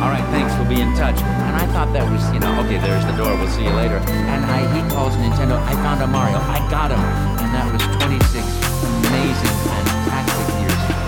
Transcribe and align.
All 0.00 0.08
right, 0.08 0.24
thanks. 0.32 0.56
We'll 0.56 0.66
be 0.66 0.80
in 0.80 0.96
touch. 0.96 1.20
And 1.20 1.56
I 1.60 1.66
thought 1.76 1.92
that 1.92 2.08
was, 2.08 2.24
you 2.32 2.40
know, 2.40 2.56
okay, 2.64 2.80
there's 2.80 3.04
the 3.04 3.12
door. 3.20 3.36
We'll 3.36 3.52
see 3.52 3.64
you 3.64 3.74
later. 3.76 4.00
And 4.08 4.40
I, 4.48 4.64
he 4.72 4.80
calls 4.88 5.12
Nintendo. 5.12 5.60
I 5.60 5.76
found 5.84 6.00
a 6.00 6.06
Mario. 6.06 6.38
I 6.40 6.56
got 6.72 6.88
him. 6.88 6.96
And 6.96 7.52
that 7.52 7.68
was 7.68 7.84
26 8.00 8.16
amazing, 9.12 9.56
fantastic 9.68 10.56
years 10.56 10.80
ago. 10.88 11.04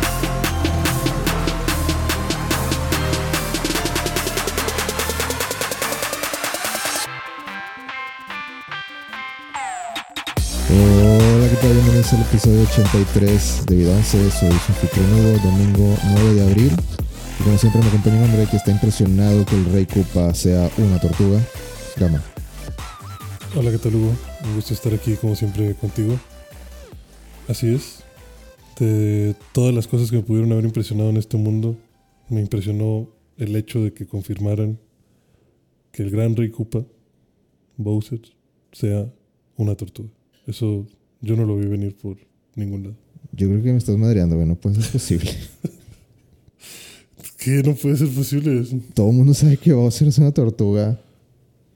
Hola, 10.68 11.48
¿qué 11.48 11.56
tal? 11.56 11.72
Bienvenidos 11.72 12.12
al 12.12 12.20
episodio 12.20 12.60
83 12.68 13.64
de 13.66 13.74
Vidance. 13.74 14.30
Soy 14.30 14.52
su 14.52 14.68
anfitrión 14.68 15.40
domingo 15.42 15.96
9 16.12 16.34
de 16.34 16.42
abril. 16.44 16.91
Y 17.42 17.44
como 17.44 17.58
siempre 17.58 17.80
me 17.80 17.88
acompaña 17.88 18.18
un 18.18 18.24
hombre 18.26 18.46
que 18.48 18.56
está 18.56 18.70
impresionado 18.70 19.44
que 19.44 19.56
el 19.56 19.64
Rey 19.64 19.84
Koopa 19.84 20.32
sea 20.32 20.70
una 20.78 21.00
tortuga. 21.00 21.40
Gama. 21.96 22.22
Hola, 23.56 23.72
¿qué 23.72 23.78
tal 23.78 23.96
Hugo? 23.96 24.14
Un 24.44 24.54
gusto 24.54 24.72
estar 24.72 24.94
aquí 24.94 25.14
como 25.14 25.34
siempre 25.34 25.74
contigo. 25.74 26.16
Así 27.48 27.74
es. 27.74 28.04
De 28.78 29.34
todas 29.50 29.74
las 29.74 29.88
cosas 29.88 30.08
que 30.12 30.18
me 30.18 30.22
pudieron 30.22 30.52
haber 30.52 30.66
impresionado 30.66 31.10
en 31.10 31.16
este 31.16 31.36
mundo, 31.36 31.76
me 32.28 32.40
impresionó 32.40 33.08
el 33.38 33.56
hecho 33.56 33.82
de 33.82 33.92
que 33.92 34.06
confirmaran 34.06 34.78
que 35.90 36.04
el 36.04 36.12
gran 36.12 36.36
Rey 36.36 36.50
Koopa, 36.50 36.84
Bowser, 37.76 38.20
sea 38.70 39.12
una 39.56 39.74
tortuga. 39.74 40.10
Eso 40.46 40.86
yo 41.20 41.34
no 41.34 41.44
lo 41.44 41.56
vi 41.56 41.66
venir 41.66 41.96
por 41.96 42.18
ningún 42.54 42.84
lado. 42.84 42.96
Yo 43.32 43.48
creo 43.48 43.64
que 43.64 43.72
me 43.72 43.78
estás 43.78 43.96
madreando, 43.96 44.36
güey. 44.36 44.46
No 44.46 44.54
puede 44.54 44.80
ser 44.80 44.92
posible. 44.92 45.32
¿Qué? 47.44 47.62
No 47.64 47.74
puede 47.74 47.96
ser 47.96 48.08
posible. 48.08 48.62
Todo 48.94 49.10
el 49.10 49.16
mundo 49.16 49.34
sabe 49.34 49.56
que 49.56 49.72
Bowser 49.72 50.08
es 50.08 50.18
una 50.18 50.32
tortuga. 50.32 51.00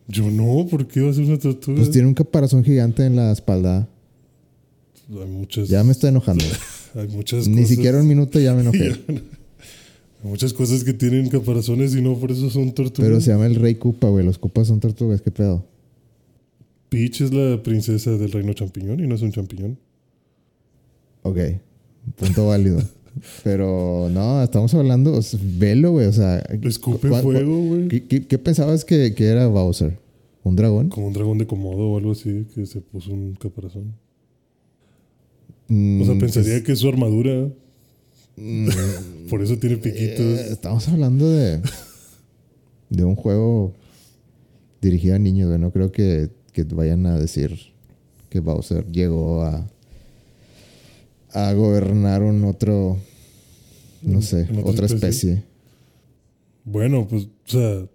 Yo 0.09 0.31
no, 0.31 0.67
¿por 0.71 0.87
qué 0.87 1.01
va 1.01 1.11
a 1.11 1.15
ser 1.15 1.25
una 1.25 1.39
tortuga? 1.39 1.77
Pues 1.79 1.91
tiene 1.91 2.07
un 2.09 2.15
caparazón 2.15 2.63
gigante 2.63 3.05
en 3.05 3.17
la 3.17 3.33
espalda. 3.33 3.89
Hay 5.11 5.27
muchas, 5.29 5.69
Ya 5.69 5.83
me 5.85 5.93
estoy 5.93 6.11
enojando. 6.11 6.45
hay 6.95 7.09
muchas 7.09 7.49
Ni 7.49 7.57
cosas- 7.57 7.69
siquiera 7.69 8.01
un 8.01 8.07
minuto 8.09 8.39
ya 8.41 8.55
me 8.55 8.61
enojé. 8.63 8.93
Hay 10.25 10.31
muchas 10.31 10.53
cosas 10.55 10.83
que 10.83 10.93
tienen 10.95 11.29
caparazones 11.29 11.95
y 11.95 12.01
no 12.01 12.19
por 12.19 12.33
eso 12.33 12.49
son 12.51 12.73
tortugas. 12.73 13.07
Pero 13.09 13.21
se 13.21 13.31
llama 13.31 13.47
el 13.47 13.55
Rey 13.55 13.75
Koopa, 13.77 14.09
güey. 14.09 14.25
Los 14.25 14.39
Koopas 14.39 14.67
son 14.67 14.81
tortugas. 14.81 15.21
¿Qué 15.21 15.31
pedo? 15.31 15.65
Peach 16.89 17.21
es 17.21 17.33
la 17.33 17.63
princesa 17.63 18.13
del 18.13 18.33
reino 18.33 18.53
champiñón 18.55 18.99
y 18.99 19.07
no 19.07 19.15
es 19.15 19.23
un 19.23 19.31
champiñón. 19.31 19.79
Ok, 21.23 21.39
punto 22.17 22.47
válido. 22.47 22.81
Pero 23.43 24.09
no, 24.11 24.43
estamos 24.43 24.73
hablando, 24.75 25.15
o 25.15 25.23
sea, 25.23 25.41
velo, 25.43 25.93
güey. 25.93 26.07
O 26.07 26.13
sea, 26.13 26.39
Escupe 26.63 27.09
¿cu- 27.09 27.15
cu- 27.17 27.23
fuego, 27.23 27.59
güey. 27.63 27.89
¿Qué, 27.89 28.05
qué, 28.07 28.27
qué 28.27 28.39
pensabas 28.39 28.85
que, 28.85 29.15
que 29.15 29.27
era 29.27 29.47
Bowser? 29.47 29.99
¿Un 30.45 30.55
dragón? 30.57 30.89
Como 30.91 31.09
un 31.09 31.13
dragón 31.13 31.39
de 31.39 31.47
Komodo 31.47 31.91
o 31.91 31.99
algo 31.99 32.13
así 32.13 32.47
que 32.55 32.67
se 32.67 32.81
puso 32.81 33.13
un 33.13 33.35
caparazón. 33.35 33.95
Mm, 35.69 36.03
O 36.03 36.05
sea, 36.05 36.15
pensaría 36.19 36.53
pues, 36.55 36.63
que 36.63 36.73
es 36.73 36.79
su 36.79 36.89
armadura. 36.89 37.49
mm, 38.37 38.69
Por 39.31 39.43
eso 39.43 39.57
tiene 39.59 39.77
piquitos. 39.79 40.21
eh, 40.21 40.49
estamos 40.53 40.87
hablando 40.89 41.29
de, 41.29 41.61
de 42.91 43.05
un 43.05 43.17
juego 43.17 43.73
dirigido 44.81 45.17
a 45.17 45.19
niños, 45.19 45.49
güey. 45.49 45.59
No 45.61 45.73
creo 45.73 45.91
que, 45.91 46.29
que 46.53 46.63
vayan 46.65 47.07
a 47.07 47.19
decir 47.19 47.59
que 48.31 48.39
Bowser 48.41 48.87
llegó 48.93 49.43
a, 49.43 49.67
a 51.33 51.53
gobernar 51.55 52.23
un 52.23 52.45
otro, 52.45 52.99
no 54.03 54.23
sé, 54.23 54.41
¿En 54.43 54.59
otra 54.59 54.71
otra 54.71 54.87
especie? 54.87 55.33
especie. 55.33 55.45
Bueno, 56.65 57.07
pues, 57.09 57.25
o 57.25 57.29
sea, 57.51 57.87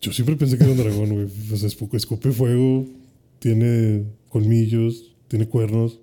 yo 0.00 0.12
siempre 0.12 0.36
pensé 0.36 0.56
que 0.58 0.64
era 0.64 0.72
un 0.72 0.78
dragón, 0.78 1.10
güey. 1.10 1.26
O 1.52 1.56
sea, 1.56 1.68
escu- 1.68 1.94
escupe 1.94 2.32
fuego, 2.32 2.86
tiene 3.38 4.04
colmillos, 4.28 5.14
tiene 5.28 5.46
cuernos. 5.48 6.00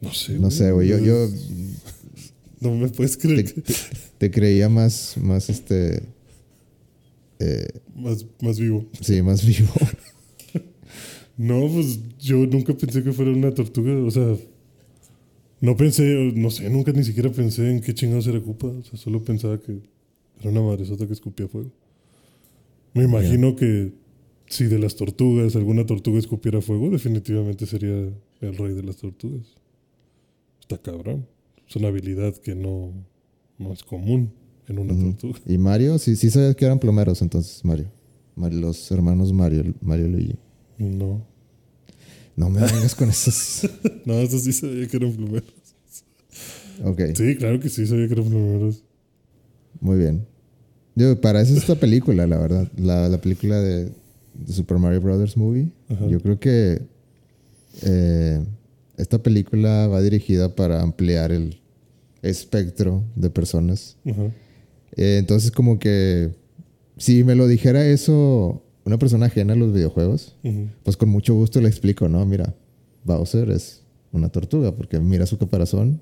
No 0.00 0.12
sé. 0.12 0.38
No 0.38 0.50
sé, 0.50 0.70
güey. 0.72 0.88
Yo, 0.88 0.98
yo 0.98 1.28
No 2.60 2.74
me 2.74 2.88
puedes 2.88 3.16
creer. 3.16 3.52
te- 3.52 3.74
te 4.18 4.30
creía 4.30 4.68
más, 4.68 5.16
más 5.20 5.48
este. 5.50 6.02
eh, 7.38 7.68
Más, 7.94 8.26
más 8.40 8.58
vivo. 8.58 8.86
sí, 9.00 9.22
más 9.22 9.44
vivo. 9.44 9.72
No, 11.36 11.68
pues 11.72 12.00
yo 12.18 12.38
nunca 12.48 12.76
pensé 12.76 13.04
que 13.04 13.12
fuera 13.12 13.30
una 13.30 13.54
tortuga. 13.54 13.92
O 14.04 14.10
sea, 14.10 14.36
no 15.60 15.76
pensé, 15.76 16.32
no 16.34 16.50
sé, 16.50 16.68
nunca 16.70 16.92
ni 16.92 17.04
siquiera 17.04 17.30
pensé 17.30 17.70
en 17.70 17.80
qué 17.80 17.94
chingados 17.94 18.26
era 18.26 18.40
Koopa. 18.40 18.68
O 18.68 18.82
sea, 18.84 18.98
solo 18.98 19.22
pensaba 19.22 19.60
que 19.60 19.80
era 20.40 20.50
una 20.50 20.62
madresota 20.62 21.06
que 21.06 21.12
escupía 21.12 21.48
fuego. 21.48 21.70
Me 22.94 23.04
imagino 23.04 23.54
que 23.56 23.92
si 24.46 24.64
de 24.64 24.78
las 24.78 24.96
tortugas 24.96 25.54
alguna 25.56 25.84
tortuga 25.84 26.18
escupiera 26.18 26.60
fuego, 26.60 26.90
definitivamente 26.90 27.66
sería 27.66 27.94
el 28.40 28.56
rey 28.56 28.72
de 28.74 28.82
las 28.82 28.96
tortugas. 28.96 29.46
Está 30.60 30.78
cabrón. 30.78 31.26
Es 31.68 31.76
una 31.76 31.88
habilidad 31.88 32.34
que 32.36 32.54
no, 32.54 32.92
no 33.58 33.72
es 33.72 33.82
común 33.82 34.32
en 34.68 34.78
una 34.78 34.94
tortuga. 34.98 35.38
Y 35.46 35.58
Mario, 35.58 35.98
sí, 35.98 36.16
sí 36.16 36.30
sabías 36.30 36.56
que 36.56 36.64
eran 36.64 36.78
plomeros 36.78 37.20
entonces, 37.20 37.64
Mario. 37.64 37.90
Mario- 38.36 38.60
los 38.60 38.90
hermanos 38.90 39.32
Mario, 39.32 39.74
Mario 39.80 40.06
y 40.06 40.10
Luigi. 40.10 40.34
No. 40.78 41.26
No 42.38 42.48
me 42.50 42.60
vengas 42.60 42.94
con 42.94 43.10
esos. 43.10 43.68
No, 44.06 44.14
eso 44.20 44.38
sí 44.38 44.52
sabía 44.52 44.86
que 44.86 44.96
eran 44.96 45.12
plumeros. 45.12 45.52
Ok, 46.84 47.00
Sí, 47.16 47.34
claro 47.36 47.58
que 47.58 47.68
sí 47.68 47.86
sabía 47.86 48.06
que 48.06 48.14
eran 48.14 48.26
plumeros. 48.26 48.82
muy 49.80 49.98
bien. 49.98 50.26
Yo, 50.94 51.20
para 51.20 51.40
eso 51.42 51.52
es 51.52 51.58
esta 51.60 51.74
película, 51.74 52.26
la 52.26 52.38
verdad. 52.38 52.70
La, 52.76 53.08
la 53.08 53.20
película 53.20 53.60
de, 53.60 53.84
de 54.34 54.52
Super 54.52 54.78
Mario 54.78 55.00
Brothers 55.00 55.36
Movie. 55.36 55.72
Ajá. 55.88 56.06
Yo 56.08 56.20
creo 56.20 56.38
que 56.40 56.80
eh, 57.82 58.44
esta 58.96 59.22
película 59.22 59.86
va 59.88 60.00
dirigida 60.00 60.54
para 60.54 60.80
ampliar 60.82 61.30
el 61.32 61.60
espectro 62.22 63.04
de 63.14 63.30
personas 63.30 63.96
Ajá. 64.04 64.24
Eh, 64.96 65.18
entonces, 65.18 65.50
como 65.52 65.78
que 65.78 66.30
si 66.96 67.22
me 67.22 67.34
lo 67.36 67.46
dijera 67.46 67.84
eso 67.86 68.62
una 68.88 68.98
persona 68.98 69.26
ajena 69.26 69.52
a 69.52 69.56
los 69.56 69.72
videojuegos, 69.72 70.34
Ujú. 70.42 70.68
pues 70.82 70.96
con 70.96 71.08
mucho 71.10 71.34
gusto 71.34 71.60
le 71.60 71.68
explico, 71.68 72.08
¿no? 72.08 72.24
Mira, 72.26 72.54
Bowser 73.04 73.50
es 73.50 73.82
una 74.12 74.28
tortuga 74.30 74.74
porque 74.74 74.98
mira 74.98 75.26
su 75.26 75.38
caparazón 75.38 76.00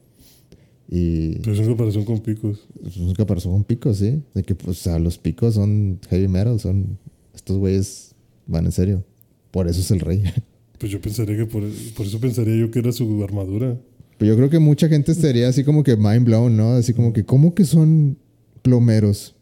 y 0.88 1.38
Pero 1.40 1.52
es 1.52 1.58
en 1.60 1.66
comparación 1.66 2.04
con 2.04 2.20
picos. 2.20 2.60
es 2.84 2.96
un 2.96 3.12
caparazón 3.14 3.52
con 3.52 3.64
picos, 3.64 3.96
¿sí? 3.98 4.22
De 4.34 4.42
que, 4.44 4.54
pues, 4.54 4.78
o 4.78 4.82
sea, 4.82 4.98
los 4.98 5.18
picos 5.18 5.54
son 5.54 5.98
heavy 6.08 6.28
metal, 6.28 6.60
son. 6.60 6.98
Estos 7.34 7.58
güeyes 7.58 8.14
van 8.46 8.66
en 8.66 8.72
serio. 8.72 9.04
Por 9.50 9.66
eso 9.68 9.80
es 9.80 9.90
el 9.90 10.00
rey. 10.00 10.22
Pues 10.78 10.92
yo 10.92 11.00
pensaría 11.00 11.34
que 11.38 11.46
por, 11.46 11.62
por 11.96 12.04
eso 12.04 12.20
pensaría 12.20 12.54
yo 12.54 12.70
que 12.70 12.80
era 12.80 12.92
su 12.92 13.24
armadura. 13.24 13.78
Pero 14.18 14.30
yo 14.32 14.36
creo 14.36 14.50
que 14.50 14.58
mucha 14.58 14.88
gente 14.90 15.10
estaría 15.10 15.48
así 15.48 15.64
como 15.64 15.82
que 15.82 15.96
mind 15.96 16.26
blown, 16.26 16.54
¿no? 16.54 16.72
Así 16.74 16.92
como 16.92 17.14
que, 17.14 17.24
¿cómo 17.24 17.54
que 17.54 17.64
son 17.64 18.18
plomeros? 18.60 19.35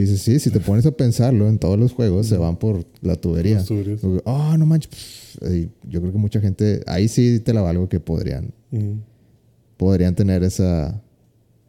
Y 0.00 0.04
dices, 0.04 0.22
sí, 0.22 0.38
si 0.38 0.48
te 0.50 0.60
pones 0.60 0.86
a 0.86 0.92
pensarlo, 0.92 1.46
en 1.46 1.58
todos 1.58 1.78
los 1.78 1.92
juegos 1.92 2.26
se 2.26 2.38
van 2.38 2.56
por 2.56 2.86
la 3.02 3.16
tubería. 3.16 3.62
Que, 3.62 3.98
Oh, 4.24 4.56
no 4.56 4.64
manches. 4.64 4.88
pff, 4.90 5.42
y 5.52 5.68
yo 5.90 6.00
creo 6.00 6.10
que 6.12 6.16
mucha 6.18 6.40
gente, 6.40 6.80
ahí 6.86 7.06
sí 7.06 7.38
te 7.44 7.52
la 7.52 7.60
valgo 7.60 7.86
que 7.88 8.00
podrían, 8.00 8.50
podrían 9.76 10.14
tener 10.14 10.42
esa, 10.42 11.02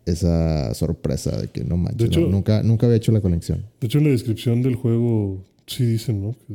esa 0.06 0.74
sorpresa 0.74 1.40
de 1.42 1.48
que 1.50 1.64
no 1.66 1.76
manches. 1.76 1.98
De 2.00 2.06
hecho- 2.08 2.22
no, 2.22 2.28
nunca, 2.30 2.64
nunca 2.64 2.86
había 2.86 2.98
hecho 2.98 3.12
la 3.12 3.20
conexión. 3.22 3.66
De 3.82 3.88
hecho, 3.88 3.98
en 3.98 4.06
la 4.06 4.12
descripción 4.12 4.62
del 4.62 4.76
juego 4.76 5.44
sí 5.68 5.86
dicen, 5.86 6.22
¿no? 6.22 6.32
Que- 6.48 6.54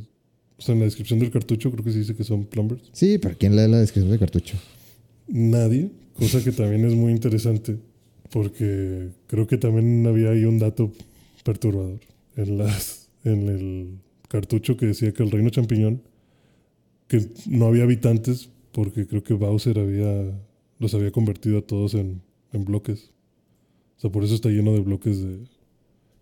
o 0.59 0.63
sea, 0.63 0.73
en 0.73 0.79
la 0.79 0.87
descripción 0.87 1.19
del 1.19 1.31
cartucho 1.31 1.71
creo 1.71 1.85
que 1.85 1.93
sí 1.93 1.99
dice 1.99 2.15
que 2.15 2.25
son 2.25 2.47
plumbers. 2.47 2.83
Sí, 2.93 3.19
pero 3.19 3.37
¿quién 3.39 3.55
lee 3.55 3.69
la 3.69 3.79
descripción 3.81 4.11
de 4.13 4.19
cartucho? 4.19 4.57
Nadie, 5.29 5.91
cosa 6.19 6.43
que 6.43 6.53
también 6.53 6.87
es 6.87 6.95
muy 6.95 7.13
interesante, 7.13 7.77
porque 8.31 9.09
creo 9.27 9.47
que 9.47 9.59
también 9.59 10.07
había 10.07 10.31
ahí 10.31 10.45
un 10.47 10.59
dato 10.59 10.91
perturbador 11.47 12.01
en, 12.37 12.59
las, 12.59 13.09
en 13.25 13.49
el 13.49 13.99
cartucho 14.29 14.77
que 14.77 14.87
decía 14.87 15.13
que 15.13 15.23
el 15.23 15.31
reino 15.31 15.49
champiñón, 15.51 16.03
que 17.09 17.27
no 17.49 17.67
había 17.67 17.85
habitantes, 17.85 18.51
porque 18.73 19.07
creo 19.07 19.23
que 19.23 19.33
Bowser 19.35 19.79
había, 19.79 20.39
los 20.79 20.93
había 20.95 21.11
convertido 21.13 21.59
a 21.59 21.63
todos 21.63 21.95
en, 21.95 22.21
en 22.53 22.65
bloques. 22.65 23.11
O 23.97 24.01
sea, 24.01 24.11
por 24.13 24.25
eso 24.25 24.35
está 24.35 24.49
lleno 24.51 24.73
de 24.75 24.81
bloques 24.81 25.23
de, 25.23 25.39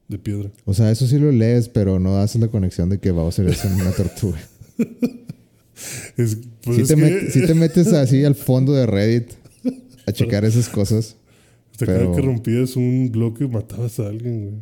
de 0.08 0.18
piedra. 0.18 0.52
O 0.66 0.74
sea, 0.74 0.90
eso 0.92 1.06
sí 1.08 1.18
lo 1.18 1.32
lees, 1.32 1.68
pero 1.68 1.98
no 1.98 2.18
haces 2.18 2.40
la 2.40 2.48
conexión 2.48 2.88
de 2.90 2.98
que 3.00 3.10
Bowser 3.10 3.48
es 3.48 3.64
una 3.64 3.90
tortuga. 3.92 4.38
Es, 6.16 6.38
pues 6.62 6.76
Si 6.76 6.82
es 6.82 6.88
te, 6.88 6.94
que- 6.94 7.02
met- 7.02 7.30
sí 7.30 7.46
te 7.46 7.54
metes 7.54 7.92
así 7.92 8.24
al 8.24 8.36
fondo 8.36 8.72
de 8.72 8.86
Reddit 8.86 9.32
a 10.06 10.12
checar 10.12 10.44
esas 10.44 10.68
cosas. 10.68 11.16
Hasta 11.72 11.86
cada 11.86 11.98
pero- 11.98 12.14
que 12.14 12.22
rompías 12.22 12.76
un 12.76 13.10
bloque 13.10 13.48
matabas 13.48 13.98
a 13.98 14.06
alguien, 14.06 14.40
güey. 14.42 14.54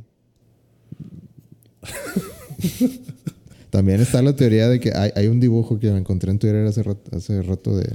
También 3.70 4.00
está 4.00 4.20
la 4.22 4.36
teoría 4.36 4.68
de 4.68 4.80
que 4.80 4.92
hay, 4.94 5.10
hay 5.16 5.26
un 5.28 5.40
dibujo 5.40 5.78
que 5.78 5.90
me 5.90 5.98
encontré 5.98 6.30
en 6.30 6.38
Twitter 6.38 6.66
hace 6.66 6.82
rato, 6.82 7.16
hace 7.16 7.40
rato 7.42 7.76
de, 7.76 7.88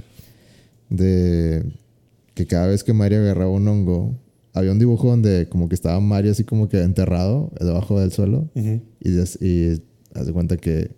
de 0.90 1.64
que 2.34 2.48
cada 2.48 2.68
vez 2.68 2.84
que 2.84 2.94
Mario 2.94 3.20
agarraba 3.20 3.52
un 3.52 3.68
hongo, 3.68 4.16
había 4.54 4.72
un 4.72 4.80
dibujo 4.80 5.10
donde 5.10 5.48
como 5.50 5.70
que 5.70 5.76
estaba 5.76 6.00
Mario 6.00 6.32
así 6.32 6.44
como 6.44 6.68
que 6.68 6.82
enterrado 6.82 7.52
debajo 7.60 8.00
del 8.00 8.12
suelo 8.12 8.50
y, 9.02 9.10
des- 9.12 9.40
y 9.42 9.82
haz 10.16 10.26
de 10.26 10.34
cuenta 10.34 10.58
que 10.58 10.92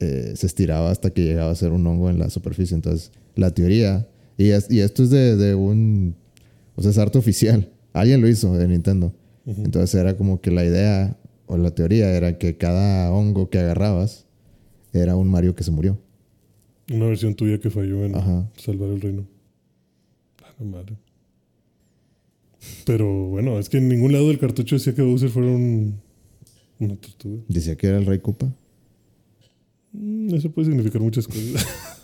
eh, 0.00 0.32
se 0.36 0.46
estiraba 0.46 0.90
hasta 0.90 1.10
que 1.10 1.22
llegaba 1.22 1.50
a 1.50 1.54
ser 1.54 1.72
un 1.72 1.86
hongo 1.86 2.08
en 2.10 2.18
la 2.18 2.30
superficie. 2.30 2.74
Entonces, 2.74 3.12
la 3.36 3.50
teoría, 3.52 4.08
y, 4.38 4.48
es- 4.50 4.70
y 4.70 4.80
esto 4.80 5.02
es 5.02 5.10
de, 5.10 5.36
de 5.36 5.54
un, 5.54 6.14
o 6.76 6.82
sea, 6.82 6.90
es 6.90 6.98
arte 6.98 7.18
oficial. 7.18 7.68
Alguien 7.92 8.20
lo 8.22 8.28
hizo 8.28 8.54
de 8.56 8.66
Nintendo. 8.66 9.12
Entonces 9.46 9.94
era 10.00 10.16
como 10.16 10.40
que 10.40 10.50
la 10.50 10.64
idea 10.64 11.16
o 11.46 11.56
la 11.58 11.70
teoría 11.72 12.10
era 12.10 12.38
que 12.38 12.56
cada 12.56 13.12
hongo 13.12 13.50
que 13.50 13.58
agarrabas 13.58 14.26
era 14.92 15.16
un 15.16 15.28
Mario 15.28 15.54
que 15.54 15.64
se 15.64 15.70
murió. 15.70 15.98
Una 16.90 17.06
versión 17.06 17.34
tuya 17.34 17.58
que 17.60 17.70
falló 17.70 18.04
en 18.04 18.14
Ajá. 18.16 18.48
salvar 18.56 18.90
el 18.90 19.00
reino. 19.00 19.26
La 20.58 20.64
madre. 20.64 20.96
Pero 22.86 23.28
bueno, 23.28 23.58
es 23.58 23.68
que 23.68 23.78
en 23.78 23.88
ningún 23.88 24.12
lado 24.12 24.28
del 24.28 24.38
cartucho 24.38 24.76
decía 24.76 24.94
que 24.94 25.02
Bowser 25.02 25.28
fuera 25.30 25.48
un, 25.48 26.00
una 26.78 26.96
tortuga. 26.96 27.42
Decía 27.48 27.76
que 27.76 27.86
era 27.88 27.98
el 27.98 28.06
Rey 28.06 28.18
Koopa. 28.20 28.50
Mm, 29.92 30.34
Eso 30.34 30.50
puede 30.50 30.68
significar 30.68 31.00
muchas 31.00 31.26
cosas. 31.26 31.66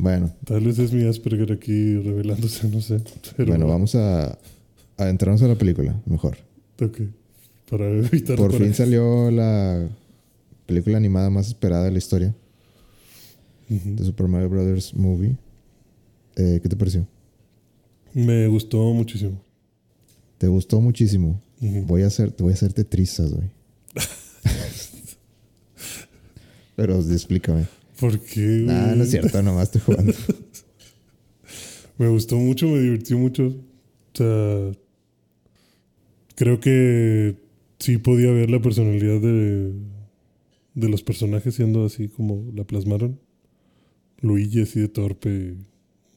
Bueno, 0.00 0.30
Tal 0.44 0.60
vez 0.60 0.78
es 0.78 0.92
mi 0.92 1.02
Asperger 1.08 1.50
aquí 1.50 1.96
revelándose, 1.96 2.68
no 2.68 2.80
sé. 2.80 3.00
Pero, 3.36 3.48
bueno, 3.50 3.66
vamos 3.66 3.96
a, 3.96 4.38
a 4.96 5.08
entrarnos 5.08 5.42
a 5.42 5.48
la 5.48 5.56
película, 5.56 6.00
mejor. 6.06 6.36
Ok. 6.80 7.00
Para 7.70 7.88
evitar 7.90 8.36
Por 8.36 8.52
fin 8.52 8.74
salió 8.74 9.30
la 9.30 9.88
película 10.66 10.96
animada 10.96 11.30
más 11.30 11.48
esperada 11.48 11.84
de 11.84 11.90
la 11.92 11.98
historia 11.98 12.34
de 13.68 14.04
Super 14.04 14.28
Mario 14.28 14.48
Brothers 14.48 14.94
Movie. 14.94 15.36
Eh, 16.36 16.60
¿Qué 16.62 16.68
te 16.68 16.76
pareció? 16.76 17.06
Me 18.14 18.46
gustó 18.46 18.78
muchísimo. 18.94 19.42
Te 20.38 20.46
gustó 20.46 20.80
muchísimo. 20.80 21.40
Voy 21.60 22.02
a 22.02 22.06
hacer, 22.06 22.34
voy 22.38 22.52
a 22.52 22.54
hacerte 22.54 22.84
trizas, 22.84 23.32
güey. 23.32 23.50
Pero 26.76 27.00
explícame. 27.00 27.66
¿Por 28.00 28.18
qué? 28.20 28.62
Nah, 28.64 28.94
no 28.94 29.02
es 29.02 29.10
cierto, 29.10 29.42
nomás 29.42 29.64
estoy 29.64 29.80
jugando. 29.80 30.14
Me 31.98 32.08
gustó 32.08 32.36
mucho, 32.36 32.68
me 32.68 32.78
divirtió 32.78 33.18
mucho. 33.18 33.48
O 33.48 34.16
sea, 34.16 34.70
creo 36.36 36.60
que 36.60 37.34
sí 37.78 37.98
podía 37.98 38.32
ver 38.32 38.50
la 38.50 38.60
personalidad 38.60 39.20
de, 39.20 39.72
de 40.74 40.88
los 40.88 41.02
personajes 41.02 41.54
siendo 41.54 41.84
así 41.84 42.08
como 42.08 42.44
la 42.54 42.64
plasmaron. 42.64 43.18
Luigi 44.20 44.62
así 44.62 44.80
de 44.80 44.88
torpe. 44.88 45.56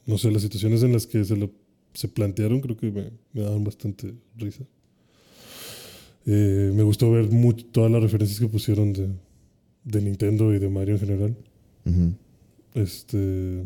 No 0.05 0.17
sé, 0.17 0.31
las 0.31 0.41
situaciones 0.41 0.83
en 0.83 0.93
las 0.93 1.05
que 1.05 1.23
se, 1.23 1.35
lo, 1.35 1.51
se 1.93 2.07
plantearon 2.07 2.61
creo 2.61 2.77
que 2.77 2.91
me, 2.91 3.11
me 3.33 3.41
daban 3.41 3.63
bastante 3.63 4.13
risa. 4.37 4.63
Eh, 6.25 6.71
me 6.73 6.83
gustó 6.83 7.11
ver 7.11 7.29
mucho, 7.31 7.65
todas 7.65 7.91
las 7.91 8.01
referencias 8.01 8.39
que 8.39 8.47
pusieron 8.47 8.93
de, 8.93 9.09
de 9.83 10.01
Nintendo 10.01 10.53
y 10.53 10.59
de 10.59 10.69
Mario 10.69 10.95
en 10.95 10.99
general. 10.99 11.37
Este... 12.73 13.63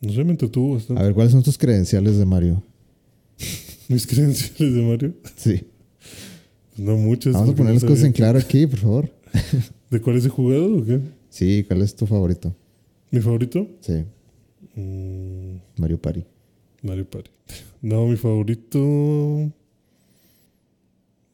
No 0.00 0.12
sé, 0.12 0.24
me 0.24 0.32
entretuvo 0.32 0.74
bastante. 0.74 1.00
A 1.00 1.04
ver, 1.04 1.14
¿cuáles 1.14 1.32
son 1.32 1.44
tus 1.44 1.56
credenciales 1.56 2.18
de 2.18 2.26
Mario? 2.26 2.62
Mis 3.88 4.04
credenciales 4.06 4.74
de 4.74 4.82
Mario. 4.82 5.14
Sí. 5.36 5.62
No 6.76 6.96
muchas. 6.96 7.34
Vamos 7.34 7.50
a 7.50 7.54
poner 7.54 7.74
no 7.74 7.80
las 7.80 7.84
cosas 7.84 8.04
en 8.04 8.12
claro 8.12 8.38
aquí, 8.38 8.66
por 8.66 8.78
favor. 8.78 9.10
¿De 9.90 10.00
cuáles 10.00 10.24
he 10.24 10.28
jugado 10.28 10.78
o 10.78 10.84
qué? 10.84 11.00
Sí, 11.28 11.64
¿cuál 11.66 11.82
es 11.82 11.94
tu 11.94 12.06
favorito? 12.06 12.54
¿Mi 13.10 13.20
favorito? 13.20 13.66
Sí, 13.80 14.04
Mm, 14.74 15.56
Mario 15.76 16.00
Party. 16.00 16.24
Mario 16.82 17.08
Party. 17.10 17.30
No, 17.82 18.06
mi 18.06 18.16
favorito. 18.16 18.78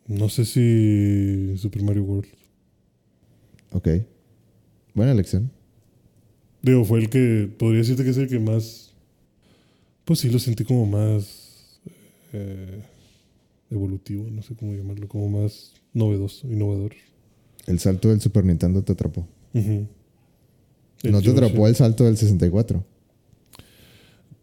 No 0.09 0.29
sé 0.29 0.45
si 0.45 1.57
Super 1.59 1.83
Mario 1.83 2.03
World. 2.05 2.29
Ok. 3.73 3.89
Buena 4.95 5.13
elección. 5.13 5.51
Digo, 6.63 6.85
fue 6.85 6.99
el 7.01 7.11
que. 7.11 7.49
Podría 7.59 7.79
decirte 7.79 8.03
que 8.03 8.11
es 8.11 8.17
el 8.17 8.29
que 8.29 8.39
más. 8.41 8.93
Pues 10.05 10.19
sí, 10.21 10.31
lo 10.31 10.39
sentí 10.39 10.65
como 10.65 10.87
más. 10.87 11.79
eh, 12.33 12.83
evolutivo, 13.71 14.29
no 14.31 14.43
sé 14.43 14.55
cómo 14.55 14.73
llamarlo. 14.75 15.09
Como 15.09 15.29
más 15.43 15.73
novedoso, 15.93 16.47
innovador. 16.51 16.93
El 17.67 17.79
salto 17.79 18.09
del 18.09 18.21
Super 18.21 18.45
Nintendo 18.45 18.83
te 18.83 18.93
atrapó. 18.93 19.27
No 19.53 21.21
te 21.23 21.31
atrapó 21.31 21.67
el 21.69 21.75
salto 21.77 22.05
del 22.05 22.17
64. 22.17 22.85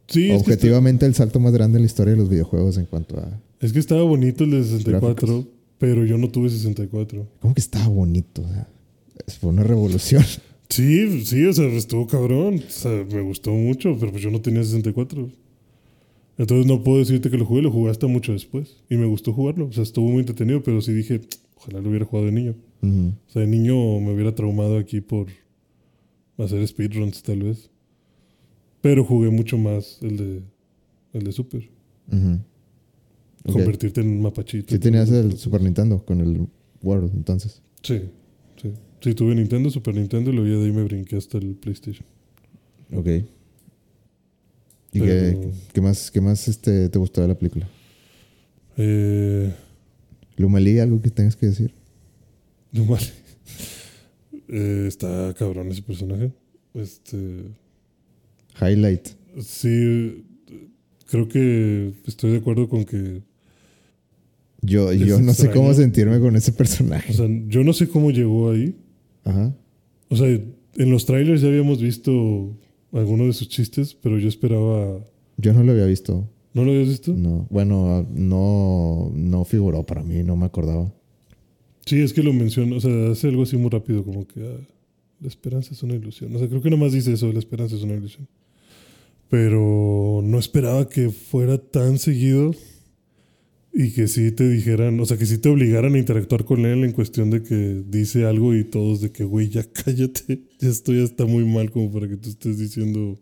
Sí, 0.07 0.25
es 0.25 0.27
que, 0.27 0.35
está- 0.35 0.51
Objetivamente 0.51 1.05
el 1.05 1.15
salto 1.15 1.39
más 1.39 1.51
grande 1.53 1.77
en 1.77 1.83
la 1.83 1.87
historia 1.87 2.13
de 2.13 2.19
los 2.19 2.29
videojuegos 2.29 2.77
en 2.77 2.85
cuanto 2.85 3.17
a... 3.19 3.41
es 3.59 3.73
que 3.73 3.79
estaba 3.79 4.03
bonito 4.03 4.43
el 4.43 4.51
de 4.51 4.63
64, 4.63 5.01
Gráficos. 5.27 5.45
pero 5.79 6.05
yo 6.05 6.17
no 6.17 6.29
tuve 6.29 6.49
64. 6.49 7.27
¿Cómo 7.41 7.53
que 7.55 7.61
estaba 7.61 7.87
bonito? 7.87 8.43
O 8.43 8.47
sea, 8.47 8.67
es- 9.25 9.37
fue 9.37 9.49
una 9.49 9.63
revolución. 9.63 10.23
Sí, 10.69 11.23
sí, 11.25 11.45
o 11.45 11.53
sea, 11.53 11.65
estuvo 11.67 12.07
cabrón. 12.07 12.55
O 12.67 12.71
sea, 12.71 12.91
me 13.11 13.21
gustó 13.21 13.51
mucho, 13.51 13.95
pero 13.99 14.11
pues 14.11 14.23
yo 14.23 14.31
no 14.31 14.41
tenía 14.41 14.63
64. 14.63 15.29
Entonces 16.37 16.65
no 16.65 16.83
puedo 16.83 16.99
decirte 16.99 17.29
que 17.29 17.37
lo 17.37 17.45
jugué, 17.45 17.61
lo 17.61 17.71
jugué 17.71 17.91
hasta 17.91 18.07
mucho 18.07 18.33
después. 18.33 18.83
Y 18.89 18.97
me 18.97 19.05
gustó 19.05 19.33
jugarlo. 19.33 19.67
O 19.67 19.71
sea, 19.71 19.83
estuvo 19.83 20.09
muy 20.09 20.19
entretenido, 20.19 20.61
pero 20.63 20.81
sí 20.81 20.93
dije, 20.93 21.21
ojalá 21.55 21.81
lo 21.81 21.89
hubiera 21.89 22.05
jugado 22.05 22.27
de 22.27 22.31
niño. 22.31 22.55
O 22.81 23.31
sea, 23.31 23.41
de 23.41 23.47
niño 23.47 23.99
me 23.99 24.13
hubiera 24.13 24.35
traumado 24.35 24.77
aquí 24.77 25.01
por 25.01 25.27
hacer 26.37 26.67
speedruns, 26.67 27.23
tal 27.23 27.43
vez. 27.43 27.71
Pero 28.81 29.03
jugué 29.03 29.31
mucho 29.31 29.57
más 29.57 29.97
el 30.03 30.17
de, 30.17 30.41
el 31.13 31.23
de 31.23 31.31
Super. 31.31 31.67
Convertirte 33.43 34.01
en 34.01 34.09
un 34.09 34.21
mapachito. 34.21 34.71
Sí 34.73 34.79
tenías 34.79 35.09
el 35.09 35.37
Super 35.37 35.61
Nintendo 35.61 36.03
con 36.05 36.21
el 36.21 36.47
World, 36.83 37.11
entonces. 37.15 37.63
Sí, 37.81 38.01
sí. 38.61 38.71
Sí, 39.01 39.13
tuve 39.13 39.35
Nintendo, 39.35 39.69
Super 39.69 39.95
Nintendo 39.95 40.31
y 40.31 40.33
luego 40.33 40.49
ya 40.49 40.57
de 40.57 40.65
ahí 40.65 40.71
me 40.71 40.83
brinqué 40.83 41.15
hasta 41.15 41.37
el 41.37 41.55
PlayStation. 41.55 42.05
Ok. 42.93 43.07
¿Y 44.95 44.99
Pero- 45.01 45.41
qué, 45.41 45.49
qué 45.73 45.81
más, 45.81 46.09
qué 46.09 46.21
más 46.21 46.47
este, 46.47 46.87
te 46.87 46.97
gustó 46.97 47.21
de 47.21 47.27
la 47.27 47.35
película? 47.37 47.67
Eh, 48.77 49.51
Lumalí, 50.37 50.79
¿algo 50.79 51.01
que 51.01 51.09
tengas 51.09 51.35
que 51.35 51.47
decir? 51.47 51.73
vale. 52.71 53.05
Eh, 54.47 54.85
está 54.87 55.33
cabrón 55.39 55.71
ese 55.71 55.81
personaje. 55.81 56.31
Este. 56.75 57.45
Highlight. 58.61 59.07
Sí, 59.41 60.23
creo 61.09 61.27
que 61.27 61.93
estoy 62.05 62.33
de 62.33 62.37
acuerdo 62.37 62.69
con 62.69 62.85
que. 62.85 63.23
Yo, 64.61 64.93
yo 64.93 65.19
no 65.19 65.33
sé 65.33 65.49
cómo 65.49 65.73
sentirme 65.73 66.19
con 66.19 66.35
ese 66.35 66.51
O 66.51 66.55
personaje. 66.55 67.11
sea, 67.11 67.27
yo 67.47 67.63
no 67.63 67.73
sé 67.73 67.89
cómo 67.89 68.11
llegó 68.11 68.51
ahí. 68.51 68.75
Ajá. 69.23 69.51
O 70.09 70.15
sea, 70.15 70.27
en 70.27 70.91
los 70.91 71.07
trailers 71.07 71.41
ya 71.41 71.47
habíamos 71.47 71.81
visto 71.81 72.55
algunos 72.95 73.27
de 73.27 73.33
sus 73.33 73.49
chistes, 73.49 73.93
pero 73.93 74.17
yo 74.17 74.27
esperaba. 74.27 74.99
Yo 75.37 75.53
no 75.53 75.63
lo 75.63 75.71
había 75.71 75.85
visto. 75.85 76.27
¿No 76.53 76.63
lo 76.63 76.71
habías 76.71 76.87
visto? 76.87 77.13
No. 77.13 77.47
Bueno, 77.49 78.07
no, 78.13 79.11
no 79.13 79.43
figuró 79.43 79.83
para 79.83 80.03
mí, 80.03 80.23
no 80.23 80.37
me 80.37 80.45
acordaba. 80.45 80.93
Sí, 81.85 82.01
es 82.01 82.13
que 82.13 82.23
lo 82.23 82.33
menciono. 82.33 82.77
O 82.77 82.79
sea, 82.79 83.11
hace 83.11 83.27
algo 83.27 83.43
así 83.43 83.57
muy 83.57 83.69
rápido, 83.69 84.03
como 84.03 84.25
que 84.25 84.41
ah, 84.41 84.67
la 85.19 85.27
esperanza 85.27 85.73
es 85.73 85.83
una 85.83 85.95
ilusión. 85.95 86.35
O 86.35 86.39
sea, 86.39 86.47
creo 86.47 86.61
que 86.61 86.69
nomás 86.69 86.93
dice 86.93 87.13
eso: 87.13 87.31
la 87.31 87.39
esperanza 87.39 87.75
es 87.75 87.83
una 87.83 87.95
ilusión. 87.95 88.27
Pero 89.29 90.21
no 90.23 90.39
esperaba 90.39 90.87
que 90.87 91.09
fuera 91.09 91.57
tan 91.57 91.97
seguido 91.97 92.53
y 93.77 93.91
que 93.91 94.07
sí 94.07 94.31
te 94.31 94.47
dijeran, 94.47 94.97
o 95.01 95.05
sea, 95.05 95.17
que 95.17 95.25
sí 95.25 95.37
te 95.37 95.49
obligaran 95.49 95.95
a 95.95 95.99
interactuar 95.99 96.45
con 96.45 96.65
él 96.65 96.85
en 96.85 96.93
cuestión 96.93 97.29
de 97.29 97.43
que 97.43 97.83
dice 97.85 98.23
algo 98.23 98.55
y 98.55 98.63
todos 98.63 99.01
de 99.01 99.11
que, 99.11 99.25
güey, 99.25 99.49
ya 99.49 99.65
cállate, 99.69 100.43
ya 100.59 100.69
esto 100.69 100.93
ya 100.93 101.03
está 101.03 101.25
muy 101.25 101.43
mal 101.43 101.69
como 101.71 101.91
para 101.91 102.07
que 102.07 102.15
tú 102.15 102.29
estés 102.29 102.57
diciendo 102.57 103.19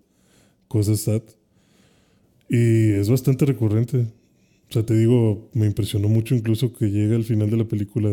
cosas 0.67 0.99
sad. 0.99 1.23
Y 2.47 2.91
es 2.91 3.09
bastante 3.09 3.45
recurrente. 3.45 4.01
O 4.69 4.73
sea, 4.73 4.85
te 4.85 4.95
digo, 4.95 5.49
me 5.53 5.65
impresionó 5.65 6.07
mucho 6.07 6.35
incluso 6.35 6.71
que 6.71 6.91
llega 6.91 7.15
al 7.15 7.23
final 7.23 7.49
de 7.49 7.57
la 7.57 7.67
película 7.67 8.11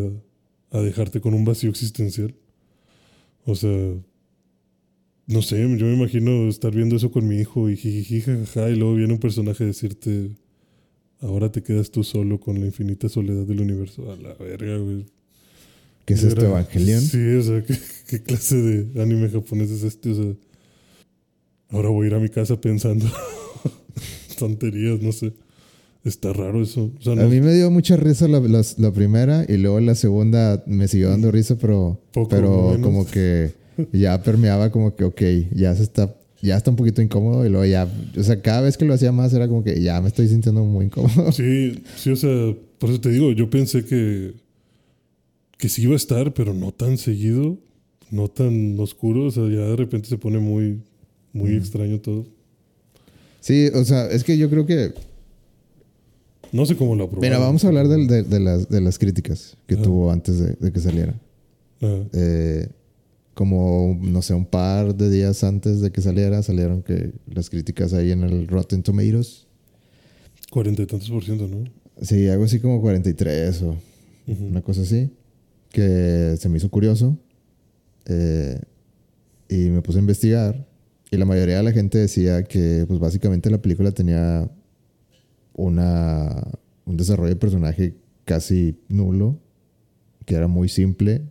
a 0.70 0.80
dejarte 0.80 1.20
con 1.20 1.34
un 1.34 1.44
vacío 1.44 1.68
existencial. 1.68 2.34
O 3.44 3.54
sea, 3.54 3.94
no 5.26 5.42
sé, 5.42 5.60
yo 5.60 5.86
me 5.86 5.94
imagino 5.94 6.48
estar 6.48 6.74
viendo 6.74 6.96
eso 6.96 7.10
con 7.10 7.28
mi 7.28 7.38
hijo 7.38 7.68
y 7.68 7.76
jijiji, 7.76 8.22
jajaja, 8.22 8.70
y 8.70 8.76
luego 8.76 8.94
viene 8.94 9.12
un 9.12 9.20
personaje 9.20 9.64
a 9.64 9.66
decirte, 9.66 10.30
ahora 11.20 11.50
te 11.52 11.62
quedas 11.62 11.90
tú 11.90 12.04
solo 12.04 12.40
con 12.40 12.58
la 12.60 12.66
infinita 12.66 13.08
soledad 13.08 13.44
del 13.44 13.60
universo. 13.60 14.10
A 14.12 14.16
la 14.16 14.34
verga, 14.34 14.76
güey. 14.78 15.06
¿Qué 16.04 16.14
es 16.14 16.24
esto, 16.24 16.40
Era- 16.40 16.50
Evangelion? 16.50 17.00
Sí, 17.00 17.34
o 17.34 17.42
sea, 17.42 17.62
¿qué, 17.64 17.76
qué 18.08 18.22
clase 18.22 18.56
de 18.56 19.02
anime 19.02 19.28
japonés 19.28 19.70
es 19.70 19.82
este? 19.84 20.10
O 20.10 20.14
sea, 20.14 20.32
ahora 21.70 21.88
voy 21.90 22.06
a 22.06 22.08
ir 22.08 22.14
a 22.14 22.18
mi 22.18 22.28
casa 22.28 22.60
pensando 22.60 23.06
tonterías, 24.38 25.00
no 25.00 25.12
sé. 25.12 25.32
Está 26.04 26.32
raro 26.32 26.62
eso. 26.62 26.90
O 26.98 27.02
sea, 27.02 27.14
no, 27.14 27.22
A 27.22 27.26
mí 27.26 27.40
me 27.40 27.52
dio 27.52 27.70
mucha 27.70 27.96
risa 27.96 28.26
la, 28.26 28.40
primera 28.92 29.44
y 29.46 29.58
luego 29.58 29.80
la 29.80 29.94
segunda 29.94 30.62
me 30.66 30.88
siguió 30.88 31.10
dando 31.10 31.30
risa, 31.30 31.56
pero, 31.58 32.00
Poco 32.12 32.28
pero 32.30 32.70
menos. 32.72 32.80
como 32.86 33.06
que 33.06 33.52
ya 33.92 34.22
permeaba 34.22 34.70
como 34.70 34.96
que, 34.96 35.04
ok, 35.04 35.20
ya 35.54 35.74
se 35.76 35.82
está 35.82 36.14
ya 36.42 36.56
está 36.56 36.70
un 36.70 36.76
poquito 36.76 37.02
incómodo 37.02 37.44
y 37.44 37.48
luego 37.50 37.64
ya, 37.66 37.86
o 38.18 38.22
sea, 38.22 38.40
cada 38.40 38.62
vez 38.62 38.76
que 38.76 38.84
lo 38.84 38.94
hacía 38.94 39.12
más 39.12 39.32
era 39.34 39.46
como 39.48 39.62
que 39.64 39.80
ya 39.82 40.00
me 40.00 40.08
estoy 40.08 40.28
sintiendo 40.28 40.64
muy 40.64 40.86
incómodo. 40.86 41.30
Sí, 41.32 41.82
sí, 41.96 42.10
o 42.10 42.16
sea, 42.16 42.54
por 42.78 42.90
eso 42.90 43.00
te 43.00 43.10
digo, 43.10 43.32
yo 43.32 43.50
pensé 43.50 43.84
que, 43.84 44.32
que 45.58 45.68
sí 45.68 45.82
iba 45.82 45.92
a 45.92 45.96
estar, 45.96 46.32
pero 46.34 46.54
no 46.54 46.72
tan 46.72 46.96
seguido, 46.98 47.58
no 48.10 48.28
tan 48.28 48.78
oscuro, 48.80 49.26
o 49.26 49.30
sea, 49.30 49.42
ya 49.44 49.60
de 49.66 49.76
repente 49.76 50.08
se 50.08 50.16
pone 50.18 50.38
muy, 50.38 50.80
muy 51.32 51.54
extraño 51.54 52.00
todo. 52.00 52.26
Sí, 53.40 53.68
o 53.74 53.84
sea, 53.84 54.06
es 54.06 54.24
que 54.24 54.36
yo 54.38 54.48
creo 54.50 54.66
que, 54.66 54.92
No 56.52 56.66
sé 56.66 56.74
cómo 56.76 56.94
lo 56.96 57.04
aprobaron. 57.04 57.28
mira, 57.30 57.38
vamos 57.38 57.64
a 57.64 57.68
hablar 57.68 57.86
del- 57.88 58.06
de, 58.06 58.22
de 58.22 58.40
las, 58.40 58.68
de 58.68 58.80
las 58.80 58.98
críticas 58.98 59.56
que 59.66 59.74
Ajá. 59.74 59.82
tuvo 59.84 60.10
antes 60.10 60.38
de, 60.38 60.54
de 60.54 60.72
que 60.72 60.80
saliera. 60.80 61.14
Ajá. 61.80 62.02
Eh, 62.12 62.68
como, 63.40 63.98
no 64.02 64.20
sé, 64.20 64.34
un 64.34 64.44
par 64.44 64.94
de 64.94 65.08
días 65.08 65.44
antes 65.44 65.80
de 65.80 65.90
que 65.90 66.02
saliera, 66.02 66.42
salieron 66.42 66.82
que 66.82 67.12
las 67.26 67.48
críticas 67.48 67.94
ahí 67.94 68.10
en 68.10 68.22
el 68.22 68.46
Rotten 68.46 68.82
Tomatoes. 68.82 69.46
Cuarenta 70.50 70.82
y 70.82 70.86
tantos 70.86 71.08
por 71.08 71.24
ciento, 71.24 71.48
¿no? 71.48 71.64
Sí, 72.02 72.28
algo 72.28 72.44
así 72.44 72.60
como 72.60 72.82
43 72.82 73.62
o 73.62 73.76
Ujú. 74.26 74.44
una 74.44 74.60
cosa 74.60 74.82
así, 74.82 75.10
que 75.72 76.34
se 76.38 76.50
me 76.50 76.58
hizo 76.58 76.68
curioso. 76.70 77.16
eh, 78.04 78.60
y 79.48 79.70
me 79.70 79.80
puse 79.80 79.96
a 79.96 80.02
investigar. 80.02 80.66
Y 81.10 81.16
la 81.16 81.24
mayoría 81.24 81.56
de 81.56 81.62
la 81.62 81.72
gente 81.72 81.96
decía 81.96 82.42
que, 82.44 82.84
pues 82.86 83.00
básicamente 83.00 83.48
la 83.50 83.62
película 83.62 83.90
tenía 83.92 84.50
una, 85.54 86.46
un 86.84 86.96
desarrollo 86.98 87.30
de 87.30 87.36
personaje 87.36 87.94
casi 88.26 88.76
nulo, 88.90 89.38
que 90.26 90.34
era 90.34 90.46
muy 90.46 90.68
simple. 90.68 91.22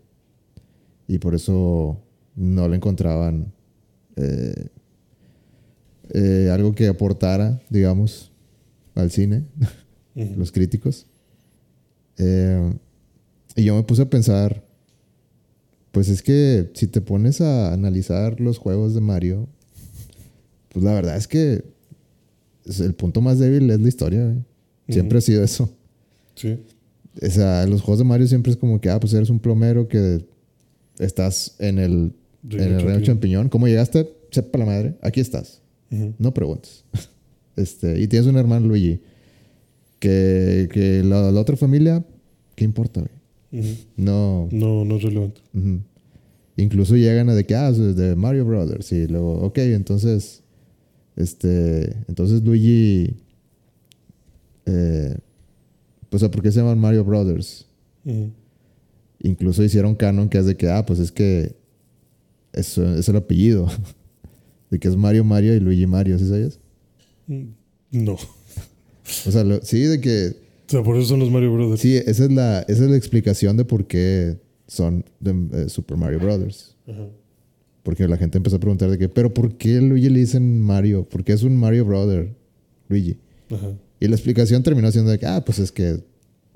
Y 1.09 1.17
por 1.17 1.33
eso 1.33 1.99
no 2.35 2.67
le 2.69 2.75
encontraban 2.75 3.51
eh, 4.15 4.67
eh, 6.13 6.49
algo 6.53 6.75
que 6.75 6.87
aportara, 6.87 7.59
digamos, 7.71 8.31
al 8.93 9.09
cine 9.09 9.43
los 10.37 10.51
críticos. 10.51 11.07
Eh, 12.19 12.73
y 13.55 13.63
yo 13.63 13.75
me 13.75 13.81
puse 13.81 14.03
a 14.03 14.09
pensar, 14.09 14.63
pues 15.91 16.09
es 16.09 16.21
que 16.21 16.69
si 16.75 16.85
te 16.85 17.01
pones 17.01 17.41
a 17.41 17.73
analizar 17.73 18.39
los 18.39 18.59
juegos 18.59 18.93
de 18.93 19.01
Mario, 19.01 19.49
pues 20.69 20.85
la 20.85 20.93
verdad 20.93 21.17
es 21.17 21.27
que 21.27 21.65
el 22.81 22.93
punto 22.93 23.19
más 23.21 23.39
débil 23.39 23.67
es 23.71 23.81
la 23.81 23.87
historia. 23.87 24.25
güey. 24.25 24.45
Siempre 24.87 25.17
ha 25.17 25.21
sido 25.21 25.43
eso. 25.43 25.71
Sí. 26.35 26.63
O 27.19 27.29
sea, 27.31 27.65
los 27.65 27.81
juegos 27.81 27.97
de 27.97 28.05
Mario 28.05 28.27
siempre 28.27 28.51
es 28.51 28.59
como 28.59 28.79
que, 28.79 28.91
ah, 28.91 28.99
pues 28.99 29.11
eres 29.15 29.31
un 29.31 29.39
plomero 29.39 29.87
que 29.87 30.23
estás 30.99 31.55
en 31.59 31.79
el, 31.79 32.13
Reino 32.43 32.65
en 32.65 32.73
el 32.73 32.81
reino 32.81 32.83
champiñón. 32.85 33.03
champiñón. 33.03 33.49
¿Cómo 33.49 33.67
llegaste? 33.67 34.09
Sepa 34.31 34.59
la 34.59 34.65
madre. 34.65 34.95
Aquí 35.01 35.19
estás. 35.19 35.61
No 36.17 36.33
preguntes. 36.33 36.83
Este, 37.55 37.99
y 37.99 38.07
tienes 38.07 38.25
un 38.25 38.37
hermano 38.37 38.67
Luigi. 38.67 39.01
Que, 39.99 40.69
que 40.71 41.03
la, 41.03 41.29
la 41.29 41.41
otra 41.41 41.57
familia, 41.57 42.05
¿qué 42.55 42.63
importa. 42.63 43.03
No. 43.97 44.47
No, 44.49 44.85
no 44.85 44.95
es 44.95 45.01
relevante. 45.03 45.41
ujú. 45.53 45.81
Incluso 46.55 46.95
llegan 46.95 47.29
a 47.29 47.35
de 47.35 47.45
que, 47.45 47.55
ah, 47.55 47.67
es 47.69 47.95
de 47.97 48.15
Mario 48.15 48.45
Brothers. 48.45 48.91
Y 48.93 49.07
luego, 49.07 49.41
ok, 49.41 49.57
entonces. 49.57 50.41
Este. 51.17 51.97
Entonces 52.07 52.41
Luigi. 52.43 53.17
Eh, 54.65 55.17
pues, 56.09 56.23
¿por 56.23 56.41
qué 56.41 56.51
se 56.51 56.59
llaman 56.59 56.79
Mario 56.79 57.03
Brothers? 57.03 57.65
Incluso 59.21 59.63
hicieron 59.63 59.95
canon 59.95 60.29
que 60.29 60.37
es 60.37 60.45
de 60.45 60.55
que, 60.55 60.69
ah, 60.69 60.85
pues 60.85 60.99
es 60.99 61.11
que. 61.11 61.55
Eso 62.53 62.95
es 62.95 63.07
el 63.09 63.15
apellido. 63.17 63.67
De 64.69 64.77
que 64.79 64.87
es 64.87 64.95
Mario 64.95 65.23
Mario 65.23 65.55
y 65.55 65.59
Luigi 65.59 65.87
Mario, 65.87 66.19
¿sí 66.19 66.27
sabías? 66.29 66.59
Mm, 67.27 67.43
No. 67.91 68.17
O 69.25 69.31
sea, 69.31 69.43
lo- 69.43 69.61
sí, 69.63 69.79
de 69.81 69.99
que. 69.99 70.35
O 70.67 70.71
sea, 70.71 70.83
por 70.83 70.95
eso 70.95 71.07
son 71.09 71.19
los 71.19 71.31
Mario 71.31 71.51
Brothers. 71.51 71.81
Sí, 71.81 71.95
esa 71.95 72.25
es 72.25 72.31
la, 72.31 72.59
esa 72.61 72.83
es 72.83 72.89
la 72.91 72.95
explicación 72.95 73.57
de 73.57 73.65
por 73.65 73.87
qué 73.87 74.37
son 74.67 75.03
de 75.19 75.63
eh, 75.63 75.69
Super 75.69 75.97
Mario 75.97 76.19
Brothers. 76.19 76.75
Ajá. 76.87 77.07
Porque 77.81 78.07
la 78.07 78.17
gente 78.17 78.37
empezó 78.37 78.57
a 78.57 78.59
preguntar 78.59 78.91
de 78.91 78.99
que, 78.99 79.09
pero 79.09 79.33
¿por 79.33 79.57
qué 79.57 79.81
Luigi 79.81 80.09
le 80.09 80.19
dicen 80.19 80.61
Mario? 80.61 81.09
¿Por 81.09 81.23
qué 81.23 81.33
es 81.33 81.41
un 81.41 81.55
Mario 81.57 81.85
Brother, 81.85 82.35
Luigi? 82.87 83.17
Ajá. 83.49 83.71
Y 83.99 84.07
la 84.07 84.15
explicación 84.15 84.61
terminó 84.61 84.91
siendo 84.91 85.09
de 85.09 85.17
que, 85.17 85.25
ah, 85.25 85.43
pues 85.43 85.57
es 85.57 85.71
que 85.71 86.03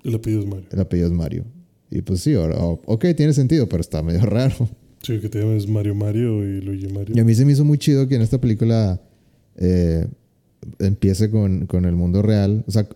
El 0.03 0.13
apellido 0.15 0.41
es 0.41 0.47
Mario. 0.47 0.67
el 0.71 0.79
apellido 0.79 1.07
es 1.07 1.13
Mario. 1.13 1.45
Y 1.93 2.01
pues 2.01 2.21
sí, 2.21 2.33
ahora, 2.33 2.57
oh, 2.57 2.81
ok, 2.85 3.05
tiene 3.15 3.33
sentido, 3.33 3.69
pero 3.69 3.81
está 3.81 4.01
medio 4.01 4.21
raro. 4.25 4.67
Sí, 5.03 5.19
que 5.19 5.29
te 5.29 5.39
llames 5.39 5.67
Mario 5.67 5.93
Mario 5.93 6.43
y 6.43 6.59
Luigi 6.59 6.87
Mario. 6.87 7.15
Y 7.15 7.19
a 7.19 7.23
mí 7.23 7.35
se 7.35 7.45
me 7.45 7.51
hizo 7.51 7.63
muy 7.63 7.77
chido 7.77 8.07
que 8.07 8.15
en 8.15 8.23
esta 8.23 8.41
película 8.41 8.99
eh, 9.57 10.07
empiece 10.79 11.29
con, 11.29 11.67
con 11.67 11.85
el 11.85 11.95
mundo 11.95 12.23
real. 12.23 12.63
O 12.67 12.71
sea, 12.71 12.87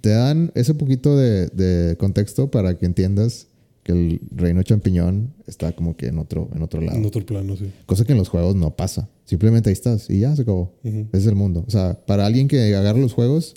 te 0.00 0.08
dan 0.08 0.50
ese 0.56 0.74
poquito 0.74 1.16
de, 1.16 1.46
de 1.48 1.96
contexto 1.96 2.50
para 2.50 2.76
que 2.76 2.86
entiendas 2.86 3.46
que 3.84 3.92
el 3.92 4.20
reino 4.34 4.64
champiñón 4.64 5.32
está 5.46 5.70
como 5.72 5.96
que 5.96 6.06
en 6.06 6.18
otro, 6.18 6.48
en 6.52 6.62
otro 6.62 6.80
lado. 6.80 6.98
En 6.98 7.04
otro 7.04 7.24
plano, 7.24 7.56
sí. 7.56 7.70
Cosa 7.86 8.04
que 8.04 8.12
en 8.12 8.18
los 8.18 8.28
juegos 8.28 8.56
no 8.56 8.74
pasa. 8.74 9.08
Simplemente 9.24 9.68
ahí 9.68 9.74
estás 9.74 10.10
y 10.10 10.20
ya 10.20 10.34
se 10.34 10.42
acabó. 10.42 10.74
Ujú. 10.82 11.06
Ese 11.12 11.18
es 11.18 11.26
el 11.26 11.36
mundo. 11.36 11.64
O 11.64 11.70
sea, 11.70 12.04
para 12.06 12.26
alguien 12.26 12.48
que 12.48 12.74
agarra 12.74 12.98
los 12.98 13.12
juegos, 13.12 13.54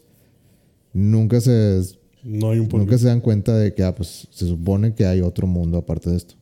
nunca 0.94 1.42
se, 1.42 1.82
No 2.30 2.52
hay 2.52 2.60
un 2.60 2.68
nunca 2.68 2.98
se 2.98 3.08
dan 3.08 3.22
cuenta 3.22 3.58
de 3.58 3.74
que 3.74 3.84
ah, 3.84 3.96
pues, 3.96 4.28
se 4.32 4.46
supone 4.48 4.94
que 4.94 5.06
hay 5.06 5.22
otro 5.22 5.48
mundo 5.48 5.78
aparte 5.78 6.10
de 6.10 6.18
esto. 6.18 6.36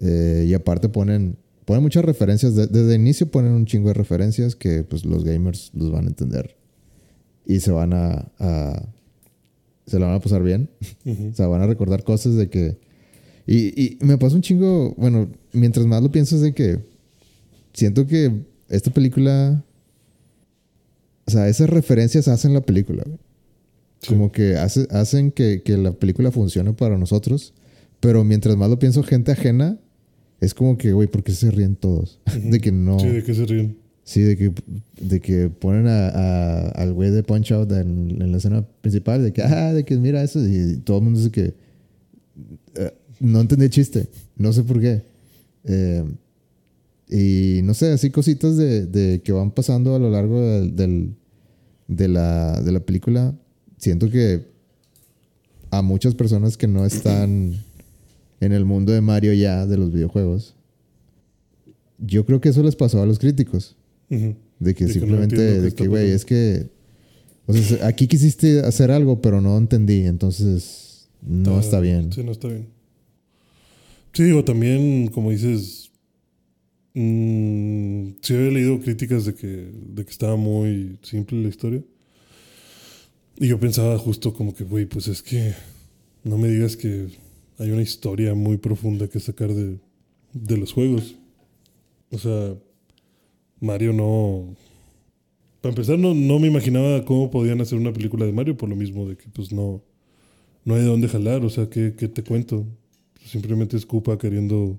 Eh, 0.00 0.44
y 0.48 0.54
aparte 0.54 0.88
ponen, 0.88 1.36
ponen 1.64 1.82
muchas 1.82 2.04
referencias. 2.04 2.54
de- 2.54 2.66
desde 2.66 2.94
el 2.96 3.00
inicio 3.00 3.30
ponen 3.30 3.52
un 3.52 3.64
chingo 3.64 3.88
de 3.88 3.94
referencias 3.94 4.54
que 4.54 4.82
pues, 4.84 5.04
los 5.04 5.24
gamers 5.24 5.70
los 5.74 5.90
van 5.90 6.04
a 6.04 6.08
entender. 6.08 6.56
Y 7.46 7.60
se 7.60 7.70
van 7.70 7.92
a, 7.94 8.30
a- 8.38 8.88
se 9.86 9.98
la 9.98 10.06
van 10.06 10.16
a 10.16 10.20
pasar 10.20 10.42
bien. 10.42 10.68
O 11.32 11.34
sea, 11.34 11.46
van 11.46 11.62
a 11.62 11.66
recordar 11.66 12.04
cosas 12.04 12.34
de 12.36 12.48
que... 12.50 12.78
Y, 13.46 13.82
y 13.82 13.98
me 14.00 14.16
pasa 14.18 14.36
un 14.36 14.42
chingo, 14.42 14.94
bueno, 14.96 15.28
mientras 15.52 15.84
más 15.86 16.02
lo 16.02 16.10
pienso 16.10 16.36
es 16.36 16.42
de 16.42 16.54
que 16.54 16.78
siento 17.72 18.06
que 18.06 18.32
esta 18.68 18.90
película... 18.90 19.62
O 21.26 21.30
sea, 21.30 21.48
esas 21.48 21.70
referencias 21.70 22.28
hacen 22.28 22.52
la 22.52 22.60
película. 22.60 23.02
güey. 23.06 23.18
Sí. 24.04 24.12
Como 24.12 24.30
que 24.32 24.56
hace- 24.56 24.86
hacen 24.90 25.30
que, 25.32 25.62
que 25.62 25.76
la 25.76 25.92
película 25.92 26.30
funcione 26.30 26.72
para 26.72 26.98
nosotros. 26.98 27.54
Pero 28.00 28.22
mientras 28.24 28.56
más 28.56 28.68
lo 28.70 28.78
pienso, 28.78 29.02
gente 29.02 29.32
ajena, 29.32 29.78
es 30.40 30.52
como 30.54 30.76
que, 30.76 30.92
güey, 30.92 31.08
¿por 31.08 31.22
qué 31.22 31.32
se 31.32 31.50
ríen 31.50 31.74
todos? 31.76 32.20
de 32.50 32.60
que 32.60 32.70
no... 32.72 32.98
Sí, 33.00 33.08
de 33.08 33.22
que 33.22 33.34
se 33.34 33.46
ríen. 33.46 33.78
Sí, 34.06 34.20
de 34.20 34.36
que, 34.36 34.52
de 35.00 35.20
que 35.20 35.48
ponen 35.48 35.86
a, 35.86 36.08
a- 36.08 36.68
al 36.68 36.92
güey 36.92 37.10
de 37.10 37.22
Punch 37.22 37.52
Out 37.52 37.72
en, 37.72 38.20
en 38.20 38.30
la 38.32 38.36
escena 38.36 38.62
principal, 38.82 39.22
de 39.22 39.32
que, 39.32 39.40
ah, 39.42 39.72
de 39.72 39.84
que 39.84 39.96
mira 39.96 40.22
eso, 40.22 40.38
y 40.46 40.76
todo 40.84 40.98
el 40.98 41.04
mundo 41.04 41.18
dice 41.20 41.30
que 41.30 41.54
eh, 42.74 42.92
no 43.20 43.40
entendí 43.40 43.64
el 43.64 43.70
chiste, 43.70 44.08
no 44.36 44.52
sé 44.52 44.62
por 44.64 44.78
qué. 44.80 45.02
Eh, 45.64 46.04
y 47.08 47.60
no 47.64 47.72
sé, 47.74 47.92
así 47.92 48.10
cositas 48.10 48.56
de, 48.58 48.86
de 48.86 49.22
que 49.22 49.32
van 49.32 49.50
pasando 49.52 49.94
a 49.94 49.98
lo 49.98 50.10
largo 50.10 50.38
del, 50.40 50.76
del- 50.76 51.14
de, 51.88 52.08
la, 52.08 52.60
de 52.60 52.72
la 52.72 52.80
película. 52.80 53.34
Siento 53.84 54.08
que 54.08 54.46
a 55.70 55.82
muchas 55.82 56.14
personas 56.14 56.56
que 56.56 56.66
no 56.66 56.86
están 56.86 57.52
en 58.40 58.52
el 58.52 58.64
mundo 58.64 58.92
de 58.92 59.02
Mario 59.02 59.34
ya, 59.34 59.66
de 59.66 59.76
los 59.76 59.92
videojuegos, 59.92 60.54
yo 61.98 62.24
creo 62.24 62.40
que 62.40 62.48
eso 62.48 62.62
les 62.62 62.76
pasó 62.76 63.02
a 63.02 63.06
los 63.06 63.18
críticos. 63.18 63.76
De 64.08 64.16
que 64.16 64.36
De 64.58 64.74
que 64.74 64.84
no 64.86 64.90
simplemente, 64.90 65.60
de 65.60 65.74
que, 65.74 65.86
güey, 65.86 66.12
es 66.12 66.24
que. 66.24 66.70
O 67.44 67.52
sea, 67.52 67.86
aquí 67.86 68.06
quisiste 68.06 68.60
hacer 68.60 68.90
algo, 68.90 69.20
pero 69.20 69.42
no 69.42 69.58
entendí. 69.58 70.06
Entonces, 70.06 71.10
no 71.20 71.60
está 71.60 71.78
bien. 71.78 72.10
Sí, 72.10 72.24
no 72.24 72.32
está 72.32 72.48
bien. 72.48 72.68
Sí, 74.14 74.22
digo, 74.22 74.44
también, 74.44 75.08
como 75.08 75.30
dices, 75.30 75.90
mm, 76.94 78.12
sí 78.22 78.34
había 78.34 78.50
leído 78.50 78.80
críticas 78.80 79.26
de 79.26 79.34
que, 79.34 79.70
de 79.94 80.04
que 80.06 80.10
estaba 80.10 80.36
muy 80.36 80.98
simple 81.02 81.42
la 81.42 81.48
historia. 81.50 81.82
Y 83.38 83.48
yo 83.48 83.58
pensaba 83.58 83.98
justo 83.98 84.32
como 84.32 84.54
que, 84.54 84.64
güey, 84.64 84.86
pues 84.86 85.08
es 85.08 85.22
que 85.22 85.54
no 86.22 86.38
me 86.38 86.48
digas 86.48 86.76
que 86.76 87.08
hay 87.58 87.70
una 87.70 87.82
historia 87.82 88.34
muy 88.34 88.56
profunda 88.58 89.08
que 89.08 89.20
sacar 89.20 89.52
de, 89.52 89.78
de 90.32 90.56
los 90.56 90.72
juegos. 90.72 91.16
O 92.10 92.18
sea, 92.18 92.54
Mario 93.60 93.92
no... 93.92 94.54
Para 95.60 95.70
empezar, 95.70 95.98
no, 95.98 96.14
no 96.14 96.38
me 96.38 96.48
imaginaba 96.48 97.04
cómo 97.04 97.30
podían 97.30 97.60
hacer 97.60 97.78
una 97.78 97.92
película 97.92 98.26
de 98.26 98.32
Mario 98.32 98.56
por 98.56 98.68
lo 98.68 98.76
mismo 98.76 99.08
de 99.08 99.16
que 99.16 99.28
pues 99.30 99.50
no, 99.50 99.82
no 100.64 100.74
hay 100.74 100.82
de 100.82 100.86
dónde 100.86 101.08
jalar. 101.08 101.44
O 101.44 101.50
sea, 101.50 101.68
¿qué, 101.70 101.94
qué 101.96 102.06
te 102.06 102.22
cuento? 102.22 102.66
Simplemente 103.24 103.76
es 103.76 103.86
Koopa 103.86 104.18
queriendo 104.18 104.78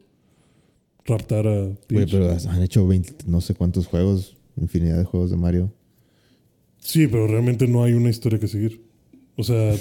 raptar 1.04 1.48
a 1.48 1.64
Güey, 1.64 1.76
Peach. 1.88 2.12
pero 2.12 2.32
han 2.32 2.62
hecho 2.62 2.86
20, 2.88 3.26
no 3.28 3.42
sé 3.42 3.56
cuántos 3.56 3.88
juegos, 3.88 4.38
infinidad 4.58 4.98
de 4.98 5.06
juegos 5.06 5.32
de 5.32 5.38
Mario. 5.38 5.74
Sí, 6.86 7.08
pero 7.08 7.26
realmente 7.26 7.68
no 7.68 7.84
hay 7.84 7.94
una 7.94 8.12
historia 8.12 8.40
que 8.40 8.48
seguir. 8.48 8.84
O 9.36 9.44
sea, 9.44 9.76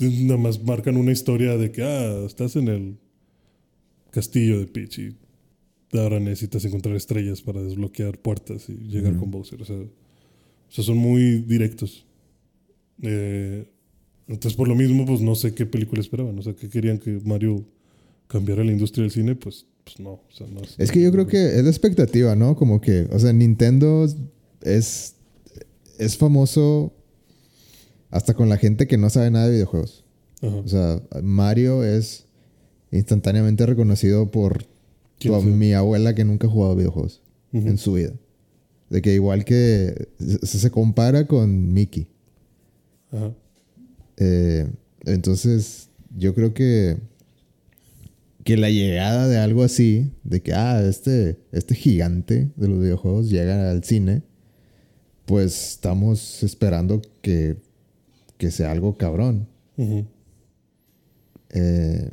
nada 0.00 0.36
más 0.36 0.60
marcan 0.60 0.96
una 0.96 1.12
historia 1.12 1.56
de 1.56 1.70
que, 1.70 1.84
ah, 1.84 2.24
estás 2.26 2.56
en 2.56 2.66
el 2.66 2.96
castillo 4.10 4.58
de 4.58 4.66
Peach 4.66 4.98
y 4.98 5.16
ahora 5.92 6.18
necesitas 6.18 6.64
encontrar 6.64 6.96
estrellas 6.96 7.40
para 7.40 7.62
desbloquear 7.62 8.18
puertas 8.18 8.68
y 8.68 8.74
llegar 8.88 9.16
con 9.16 9.30
Bowser. 9.30 9.62
O 9.62 9.64
sea, 9.64 9.76
o 9.76 10.72
sea, 10.72 10.82
son 10.82 10.96
muy 10.96 11.42
directos. 11.42 12.04
Eh, 13.00 13.64
entonces, 14.26 14.56
por 14.56 14.66
lo 14.66 14.74
mismo, 14.74 15.06
pues 15.06 15.20
no 15.20 15.36
sé 15.36 15.54
qué 15.54 15.66
película 15.66 16.00
esperaban. 16.00 16.36
O 16.36 16.42
sea, 16.42 16.54
que 16.54 16.68
querían 16.68 16.98
que 16.98 17.20
Mario 17.24 17.64
cambiara 18.26 18.64
la 18.64 18.72
industria 18.72 19.02
del 19.02 19.12
cine, 19.12 19.36
pues, 19.36 19.66
pues 19.84 20.00
no. 20.00 20.10
O 20.10 20.32
sea, 20.32 20.48
no 20.48 20.62
Es 20.78 20.90
que 20.90 21.00
yo 21.00 21.12
creo 21.12 21.28
que 21.28 21.58
es 21.58 21.62
la 21.62 21.70
expectativa, 21.70 22.34
¿no? 22.34 22.56
Como 22.56 22.80
que, 22.80 23.06
o 23.12 23.18
sea, 23.20 23.32
Nintendo 23.32 24.04
es, 24.62 25.14
es 26.00 26.16
famoso 26.16 26.92
hasta 28.10 28.34
con 28.34 28.48
la 28.48 28.56
gente 28.56 28.86
que 28.86 28.98
no 28.98 29.10
sabe 29.10 29.30
nada 29.30 29.46
de 29.46 29.52
videojuegos. 29.52 30.04
Ajá. 30.42 30.56
O 30.56 30.68
sea, 30.68 31.02
Mario 31.22 31.84
es 31.84 32.24
instantáneamente 32.90 33.66
reconocido 33.66 34.30
por 34.30 34.64
mi 35.44 35.74
abuela 35.74 36.14
que 36.14 36.24
nunca 36.24 36.46
ha 36.46 36.50
jugado 36.50 36.74
videojuegos 36.74 37.22
en 37.52 37.78
su 37.78 37.92
vida. 37.92 38.12
De 38.88 39.02
que 39.02 39.14
igual 39.14 39.44
que 39.44 40.08
se, 40.18 40.58
se 40.58 40.70
compara 40.70 41.26
con 41.26 41.72
Mickey. 41.72 42.08
Ajá. 43.12 43.32
Eh, 44.16 44.68
entonces, 45.04 45.88
yo 46.16 46.34
creo 46.34 46.52
que, 46.52 46.96
que 48.44 48.56
la 48.56 48.70
llegada 48.70 49.28
de 49.28 49.38
algo 49.38 49.62
así, 49.62 50.12
de 50.24 50.42
que, 50.42 50.52
ah, 50.52 50.82
este, 50.82 51.38
este 51.52 51.74
gigante 51.74 52.50
de 52.56 52.68
los 52.68 52.80
videojuegos 52.80 53.30
llega 53.30 53.70
al 53.70 53.84
cine, 53.84 54.22
pues 55.30 55.70
estamos 55.74 56.42
esperando 56.42 57.00
que, 57.22 57.56
que 58.36 58.50
sea 58.50 58.72
algo 58.72 58.96
cabrón. 58.96 59.46
Eh, 61.50 62.10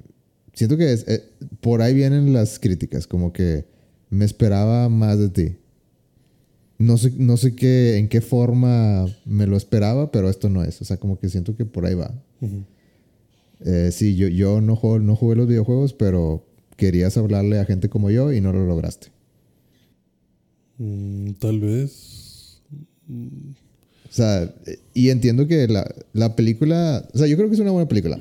siento 0.53 0.77
que 0.77 0.93
es- 0.93 1.07
eh, 1.07 1.23
por 1.59 1.81
ahí 1.81 1.95
vienen 1.95 2.31
las 2.31 2.59
críticas, 2.59 3.07
como 3.07 3.33
que 3.33 3.65
me 4.11 4.23
esperaba 4.23 4.87
más 4.89 5.17
de 5.17 5.29
ti. 5.29 5.55
No 6.77 6.97
sé, 6.97 7.11
no 7.17 7.37
sé 7.37 7.55
qué, 7.55 7.97
en 7.97 8.07
qué 8.07 8.21
forma 8.21 9.07
me 9.25 9.47
lo 9.47 9.57
esperaba, 9.57 10.11
pero 10.11 10.29
esto 10.29 10.47
no 10.47 10.63
es. 10.63 10.79
O 10.79 10.85
sea, 10.85 10.97
como 10.97 11.17
que 11.19 11.27
siento 11.29 11.55
que 11.55 11.65
por 11.65 11.87
ahí 11.87 11.95
va. 11.95 12.13
Eh, 13.65 13.89
sí, 13.91 14.15
yo, 14.15 14.27
yo 14.27 14.61
no, 14.61 14.75
juego, 14.75 14.99
no 14.99 15.15
jugué 15.15 15.37
los 15.37 15.47
videojuegos, 15.47 15.93
pero 15.93 16.45
querías 16.75 17.17
hablarle 17.17 17.57
a 17.57 17.65
gente 17.65 17.89
como 17.89 18.11
yo 18.11 18.31
y 18.31 18.41
no 18.41 18.53
lo 18.53 18.63
lograste. 18.67 19.07
Mm, 20.77 21.31
tal 21.39 21.59
vez. 21.61 22.25
O 23.09 24.11
sea, 24.11 24.53
y 24.93 25.09
entiendo 25.09 25.47
que 25.47 25.67
la, 25.67 25.93
la 26.13 26.35
película, 26.35 27.07
o 27.13 27.17
sea, 27.17 27.27
yo 27.27 27.35
creo 27.35 27.49
que 27.49 27.55
es 27.55 27.59
una 27.61 27.71
buena 27.71 27.87
película 27.87 28.19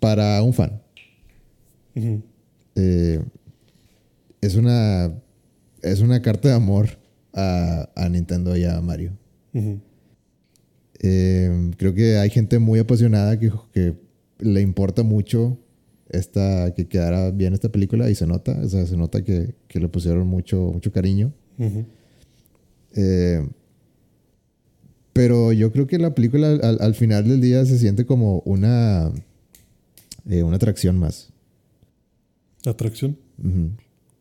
para 0.00 0.42
un 0.42 0.52
fan. 0.52 0.80
Eh, 2.74 3.20
es 4.40 4.56
una 4.56 5.12
es 5.82 6.00
una 6.00 6.22
carta 6.22 6.48
de 6.48 6.54
amor 6.54 6.88
a, 7.32 7.88
a 7.94 8.08
Nintendo 8.08 8.56
y 8.56 8.64
a 8.64 8.80
Mario. 8.80 9.12
Eh, 11.00 11.70
creo 11.76 11.94
que 11.94 12.16
hay 12.16 12.30
gente 12.30 12.58
muy 12.58 12.78
apasionada 12.78 13.38
que, 13.38 13.52
que 13.72 13.94
le 14.38 14.60
importa 14.60 15.02
mucho 15.02 15.58
esta, 16.08 16.72
que 16.74 16.86
quedara 16.86 17.30
bien 17.30 17.54
esta 17.54 17.70
película 17.70 18.08
y 18.10 18.14
se 18.14 18.26
nota, 18.26 18.58
o 18.62 18.68
sea, 18.68 18.86
se 18.86 18.96
nota 18.96 19.22
que, 19.22 19.54
que 19.66 19.80
le 19.80 19.88
pusieron 19.88 20.26
mucho, 20.26 20.70
mucho 20.72 20.92
cariño. 20.92 21.32
Eh, 22.94 23.48
pero 25.12 25.52
yo 25.52 25.72
creo 25.72 25.86
que 25.86 25.98
la 25.98 26.14
película 26.14 26.48
al, 26.50 26.78
al 26.80 26.94
final 26.94 27.28
del 27.28 27.40
día 27.40 27.64
se 27.66 27.78
siente 27.78 28.06
como 28.06 28.40
una, 28.46 29.10
eh, 30.28 30.42
una 30.42 30.56
atracción 30.56 30.98
más. 30.98 31.32
Atracción. 32.64 33.18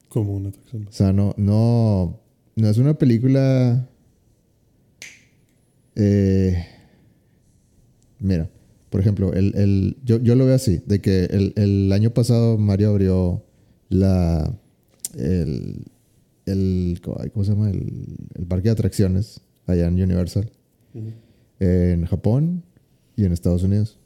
Como 0.09 0.33
una 0.35 0.49
atracción. 0.49 0.87
O 0.87 0.91
sea, 0.91 1.13
no, 1.13 1.33
no, 1.37 2.19
no 2.55 2.67
es 2.69 2.77
una 2.77 2.95
película. 2.95 3.87
eh, 5.95 6.65
mira, 8.19 8.49
por 8.89 8.99
ejemplo, 9.01 9.33
el, 9.33 9.55
el- 9.55 9.97
yo, 10.03 10.19
yo 10.19 10.35
lo 10.35 10.45
veo 10.45 10.55
así: 10.55 10.81
de 10.85 10.99
que 11.01 11.25
el, 11.25 11.53
el 11.55 11.91
año 11.93 12.13
pasado 12.13 12.57
Mario 12.57 12.89
abrió 12.89 13.43
la. 13.89 14.53
El, 15.17 15.85
el- 16.45 16.99
¿Cómo 17.33 17.45
se 17.45 17.51
llama? 17.51 17.69
El, 17.69 18.15
el 18.35 18.45
parque 18.47 18.69
de 18.69 18.73
atracciones 18.73 19.41
allá 19.67 19.87
en 19.87 20.01
Universal, 20.01 20.49
En 21.59 22.05
Japón 22.05 22.63
y 23.15 23.25
en 23.25 23.31
Estados 23.31 23.63
Unidos. 23.63 23.97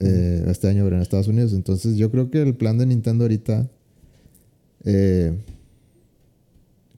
Eh, 0.00 0.44
este 0.48 0.68
año 0.68 0.82
abrió 0.82 0.96
en 0.96 1.02
Estados 1.02 1.28
Unidos. 1.28 1.52
Entonces, 1.52 1.96
yo 1.96 2.10
creo 2.10 2.30
que 2.30 2.42
el 2.42 2.54
plan 2.56 2.78
de 2.78 2.86
Nintendo 2.86 3.24
ahorita. 3.24 3.68
eh, 4.84 5.32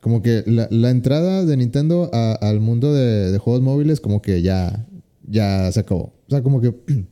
como 0.01 0.21
que 0.21 0.43
la, 0.47 0.69
la 0.71 0.90
entrada 0.90 1.47
de 1.47 1.57
Nintendo 1.57 2.11
a- 2.12 2.35
al 2.35 2.61
mundo 2.61 2.93
de, 2.93 3.33
de 3.33 3.38
juegos 3.38 3.62
móviles, 3.62 4.01
como 4.01 4.21
que 4.21 4.43
ya, 4.43 4.87
ya 5.27 5.71
se 5.73 5.81
acabó. 5.81 6.12
O 6.27 6.31
sea, 6.31 6.43
como 6.43 6.61
que 6.61 6.75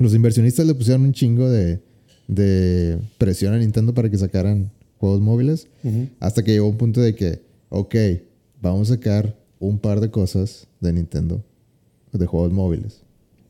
los 0.00 0.12
inversionistas 0.14 0.66
le 0.66 0.74
pusieron 0.74 1.02
un 1.02 1.12
chingo 1.12 1.48
de, 1.48 1.80
de 2.26 2.98
presión 3.18 3.54
a 3.54 3.58
Nintendo 3.58 3.94
para 3.94 4.10
que 4.10 4.18
sacaran 4.18 4.72
juegos 4.98 5.20
móviles. 5.20 5.68
Hasta 6.18 6.42
que 6.42 6.50
llegó 6.52 6.68
un 6.68 6.76
punto 6.76 7.00
de 7.00 7.14
que, 7.14 7.42
ok, 7.68 7.94
vamos 8.60 8.90
a 8.90 8.94
sacar 8.94 9.36
un 9.58 9.78
par 9.78 10.00
de 10.00 10.10
cosas 10.10 10.66
de 10.80 10.92
Nintendo, 10.92 11.44
de 12.12 12.26
juegos 12.26 12.52
móviles. 12.52 13.02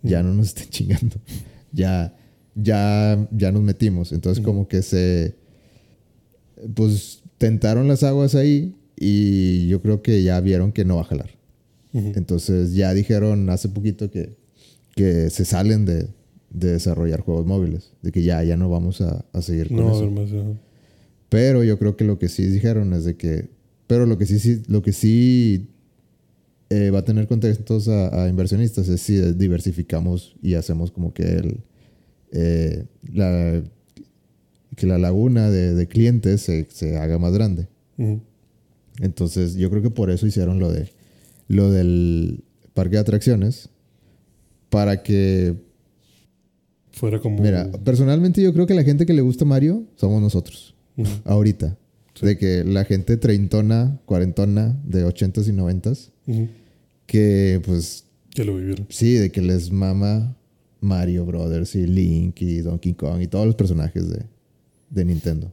Ya 0.03 0.23
no 0.23 0.33
nos 0.35 0.49
estén 0.49 0.69
chingando. 0.69 1.17
Ya, 1.73 2.17
ya, 2.55 3.29
ya 3.33 3.53
nos 3.53 3.61
metimos. 3.63 4.13
Entonces, 4.13 4.43
como 4.43 4.67
que 4.67 4.81
se. 4.81 5.35
Pues 6.75 7.23
tentaron 7.39 7.87
las 7.87 8.03
aguas 8.03 8.35
ahí 8.35 8.75
y 8.97 9.67
yo 9.69 9.83
creo 9.83 10.01
que 10.01 10.23
ya 10.23 10.41
vieron 10.41 10.73
que 10.73 10.85
no 10.87 10.97
va 10.97 11.03
a 11.03 11.05
jalar. 11.05 11.31
Entonces, 11.93 12.75
ya 12.75 12.93
dijeron 12.95 13.49
hace 13.51 13.69
poquito 13.71 14.11
que, 14.11 14.37
que 14.95 15.29
se 15.31 15.45
salen 15.45 15.85
de, 15.87 16.09
de 16.51 16.73
desarrollar 16.73 17.21
juegos 17.21 17.47
móviles. 17.47 17.93
De 18.03 18.13
que 18.13 18.23
ya, 18.23 18.43
ya 18.45 18.57
no 18.57 18.71
vamos 18.71 19.01
a, 19.03 19.25
a 19.33 19.43
seguir 19.43 19.69
con 19.69 19.79
No 19.79 19.89
eso. 19.91 19.99
haber 20.05 20.11
más. 20.11 20.31
ajá. 20.33 20.59
Pero 21.29 21.63
yo 21.65 21.79
creo 21.79 21.97
que 21.97 22.05
lo 22.05 22.19
que 22.19 22.29
sí 22.29 22.45
dijeron 22.47 22.93
es 22.95 23.05
de 23.05 23.17
que. 23.17 23.49
Pero 23.87 24.07
lo 24.07 24.17
que 24.19 24.25
sí, 24.27 24.39
sí 24.39 24.63
lo 24.69 24.81
que 24.83 24.93
sí 24.93 25.69
eh, 26.71 26.91
va 26.91 27.01
a 27.01 27.05
tener 27.05 27.27
contentos 27.27 27.89
a, 27.89 28.25
a 28.25 28.29
inversionistas 28.29 28.89
es 28.89 29.01
si 29.01 29.21
diversificamos 29.35 30.37
y 30.43 30.55
hacemos 30.55 30.91
como 30.91 31.13
que 31.13 31.23
el. 31.23 31.61
eh, 32.33 32.85
la, 33.13 33.63
que 34.77 34.87
la 34.87 34.99
laguna 34.99 35.51
de, 35.51 35.75
de 35.75 35.87
clientes 35.87 36.43
se, 36.43 36.67
se 36.71 36.99
haga 36.99 37.19
más 37.19 37.33
grande. 37.33 37.69
Entonces, 39.01 39.55
yo 39.55 39.71
creo 39.71 39.83
que 39.83 39.91
por 39.91 40.11
eso 40.11 40.27
hicieron 40.27 40.59
lo 40.59 40.71
de 40.71 40.91
lo 41.49 41.71
del 41.71 42.43
parque 42.75 42.97
de 42.97 43.01
atracciones. 43.01 43.71
Para 44.69 45.03
que. 45.03 45.55
Fuera 46.91 47.21
como. 47.21 47.41
Mira, 47.41 47.71
personalmente 47.85 48.43
yo 48.43 48.53
creo 48.53 48.67
que 48.67 48.75
la 48.75 48.83
gente 48.83 49.07
que 49.07 49.13
le 49.15 49.23
gusta 49.23 49.45
Mario 49.45 49.85
somos 49.97 50.21
nosotros. 50.21 50.75
Ahorita. 51.25 51.79
Sí. 52.19 52.27
De 52.27 52.37
que 52.39 52.65
la 52.65 52.85
gente 52.85 53.17
treintona, 53.17 54.01
cuarentona, 54.07 54.81
de 54.85 55.05
ochentas 55.05 55.47
y 55.49 55.53
noventas, 55.53 56.13
que 57.07 57.61
pues 57.65 58.05
Que 58.35 58.45
lo 58.45 58.57
vivieron. 58.57 58.87
sí, 58.89 59.15
de 59.15 59.31
que 59.31 59.43
les 59.43 59.71
mama 59.71 60.37
Mario 60.81 61.25
Brothers 61.27 61.75
y 61.75 61.87
Link 61.87 62.41
y 62.43 62.59
Donkey 62.59 62.95
Kong 62.95 63.21
y 63.23 63.27
todos 63.29 63.47
los 63.47 63.55
personajes 63.55 64.09
de, 64.09 64.23
de 64.91 65.05
Nintendo. 65.05 65.53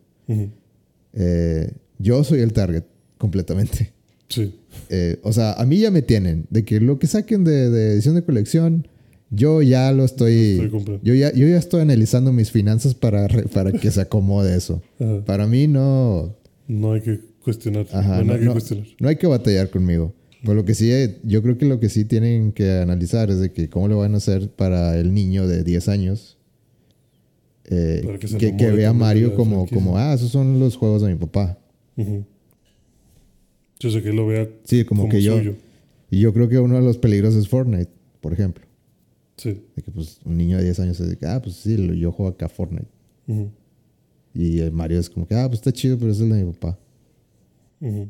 Eh, 1.13 1.71
yo 1.99 2.23
soy 2.23 2.39
el 2.41 2.53
target 2.53 2.83
completamente. 3.17 3.91
Sí. 4.29 4.55
Eh, 4.89 5.19
o 5.23 5.31
sea, 5.31 5.53
a 5.53 5.65
mí 5.65 5.77
ya 5.79 5.91
me 5.91 6.01
tienen. 6.01 6.47
De 6.49 6.63
que 6.65 6.79
lo 6.79 6.97
que 6.97 7.07
saquen 7.07 7.43
de, 7.43 7.69
de 7.69 7.93
edición 7.93 8.15
de 8.15 8.23
colección, 8.23 8.87
yo 9.29 9.61
ya 9.61 9.91
lo 9.91 10.03
estoy. 10.05 10.59
Estoy 10.61 10.99
yo, 11.03 11.13
ya, 11.13 11.31
yo 11.33 11.47
ya 11.47 11.57
estoy 11.57 11.81
analizando 11.81 12.31
mis 12.33 12.51
finanzas 12.51 12.95
para, 12.95 13.27
para 13.53 13.71
que 13.71 13.91
se 13.91 14.01
acomode 14.01 14.55
eso. 14.55 14.81
Ajá. 14.99 15.23
Para 15.25 15.45
mí 15.47 15.67
no. 15.67 16.35
No 16.67 16.93
hay 16.93 17.01
que 17.01 17.19
cuestionar. 17.43 17.85
Ajá, 17.91 18.23
no, 18.23 18.33
hay 18.33 18.39
no, 18.39 18.39
que 18.39 18.45
no- 18.45 18.51
cuestionar. 18.53 18.87
no 18.99 19.07
hay 19.09 19.15
que 19.17 19.27
batallar 19.27 19.69
conmigo. 19.69 20.13
Pero 20.41 20.55
lo 20.55 20.65
que 20.65 20.73
sí, 20.75 20.91
eh, 20.91 21.19
yo 21.23 21.41
creo 21.41 21.57
que 21.57 21.65
lo 21.65 21.79
que 21.79 21.87
sí 21.89 22.03
tienen 22.05 22.51
que 22.51 22.71
analizar 22.71 23.29
es 23.29 23.39
de 23.39 23.51
que 23.53 23.69
cómo 23.69 23.87
lo 23.87 23.99
van 23.99 24.13
a 24.13 24.17
hacer 24.17 24.49
para 24.49 24.97
el 24.99 25.13
niño 25.13 25.47
de 25.47 25.63
10 25.63 25.87
años. 25.87 26.37
eh, 27.69 28.17
que 28.19 28.27
que, 28.37 28.57
que 28.57 28.71
vea 28.71 28.89
a 28.89 28.93
Mario 28.93 29.35
como, 29.35 29.65
como, 29.67 29.97
ah, 29.97 30.13
esos 30.13 30.29
son 30.31 30.59
los 30.59 30.75
juegos 30.75 31.01
de 31.01 31.09
mi 31.13 31.15
papá. 31.15 31.57
Ujú. 31.95 32.25
Yo 33.79 33.89
sé 33.89 34.01
que 34.01 34.11
lo 34.11 34.27
vea 34.27 34.49
Sí, 34.65 34.83
como, 34.83 35.07
que 35.09 35.21
yo. 35.21 35.37
suyo. 35.37 35.55
Y 36.11 36.19
yo 36.19 36.33
creo 36.33 36.47
que 36.49 36.59
uno 36.59 36.75
de 36.75 36.81
los 36.81 36.97
peligros 36.97 37.35
es 37.35 37.47
Fortnite, 37.47 37.89
por 38.21 38.33
ejemplo. 38.33 38.65
Sí. 39.37 39.61
De 39.75 39.81
que 39.81 39.91
pues 39.91 40.19
un 40.25 40.37
niño 40.37 40.57
de 40.57 40.63
10 40.65 40.79
años 40.81 40.97
se 40.97 41.07
dice, 41.09 41.25
ah, 41.25 41.41
pues 41.41 41.55
sí, 41.55 41.75
yo 41.97 42.11
juego 42.11 42.31
acá 42.31 42.49
Fortnite. 42.49 42.87
Ujú. 43.27 43.49
Y 44.33 44.59
el 44.59 44.71
Mario 44.71 44.99
es 44.99 45.09
como 45.09 45.27
que, 45.27 45.35
ah, 45.35 45.47
pues 45.47 45.59
está 45.59 45.71
chido, 45.71 45.97
pero 45.97 46.11
es 46.11 46.19
el 46.19 46.29
de 46.29 46.43
mi 46.43 46.51
papá. 46.53 46.77
Ujú. 47.81 48.07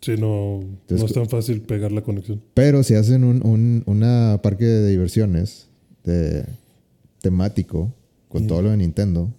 Sí, 0.00 0.12
no, 0.18 0.58
no 0.58 0.62
Entonces, 0.62 1.10
es 1.10 1.14
tan 1.14 1.28
fácil 1.28 1.60
pegar 1.62 1.92
la 1.92 2.00
conexión. 2.02 2.42
Pero 2.54 2.82
si 2.82 2.94
hacen 2.94 3.22
un, 3.24 3.44
un 3.46 3.82
una 3.86 4.40
parque 4.42 4.64
de 4.64 4.90
diversiones 4.90 5.68
de, 6.04 6.44
temático 7.20 7.92
con 8.28 8.44
Mm. 8.44 8.46
todo 8.48 8.62
lo 8.62 8.70
de 8.70 8.76
Nintendo, 8.78 9.32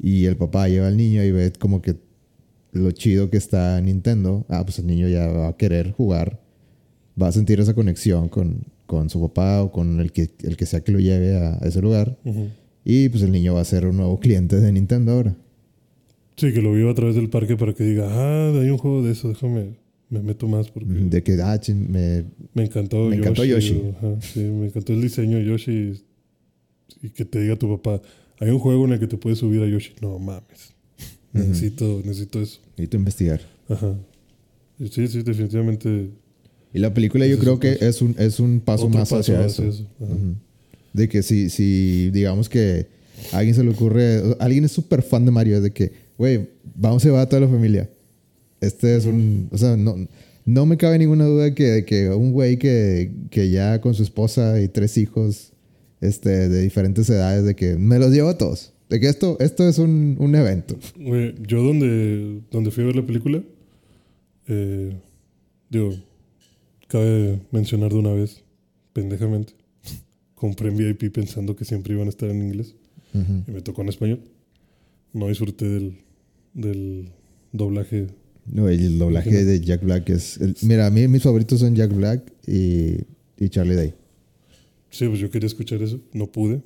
Y 0.00 0.26
el 0.26 0.36
papá 0.36 0.68
lleva 0.68 0.86
al 0.86 0.96
niño 0.96 1.24
y 1.24 1.32
ve 1.32 1.52
como 1.58 1.82
que 1.82 1.96
lo 2.72 2.90
chido 2.92 3.30
que 3.30 3.36
está 3.36 3.80
Nintendo. 3.80 4.46
Ah, 4.48 4.62
pues 4.64 4.78
el 4.78 4.86
niño 4.86 5.08
ya 5.08 5.26
va 5.26 5.48
a 5.48 5.56
querer 5.56 5.90
jugar. 5.92 6.40
Va 7.20 7.26
a 7.28 7.32
sentir 7.32 7.58
esa 7.58 7.74
conexión 7.74 8.28
con, 8.28 8.62
con 8.86 9.10
su 9.10 9.20
papá 9.20 9.60
o 9.60 9.72
con 9.72 9.98
el 9.98 10.12
que, 10.12 10.30
el 10.44 10.56
que 10.56 10.66
sea 10.66 10.82
que 10.82 10.92
lo 10.92 11.00
lleve 11.00 11.36
a, 11.36 11.54
a 11.60 11.66
ese 11.66 11.80
lugar. 11.82 12.16
Ujú. 12.24 12.46
Y 12.90 13.10
pues 13.10 13.22
el 13.22 13.32
niño 13.32 13.52
va 13.52 13.60
a 13.60 13.64
ser 13.66 13.84
un 13.84 13.98
nuevo 13.98 14.18
cliente 14.18 14.56
de 14.58 14.72
Nintendo 14.72 15.12
ahora. 15.12 15.36
Sí, 16.36 16.54
que 16.54 16.62
lo 16.62 16.72
viva 16.72 16.90
a 16.90 16.94
través 16.94 17.16
del 17.16 17.28
parque 17.28 17.54
para 17.54 17.74
que 17.74 17.84
diga, 17.84 18.06
ah, 18.08 18.50
hay 18.58 18.70
un 18.70 18.78
juego 18.78 19.02
de 19.02 19.12
eso, 19.12 19.28
déjame, 19.28 19.74
me 20.08 20.22
meto 20.22 20.48
más 20.48 20.70
porque 20.70 20.88
De 20.88 21.22
que, 21.22 21.34
ah, 21.42 21.60
me, 21.66 22.24
me 22.54 22.62
encantó 22.64 23.10
Me 23.10 23.16
encantó 23.16 23.44
Yoshi. 23.44 23.74
o- 23.74 23.90
ajá, 23.90 24.20
sí, 24.22 24.40
me 24.40 24.66
encantó 24.68 24.94
el 24.94 25.02
diseño 25.02 25.36
de 25.36 25.44
Yoshi 25.44 26.00
y, 27.02 27.10
que 27.10 27.26
te 27.26 27.42
diga 27.42 27.56
tu 27.56 27.68
papá, 27.76 28.00
hay 28.40 28.48
un 28.48 28.58
juego 28.58 28.86
en 28.86 28.92
el 28.92 29.00
que 29.00 29.06
te 29.06 29.18
puedes 29.18 29.38
subir 29.38 29.60
a 29.62 29.66
Yoshi. 29.68 29.92
No 30.00 30.18
mames, 30.18 30.72
necesito, 31.34 32.00
necesito 32.06 32.40
eso. 32.40 32.60
necesito 32.70 32.96
investigar. 32.96 33.42
Ajá. 33.68 33.98
Sí, 34.90 35.08
sí, 35.08 35.22
definitivamente. 35.22 36.08
Y 36.72 36.78
la 36.78 36.94
película 36.94 37.26
yo 37.26 37.38
creo 37.38 37.60
que 37.60 37.76
es 37.82 38.00
un, 38.00 38.14
es 38.18 38.40
un 38.40 38.60
paso 38.60 38.88
más 38.88 39.12
hacia 39.12 39.44
eso. 39.44 39.62
Ajá. 40.00 40.14
De 40.92 41.08
que 41.08 41.22
si, 41.22 41.50
si 41.50 42.10
digamos 42.10 42.48
que 42.48 42.86
a 43.32 43.38
alguien 43.38 43.54
se 43.54 43.64
le 43.64 43.70
ocurre, 43.70 44.22
alguien 44.38 44.64
es 44.64 44.72
súper 44.72 45.02
fan 45.02 45.24
de 45.24 45.30
Mario, 45.30 45.56
es 45.56 45.62
de 45.62 45.70
que, 45.70 45.92
güey, 46.16 46.48
vamos 46.74 47.04
a 47.04 47.08
llevar 47.08 47.22
a 47.22 47.28
toda 47.28 47.40
la 47.40 47.48
familia. 47.48 47.90
Este 48.60 48.96
es 48.96 49.04
un, 49.06 49.48
o 49.52 49.58
sea, 49.58 49.76
no, 49.76 49.96
no 50.44 50.66
me 50.66 50.76
cabe 50.76 50.98
ninguna 50.98 51.26
duda 51.26 51.54
que, 51.54 51.84
que 51.84 52.08
un 52.10 52.32
güey 52.32 52.58
que, 52.58 53.12
que 53.30 53.50
ya 53.50 53.80
con 53.80 53.94
su 53.94 54.02
esposa 54.02 54.60
y 54.60 54.68
tres 54.68 54.96
hijos 54.96 55.52
este, 56.00 56.48
de 56.48 56.62
diferentes 56.62 57.08
edades, 57.10 57.44
de 57.44 57.54
que 57.54 57.76
me 57.76 57.98
los 57.98 58.10
llevo 58.12 58.30
a 58.30 58.38
todos. 58.38 58.72
De 58.88 58.98
que 58.98 59.08
esto, 59.08 59.36
esto 59.40 59.68
es 59.68 59.78
un, 59.78 60.16
un 60.18 60.34
evento. 60.34 60.76
Güey, 60.96 61.34
yo 61.46 61.62
donde, 61.62 62.40
donde 62.50 62.70
fui 62.70 62.84
a 62.84 62.86
ver 62.86 62.96
la 62.96 63.06
película, 63.06 63.42
eh, 64.46 64.96
digo, 65.68 65.94
cabe 66.88 67.40
mencionar 67.50 67.92
de 67.92 67.98
una 67.98 68.12
vez, 68.12 68.42
pendejamente, 68.94 69.52
compré 70.38 70.68
en 70.68 70.76
VIP 70.76 71.12
pensando 71.12 71.54
que 71.56 71.64
siempre 71.64 71.94
iban 71.94 72.06
a 72.06 72.10
estar 72.10 72.30
en 72.30 72.42
inglés 72.42 72.74
y 73.14 73.50
me 73.50 73.60
tocó 73.62 73.82
en 73.82 73.88
español. 73.88 74.20
No 75.12 75.28
disfruté 75.28 75.66
del, 75.68 75.94
del 76.54 77.08
doblaje. 77.52 78.06
No, 78.46 78.68
el 78.68 78.98
doblaje 78.98 79.44
de 79.44 79.60
Jack 79.60 79.82
Black 79.84 80.08
es... 80.10 80.38
el- 80.40 80.54
mira, 80.62 80.86
a 80.86 80.90
mí 80.90 81.06
mis 81.08 81.22
favoritos 81.22 81.60
son 81.60 81.74
Jack 81.74 81.92
Black 81.94 82.32
y, 82.46 82.96
y 83.38 83.48
Charlie 83.48 83.74
Day. 83.74 83.94
Sí, 84.90 85.06
pues 85.08 85.18
yo 85.20 85.30
quería 85.30 85.46
escuchar 85.46 85.82
eso, 85.82 86.00
no 86.12 86.26
pude. 86.30 86.62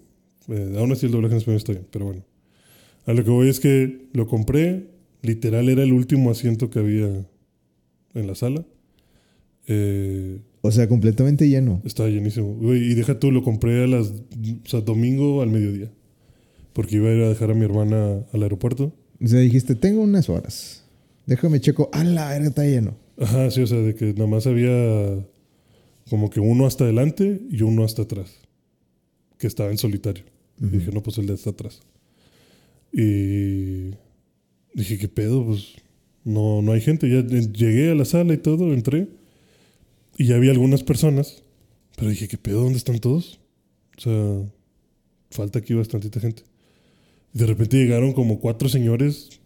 Eh, 0.49 0.75
aún 0.79 0.93
así 0.93 1.07
el 1.07 1.13
doblaje 1.13 1.35
en 1.35 1.39
español 1.39 1.59
está 1.59 1.73
bien, 1.73 1.87
pero 1.91 2.05
bueno. 2.07 2.25
A 3.07 3.13
lo 3.15 3.25
que 3.25 3.31
voy 3.31 3.49
es 3.49 3.59
que 3.59 4.09
lo 4.13 4.27
compré, 4.29 4.87
literal 5.23 5.69
era 5.69 5.83
el 5.83 5.93
último 5.93 6.31
asiento 6.31 6.71
que 6.71 6.79
había 6.79 7.27
en 8.15 8.27
la 8.27 8.35
sala. 8.35 8.65
Eh, 9.67 10.39
O 10.63 10.71
sea, 10.71 10.89
completamente 10.89 11.49
lleno. 11.49 11.83
Estaba 11.85 12.09
llenísimo. 12.09 12.55
Güey, 12.55 12.93
y 12.93 12.95
deja 12.95 13.19
tú, 13.19 13.33
lo 13.33 13.43
compré 13.43 13.83
a 13.83 13.87
las. 13.89 14.09
O 14.11 14.69
sea, 14.69 14.81
domingo 14.81 15.43
al 15.43 15.51
mediodía. 15.51 15.91
Porque 16.73 16.97
iba 16.97 17.09
a 17.09 17.13
ir 17.13 17.23
a 17.23 17.29
dejar 17.29 17.51
a 17.51 17.55
mi 17.55 17.65
hermana 17.65 18.25
al 18.33 18.43
aeropuerto. 18.43 18.95
O 19.21 19.27
sea, 19.27 19.41
dijiste, 19.41 19.75
tengo 19.75 20.03
unas 20.03 20.29
horas. 20.29 20.85
Déjame 21.27 21.61
checo. 21.61 21.91
¡A 21.93 22.05
la 22.05 22.31
verga, 22.31 22.49
está 22.49 22.65
lleno! 22.65 22.97
Ajá, 23.19 23.51
sí, 23.51 23.61
o 23.61 23.67
sea, 23.67 23.79
de 23.79 23.95
que 23.95 24.15
nada 24.15 24.27
más 24.27 24.47
había 24.47 25.25
como 26.09 26.31
que 26.31 26.41
uno 26.41 26.67
hasta 26.67 26.85
adelante 26.85 27.41
y 27.51 27.63
uno 27.63 27.85
hasta 27.85 28.03
atrás. 28.03 28.33
Que 29.39 29.49
estaba 29.49 29.71
en 29.71 29.79
solitario. 29.79 30.25
Y 30.61 30.67
dije, 30.67 30.93
no, 30.93 31.03
pues 31.03 31.19
el 31.19 31.27
de 31.27 31.35
hasta 31.35 31.51
atrás. 31.51 31.81
Y 32.93 33.91
dije, 34.75 34.99
¿qué 34.99 35.09
pedo? 35.09 35.45
Pues 35.45 35.75
no, 36.25 36.63
no 36.63 36.73
hay 36.73 36.81
gente. 36.81 37.09
Ya 37.11 37.23
llegué 37.23 37.91
a 37.91 37.95
la 37.95 38.05
sala 38.05 38.35
y 38.35 38.39
todo, 38.39 38.73
entré. 38.73 39.09
Y 40.23 40.27
ya 40.27 40.37
había 40.37 40.53
algunas 40.53 40.85
personas. 40.85 41.43
Pero 41.97 42.09
dije, 42.09 42.29
¿qué 42.29 42.39
pedo? 42.39 42.63
¿Dónde 42.63 42.79
están 42.79 43.01
todos? 43.01 43.41
O 43.99 44.01
sea, 44.01 44.53
falta 45.33 45.59
aquí 45.59 45.75
bastantita 45.75 46.21
gente. 46.21 46.45
De 47.33 47.45
repente 47.45 47.77
llegaron 47.77 48.13
como 48.13 48.39
cuatro 48.39 48.69
señores, 48.69 49.41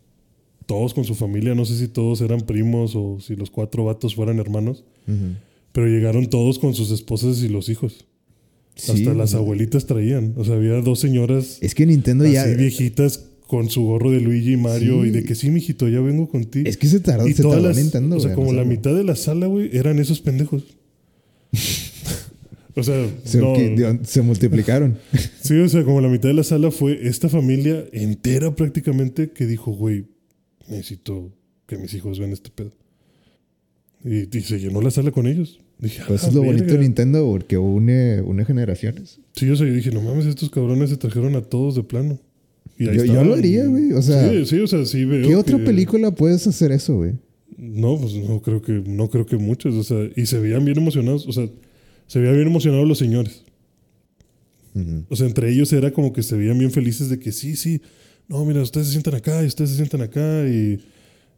todos 0.66 0.92
con 0.92 1.04
su 1.04 1.14
familia. 1.14 1.54
No 1.54 1.64
sé 1.64 1.78
si 1.78 1.88
todos 1.88 2.20
eran 2.20 2.42
primos 2.42 2.92
o 2.94 3.20
si 3.20 3.36
los 3.36 3.50
cuatro 3.50 3.86
vatos 3.86 4.14
fueran 4.14 4.38
hermanos. 4.38 4.84
Pero 5.72 5.86
llegaron 5.86 6.28
todos 6.28 6.58
con 6.58 6.74
sus 6.74 6.90
esposas 6.90 7.42
y 7.42 7.48
los 7.48 7.70
hijos. 7.70 8.04
Sí, 8.74 8.92
Hasta 8.92 9.14
las 9.14 9.32
abuelitas 9.32 9.86
traían. 9.86 10.34
O 10.36 10.44
sea, 10.44 10.56
había 10.56 10.82
dos 10.82 11.00
señoras 11.00 11.56
Es 11.62 11.74
que 11.74 11.86
Nintendo 11.86 12.26
ya... 12.26 12.42
así 12.42 12.54
viejitas 12.54 13.30
con 13.46 13.70
su 13.70 13.82
gorro 13.84 14.10
de 14.10 14.20
Luigi 14.20 14.54
y 14.54 14.56
Mario 14.56 15.02
Sí. 15.02 15.08
y 15.08 15.10
de 15.12 15.24
que 15.24 15.34
sí, 15.34 15.50
mijito, 15.50 15.88
ya 15.88 16.00
vengo 16.00 16.28
contigo. 16.28 16.68
Es 16.68 16.76
que 16.76 16.86
se 16.88 17.00
tardó, 17.00 17.28
y 17.28 17.32
se 17.32 17.42
todas 17.42 17.58
tardó 17.58 17.68
las, 17.68 17.76
Nintendo, 17.78 18.16
o 18.16 18.20
sea, 18.20 18.34
como 18.34 18.52
la 18.52 18.64
mitad 18.64 18.94
de 18.94 19.04
la 19.04 19.14
sala, 19.16 19.46
güey, 19.46 19.70
eran 19.76 19.98
esos 19.98 20.20
pendejos. 20.20 20.64
o 22.74 22.82
sea, 22.82 23.08
Se, 23.24 23.38
no, 23.40 23.54
que- 23.54 23.70
dio- 23.76 23.98
se 24.04 24.22
multiplicaron. 24.22 24.98
sí, 25.42 25.54
o 25.58 25.68
sea, 25.68 25.84
como 25.84 26.00
la 26.00 26.08
mitad 26.08 26.28
de 26.28 26.34
la 26.34 26.42
sala 26.44 26.70
fue 26.70 27.06
esta 27.08 27.28
familia 27.28 27.84
entera 27.92 28.54
prácticamente 28.54 29.30
que 29.30 29.46
dijo, 29.46 29.72
güey, 29.72 30.06
necesito 30.68 31.32
que 31.66 31.78
mis 31.78 31.94
hijos 31.94 32.18
vean 32.18 32.32
este 32.32 32.50
pedo. 32.50 32.72
Y, 34.04 34.36
y 34.36 34.40
se 34.42 34.58
llenó 34.60 34.80
la 34.82 34.90
sala 34.90 35.10
con 35.10 35.26
ellos. 35.26 35.60
Dije, 35.78 36.02
Pues 36.06 36.22
"A 36.22 36.28
eso 36.28 36.28
es 36.28 36.34
lo 36.34 36.42
bonito 36.42 36.64
de 36.64 36.70
verga". 36.72 36.82
Nintendo, 36.82 37.26
porque 37.26 37.58
une, 37.58 38.22
une 38.22 38.44
generaciones. 38.44 39.20
Sí, 39.34 39.48
o 39.50 39.56
sea, 39.56 39.66
yo 39.66 39.74
dije, 39.74 39.90
no 39.90 40.00
mames, 40.00 40.26
estos 40.26 40.50
cabrones 40.50 40.90
se 40.90 40.96
trajeron 40.96 41.34
a 41.36 41.42
todos 41.42 41.74
de 41.74 41.82
plano. 41.82 42.18
Y 42.78 42.88
ahí 42.88 43.06
Yo- 43.08 43.24
lo 43.24 43.34
haría, 43.34 43.64
güey, 43.66 43.92
o 43.92 44.02
sea, 44.02 44.28
sí, 44.30 44.44
sí, 44.46 44.60
o 44.60 44.66
sea, 44.66 44.84
sí 44.84 45.04
veo. 45.04 45.26
¿Qué 45.26 45.34
otra 45.36 45.56
que- 45.58 45.64
película 45.64 46.10
puedes 46.10 46.46
hacer 46.46 46.72
eso, 46.72 46.96
güey? 46.96 47.12
No, 47.56 47.98
pues 47.98 48.12
no 48.14 48.42
creo 48.42 48.60
que, 48.60 48.82
no 48.86 49.08
creo 49.08 49.24
que 49.24 49.36
muchos. 49.38 49.74
O 49.74 49.82
sea, 49.82 50.08
y 50.14 50.26
se 50.26 50.38
veían 50.38 50.64
bien 50.64 50.76
emocionados. 50.76 51.26
O 51.26 51.32
sea, 51.32 51.48
se 52.06 52.18
veían 52.18 52.34
bien 52.36 52.48
emocionados 52.48 52.86
los 52.86 52.98
señores. 52.98 53.42
O 55.08 55.16
sea, 55.16 55.26
entre 55.26 55.50
ellos 55.50 55.72
era 55.72 55.90
como 55.90 56.12
que 56.12 56.22
se 56.22 56.36
veían 56.36 56.58
bien 56.58 56.70
felices 56.70 57.08
de 57.08 57.18
que 57.18 57.32
sí, 57.32 57.56
sí. 57.56 57.80
No, 58.28 58.44
mira, 58.44 58.60
ustedes 58.60 58.88
se 58.88 58.92
sientan 58.92 59.14
acá 59.14 59.42
y 59.42 59.46
ustedes 59.46 59.70
se 59.70 59.76
sientan 59.76 60.02
acá 60.02 60.46
y, 60.46 60.78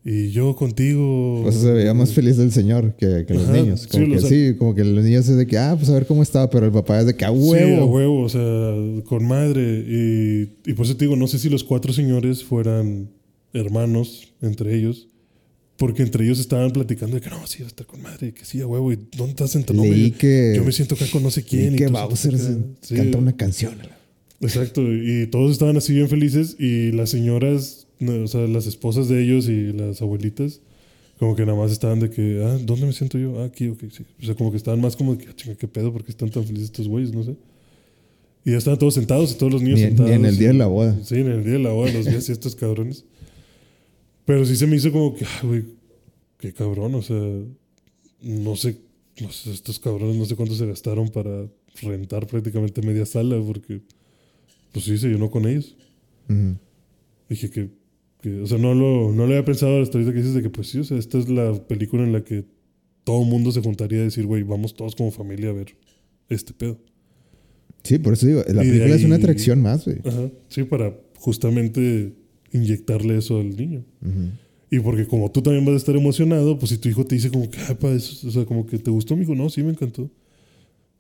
y 0.05 0.31
yo 0.31 0.55
contigo. 0.57 1.43
Sea, 1.51 1.61
se 1.61 1.73
veía 1.73 1.93
más 1.95 2.13
feliz 2.13 2.39
el 2.39 2.51
señor 2.53 2.95
que, 2.97 3.25
que 3.27 3.35
los 3.35 3.45
Ajá, 3.45 3.53
niños. 3.53 3.87
Como 3.87 4.05
sí, 4.05 4.11
que 4.11 4.17
o 4.17 4.21
sea- 4.21 4.29
sí, 4.31 4.55
como 4.59 4.75
que 4.75 4.85
los 4.85 5.05
niños 5.05 5.29
es 5.29 5.37
de 5.37 5.47
que, 5.47 5.59
ah, 5.59 5.75
pues 5.77 5.91
a 5.91 5.95
ver 5.95 6.07
cómo 6.07 6.23
está, 6.23 6.49
pero 6.49 6.67
el 6.67 6.73
papá 6.73 7.01
es 7.01 7.07
de 7.07 7.15
que, 7.17 7.25
a 7.25 7.29
Sí, 7.31 7.35
huevo. 7.37 7.83
a 7.83 7.85
huevo, 7.87 8.23
o 8.23 8.29
sea, 8.29 9.05
con 9.05 9.27
madre. 9.27 9.85
Y, 9.87 10.71
y 10.71 10.73
por 10.75 10.87
eso 10.87 10.97
te 10.97 11.05
digo, 11.05 11.17
no 11.17 11.27
sé 11.27 11.39
si 11.39 11.49
los 11.51 11.65
cuatro 11.65 11.93
señores 11.93 12.43
fueran 12.45 13.11
hermanos 13.53 14.33
entre 14.43 14.75
ellos. 14.77 15.09
Porque 15.77 16.03
entre 16.03 16.25
ellos 16.25 16.41
estaban 16.41 16.73
platicando 16.73 17.15
de 17.17 17.21
que 17.23 17.31
no, 17.31 17.47
sí, 17.47 17.59
va 17.61 17.67
a 17.67 17.69
estar 17.69 17.87
con 17.87 18.03
madre, 18.03 18.33
que 18.35 18.45
sí, 18.45 18.61
a 18.61 18.67
huevo. 18.67 18.93
¿Y 18.93 18.97
dónde 19.17 19.31
estás 19.31 19.51
sentado? 19.53 19.81
Leí 19.83 20.11
que, 20.11 20.55
Yo 20.57 20.65
me 20.65 20.73
siento 20.73 20.97
acá 20.97 21.05
con 21.13 21.23
no 21.23 21.31
sé 21.31 21.45
quién. 21.45 21.75
y 21.75 21.77
que 21.77 21.87
Bowser. 21.87 22.37
Sí, 22.81 22.95
canta 22.97 23.19
una 23.19 23.37
canción. 23.37 23.75
Exacto, 24.41 24.83
y 24.93 25.27
todos 25.29 25.51
estaban 25.53 25.77
así 25.77 25.93
bien 25.93 26.09
felices 26.09 26.55
y 26.61 26.93
las 26.93 27.11
señoras, 27.11 27.88
no, 28.01 28.25
o 28.25 28.29
sea, 28.29 28.47
las 28.47 28.67
esposas 28.67 29.09
de 29.09 29.23
ellos 29.23 29.49
y 29.49 29.73
las 29.73 30.01
abuelitas, 30.03 30.61
como 31.19 31.35
que 31.35 31.45
nada 31.45 31.59
más 31.59 31.73
estaban 31.73 31.99
de 32.01 32.11
que, 32.11 32.43
ah, 32.45 32.59
¿dónde 32.63 32.87
me 32.87 32.93
siento 32.93 33.19
yo? 33.19 33.41
Ah, 33.41 33.47
aquí, 33.47 33.69
ok, 33.69 33.85
sí. 33.91 34.05
O 34.23 34.25
sea, 34.27 34.35
como 34.35 34.51
que 34.51 34.57
estaban 34.57 34.81
más 34.81 34.97
como 34.97 35.15
de 35.17 35.25
que, 35.25 35.31
ah, 35.31 35.35
chinga, 35.35 35.57
qué 35.57 35.67
pedo, 35.69 35.93
porque 35.93 36.11
están 36.11 36.31
tan 36.31 36.45
felices 36.45 36.67
estos 36.67 36.87
güeyes, 36.89 37.13
no 37.13 37.25
sé. 37.25 37.37
Y 38.45 38.53
ya 38.53 38.59
estaban 38.59 38.79
todos 38.79 38.95
sentados 38.95 39.33
y 39.33 39.35
todos 39.35 39.53
los 39.53 39.63
niños 39.63 39.79
Ni, 39.81 39.85
ni 39.85 39.89
sentados. 39.91 40.13
en 40.13 40.25
el 40.25 40.39
día 40.39 40.49
y- 40.51 40.53
de 40.53 40.59
la 40.59 40.67
boda. 40.67 40.99
Sí, 41.05 41.17
en 41.17 41.27
el 41.29 41.43
día 41.45 41.55
de 41.55 41.59
la 41.59 41.71
boda 41.73 41.93
los 41.93 42.07
vi 42.07 42.15
así 42.15 42.31
estos 42.33 42.55
cabrones. 42.55 43.05
Pero 44.25 44.45
sí 44.47 44.57
se 44.57 44.67
me 44.67 44.77
hizo 44.77 44.93
como 44.93 45.15
que, 45.15 45.25
ah, 45.25 45.41
güey, 45.43 45.65
qué 46.39 46.53
cabrón, 46.53 46.95
o 46.95 47.03
sea, 47.03 47.17
no 48.23 48.57
sé, 48.57 48.77
no 49.21 49.31
sé, 49.33 49.51
estos 49.53 49.79
cabrones 49.81 50.17
no 50.17 50.25
sé 50.25 50.37
cuánto 50.37 50.55
se 50.55 50.67
gastaron 50.67 51.09
para 51.09 51.49
rentar 51.83 52.27
prácticamente 52.27 52.81
media 52.83 53.07
sala, 53.07 53.41
porque, 53.45 53.81
pues 54.73 54.85
sí, 54.85 54.97
se 54.99 55.09
llenó 55.09 55.31
con 55.31 55.47
ellos. 55.49 55.75
Dije 57.29 57.51
que, 57.51 57.71
que, 58.21 58.41
o 58.41 58.47
sea, 58.47 58.59
no 58.59 58.75
lo, 58.75 59.13
no 59.13 59.19
lo 59.27 59.33
había 59.33 59.45
pensado 59.45 59.81
hasta 59.81 59.99
ahorita 59.99 60.13
que 60.13 60.19
dices 60.19 60.35
de 60.35 60.43
que, 60.43 60.51
pues 60.51 60.69
sí, 60.69 60.79
o 60.79 60.85
sea, 60.85 60.99
esta 60.99 61.19
es 61.19 61.29
la 61.29 61.53
película 61.67 62.03
en 62.05 62.13
la 62.13 62.25
que 62.25 62.45
todo 63.05 63.23
el 63.23 63.29
mundo 63.29 63.53
se 63.53 63.61
juntaría 63.63 64.01
a 64.01 64.05
decir, 64.05 64.27
güey, 64.27 64.43
vamos 64.43 64.75
todos 64.75 64.95
como 64.97 65.11
familia 65.11 65.51
a 65.51 65.53
ver 65.53 65.77
este 66.29 66.53
pedo. 66.53 66.79
Sí, 67.85 67.99
por 67.99 68.13
eso 68.15 68.27
digo, 68.27 68.43
la 68.49 68.65
Y 68.65 68.69
película 68.69 68.95
es 68.97 69.05
una 69.05 69.17
atracción 69.17 69.63
más, 69.63 69.85
güey. 69.85 69.99
Ajá, 70.05 70.31
sí, 70.49 70.65
para 70.65 70.95
justamente 71.17 72.13
inyectarle 72.53 73.17
eso 73.19 73.39
al 73.39 73.57
niño. 73.57 73.85
Y 74.71 74.81
porque 74.81 75.07
como 75.07 75.31
tú 75.31 75.41
también 75.41 75.65
vas 75.65 75.75
a 75.75 75.79
estar 75.79 75.97
emocionado, 75.97 76.59
pues 76.59 76.71
si 76.71 76.79
tu 76.79 76.89
hijo 76.89 77.07
te 77.07 77.15
dice 77.15 77.31
como 77.31 77.49
que, 77.51 77.59
"Ay, 77.69 77.77
pa, 77.77 77.91
eso- 77.93 78.29
o 78.29 78.31
sea, 78.31 78.45
como 78.45 78.67
que 78.67 78.79
te 78.79 78.91
gustó, 78.91 79.15
amigo, 79.15 79.35
no, 79.35 79.49
sí 79.49 79.63
me 79.63 79.71
encantó. 79.71 80.11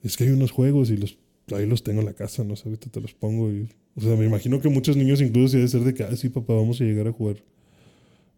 Es 0.02 0.16
que 0.16 0.24
hay 0.24 0.30
unos 0.30 0.50
juegos 0.52 0.90
y 0.90 0.96
los 0.96 1.18
ahí 1.56 1.66
los 1.66 1.82
tengo 1.82 2.00
en 2.00 2.06
la 2.06 2.12
casa, 2.14 2.44
no 2.44 2.56
sé, 2.56 2.68
ahorita 2.68 2.90
te 2.90 3.00
los 3.00 3.14
pongo. 3.14 3.50
Y, 3.50 3.68
o 3.96 4.00
sea, 4.00 4.16
me 4.16 4.24
imagino 4.26 4.60
que 4.60 4.68
muchos 4.68 4.96
niños 4.96 5.20
incluso 5.20 5.56
debe 5.56 5.68
ser 5.68 5.82
de 5.82 5.94
que, 5.94 6.02
ah, 6.04 6.14
sí, 6.16 6.28
papá, 6.28 6.54
vamos 6.54 6.80
a 6.80 6.84
llegar 6.84 7.08
a 7.08 7.12
jugar 7.12 7.36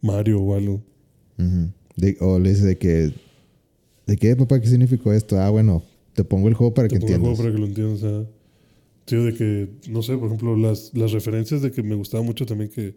Mario 0.01 0.41
o 0.41 0.55
algo. 0.55 0.83
Ujú. 1.39 1.71
De- 1.97 2.17
o 2.21 2.39
le 2.39 2.51
dice 2.51 2.65
de 2.65 2.79
que, 2.79 3.13
¿de 4.07 4.17
qué, 4.17 4.35
papá? 4.37 4.61
¿Qué 4.61 4.67
significó 4.69 5.13
esto? 5.13 5.39
Ah, 5.41 5.51
bueno, 5.51 5.83
te 6.15 6.25
pongo 6.25 6.49
el 6.49 6.55
juego 6.55 6.73
para 6.75 6.89
Te 6.89 6.95
que 6.95 7.01
pongo 7.01 7.09
el 7.09 7.15
entiendas. 7.17 7.37
juego 7.39 7.43
para 7.51 7.55
que 7.55 7.61
lo 7.61 7.67
entiendas. 7.67 8.03
o 8.03 8.09
sea. 8.27 8.31
Sí, 9.07 9.17
de 9.17 9.35
que, 9.35 9.69
no 9.91 10.03
sé, 10.03 10.17
por 10.17 10.27
ejemplo, 10.27 10.57
las, 10.57 10.93
las 10.95 11.11
referencias 11.13 11.63
de 11.63 11.73
que 11.73 11.83
me 11.83 11.97
gustaba 11.97 12.23
mucho 12.23 12.47
también 12.47 12.71
que 12.71 12.95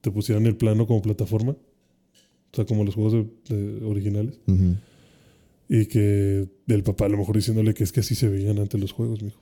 te 0.00 0.10
pusieran 0.10 0.46
el 0.46 0.56
plano 0.56 0.86
como 0.86 1.02
plataforma. 1.02 1.52
O 1.52 2.54
sea, 2.56 2.64
como 2.64 2.84
los 2.84 2.94
juegos 2.94 3.12
de- 3.48 3.54
de 3.78 3.84
originales. 3.84 4.38
Ujú. 4.46 4.76
Y 5.74 5.86
que 5.86 6.46
del 6.66 6.82
papá 6.82 7.06
a 7.06 7.08
lo 7.08 7.16
mejor 7.16 7.34
diciéndole 7.34 7.72
que 7.72 7.82
es 7.82 7.92
que 7.92 8.00
así 8.00 8.14
se 8.14 8.28
veían 8.28 8.58
antes 8.58 8.78
los 8.78 8.92
juegos, 8.92 9.22
mijo. 9.22 9.40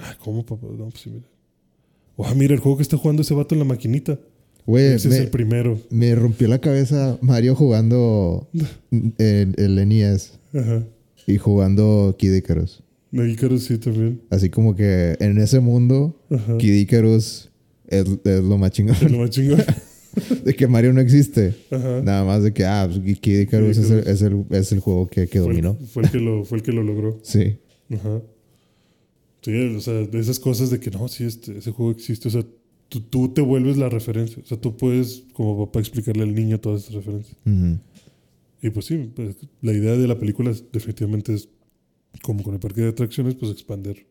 Ah, 0.00 0.16
¿Cómo, 0.18 0.44
papá? 0.44 0.66
No, 0.76 0.88
pues 0.88 1.02
sí, 1.04 1.10
mira. 1.10 1.28
O, 2.16 2.26
ah, 2.26 2.34
mira, 2.34 2.54
el 2.54 2.60
juego 2.60 2.76
que 2.78 2.82
está 2.82 2.96
jugando 2.96 3.22
ese 3.22 3.34
vato 3.34 3.54
en 3.54 3.60
la 3.60 3.64
maquinita. 3.64 4.18
Güey, 4.66 4.94
Ese 4.94 5.08
me, 5.08 5.14
es 5.14 5.20
el 5.20 5.28
primero. 5.30 5.80
me 5.90 6.12
rompió 6.16 6.48
la 6.48 6.58
cabeza 6.60 7.18
Mario 7.22 7.54
jugando 7.54 8.48
el, 9.18 9.54
el 9.56 9.88
NES 9.88 10.40
Ajá. 10.52 10.84
y 11.28 11.38
jugando 11.38 12.16
Kid 12.18 12.34
Icarus. 12.34 12.82
Icarus 13.12 13.62
sí 13.64 13.78
también. 13.78 14.22
Así 14.28 14.50
como 14.50 14.74
que 14.74 15.16
en 15.20 15.38
ese 15.38 15.60
mundo, 15.60 16.20
Ajá. 16.30 16.58
Kid 16.58 16.74
Icarus 16.74 17.48
es, 17.86 18.06
es 18.24 18.42
lo 18.42 18.58
más 18.58 18.72
chingón. 18.72 18.96
Es 18.96 19.10
lo 19.10 19.18
más 19.18 19.30
chingón. 19.30 19.62
de 20.44 20.54
que 20.54 20.66
Mario 20.66 20.92
no 20.92 21.00
existe. 21.00 21.54
Ajá. 21.70 22.00
Nada 22.02 22.24
más 22.24 22.42
de 22.42 22.52
que, 22.52 22.64
ah, 22.64 22.88
pues, 22.90 23.18
Kid 23.20 23.40
Icarus 23.40 23.78
es 23.78 23.90
el, 23.90 23.98
es 24.06 24.22
el, 24.22 24.44
es 24.50 24.72
el 24.72 24.80
juego 24.80 25.06
que, 25.08 25.26
que 25.28 25.40
Fue 25.40 25.50
el- 25.52 25.62
dominó. 25.62 25.74
Fue 25.86 26.02
el, 26.04 26.10
que 26.10 26.18
lo, 26.18 26.44
fue 26.44 26.58
el 26.58 26.64
que 26.64 26.72
lo 26.72 26.82
logró. 26.82 27.18
Sí. 27.24 27.58
Ajá. 27.92 28.20
Sí, 29.42 29.52
o 29.74 29.80
sea, 29.80 29.94
de 29.94 30.18
esas 30.20 30.38
cosas 30.38 30.70
de 30.70 30.78
que 30.80 30.90
no, 30.90 31.08
sí, 31.08 31.24
este, 31.24 31.58
ese 31.58 31.70
juego 31.70 31.92
existe. 31.92 32.28
O 32.28 32.30
sea, 32.30 32.44
tú, 32.88 33.00
tú 33.00 33.28
te 33.30 33.40
vuelves 33.40 33.76
la 33.78 33.88
referencia. 33.88 34.42
O 34.42 34.46
sea, 34.46 34.60
tú 34.60 34.76
puedes, 34.76 35.24
como 35.32 35.66
papá, 35.66 35.80
explicarle 35.80 36.22
al 36.24 36.34
niño 36.34 36.60
todas 36.60 36.82
esas 36.82 36.94
referencias. 36.94 37.36
Ujú. 37.46 37.78
Y 38.62 38.70
pues 38.70 38.84
sí, 38.86 39.10
pues, 39.14 39.36
la 39.62 39.72
idea 39.72 39.96
de 39.96 40.06
la 40.06 40.18
película 40.18 40.50
es- 40.50 40.64
definitivamente 40.70 41.32
es, 41.34 41.48
como 42.22 42.42
con 42.42 42.52
el 42.54 42.60
parque 42.60 42.82
de 42.82 42.88
atracciones, 42.88 43.34
pues 43.34 43.50
expander 43.52 44.06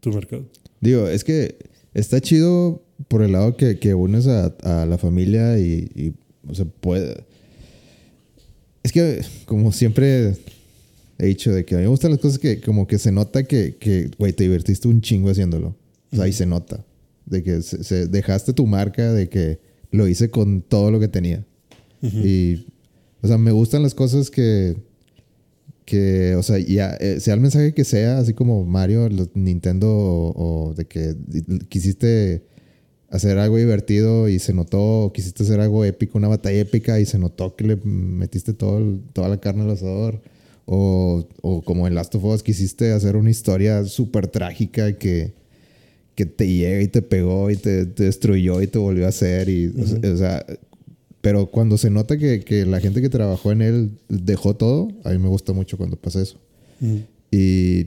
tu 0.00 0.10
mercado. 0.12 0.44
Digo, 0.82 1.08
es 1.08 1.24
que 1.24 1.56
está 1.94 2.20
chido 2.20 2.84
por 3.08 3.22
el 3.22 3.32
lado 3.32 3.56
que, 3.56 3.78
que 3.78 3.94
unes 3.94 4.26
a, 4.26 4.46
a 4.62 4.86
la 4.86 4.98
familia 4.98 5.58
y, 5.58 5.90
y, 5.94 6.14
o 6.48 6.54
sea, 6.54 6.64
puede... 6.64 7.24
Es 8.82 8.92
que, 8.92 9.20
como 9.46 9.72
siempre 9.72 10.36
he 11.18 11.26
dicho, 11.26 11.52
de 11.52 11.64
que 11.64 11.74
a 11.74 11.78
mí 11.78 11.84
me 11.84 11.88
gustan 11.90 12.12
las 12.12 12.20
cosas 12.20 12.38
que 12.38 12.60
como 12.60 12.86
que 12.86 12.98
se 12.98 13.10
nota 13.10 13.42
que, 13.44 13.76
que 13.76 14.10
güey, 14.18 14.32
te 14.32 14.44
divertiste 14.44 14.86
un 14.88 15.00
chingo 15.00 15.30
haciéndolo. 15.30 15.74
O 16.12 16.16
sea, 16.16 16.24
ahí 16.26 16.32
se 16.32 16.46
nota. 16.46 16.84
De 17.24 17.42
que 17.42 17.62
se, 17.62 17.82
se- 17.82 18.06
dejaste 18.06 18.52
tu 18.52 18.66
marca, 18.66 19.12
de 19.12 19.28
que 19.28 19.58
lo 19.90 20.06
hice 20.06 20.30
con 20.30 20.62
todo 20.62 20.90
lo 20.90 21.00
que 21.00 21.08
tenía. 21.08 21.44
Y, 22.02 22.66
o 23.22 23.26
sea, 23.26 23.38
me 23.38 23.50
gustan 23.50 23.82
las 23.82 23.94
cosas 23.94 24.30
que, 24.30 24.76
que, 25.84 26.36
o 26.36 26.42
sea, 26.44 26.58
ya, 26.58 26.94
eh, 27.00 27.18
sea 27.18 27.34
el 27.34 27.40
mensaje 27.40 27.74
que 27.74 27.82
sea, 27.84 28.18
así 28.18 28.32
como 28.32 28.64
Mario, 28.64 29.08
Nintendo, 29.34 29.88
o, 29.90 30.68
o 30.68 30.74
de 30.74 30.84
que 30.84 31.16
quisiste 31.68 32.44
hacer 33.10 33.38
algo 33.38 33.56
divertido 33.56 34.28
y 34.28 34.38
se 34.38 34.52
notó, 34.52 35.04
o 35.04 35.12
quisiste 35.12 35.42
hacer 35.44 35.60
algo 35.60 35.84
épico, 35.84 36.18
una 36.18 36.28
batalla 36.28 36.58
épica 36.58 36.98
y 37.00 37.06
se 37.06 37.18
notó 37.18 37.54
que 37.56 37.64
le 37.64 37.76
metiste 37.76 38.52
todo 38.52 38.78
el- 38.78 39.00
toda 39.12 39.28
la 39.28 39.38
carne 39.38 39.62
al 39.62 39.70
asador. 39.70 40.20
O, 40.68 41.24
o 41.42 41.62
como 41.62 41.86
en 41.86 41.94
Last 41.94 42.12
of 42.16 42.24
Us, 42.24 42.42
quisiste 42.42 42.90
hacer 42.90 43.14
una 43.14 43.30
historia 43.30 43.84
súper 43.84 44.26
trágica 44.26 44.98
que, 44.98 45.32
que 46.16 46.26
te 46.26 46.48
llega 46.52 46.82
y 46.82 46.88
te 46.88 47.02
pegó 47.02 47.50
y 47.52 47.56
te, 47.56 47.86
te 47.86 48.02
destruyó 48.04 48.60
y 48.60 48.66
te 48.66 48.78
volvió 48.78 49.06
a 49.06 49.10
hacer. 49.10 49.48
Y, 49.48 49.68
o 49.68 49.86
sea, 49.86 50.12
o 50.12 50.16
sea, 50.16 50.46
pero 51.20 51.46
cuando 51.52 51.78
se 51.78 51.88
nota 51.90 52.16
que, 52.18 52.40
que 52.40 52.66
la 52.66 52.80
gente 52.80 53.00
que 53.00 53.08
trabajó 53.08 53.52
en 53.52 53.62
él 53.62 53.90
dejó 54.08 54.56
todo, 54.56 54.88
a 55.04 55.10
mí 55.10 55.18
me 55.18 55.28
gusta 55.28 55.52
mucho 55.52 55.76
cuando 55.76 55.96
pasa 55.96 56.20
eso. 56.22 56.38
Y 57.30 57.86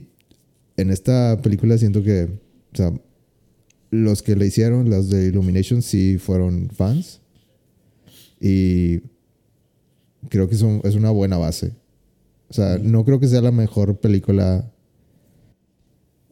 en 0.78 0.90
esta 0.90 1.38
película 1.42 1.76
siento 1.76 2.02
que, 2.02 2.24
o 2.72 2.76
sea, 2.76 2.92
los 3.90 4.22
que 4.22 4.36
le 4.36 4.46
hicieron, 4.46 4.88
los 4.88 5.10
de 5.10 5.26
Illumination, 5.26 5.82
sí 5.82 6.18
fueron 6.18 6.70
fans. 6.70 7.20
Y 8.40 9.00
creo 10.28 10.48
que 10.48 10.56
son, 10.56 10.80
es 10.84 10.94
una 10.94 11.10
buena 11.10 11.36
base. 11.36 11.72
O 12.48 12.54
sea, 12.54 12.78
no 12.78 13.04
creo 13.04 13.20
que 13.20 13.28
sea 13.28 13.40
la 13.40 13.52
mejor 13.52 13.98
película 14.00 14.72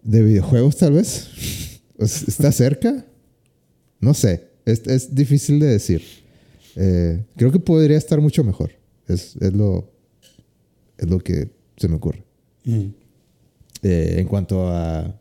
de 0.03 0.23
videojuegos, 0.23 0.77
tal 0.77 0.95
vez. 0.95 1.81
¿Está 1.99 2.53
cerca? 2.53 3.05
No 4.01 4.15
sé. 4.15 4.49
Es, 4.65 4.87
es 4.87 5.15
difícil 5.15 5.61
de 5.61 5.67
decir. 5.67 6.03
Eh, 6.77 7.25
creo 7.37 7.51
que 7.51 7.59
podría 7.59 7.99
estar 7.99 8.21
mucho 8.21 8.45
mejor. 8.45 8.71
Es, 9.07 9.37
es, 9.41 9.53
lo, 9.53 9.91
es 10.97 11.09
lo 11.09 11.19
que 11.19 11.51
se 11.77 11.89
me 11.89 11.97
ocurre. 11.97 12.23
Eh, 12.65 14.17
en 14.19 14.27
cuanto 14.27 14.69
a, 14.69 15.18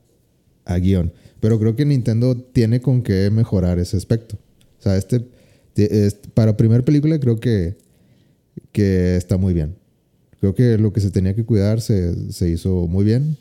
a 0.68 0.78
guion. 0.78 1.12
Pero 1.40 1.60
creo 1.60 1.76
que 1.76 1.86
Nintendo 1.86 2.36
tiene 2.36 2.82
con 2.82 3.02
qué 3.02 3.30
mejorar 3.32 3.80
ese 3.80 3.98
aspecto. 3.98 4.38
O 4.80 4.82
sea, 4.82 4.98
este, 4.98 5.26
te- 5.74 6.06
es- 6.08 6.16
para 6.34 6.58
primer 6.58 6.84
película 6.84 7.20
creo 7.20 7.40
que, 7.40 7.78
que 8.72 9.16
está 9.18 9.38
muy 9.38 9.54
bien. 9.54 9.76
Creo 10.40 10.54
que 10.54 10.78
lo 10.78 10.94
que 10.94 11.02
se 11.02 11.10
tenía 11.12 11.34
que 11.36 11.46
cuidar 11.46 11.82
se, 11.82 12.32
se 12.32 12.50
hizo 12.50 12.88
muy 12.88 13.04
bien. 13.06 13.38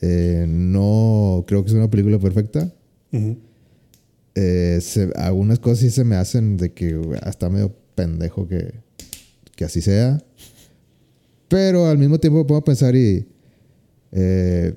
Eh, 0.00 0.46
no 0.48 1.44
creo 1.46 1.62
que 1.64 1.68
es 1.70 1.74
una 1.74 1.90
película 1.90 2.18
perfecta. 2.18 2.72
Ujú. 3.12 3.36
Eh, 4.34 4.78
se- 4.80 5.12
algunas 5.16 5.58
cosas 5.58 5.80
sí 5.80 5.90
se 5.90 6.04
me 6.04 6.16
hacen 6.16 6.56
de 6.56 6.72
que 6.72 6.98
hasta 7.22 7.48
medio 7.50 7.74
pendejo 7.94 8.46
que, 8.46 8.74
que 9.56 9.64
así 9.64 9.80
sea. 9.80 10.22
Pero 11.48 11.86
al 11.86 11.98
mismo 11.98 12.18
tiempo 12.18 12.54
a 12.56 12.64
pensar 12.64 12.94
y... 12.94 13.26
eh, 14.12 14.74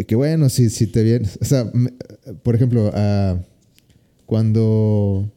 de 0.00 0.06
que 0.06 0.14
bueno, 0.14 0.48
si, 0.48 0.70
si 0.70 0.86
te 0.86 1.02
viene... 1.02 1.28
O 1.40 1.44
sea, 1.44 1.70
me- 1.74 1.92
por 2.42 2.54
ejemplo, 2.54 2.90
ah, 2.94 3.38
cuando... 4.26 5.30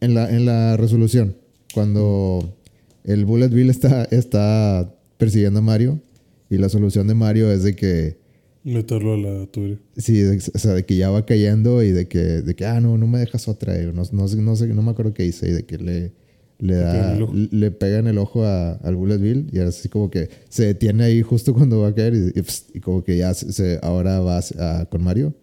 En 0.00 0.14
la, 0.14 0.30
en 0.30 0.46
la 0.46 0.76
resolución, 0.76 1.34
cuando 1.74 2.56
el 3.02 3.24
Bullet 3.26 3.48
Bill 3.48 3.68
está, 3.68 4.04
está 4.04 4.94
persiguiendo 5.16 5.58
a 5.58 5.62
Mario 5.62 6.00
y 6.48 6.58
la 6.58 6.68
solución 6.68 7.08
de 7.08 7.14
Mario 7.14 7.50
es 7.50 7.64
de 7.64 7.74
que... 7.74 8.16
Meterlo 8.62 9.14
a 9.14 9.18
la 9.18 9.46
tubería. 9.46 9.78
Sí, 9.96 10.20
de- 10.20 10.36
o 10.36 10.58
sea, 10.58 10.74
de 10.74 10.84
que 10.84 10.96
ya 10.96 11.10
va 11.10 11.26
cayendo 11.26 11.82
y 11.82 11.90
de 11.90 12.06
que, 12.06 12.18
de 12.18 12.54
que 12.54 12.64
ah, 12.64 12.80
no, 12.80 12.96
no 12.96 13.08
me 13.08 13.18
dejas 13.18 13.48
otra. 13.48 13.76
y 13.82 13.86
no, 13.86 14.04
no, 14.12 14.26
no, 14.28 14.56
sé, 14.56 14.66
no 14.68 14.82
me 14.82 14.90
acuerdo 14.92 15.14
qué 15.14 15.24
hice. 15.26 15.48
Y 15.48 15.52
de 15.52 15.64
que 15.66 15.78
le, 15.78 16.12
le, 16.60 16.74
da, 16.74 17.10
en 17.12 17.16
el 17.16 17.22
ojo. 17.22 17.32
le 17.34 17.70
pega 17.70 17.98
en 17.98 18.06
el 18.08 18.18
ojo 18.18 18.44
a- 18.44 18.72
al 18.74 18.96
Bullet 18.96 19.18
Bill 19.18 19.48
y 19.52 19.58
así 19.60 19.88
como 19.88 20.10
que 20.10 20.28
se 20.48 20.66
detiene 20.66 21.04
ahí 21.04 21.22
justo 21.22 21.54
cuando 21.54 21.80
va 21.80 21.88
a 21.88 21.94
caer 21.94 22.14
y, 22.14 22.38
y, 22.38 22.42
pss, 22.42 22.66
y 22.74 22.80
como 22.80 23.04
que 23.04 23.16
ya 23.16 23.32
se, 23.34 23.78
ahora 23.82 24.20
va 24.20 24.38
a- 24.58 24.86
con 24.90 25.02
Mario. 25.02 25.34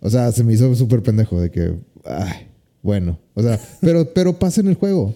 O 0.00 0.10
sea, 0.10 0.30
se 0.32 0.44
me 0.44 0.52
hizo 0.52 0.74
súper 0.74 1.02
pendejo 1.02 1.40
de 1.40 1.50
que, 1.50 1.74
ay, 2.04 2.48
bueno. 2.82 3.18
O 3.34 3.42
sea, 3.42 3.58
pero, 3.80 4.12
pero 4.12 4.38
pasa 4.38 4.60
en 4.60 4.68
el 4.68 4.74
juego. 4.74 5.14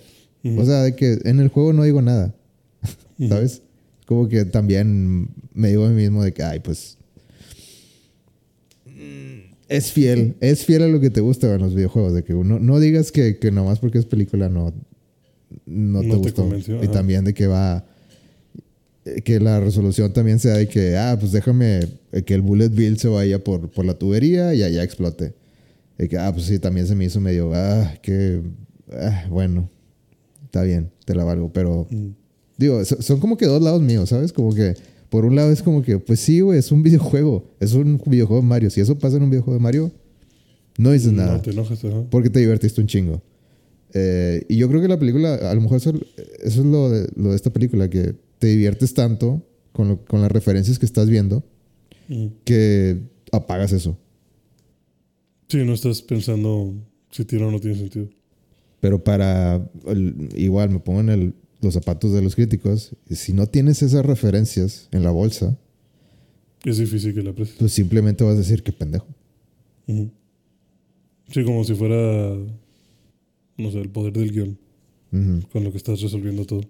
O 0.57 0.65
sea, 0.65 0.83
de 0.83 0.97
que 0.97 1.19
en 1.25 1.39
el 1.41 1.49
juego 1.49 1.73
no 1.75 1.83
digo 1.85 2.01
nada. 2.03 2.35
¿Sabes? 3.29 3.61
Como 4.07 4.27
que 4.29 4.47
también 4.47 5.29
me 5.53 5.69
digo 5.69 5.85
a 5.85 5.91
mí 5.91 5.95
mismo 5.97 6.25
de 6.25 6.33
que, 6.33 6.43
ay, 6.43 6.61
pues. 6.61 6.97
mm, 8.87 9.53
Es 9.69 9.93
fiel, 9.93 10.35
es 10.41 10.65
fiel 10.65 10.83
a 10.83 10.89
lo 10.89 10.99
que 11.01 11.11
te 11.11 11.21
gusta 11.21 11.55
en 11.55 11.61
los 11.61 11.75
videojuegos. 11.75 12.15
De 12.15 12.25
que 12.25 12.35
uno, 12.35 12.59
no 12.59 12.81
digas 12.81 13.13
que, 13.13 13.39
que 13.39 13.51
nomás 13.51 13.79
porque 13.79 13.99
es 13.99 14.07
película 14.07 14.49
no, 14.49 14.73
no 15.71 16.01
te 16.01 16.07
No 16.09 16.15
te 16.15 16.19
gustó. 16.21 16.43
convenció, 16.43 16.77
y 16.77 16.85
ajá. 16.85 16.91
también 16.93 17.25
de 17.25 17.33
que 17.35 17.47
va. 17.47 17.85
eh, 19.05 19.23
Que 19.23 19.41
la 19.41 19.61
resolución 19.61 20.13
también 20.13 20.39
sea 20.39 20.55
de 20.57 20.69
que, 20.69 20.97
ah, 20.97 21.17
pues 21.19 21.33
déjame 21.33 21.81
eh, 22.13 22.23
que 22.23 22.35
el 22.35 22.43
Bullet 22.43 22.69
Bill 22.69 22.99
se 22.99 23.09
vaya 23.09 23.43
por, 23.43 23.71
por 23.71 23.85
la 23.85 23.95
tubería 23.95 24.55
y 24.55 24.63
allá 24.63 24.83
explote. 24.83 25.35
De 25.99 26.09
que, 26.09 26.17
ah, 26.19 26.33
pues 26.33 26.47
sí, 26.47 26.59
también 26.59 26.87
se 26.87 26.95
me 26.95 27.05
hizo 27.05 27.21
medio, 27.21 27.53
ah, 27.55 27.93
que, 28.03 28.41
ah, 28.93 29.27
bueno, 29.31 29.69
está 30.45 30.63
bien, 30.63 30.91
te 31.05 31.15
la 31.15 31.25
valgo. 31.25 31.53
Pero, 31.53 31.87
digo, 32.57 32.85
so- 32.85 33.01
son 33.03 33.21
como 33.21 33.37
que 33.37 33.47
dos 33.47 33.63
lados 33.63 33.83
míos, 33.83 34.09
¿sabes? 34.09 34.33
Como 34.33 34.55
que, 34.55 34.75
por 35.11 35.25
un 35.25 35.35
lado 35.37 35.51
es 35.53 35.63
como 35.63 35.83
que, 35.83 35.99
pues 35.99 36.21
sí, 36.21 36.41
güey, 36.41 36.59
es 36.59 36.73
un 36.73 36.83
videojuego, 36.85 37.45
es 37.61 37.75
un 37.75 38.01
videojuego 38.07 38.43
de 38.43 38.49
Mario. 38.49 38.71
Si 38.71 38.81
eso 38.81 38.99
pasa 38.99 39.17
en 39.19 39.25
un 39.25 39.31
videojuego 39.31 39.59
de 39.59 39.63
Mario, 39.63 39.91
no 40.79 40.93
dices 40.93 41.13
nada. 41.13 41.35
No 41.35 41.43
te 41.43 41.51
enojas, 41.51 41.85
ajá. 41.85 42.03
Porque 42.11 42.31
te 42.31 42.41
divertiste 42.41 42.81
un 42.81 42.87
chingo. 42.87 43.23
Eh, 43.95 44.45
y 44.49 44.57
yo 44.57 44.69
creo 44.69 44.81
que 44.81 44.89
la 44.89 44.99
película, 44.99 45.35
a 45.35 45.55
lo 45.55 45.61
mejor 45.61 45.79
eso, 45.79 45.93
eso 46.43 46.61
es 46.61 46.67
lo 46.67 46.91
de, 46.91 47.09
lo 47.17 47.31
de 47.31 47.37
esta 47.37 47.51
película, 47.51 47.89
que 47.91 48.15
te 48.39 48.47
diviertes 48.49 48.95
tanto 48.95 49.43
con, 49.73 49.89
lo- 49.89 50.05
con 50.05 50.21
las 50.23 50.31
referencias 50.31 50.79
que 50.79 50.87
estás 50.87 51.09
viendo 51.09 51.43
Ujú. 52.09 52.33
que 52.45 52.99
apagas 53.33 53.73
eso. 53.73 53.97
Sí, 55.49 55.59
no 55.65 55.75
estás 55.75 56.03
pensando 56.03 56.75
si 57.11 57.25
tiene 57.25 57.45
o 57.47 57.51
no 57.51 57.59
tiene 57.61 57.77
sentido. 57.77 58.09
Pero 58.81 59.03
para, 59.03 59.69
el- 59.87 60.29
igual 60.37 60.71
me 60.71 60.79
pongo 60.79 61.01
en 61.01 61.09
el- 61.11 61.35
los 61.61 61.75
zapatos 61.75 62.13
de 62.13 62.23
los 62.23 62.35
críticos, 62.37 62.95
si 63.11 63.33
no 63.33 63.47
tienes 63.47 63.83
esas 63.83 64.07
referencias 64.07 64.89
en 64.93 65.03
la 65.03 65.11
bolsa, 65.11 65.59
Es 66.65 66.79
difícil 66.79 67.13
que 67.15 67.23
la 67.23 67.31
aprecies. 67.31 67.57
pues 67.59 67.73
simplemente 67.73 68.23
vas 68.25 68.35
a 68.35 68.39
decir 68.39 68.63
que 68.63 68.73
pendejo. 68.73 69.07
Sí, 69.87 71.45
como 71.45 71.63
si 71.65 71.75
fuera, 71.75 72.37
no 73.61 73.71
sé, 73.71 73.81
el 73.81 73.89
poder 73.91 74.13
del 74.13 74.33
guion, 74.33 74.59
con 75.53 75.65
lo 75.65 75.71
que 75.71 75.79
estás 75.79 76.01
resolviendo 76.01 76.45
todo. 76.45 76.63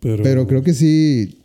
Pero, 0.00 0.22
Pero 0.22 0.46
creo 0.46 0.62
que 0.62 0.74
sí 0.74 1.38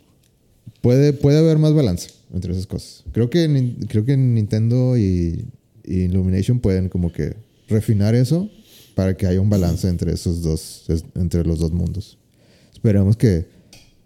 puede, 0.82 1.12
puede 1.12 1.38
haber 1.38 1.58
más 1.58 1.72
balance. 1.74 2.10
entre 2.32 2.52
esas 2.52 2.66
cosas. 2.66 3.04
Creo 3.12 3.30
que, 3.30 3.74
creo 3.88 4.04
que 4.04 4.16
Nintendo 4.16 4.96
y, 4.96 5.46
y 5.84 6.02
Illumination 6.02 6.60
pueden 6.60 6.88
como 6.88 7.12
que 7.12 7.34
refinar 7.68 8.14
eso 8.14 8.50
para 8.94 9.16
que 9.16 9.26
haya 9.26 9.40
un 9.40 9.48
balance 9.48 9.88
entre 9.88 10.12
esos 10.12 10.42
dos, 10.42 10.84
entre 11.14 11.44
los 11.44 11.58
dos 11.58 11.72
mundos. 11.72 12.18
Esperemos 12.72 13.16
que 13.16 13.46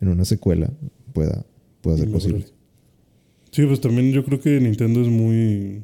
en 0.00 0.08
una 0.08 0.24
secuela 0.24 0.72
pueda, 1.12 1.44
pueda 1.80 1.98
ser 1.98 2.10
posible. 2.10 2.46
Sí, 3.50 3.64
pues 3.66 3.80
también 3.80 4.12
yo 4.12 4.24
creo 4.24 4.40
que 4.40 4.60
Nintendo 4.60 5.00
es 5.00 5.08
muy 5.08 5.82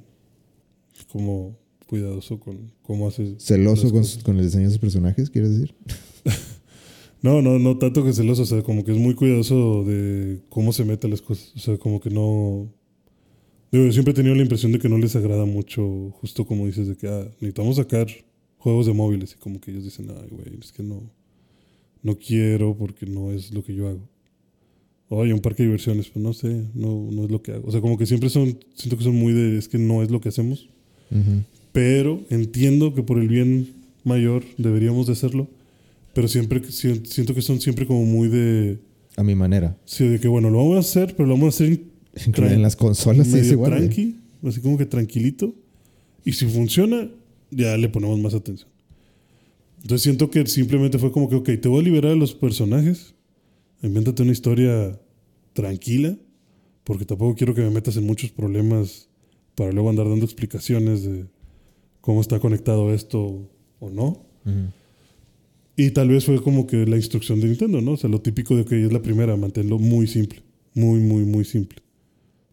como 1.12 1.56
cuidadoso 1.90 2.38
con 2.38 2.70
cómo 2.83 3.09
hace. 3.09 3.35
Celoso 3.40 3.90
con, 3.90 4.05
con 4.22 4.38
el 4.38 4.44
diseño 4.44 4.66
de 4.66 4.70
sus 4.70 4.79
personajes, 4.79 5.29
¿quieres 5.29 5.50
decir? 5.50 5.74
No, 7.22 7.42
no, 7.42 7.59
no 7.59 7.76
tanto 7.76 8.03
que 8.03 8.14
celoso, 8.14 8.44
o 8.44 8.46
sea, 8.46 8.62
como 8.62 8.83
que 8.83 8.92
es 8.92 8.96
muy 8.96 9.14
cuidadoso 9.14 9.85
de 9.85 10.40
cómo 10.48 10.72
se 10.72 10.87
mete 10.87 11.07
las 11.07 11.20
cosas. 11.20 11.53
O 11.55 11.59
sea, 11.59 11.76
como 11.76 12.00
que 12.00 12.09
no. 12.09 12.72
Digo, 13.70 13.85
yo 13.85 13.92
siempre 13.92 14.12
he 14.12 14.14
tenido 14.14 14.35
la 14.35 14.40
impresión 14.40 14.72
de 14.72 14.79
que 14.79 14.88
no 14.88 14.96
les 14.96 15.14
agrada 15.16 15.44
mucho, 15.44 16.12
justo 16.12 16.46
como 16.46 16.64
dices, 16.64 16.88
de 16.88 16.96
que 16.96 17.09
ah, 17.09 17.24
necesitamos 17.33 17.76
sacar 17.76 18.07
juegos 18.57 18.87
de 18.87 18.94
móviles. 18.94 19.35
Y 19.37 19.38
como 19.38 19.61
que 19.61 19.70
ellos 19.70 19.85
dicen, 19.85 20.09
ay, 20.09 20.29
güey, 20.31 20.59
es 20.59 20.72
que 20.72 20.83
no. 20.83 21.03
No 22.03 22.16
quiero 22.16 22.74
porque 22.74 23.05
no 23.05 23.33
es 23.33 23.53
lo 23.53 23.62
que 23.62 23.74
yo 23.74 23.87
hago. 23.87 24.09
O 25.11 25.22
hay 25.22 25.33
un 25.33 25.40
parque 25.40 25.62
de 25.62 25.66
diversiones, 25.66 26.09
pues 26.09 26.22
no 26.22 26.33
sé, 26.33 26.64
no, 26.72 27.11
no 27.11 27.24
es 27.24 27.31
lo 27.31 27.42
que 27.42 27.53
hago. 27.53 27.68
O 27.68 27.70
sea, 27.70 27.83
como 27.83 27.98
que 27.98 28.07
siempre 28.07 28.31
son, 28.31 28.59
siento 28.72 28.96
que 28.96 29.05
son 29.05 29.14
muy 29.14 29.35
de, 29.35 29.59
es 29.59 29.68
que 29.68 29.76
no 29.76 30.03
es 30.03 30.11
lo 30.11 30.22
que 30.22 30.31
hacemos. 30.31 30.70
Ujú. 31.11 31.42
Pero 31.72 32.22
entiendo 32.30 32.94
que 32.94 33.02
por 33.02 33.18
el 33.18 33.28
bien 33.28 33.74
mayor 34.04 34.42
deberíamos 34.59 35.06
de 35.06 35.12
hacerlo. 35.12 35.48
Pero 36.14 36.26
siempre 36.28 36.62
si- 36.70 37.02
siento 37.06 37.35
que 37.35 37.42
son 37.42 37.61
siempre 37.61 37.87
como 37.87 38.04
muy 38.04 38.28
de, 38.28 38.78
A 39.16 39.22
mi 39.22 39.35
manera. 39.35 39.76
sí, 39.85 40.06
de 40.09 40.18
que 40.18 40.26
bueno, 40.28 40.50
lo 40.50 40.59
vamos 40.59 40.76
a 40.76 40.80
hacer, 40.80 41.14
pero 41.16 41.28
lo 41.28 41.35
vamos 41.35 41.61
a 41.61 41.64
hacer 41.64 41.80
en 42.52 42.62
las 42.62 42.74
consolas 42.76 43.28
sí 43.28 43.35
medio 43.35 43.52
igual. 43.52 43.70
güey. 43.72 43.83
tranqui, 43.83 44.16
así 44.44 44.61
como 44.61 44.76
que 44.76 44.87
tranquilito. 44.87 45.54
Y 46.24 46.33
si 46.33 46.46
funciona, 46.46 47.09
ya 47.50 47.76
le 47.76 47.88
ponemos 47.88 48.18
más 48.18 48.35
atención. 48.35 48.68
Entonces 49.83 50.02
siento 50.02 50.30
que 50.30 50.44
simplemente 50.46 50.98
fue 50.98 51.11
como 51.12 51.28
que, 51.28 51.37
ok, 51.37 51.50
te 51.61 51.68
voy 51.68 51.80
a 51.80 51.83
liberar 51.85 52.12
a 52.12 52.16
los 52.16 52.35
personajes, 52.35 53.14
invéntate 53.83 54.22
una 54.22 54.33
historia 54.33 54.98
tranquila, 55.54 56.16
porque 56.85 57.04
tampoco 57.06 57.35
quiero 57.37 57.54
que 57.54 57.62
me 57.62 57.70
metas 57.70 57.96
en 57.96 58.04
muchos 58.04 58.30
problemas 58.30 59.09
para 59.54 59.72
luego 59.72 59.88
andar 59.88 60.09
dando 60.09 60.24
explicaciones 60.26 61.02
de 61.04 61.24
cómo 62.00 62.20
está 62.20 62.38
conectado 62.40 62.92
esto 62.92 63.48
o 63.78 63.90
no. 63.90 64.26
Ujú. 64.44 64.70
Y 65.76 65.92
tal 65.92 66.08
vez 66.08 66.26
fue 66.26 66.42
como 66.42 66.66
que 66.66 66.84
la 66.86 66.96
instrucción 66.96 67.40
de 67.40 67.48
Nintendo, 67.48 67.80
¿no? 67.80 67.92
O 67.92 67.96
sea, 67.96 68.10
lo 68.10 68.20
típico 68.20 68.54
de 68.54 68.64
que 68.64 68.84
es 68.84 68.92
la 68.92 69.00
primera, 69.00 69.36
mantenerlo 69.36 69.78
muy 69.78 70.06
simple. 70.06 70.42
Muy, 70.74 71.00
muy, 71.00 71.24
muy 71.24 71.44
simple. 71.44 71.78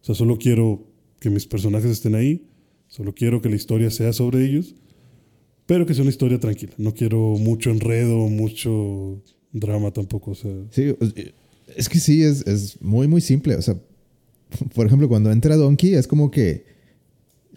O 0.00 0.04
sea, 0.04 0.14
solo 0.14 0.38
quiero 0.38 0.86
que 1.20 1.28
mis 1.28 1.46
personajes 1.46 1.90
estén 1.90 2.14
ahí. 2.14 2.46
Solo 2.86 3.14
quiero 3.14 3.42
que 3.42 3.50
la 3.50 3.56
historia 3.56 3.90
sea 3.90 4.12
sobre 4.14 4.44
ellos. 4.46 4.74
Pero 5.66 5.84
que 5.84 5.92
sea 5.92 6.02
una 6.02 6.10
historia 6.10 6.40
tranquila. 6.40 6.72
No 6.78 6.94
quiero 6.94 7.18
mucho 7.36 7.70
enredo, 7.70 8.28
mucho 8.28 9.22
drama 9.52 9.90
tampoco. 9.90 10.30
O 10.30 10.34
sea, 10.34 10.52
Sí, 10.70 10.94
es 11.76 11.88
que 11.88 12.00
sí, 12.00 12.22
es, 12.22 12.46
es 12.46 12.80
muy, 12.80 13.08
muy 13.08 13.20
simple. 13.20 13.56
O 13.56 13.62
sea, 13.62 13.78
por 14.74 14.86
ejemplo, 14.86 15.06
cuando 15.06 15.30
entra 15.30 15.56
Donkey, 15.56 15.94
es 15.94 16.06
como 16.06 16.30
que 16.30 16.64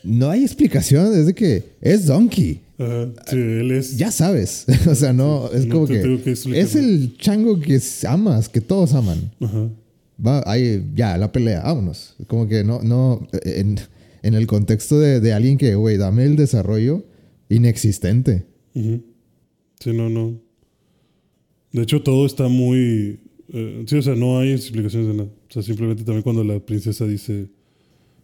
no 0.04 0.30
hay 0.30 0.44
explicación, 0.44 1.14
es 1.14 1.26
de 1.28 1.34
que 1.34 1.64
es 1.82 2.06
Donkey. 2.06 2.62
ajá, 2.78 3.10
sí, 3.30 3.36
él 3.38 3.72
es. 3.72 3.98
Ya 3.98 4.12
sabes. 4.12 4.66
o 4.88 4.96
sea, 4.96 5.14
no, 5.14 5.50
es 5.52 5.66
No 5.66 5.76
como 5.76 5.88
te 5.88 6.02
que, 6.24 6.32
es 6.32 6.76
el 6.76 7.18
chango 7.18 7.60
que 7.60 7.80
amas, 8.08 8.50
que 8.50 8.62
todos 8.62 8.94
aman. 8.94 9.32
Ajá. 9.40 9.70
Va, 10.26 10.44
ahí, 10.46 10.84
ya, 10.94 11.18
la 11.18 11.32
pelea, 11.32 11.62
vámonos. 11.64 12.16
Como 12.28 12.48
que 12.48 12.64
no, 12.64 12.82
no, 12.84 13.28
en, 13.44 13.80
en 14.22 14.34
el 14.36 14.46
contexto 14.48 15.00
de, 15.00 15.20
de 15.20 15.34
alguien 15.34 15.58
que, 15.58 15.74
güey, 15.76 15.98
dame 15.98 16.26
el 16.26 16.36
desarrollo 16.36 17.04
inexistente. 17.50 18.46
Sí, 18.74 19.94
no, 19.94 20.10
no. 20.10 20.40
De 21.72 21.82
hecho, 21.84 22.02
todo 22.02 22.26
está 22.26 22.48
muy. 22.48 23.20
eh, 23.50 23.84
sí, 23.88 23.96
o 23.98 24.02
sea, 24.02 24.16
no 24.16 24.40
hay 24.40 24.52
explicaciones 24.52 25.08
de 25.08 25.14
nada. 25.16 25.30
O 25.50 25.54
sea, 25.54 25.64
simplemente 25.64 26.04
también 26.04 26.24
cuando 26.24 26.44
la 26.44 26.60
princesa 26.60 27.06
dice: 27.06 27.48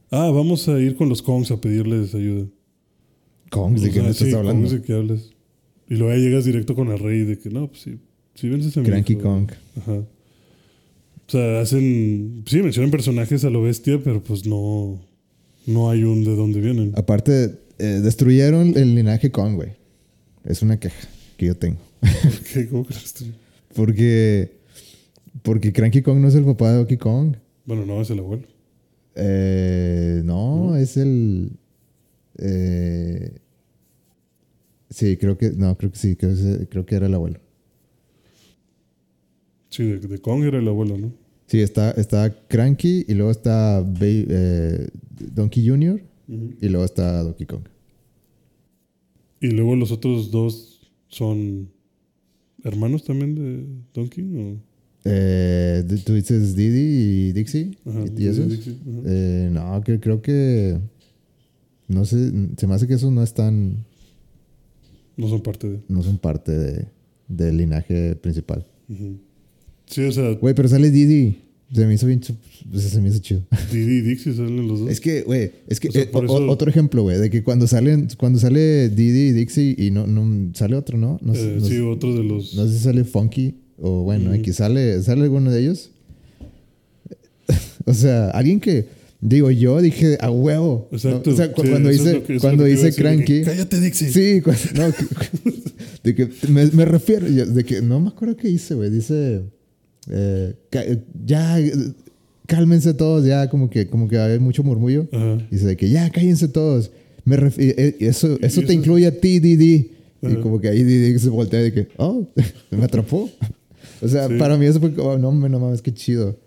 Ah, 0.10 0.30
vamos 0.32 0.68
a 0.70 0.80
ir 0.80 0.96
con 0.96 1.10
los 1.10 1.22
Kongs 1.22 1.52
a 1.52 1.60
pedirles 1.60 2.16
ayuda. 2.16 2.48
Kong, 3.50 3.78
¿de 3.80 3.92
qué 3.92 4.02
me 4.02 4.10
estás 4.10 4.28
sí, 4.28 4.34
hablando? 4.34 4.68
Kongs, 4.68 4.72
¿de 4.72 4.82
qué 4.82 4.94
hablas? 4.94 5.32
Y 5.90 5.96
luego 5.96 6.14
ya 6.14 6.20
llegas 6.20 6.46
directo 6.46 6.76
con 6.76 6.90
el 6.90 7.00
rey 7.00 7.24
de 7.24 7.38
que 7.38 7.50
no, 7.50 7.68
pues 7.68 7.82
sí. 7.82 8.00
Si 8.36 8.50
vences 8.50 8.76
a 8.78 8.82
mi 8.82 8.88
Cranky 8.88 9.14
hijo". 9.14 9.22
Kong. 9.22 9.52
Ajá. 9.78 9.94
O 9.94 11.30
sea, 11.30 11.62
hacen. 11.62 12.44
Sí, 12.46 12.62
mencionan 12.62 12.92
personajes 12.92 13.44
a 13.44 13.50
lo 13.50 13.62
bestia, 13.62 14.00
pero 14.04 14.22
pues 14.22 14.46
no. 14.46 15.00
No 15.66 15.90
hay 15.90 16.04
un 16.04 16.24
de 16.24 16.36
dónde 16.36 16.62
vienen. 16.62 16.94
Aparte, 16.96 17.60
eh, 17.78 18.00
destruyeron 18.02 18.78
el 18.78 18.96
linaje 18.96 19.32
Kong, 19.32 19.56
güey. 19.56 19.72
Es 20.46 20.62
una 20.62 20.80
queja 20.80 21.08
que 21.36 21.48
yo 21.48 21.56
tengo. 21.56 21.78
¿Qué? 22.54 22.68
¿Cómo 22.70 22.86
crees 22.86 23.14
tú? 23.14 23.26
Porque, 23.76 24.58
porque 25.44 25.72
Cranky 25.72 26.02
Kong 26.02 26.18
no 26.18 26.30
es 26.30 26.34
el 26.34 26.46
papá 26.46 26.72
de 26.72 26.78
Donkey 26.78 26.98
Kong. 26.98 27.36
Bueno, 27.66 27.86
no, 27.86 28.02
es 28.02 28.10
el 28.10 28.18
abuelo. 28.18 28.48
Eh, 29.18 30.22
no, 30.24 30.76
es 30.76 30.96
el. 30.98 31.52
eh, 32.38 33.40
sí, 34.90 35.18
creo 35.18 35.38
que. 35.38 35.52
No, 35.52 35.76
creo 35.78 35.92
que 35.92 35.98
sí, 35.98 36.16
creo, 36.16 36.36
que- 36.36 36.68
creo 36.68 36.86
que 36.86 36.96
era 36.96 37.08
el 37.08 37.14
abuelo. 37.14 37.40
Sí, 39.70 39.84
de, 39.84 40.00
de 40.00 40.20
Kong 40.20 40.44
era 40.44 40.60
el 40.60 40.68
abuelo, 40.68 40.98
¿no? 40.98 41.14
Sí, 41.48 41.62
está, 41.62 41.92
está 41.92 42.34
Cranky 42.48 43.06
y 43.08 43.14
luego 43.14 43.32
está 43.32 43.86
eh, 44.02 44.88
Donkey 45.34 45.68
Jr. 45.68 46.02
y 46.28 46.68
luego 46.70 46.84
está 46.86 47.24
Donkey 47.24 47.46
Kong. 47.48 47.64
Y 49.40 49.52
luego 49.52 49.76
los 49.76 49.92
otros 49.92 50.32
dos 50.32 50.92
son 51.08 51.70
hermanos 52.64 53.04
también 53.04 53.36
de 53.36 53.66
Donkey. 53.94 54.24
¿o? 54.36 54.67
Eh, 55.10 55.84
¿Tú 56.06 56.14
dices 56.14 56.56
Didi 56.56 57.30
y 57.30 57.32
Dixie? 57.34 57.78
Ajá, 57.86 58.06
¿Y- 58.18 58.24
¿Y, 58.24 58.28
esos? 58.28 58.50
Dixie. 58.50 58.76
Eh, 59.06 59.50
no, 59.52 59.82
que, 59.84 60.00
creo 60.00 60.22
que. 60.22 60.78
No 61.88 62.04
sé, 62.06 62.32
se 62.58 62.68
me 62.68 62.74
hace 62.74 62.88
que 62.88 62.96
esos 62.96 63.12
no 63.12 63.24
están. 63.24 63.86
No 65.16 65.28
son 65.30 65.42
parte 65.42 65.70
de. 65.70 65.80
No 65.88 66.04
son 66.04 66.18
parte 66.18 66.52
de, 66.52 66.86
del 67.28 67.58
linaje 67.58 68.16
principal. 68.16 68.66
Sí, 69.88 70.02
o 70.04 70.12
sea, 70.12 70.32
Güey, 70.34 70.54
pero 70.54 70.68
sale 70.68 70.92
Didi. 70.92 71.38
Se 71.74 71.86
me 71.86 71.94
hizo 71.96 72.08
bien. 72.08 72.22
pues, 72.72 72.84
Se 72.84 73.02
me 73.02 73.10
hizo 73.10 73.20
chido. 73.20 73.42
Didi 73.74 73.98
y 73.98 74.02
Dixie 74.02 74.34
salen 74.34 74.68
los 74.68 74.80
dos. 74.82 74.90
Es 74.90 75.02
que, 75.02 75.24
güey, 75.24 75.52
es 75.68 75.80
que 75.82 75.90
O 75.90 75.92
sea, 75.92 76.04
eh, 76.04 76.08
por 76.08 76.24
o- 76.24 76.28
eso- 76.28 76.50
otro 76.50 76.70
ejemplo, 76.70 77.02
güey, 77.04 77.18
de 77.20 77.30
que 77.30 77.44
cuando 77.44 77.68
salen, 77.68 78.08
cuando 78.18 78.40
sale 78.40 78.88
Didi 78.90 79.30
y 79.30 79.32
Dixie 79.34 79.76
y 79.78 79.92
no, 79.92 80.08
no 80.08 80.54
sale 80.54 80.76
otro, 80.78 80.98
¿no? 80.98 81.20
No, 81.22 81.34
sí, 81.36 81.80
otro 81.80 82.14
de 82.16 82.24
los. 82.24 82.54
no 82.56 82.66
sé 82.68 82.74
si 82.78 82.80
sale 82.84 83.04
Funky 83.04 83.56
o 83.80 84.04
bueno, 84.04 84.32
aquí 84.32 84.54
sale, 84.54 85.02
sale 85.04 85.24
alguno 85.24 85.52
de 85.52 85.62
ellos. 85.62 85.92
o 87.86 87.94
sea, 87.94 88.30
alguien 88.32 88.60
que 88.60 88.86
digo 89.22 89.50
yo 89.52 89.82
dije 89.82 90.18
a 90.22 90.30
huevo. 90.30 90.88
¿no? 90.92 90.98
Exacto. 90.98 91.32
O 91.32 91.36
sea, 91.36 91.52
cu- 91.52 91.64
Sí, 91.64 91.70
cuando 91.70 91.90
dice 91.90 92.22
que- 92.24 92.40
cuando 92.40 92.64
a 92.64 92.68
dice 92.68 92.94
Cranky. 92.94 93.42
Cállate, 93.44 93.80
Dixie. 93.80 94.10
Sí, 94.12 94.42
no, 94.76 94.88
de 96.04 96.16
que 96.16 96.30
me, 96.50 96.66
me 96.68 96.86
refiero, 96.86 97.28
yo- 97.28 97.46
de 97.46 97.64
que 97.64 97.82
no 97.82 98.00
me 98.00 98.10
acuerdo 98.10 98.36
qué 98.38 98.48
dice, 98.48 98.76
güey. 98.76 98.90
Dice, 98.90 99.42
eh, 100.10 100.54
ya, 101.26 101.58
cálmense 102.46 102.94
todos, 102.94 103.26
ya 103.26 103.50
como 103.50 103.70
que, 103.70 103.88
como 103.88 104.08
que 104.08 104.18
hay 104.18 104.40
mucho 104.40 104.64
murmullo. 104.64 105.08
Ajá. 105.12 105.38
Dice 105.52 105.66
de 105.68 105.78
que 105.78 105.90
ya, 105.90 106.10
cállense 106.10 106.48
todos. 106.48 106.92
Me 107.26 107.36
eh, 107.36 107.52
eh, 107.58 107.96
eso, 108.00 108.38
eso 108.42 108.62
te 108.62 108.74
incluye 108.74 109.06
a 109.08 109.20
ti, 109.20 109.40
Didi. 109.40 109.92
Y 110.22 110.26
Ajá. 110.28 110.42
como 110.42 110.60
que 110.60 110.70
ahí 110.70 110.84
Didi 110.84 111.20
se 111.20 111.30
voltea 111.30 111.60
de 111.62 111.74
que, 111.74 111.88
oh, 111.98 112.28
me 112.72 112.84
atrapó. 112.86 113.30
O 114.02 114.08
sea, 114.08 114.28
Sí. 114.28 114.36
para 114.38 114.58
mí 114.58 114.66
eso 114.66 114.80
fue 114.80 114.94
como, 114.94 115.18
no, 115.18 115.32
no 115.32 115.60
mames, 115.60 115.82
qué 115.82 115.94
chido. 115.94 116.38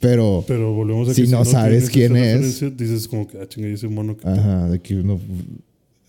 Pero, 0.00 0.44
Pero 0.46 0.74
volvemos 0.74 1.08
a 1.08 1.14
Si 1.14 1.22
que 1.24 1.28
no 1.28 1.44
sabes 1.44 1.88
quién 1.88 2.16
es. 2.16 2.60
Dices 2.76 3.08
como 3.08 3.26
que, 3.26 3.38
ah, 3.38 3.48
chinga, 3.48 3.68
ese 3.68 3.88
mono 3.88 4.16
que. 4.16 4.28
ajá, 4.28 4.68
de 4.68 4.80
que 4.80 4.96
uno 4.96 5.18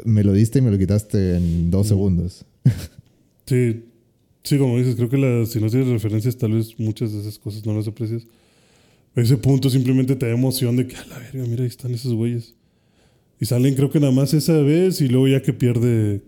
me 0.04 0.24
lo 0.24 0.34
diste 0.34 0.60
y 0.60 0.62
me 0.62 0.72
lo 0.72 0.78
quitaste 0.78 1.38
en 1.38 1.72
dos 1.72 1.88
segundos. 1.88 2.46
Sí, 3.48 3.84
sí, 4.42 4.58
como 4.58 4.76
dices, 4.80 4.96
creo 4.96 5.08
que 5.08 5.18
la, 5.20 5.46
si 5.46 5.60
no 5.60 5.70
tienes 5.70 5.88
referencias, 5.88 6.36
tal 6.36 6.54
vez 6.54 6.80
muchas 6.80 7.14
de 7.14 7.20
esas 7.20 7.38
cosas 7.38 7.64
no 7.64 7.76
las 7.76 7.88
aprecias. 7.88 8.24
Ese 9.16 9.38
punto 9.38 9.70
simplemente 9.70 10.16
te 10.16 10.26
da 10.26 10.32
emoción 10.34 10.76
de 10.76 10.88
que, 10.88 10.96
a 10.96 11.06
la 11.06 11.20
verga, 11.20 11.46
mira, 11.48 11.62
ahí 11.62 11.68
están 11.68 11.94
esos 11.94 12.12
güeyes. 12.16 12.56
Y 13.40 13.46
salen, 13.46 13.76
creo 13.76 13.92
que 13.92 14.00
nada 14.00 14.12
más 14.12 14.34
esa 14.34 14.58
vez, 14.62 15.00
y 15.00 15.10
luego 15.10 15.28
ya 15.28 15.44
que 15.44 15.54
pierde 15.54 16.24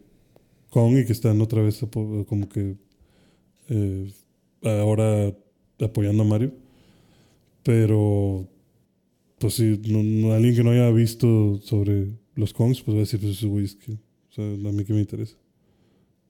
Kong 0.70 1.00
y 1.00 1.06
que 1.06 1.12
están 1.12 1.42
otra 1.42 1.64
vez 1.64 1.80
como 2.28 2.48
que 2.50 2.76
eh, 3.70 4.12
ahora 4.70 5.34
apoyando 5.80 6.24
a 6.24 6.26
Mario. 6.26 6.52
Pero, 7.64 8.48
pues 9.40 9.56
sí, 9.56 9.80
no- 9.90 10.04
no- 10.04 10.34
alguien 10.34 10.56
que 10.56 10.64
no 10.64 10.72
haya 10.72 10.90
visto 10.92 11.60
sobre 11.64 12.08
los 12.36 12.54
Kongs, 12.54 12.82
pues 12.82 12.96
va 12.96 13.00
a 13.00 13.04
decir, 13.04 13.20
pues 13.20 13.34
esos 13.38 13.50
güeyes 13.50 13.76
que, 13.76 13.94
o 13.94 14.32
sea, 14.34 14.46
a 14.46 14.72
mí 14.72 14.84
que 14.86 14.94
me 14.94 15.00
interesa. 15.02 15.36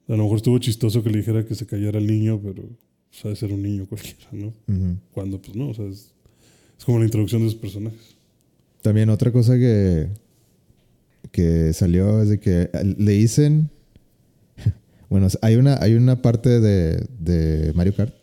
A 0.08 0.12
lo 0.12 0.22
mejor 0.24 0.36
estuvo 0.38 0.58
chistoso 0.58 1.02
que 1.02 1.10
le 1.10 1.18
dijera 1.18 1.44
que 1.44 1.54
se 1.54 1.66
callara 1.66 1.98
el 1.98 2.06
niño, 2.06 2.40
pero 2.42 2.64
sabe 3.10 3.36
ser 3.36 3.52
un 3.52 3.62
niño 3.62 3.86
cualquiera, 3.86 4.28
¿no? 4.32 4.46
Ujú. 4.66 4.96
Cuando, 5.12 5.40
pues 5.40 5.54
no, 5.56 5.68
o 5.68 5.74
sea, 5.74 5.86
es, 5.86 6.12
es 6.78 6.84
como 6.84 6.98
la 6.98 7.04
introducción 7.04 7.42
de 7.42 7.48
esos 7.48 7.60
personajes. 7.60 8.16
También 8.82 9.10
otra 9.10 9.30
cosa 9.32 9.56
que, 9.58 10.08
que 11.30 11.72
salió 11.74 12.22
es 12.22 12.30
de 12.30 12.40
que 12.40 12.68
le 12.98 13.12
dicen. 13.12 13.70
Bueno, 15.10 15.26
hay 15.40 15.54
una, 15.56 15.78
hay 15.82 15.94
una 15.94 16.20
parte 16.20 16.60
de, 16.60 17.02
de 17.18 17.72
Mario 17.74 17.94
Kart. 17.96 18.14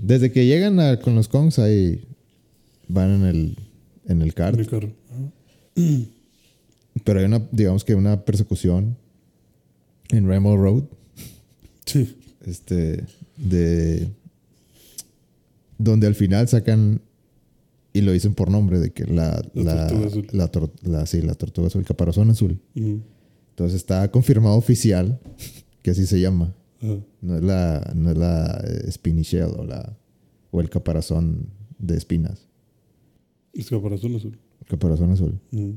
Desde 0.00 0.30
que 0.32 0.46
llegan 0.46 0.78
a- 0.80 0.98
con 1.00 1.14
los 1.14 1.28
Kongs, 1.28 1.58
ahí 1.58 2.06
van 2.88 3.10
en 3.10 3.22
el, 3.24 3.58
en 4.06 4.22
el 4.22 4.34
kart. 4.34 4.58
Mi 4.58 4.66
carro. 4.66 4.92
Ajá. 5.10 5.30
Pero 7.04 7.20
hay 7.20 7.26
una, 7.26 7.46
digamos 7.52 7.84
que 7.84 7.94
una 7.94 8.24
persecución 8.24 8.96
en 10.10 10.26
Rainbow 10.28 10.56
Road. 10.56 10.84
Sí. 11.86 12.16
Este. 12.44 13.04
De. 13.36 14.08
Donde 15.78 16.06
al 16.06 16.14
final 16.14 16.48
sacan. 16.48 17.00
Y 17.92 18.00
lo 18.02 18.12
dicen 18.12 18.34
por 18.34 18.50
nombre, 18.50 18.78
de 18.80 18.90
que 18.90 19.04
la. 19.04 19.42
La 19.54 19.74
La, 19.74 19.86
tortuga 19.88 20.06
azul. 20.08 20.26
la, 20.32 20.50
tor- 20.52 20.72
la- 20.82 21.06
sí, 21.06 21.22
la 21.22 21.34
tortuga 21.34 21.68
azul, 21.68 21.80
el 21.80 21.86
caparazón 21.86 22.30
azul. 22.30 22.60
Entonces 22.74 23.76
está 23.76 24.08
confirmado 24.10 24.56
oficial 24.56 25.18
que 25.82 25.90
así 25.92 26.06
se 26.06 26.20
llama. 26.20 26.54
No 26.80 27.36
es 27.36 27.42
la, 27.42 27.92
no 27.94 28.10
es 28.10 28.16
la 28.18 28.62
eh, 28.66 28.90
spiny 28.90 29.22
shell 29.22 29.50
o, 29.56 29.64
la, 29.64 29.96
o 30.50 30.60
el 30.60 30.70
caparazón 30.70 31.48
de 31.78 31.96
espinas. 31.96 32.46
Es 33.52 33.68
caparazón 33.70 34.14
azul. 34.16 34.38
Caparazón 34.68 35.10
azul. 35.10 35.40
Ujú. 35.52 35.76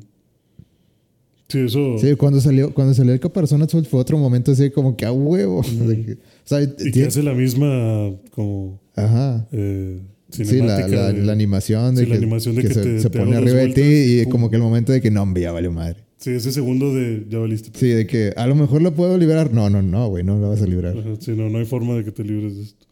Sí, 1.47 1.59
eso. 1.59 1.97
Sí, 1.97 2.15
cuando 2.15 2.39
salió, 2.39 2.73
cuando 2.73 2.93
salió 2.93 3.13
el 3.13 3.19
caparazón 3.19 3.61
azul 3.61 3.85
fue 3.85 3.99
otro 3.99 4.17
momento 4.17 4.51
así 4.51 4.69
como 4.69 4.95
que 4.95 5.05
a 5.05 5.11
huevo. 5.11 5.61
Que- 6.05 6.13
o 6.13 6.17
sea, 6.45 6.61
Y 6.61 6.91
que 6.91 7.05
hace 7.05 7.23
la 7.23 7.33
misma 7.33 8.11
como 8.31 8.79
Ajá. 8.95 9.47
eh, 9.51 10.01
Sí, 10.29 10.45
la, 10.59 10.87
la, 10.87 11.11
de- 11.11 11.23
la 11.23 11.33
animación 11.33 11.93
de 11.95 12.03
sí, 12.03 12.07
la 12.09 12.13
que, 12.15 12.17
animación 12.23 12.55
de 12.55 12.61
que 12.61 12.67
que 12.69 12.73
se, 12.73 12.81
te- 12.83 12.99
se 13.01 13.09
te 13.09 13.19
pone 13.19 13.35
arriba 13.35 13.57
de 13.59 13.73
ti 13.73 13.81
y 13.81 14.23
pum. 14.23 14.31
como 14.31 14.49
que 14.49 14.55
el 14.55 14.61
momento 14.61 14.93
de 14.93 15.01
que 15.01 15.11
no, 15.11 15.27
ya 15.35 15.51
valió 15.51 15.73
madre. 15.73 16.05
Sí, 16.21 16.29
ese 16.29 16.51
segundo 16.51 16.93
de 16.93 17.25
ya 17.29 17.39
valiste. 17.39 17.71
Sí, 17.77 17.87
de 17.89 18.05
que 18.07 18.31
a 18.37 18.45
lo 18.47 18.55
mejor 18.55 18.81
lo 18.81 18.93
puedo 18.95 19.17
liberar. 19.17 19.51
No, 19.51 19.69
no, 19.69 19.81
no, 19.81 20.07
güey, 20.07 20.23
no 20.23 20.37
lo 20.37 20.49
vas 20.49 20.61
a 20.61 20.67
liberar. 20.67 20.95
Ajá, 20.97 21.15
sí, 21.19 21.31
no, 21.31 21.49
no 21.49 21.57
hay 21.57 21.65
forma 21.65 21.95
de 21.95 22.05
que 22.05 22.11
te 22.11 22.23
libres 22.23 22.55
de 22.55 22.61
esto. 22.63 22.85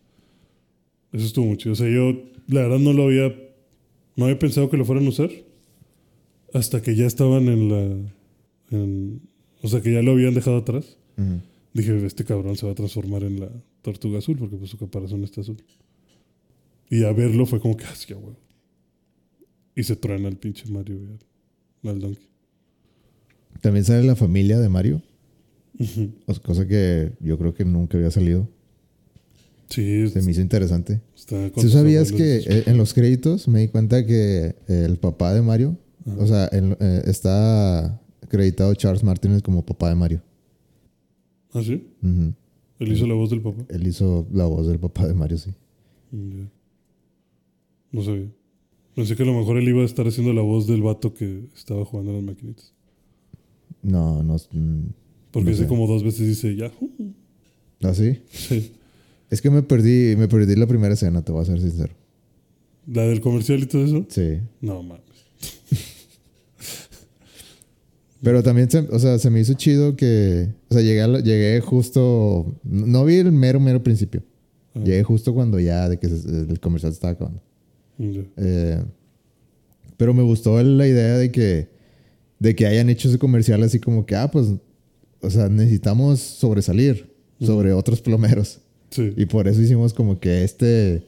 Eso 1.14 1.26
estuvo 1.26 1.46
muy 1.46 1.56
chido. 1.58 1.74
O 1.74 1.76
sea, 1.76 1.88
yo 1.90 2.12
la 2.48 2.62
verdad 2.64 2.80
no 2.80 2.92
lo 2.92 3.04
había. 3.04 3.34
No 4.16 4.26
había 4.26 4.38
pensado 4.40 4.70
que 4.70 4.78
lo 4.78 4.84
fueran 4.84 5.06
a 5.06 5.10
usar. 5.10 5.30
Hasta 6.54 6.82
que 6.82 6.96
ya 6.96 7.06
estaban 7.06 7.48
en 7.48 7.70
la. 7.70 7.82
en- 8.72 9.22
o 9.62 9.68
sea, 9.68 9.82
que 9.82 9.94
ya 9.94 10.02
lo 10.02 10.12
habían 10.12 10.34
dejado 10.34 10.58
atrás. 10.58 10.98
Dije, 11.74 12.04
este 12.06 12.24
cabrón 12.26 12.56
se 12.56 12.66
va 12.66 12.72
a 12.72 12.76
transformar 12.76 13.24
en 13.24 13.42
la 13.42 13.50
tortuga 13.84 14.18
azul 14.18 14.38
porque 14.38 14.56
pues 14.56 14.72
su 14.72 14.78
caparazón 14.78 15.24
está 15.24 15.42
azul. 15.42 15.58
Y 16.90 17.04
a 17.04 17.12
verlo 17.12 17.46
fue 17.46 17.60
como 17.60 17.78
que, 17.78 17.86
ah, 17.86 17.94
sí. 17.96 18.12
Y 19.76 19.84
se 19.84 19.96
truena 19.96 20.28
el 20.30 20.38
pinche 20.38 20.68
Mario 20.72 20.98
al 21.84 22.00
Donkey. 22.00 22.28
También 23.62 23.84
sale 23.86 24.04
la 24.04 24.16
familia 24.16 24.60
de 24.60 24.70
Mario. 24.70 25.02
Cosa 26.44 26.68
que 26.68 27.14
yo 27.20 27.38
creo 27.38 27.54
que 27.54 27.66
nunca 27.66 27.98
había 27.98 28.12
salido. 28.12 28.48
Sí, 29.70 30.10
Se 30.10 30.22
me 30.24 30.32
hizo 30.32 30.42
interesante. 30.42 31.00
¿Tú 31.54 31.70
sabías 31.70 32.12
que 32.12 32.38
eh, 32.38 32.64
en 32.66 32.78
los 32.78 32.94
créditos 32.94 33.48
me 33.48 33.60
di 33.60 33.68
cuenta 33.68 34.06
que 34.06 34.56
el 34.68 34.98
papá 34.98 35.34
de 35.34 35.42
Mario, 35.44 35.78
o 36.18 36.26
sea, 36.26 36.50
en- 36.52 36.76
eh, 36.80 37.04
está 37.06 38.00
acreditado 38.24 38.74
Charles 38.74 39.04
Martínez 39.04 39.44
como 39.44 39.64
papá 39.66 39.90
de 39.90 39.96
Mario? 39.96 40.24
¿Ah, 41.54 41.62
sí? 41.64 41.88
Ujú. 42.02 42.34
Él 42.80 42.94
hizo 42.94 43.06
la 43.08 43.14
voz 43.14 43.30
del 43.30 43.42
papá. 43.42 43.64
Él 43.70 43.86
hizo 43.88 44.26
la 44.32 44.46
voz 44.46 44.68
del 44.68 44.80
papá 44.80 45.08
de 45.08 45.14
Mario, 45.14 45.38
sí. 45.38 45.52
No 47.92 48.02
sabía. 48.04 48.30
Pensé 48.96 49.16
que 49.16 49.24
a 49.24 49.26
lo 49.26 49.34
mejor 49.34 49.58
él 49.58 49.68
iba 49.68 49.82
a 49.82 49.86
estar 49.86 50.08
haciendo 50.08 50.34
la 50.34 50.42
voz 50.42 50.68
del 50.68 50.82
vato 50.82 51.14
que 51.14 51.46
estaba 51.56 51.86
jugando 51.86 52.12
en 52.12 52.18
las 52.18 52.26
maquinitas. 52.26 52.74
No, 53.82 54.22
no. 54.24 54.36
mm, 54.52 54.88
Porque 55.32 55.52
No 55.52 55.58
sé. 55.58 55.68
como 55.68 55.88
dos 55.88 56.04
veces 56.04 56.28
dice 56.28 56.56
Yahoo. 56.56 56.90
¿Ah, 57.82 57.94
sí? 57.94 58.20
Sí. 58.32 58.74
Es 59.30 59.42
que 59.42 59.50
me 59.50 59.62
perdí, 59.62 60.16
me 60.18 60.28
perdí 60.28 60.56
la 60.56 60.66
primera 60.68 60.94
escena, 60.96 61.22
te 61.24 61.32
voy 61.32 61.42
a 61.44 61.46
ser 61.46 61.60
sincero. 61.62 61.94
La 62.92 63.04
del 63.04 63.22
comercial 63.22 63.60
y 63.60 63.66
todo 63.68 63.86
eso. 63.86 64.06
Sí. 64.10 64.40
No 64.62 64.82
mames. 64.82 65.04
Pero 68.22 68.44
también, 68.44 68.70
se, 68.70 68.80
o 68.80 69.00
sea, 69.00 69.18
se 69.18 69.30
me 69.30 69.40
hizo 69.40 69.54
chido 69.54 69.96
que, 69.96 70.50
o 70.70 70.74
sea, 70.74 70.82
llegué, 70.84 71.08
la- 71.08 71.22
llegué 71.22 71.62
justo, 71.62 72.54
no 72.64 73.06
vi 73.06 73.16
el 73.16 73.32
mero, 73.32 73.62
mero 73.62 73.82
principio. 73.82 74.24
Ah. 74.76 74.82
Llegué 74.84 75.04
justo 75.04 75.34
cuando 75.34 75.58
ya 75.60 75.88
de 75.88 75.98
que 76.00 76.10
se- 76.10 76.28
el 76.28 76.60
comercial 76.60 76.92
se 76.92 76.96
estaba 76.96 77.14
acabando. 77.14 77.42
Eh, 78.38 78.82
pero 79.96 80.14
me 80.14 80.24
gustó 80.24 80.62
la 80.62 80.86
idea 80.88 81.18
de 81.18 81.32
que, 81.32 81.70
de 82.40 82.56
que 82.56 82.66
hayan 82.68 82.90
hecho 82.90 83.10
ese 83.10 83.20
comercial 83.20 83.62
así 83.64 83.80
como 83.80 84.06
que, 84.06 84.16
ah, 84.16 84.30
pues, 84.32 84.48
o 85.22 85.30
sea, 85.30 85.50
necesitamos 85.50 86.20
sobresalir 86.20 87.14
sobre 87.42 87.74
otros 87.74 88.02
plomeros. 88.02 88.60
Sí. 88.92 89.14
Y 89.18 89.26
por 89.26 89.48
eso 89.48 89.62
hicimos 89.62 89.94
como 89.94 90.20
que 90.20 90.44
este, 90.44 91.04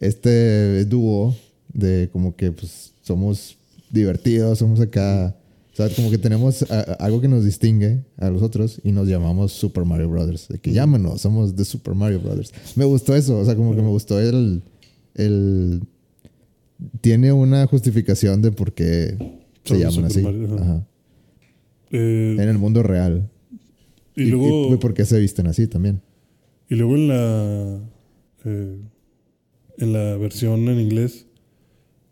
este 0.00 0.84
dúo 0.84 1.36
de 1.72 2.08
como 2.12 2.34
que 2.36 2.52
pues 2.52 2.92
somos 3.02 3.56
divertidos, 3.90 4.58
somos 4.58 4.80
acá, 4.80 5.36
o 5.72 5.76
sea, 5.76 5.88
como 5.94 6.10
que 6.10 6.18
tenemos 6.18 6.62
a- 6.70 6.80
a- 6.80 6.92
algo 7.04 7.20
que 7.20 7.28
nos 7.28 7.44
distingue 7.44 8.04
a 8.16 8.30
los 8.30 8.42
otros 8.42 8.80
y 8.82 8.92
nos 8.92 9.06
llamamos 9.08 9.52
Super 9.52 9.84
Mario 9.84 10.08
Brothers. 10.08 10.48
De 10.48 10.58
que 10.58 10.72
llámanos, 10.72 11.20
somos 11.20 11.54
The 11.54 11.64
Super 11.64 11.94
Mario 11.94 12.20
Brothers. 12.20 12.52
Me 12.76 12.84
gustó 12.84 13.14
eso, 13.14 13.38
o 13.38 13.44
sea, 13.44 13.54
como 13.56 13.74
que 13.76 13.82
me 13.82 13.88
gustó 13.88 14.18
el, 14.20 14.62
el... 15.14 15.82
Tiene 17.00 17.32
una 17.32 17.66
justificación 17.66 18.42
de 18.42 18.52
por 18.52 18.72
qué 18.72 19.16
se 19.66 19.78
llaman 19.78 20.04
así. 20.04 20.22
Mario, 20.22 20.44
ajá. 20.54 20.62
Ajá. 20.62 20.86
Eh, 21.90 22.36
En 22.38 22.48
el 22.48 22.58
mundo 22.58 22.82
real. 22.82 23.30
y, 24.14 24.24
luego, 24.26 24.74
y 24.74 24.76
por 24.78 24.94
qué 24.94 25.04
se 25.04 25.18
visten 25.20 25.46
así 25.46 25.66
también. 25.66 26.00
y 26.68 26.74
luego 26.76 26.94
en 26.96 27.08
la 27.08 27.80
eh, 28.44 28.78
en 29.78 29.92
la 29.92 30.16
versión 30.16 30.68
en 30.68 30.80
inglés, 30.80 31.26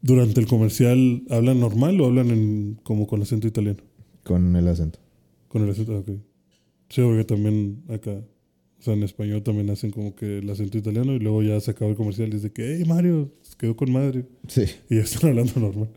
durante 0.03 0.39
el 0.41 0.47
comercial, 0.47 1.23
¿hablan 1.31 1.61
normal 1.61 1.99
o 2.01 2.07
hablan 2.07 2.31
en, 2.31 2.79
como 2.83 3.07
con 3.07 3.23
acento 3.23 3.47
italiano? 3.49 3.79
Con 4.23 4.55
el 4.55 4.69
acento. 4.69 4.99
Con 5.49 5.63
el 5.63 5.71
acento, 5.71 5.99
ok. 5.99 6.09
Sí, 6.91 7.01
porque 7.01 7.25
también 7.25 7.83
acá, 7.89 8.11
o 8.13 8.83
sea, 8.83 8.93
en 8.95 9.03
español 9.03 9.43
también 9.43 9.71
hacen 9.71 9.91
como 9.93 10.15
que 10.15 10.39
el 10.39 10.51
acento 10.51 10.77
italiano 10.77 11.15
y 11.15 11.19
luego 11.21 11.43
ya 11.43 11.59
se 11.61 11.71
acaba 11.71 11.91
el 11.91 11.97
comercial 11.97 12.29
y 12.29 12.33
dice 12.33 12.53
que, 12.53 12.77
hey 12.77 12.85
Mario, 12.87 13.33
quedó 13.59 13.75
con 13.77 13.91
madre. 13.93 14.27
Sí. 14.47 14.65
Y 14.91 14.97
ya 14.97 15.03
están 15.03 15.31
hablando 15.31 15.59
normal. 15.59 15.89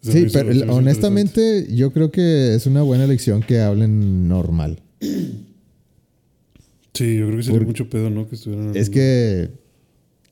Se 0.00 0.12
Sí, 0.12 0.18
hizo- 0.26 0.32
pero 0.38 0.72
honestamente 0.74 1.66
yo 1.74 1.92
creo 1.92 2.10
que 2.10 2.54
es 2.54 2.66
una 2.66 2.82
buena 2.82 3.04
elección 3.04 3.42
que 3.42 3.60
hablen 3.60 4.28
normal. 4.28 4.80
Sí, 6.94 7.16
yo 7.16 7.26
creo 7.26 7.36
que 7.36 7.42
sería 7.44 7.58
Por- 7.60 7.66
mucho 7.68 7.88
pedo, 7.88 8.10
¿no? 8.10 8.28
Que 8.28 8.34
estuvieran. 8.34 8.76
Es 8.76 8.90
que 8.90 9.50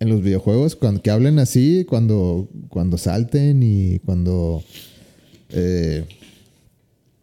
en 0.00 0.08
los 0.08 0.20
videojuegos, 0.22 0.74
cuando 0.74 1.00
que 1.00 1.10
hablen 1.10 1.38
así, 1.38 1.84
cuando, 1.88 2.48
cuando 2.68 2.98
salten 2.98 3.62
y 3.62 4.00
cuando 4.00 4.64
eh, 5.50 6.04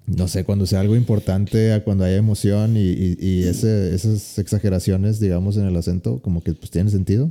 no 0.07 0.27
sé, 0.29 0.45
cuando 0.45 0.65
sea 0.65 0.79
algo 0.79 0.95
importante, 0.95 1.81
cuando 1.83 2.05
haya 2.05 2.15
emoción 2.15 2.77
y, 2.77 2.89
y- 2.91 3.17
y 3.19 3.43
ese- 3.43 3.93
esas 3.93 4.39
exageraciones, 4.39 5.19
digamos, 5.19 5.57
en 5.57 5.65
el 5.65 5.75
acento, 5.75 6.19
como 6.21 6.41
que 6.41 6.53
pues 6.53 6.71
tienen 6.71 6.91
sentido. 6.91 7.29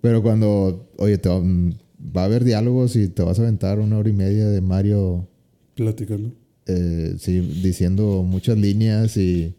Pero 0.00 0.22
cuando, 0.22 0.88
oye, 0.96 1.18
te 1.18 1.28
va, 2.00 2.22
a 2.22 2.24
haber 2.24 2.44
diálogos 2.44 2.96
y 2.96 3.08
te 3.08 3.22
vas 3.22 3.38
a 3.38 3.42
aventar 3.42 3.78
una 3.80 3.98
hora 3.98 4.08
y 4.08 4.12
media 4.12 4.48
de 4.48 4.60
Mario 4.60 5.28
Platicando. 5.74 6.32
eh, 6.66 7.14
sí, 7.18 7.40
diciendo 7.62 8.22
muchas 8.22 8.58
líneas 8.58 9.16
y 9.16 9.54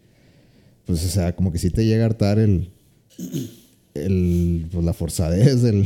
pues 0.85 1.03
o 1.05 1.09
sea, 1.09 1.35
como 1.35 1.51
que 1.51 1.57
sí 1.57 1.69
te 1.69 1.85
llega 1.85 2.03
a 2.03 2.07
hartar 2.07 2.39
el, 2.39 2.69
el 3.93 4.67
pues, 4.71 4.85
la 4.85 4.93
forzadez 4.93 5.61
del, 5.61 5.85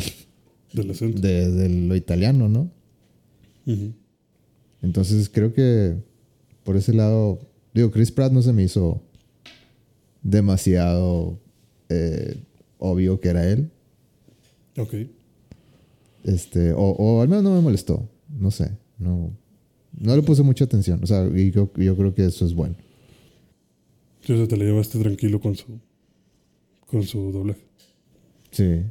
Del 0.74 0.92
acento. 0.92 1.20
de, 1.22 1.52
de 1.52 1.70
lo 1.70 1.96
italiano, 1.96 2.48
¿no? 2.50 2.70
Entonces 4.82 5.30
creo 5.30 5.54
que 5.54 5.96
por 6.64 6.76
ese 6.76 6.94
lado, 6.94 7.40
digo, 7.74 7.92
Chris 7.92 8.12
Pratt 8.12 8.32
no 8.32 8.42
se 8.42 8.54
me 8.54 8.64
hizo 8.64 9.02
demasiado 10.22 11.40
eh, 11.90 12.38
obvio 12.78 13.20
que 13.20 13.30
era 13.30 13.48
él. 13.50 13.70
Ok. 14.78 14.94
Este, 16.24 16.74
o, 16.74 16.82
o 16.82 17.22
al 17.22 17.28
menos 17.28 17.44
no 17.44 17.56
me 17.56 17.62
molestó. 17.62 18.08
No 18.30 18.52
sé. 18.52 18.72
No, 18.98 19.32
no 20.00 20.16
le 20.16 20.22
puse 20.22 20.44
mucha 20.44 20.66
atención. 20.66 21.04
O 21.04 21.08
sea, 21.08 21.28
y 21.36 21.52
yo, 21.52 21.72
yo 21.76 21.96
creo 21.96 22.14
que 22.14 22.26
eso 22.26 22.46
es 22.46 22.54
bueno. 22.54 22.76
Sí, 24.22 24.34
o 24.34 24.38
sea, 24.38 24.48
te 24.48 24.58
la 24.58 24.66
llevaste 24.66 25.00
tranquilo 25.00 25.40
con 25.40 25.56
su. 25.56 25.80
con 26.88 27.04
su. 27.04 27.56
Sí. 28.52 28.82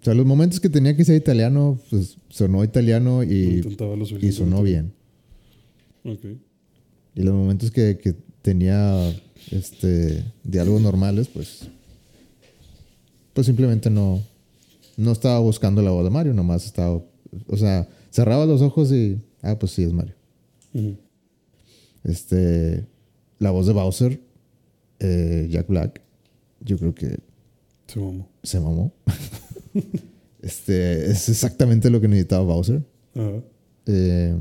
O 0.00 0.04
sea, 0.04 0.14
los 0.14 0.26
momentos 0.26 0.60
que 0.60 0.68
tenía 0.68 0.96
que 0.96 1.04
ser 1.04 1.16
italiano, 1.16 1.80
pues 1.90 2.18
sonó 2.28 2.62
italiano 2.62 3.24
y, 3.24 3.62
sonó 4.32 4.62
bien. 4.62 4.92
Ok. 6.04 6.24
Y 7.16 7.22
los 7.22 7.34
momentos 7.34 7.70
que, 7.70 7.98
que 7.98 8.14
tenía 8.42 9.12
este 9.50 10.24
diálogos 10.44 10.82
normales, 10.82 11.28
pues. 11.28 11.68
Pues 13.32 13.46
simplemente 13.46 13.90
no. 13.90 14.22
No 14.98 15.12
estaba 15.12 15.38
buscando 15.38 15.80
la 15.80 15.92
voz 15.92 16.02
de 16.02 16.10
Mario, 16.10 16.34
nomás 16.34 16.66
estaba 16.66 17.00
O 17.46 17.56
sea, 17.56 17.88
cerraba 18.10 18.44
los 18.46 18.60
ojos 18.62 18.90
y. 18.90 19.20
Ah, 19.42 19.56
pues 19.56 19.70
sí, 19.72 19.84
es 19.84 19.92
Mario. 19.92 20.14
Este. 22.04 22.84
La 23.38 23.52
voz 23.52 23.68
de 23.68 23.72
Bowser, 23.72 24.20
eh, 24.98 25.46
Jack 25.50 25.68
Black, 25.68 26.02
yo 26.60 26.76
creo 26.76 26.92
que 26.94 27.16
Se 27.86 28.00
mamó. 28.00 28.28
se 28.42 28.58
mamó. 28.58 28.92
este. 30.42 31.10
Es 31.10 31.28
exactamente 31.28 31.90
lo 31.90 32.00
que 32.00 32.08
necesitaba 32.08 32.42
Bowser. 32.42 32.82
Eh, 33.86 34.36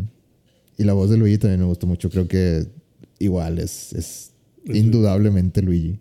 y 0.80 0.84
la 0.84 0.94
voz 0.94 1.12
de 1.12 1.18
Luigi 1.18 1.38
también 1.38 1.60
me 1.60 1.68
gustó 1.68 1.86
mucho. 1.86 2.10
Creo 2.10 2.28
que 2.28 2.66
igual 3.20 3.60
es, 3.60 3.94
es 3.94 4.32
indudablemente 4.66 5.62
Luigi. 5.62 6.00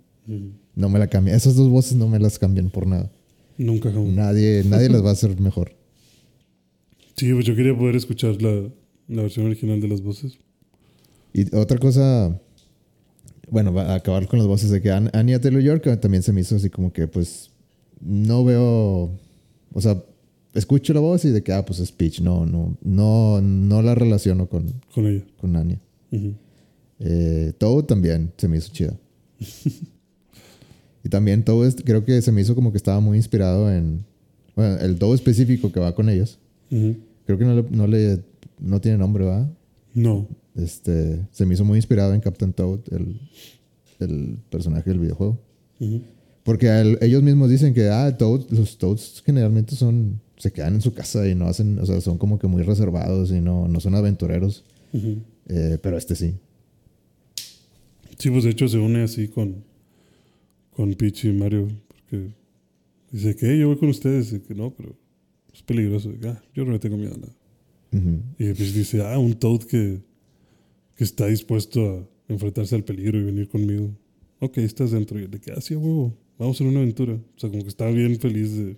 No 0.75 0.89
me 0.89 0.99
la 0.99 1.09
cambia. 1.09 1.35
Esas 1.35 1.57
dos 1.57 1.69
voces 1.69 1.95
no 1.97 2.09
me 2.09 2.19
las 2.19 2.39
cambian 2.39 2.71
por 2.71 2.87
nada. 2.87 3.11
Nunca 3.59 3.91
jamás. 3.91 4.13
Nadie, 4.13 4.63
nadie 4.65 4.89
las 4.89 5.05
va 5.05 5.11
a 5.11 5.13
hacer 5.13 5.39
mejor. 5.41 5.73
Sí, 7.17 7.33
pues 7.33 7.47
yo 7.47 7.57
quería 7.57 7.77
poder 7.77 7.97
escuchar 7.97 8.41
la, 8.43 8.69
la 9.09 9.23
versión 9.23 9.47
original 9.47 9.81
de 9.81 9.89
las 9.89 10.03
voces. 10.03 10.39
Y 11.33 11.55
otra 11.57 11.79
cosa, 11.79 12.39
bueno, 13.51 13.73
va 13.73 13.93
a 13.93 13.95
acabar 13.97 14.27
con 14.29 14.39
las 14.39 14.49
voces 14.49 14.71
de 14.71 14.83
que 14.83 14.91
An- 14.91 15.11
Anya 15.15 15.41
Taylor 15.41 15.63
York 15.63 16.01
también 16.01 16.23
se 16.23 16.33
me 16.33 16.41
hizo 16.43 16.57
así 16.57 16.69
como 16.71 16.93
que, 16.93 17.07
pues, 17.09 17.51
no 18.01 18.45
veo, 18.45 19.11
o 19.73 19.81
sea, 19.81 20.03
escucho 20.55 20.93
la 20.93 21.01
voz 21.01 21.25
y 21.25 21.31
de 21.31 21.43
que, 21.43 21.53
ah, 21.53 21.65
pues 21.65 21.81
es 21.81 21.93
Peach. 21.93 22.21
No, 22.21 22.45
no, 22.47 22.77
no, 22.83 23.41
no 23.41 23.83
la 23.83 23.95
relaciono 23.95 24.49
con, 24.49 24.73
Con 24.95 25.07
ella. 25.07 25.25
con 25.41 25.57
Anya. 25.57 25.81
Ujú. 26.11 26.35
Eh, 27.01 27.53
Toad 27.59 27.85
también 27.85 28.33
se 28.37 28.49
me 28.49 28.59
hizo 28.59 28.73
chida. 28.73 28.99
y 31.07 31.09
también 31.09 31.45
Toad 31.45 31.69
es- 31.69 31.77
creo 31.85 32.05
que 32.05 32.21
se 32.21 32.33
me 32.33 32.41
hizo 32.41 32.55
como 32.55 32.73
que 32.73 32.79
estaba 32.79 32.99
muy 33.01 33.17
inspirado 33.17 33.73
en, 33.73 34.05
bueno, 34.57 34.77
el 34.81 34.99
Toad 34.99 35.15
específico 35.15 35.71
que 35.71 35.79
va 35.81 35.95
con 35.95 36.09
ellos. 36.09 36.39
Creo 36.69 37.39
que 37.39 37.45
no 37.45 37.55
le, 37.55 37.65
no 37.71 37.87
le, 37.87 38.23
no 38.59 38.81
tiene 38.81 38.99
nombre, 38.99 39.25
¿va? 39.25 39.49
No. 39.95 40.27
Este, 40.57 41.27
se 41.31 41.47
me 41.47 41.55
hizo 41.55 41.65
muy 41.65 41.77
inspirado 41.79 42.13
en 42.15 42.21
Captain 42.21 42.53
Toad, 42.53 42.81
el, 42.91 43.21
el 44.01 44.39
personaje 44.51 44.91
del 44.91 44.99
videojuego. 45.01 45.39
Ujú. 45.81 46.01
Porque 46.43 46.69
ellos 47.01 47.23
mismos 47.23 47.51
dicen 47.51 47.75
que 47.75 47.89
ah, 47.89 48.17
Toad- 48.17 48.47
los 48.51 48.79
Toads 48.79 49.23
generalmente 49.25 49.75
son, 49.77 50.21
se 50.39 50.53
quedan 50.53 50.75
en 50.75 50.81
su 50.81 50.93
casa 50.95 51.29
y 51.29 51.35
no 51.35 51.47
hacen, 51.47 51.79
o 51.79 51.87
sea, 51.87 52.01
son 52.01 52.19
como 52.19 52.39
que 52.39 52.47
muy 52.47 52.63
reservados 52.63 53.31
y 53.31 53.41
no, 53.41 53.69
no 53.69 53.79
son 53.81 53.95
aventureros. 53.95 54.65
Eh, 55.49 55.79
pero 55.83 55.97
este 55.99 56.15
sí. 56.17 56.35
Sí, 58.19 58.31
pues 58.31 58.45
de 58.45 58.51
hecho 58.51 58.67
se 58.69 58.79
une 58.79 59.03
así 59.03 59.29
con, 59.29 59.65
con 60.77 60.93
Peach 60.95 61.25
y 61.25 61.33
Mario. 61.33 61.69
Porque 61.89 62.29
dice 63.11 63.35
que 63.35 63.47
"Hey, 63.51 63.61
yo 63.61 63.69
voy 63.69 63.79
con 63.79 63.89
ustedes. 63.89 64.33
Y 64.33 64.41
que 64.41 64.55
no, 64.55 64.71
pero 64.75 64.95
es 65.53 65.63
peligroso. 65.63 66.11
Y, 66.13 66.25
"Ah, 66.27 66.41
yo 66.55 66.65
no 66.65 66.73
le 66.73 66.79
tengo 66.79 66.97
miedo 66.97 67.15
a 67.15 67.19
nada. 67.19 67.33
Y 68.39 68.45
Peach 68.53 68.73
dice, 68.75 69.01
ah, 69.03 69.19
un 69.19 69.35
Toad 69.35 69.61
que, 69.63 70.01
que 70.97 71.05
está 71.05 71.27
dispuesto 71.29 71.81
a 72.29 72.33
enfrentarse 72.33 72.75
al 72.75 72.85
peligro 72.85 73.19
y 73.19 73.25
venir 73.25 73.49
conmigo. 73.49 73.91
Ok, 74.41 74.59
estás 74.59 74.91
dentro. 74.91 75.19
Y 75.19 75.23
le 75.23 75.29
dije, 75.39 75.53
ah, 75.57 75.61
sí, 75.63 75.73
a 75.75 75.79
huevo. 75.79 76.13
Vamos 76.39 76.61
a 76.61 76.65
una 76.65 76.81
aventura. 76.81 77.15
O 77.15 77.39
sea, 77.41 77.49
como 77.49 77.63
que 77.63 77.69
estaba 77.71 77.91
bien 77.93 78.19
feliz 78.21 78.55
de... 78.55 78.77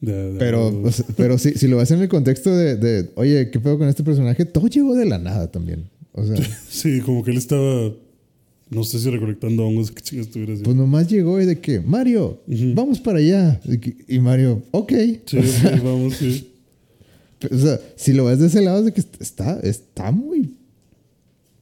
de- 0.00 0.32
de- 0.34 0.38
Pero, 0.38 0.68
o 0.82 0.92
sea, 0.92 1.04
pero 1.16 1.36
si, 1.38 1.52
si 1.54 1.66
lo 1.66 1.78
ves 1.78 1.90
en 1.90 2.00
el 2.02 2.08
contexto 2.08 2.54
de, 2.56 2.76
de, 2.76 3.10
oye, 3.16 3.50
¿qué 3.50 3.58
pedo 3.58 3.76
con 3.78 3.88
este 3.88 4.04
personaje? 4.04 4.44
Todo 4.44 4.68
llegó 4.68 4.94
de 4.94 5.06
la 5.06 5.18
nada 5.18 5.50
también. 5.50 5.88
O 6.12 6.24
sea, 6.24 6.36
Sí, 6.68 7.00
como 7.00 7.24
que 7.24 7.32
él 7.32 7.38
estaba... 7.38 7.92
No 8.68 8.82
sé 8.84 8.98
si 8.98 9.08
recolectando 9.10 9.64
hongos. 9.64 9.92
¿Qué 9.92 10.02
chingas 10.02 10.26
estuviera 10.26 10.52
haciendo? 10.54 10.64
pues 10.68 10.76
nomás 10.76 11.08
llegó 11.08 11.40
y 11.40 11.44
de 11.46 11.60
que, 11.60 11.80
Mario, 11.80 12.40
vamos 12.74 12.98
para 13.00 13.18
allá. 13.18 13.60
Y 14.08 14.18
Mario, 14.18 14.62
ok. 14.72 14.92
Sí, 15.24 15.38
vamos, 15.84 16.14
sí. 16.16 16.52
O 17.50 17.56
sea, 17.58 17.78
si 17.96 18.12
lo 18.12 18.24
ves 18.24 18.40
de 18.40 18.46
ese 18.48 18.62
lado, 18.62 18.80
es 18.80 18.84
de 18.86 18.92
que 18.92 19.02
está, 19.20 19.60
está 19.60 20.10
muy, 20.10 20.54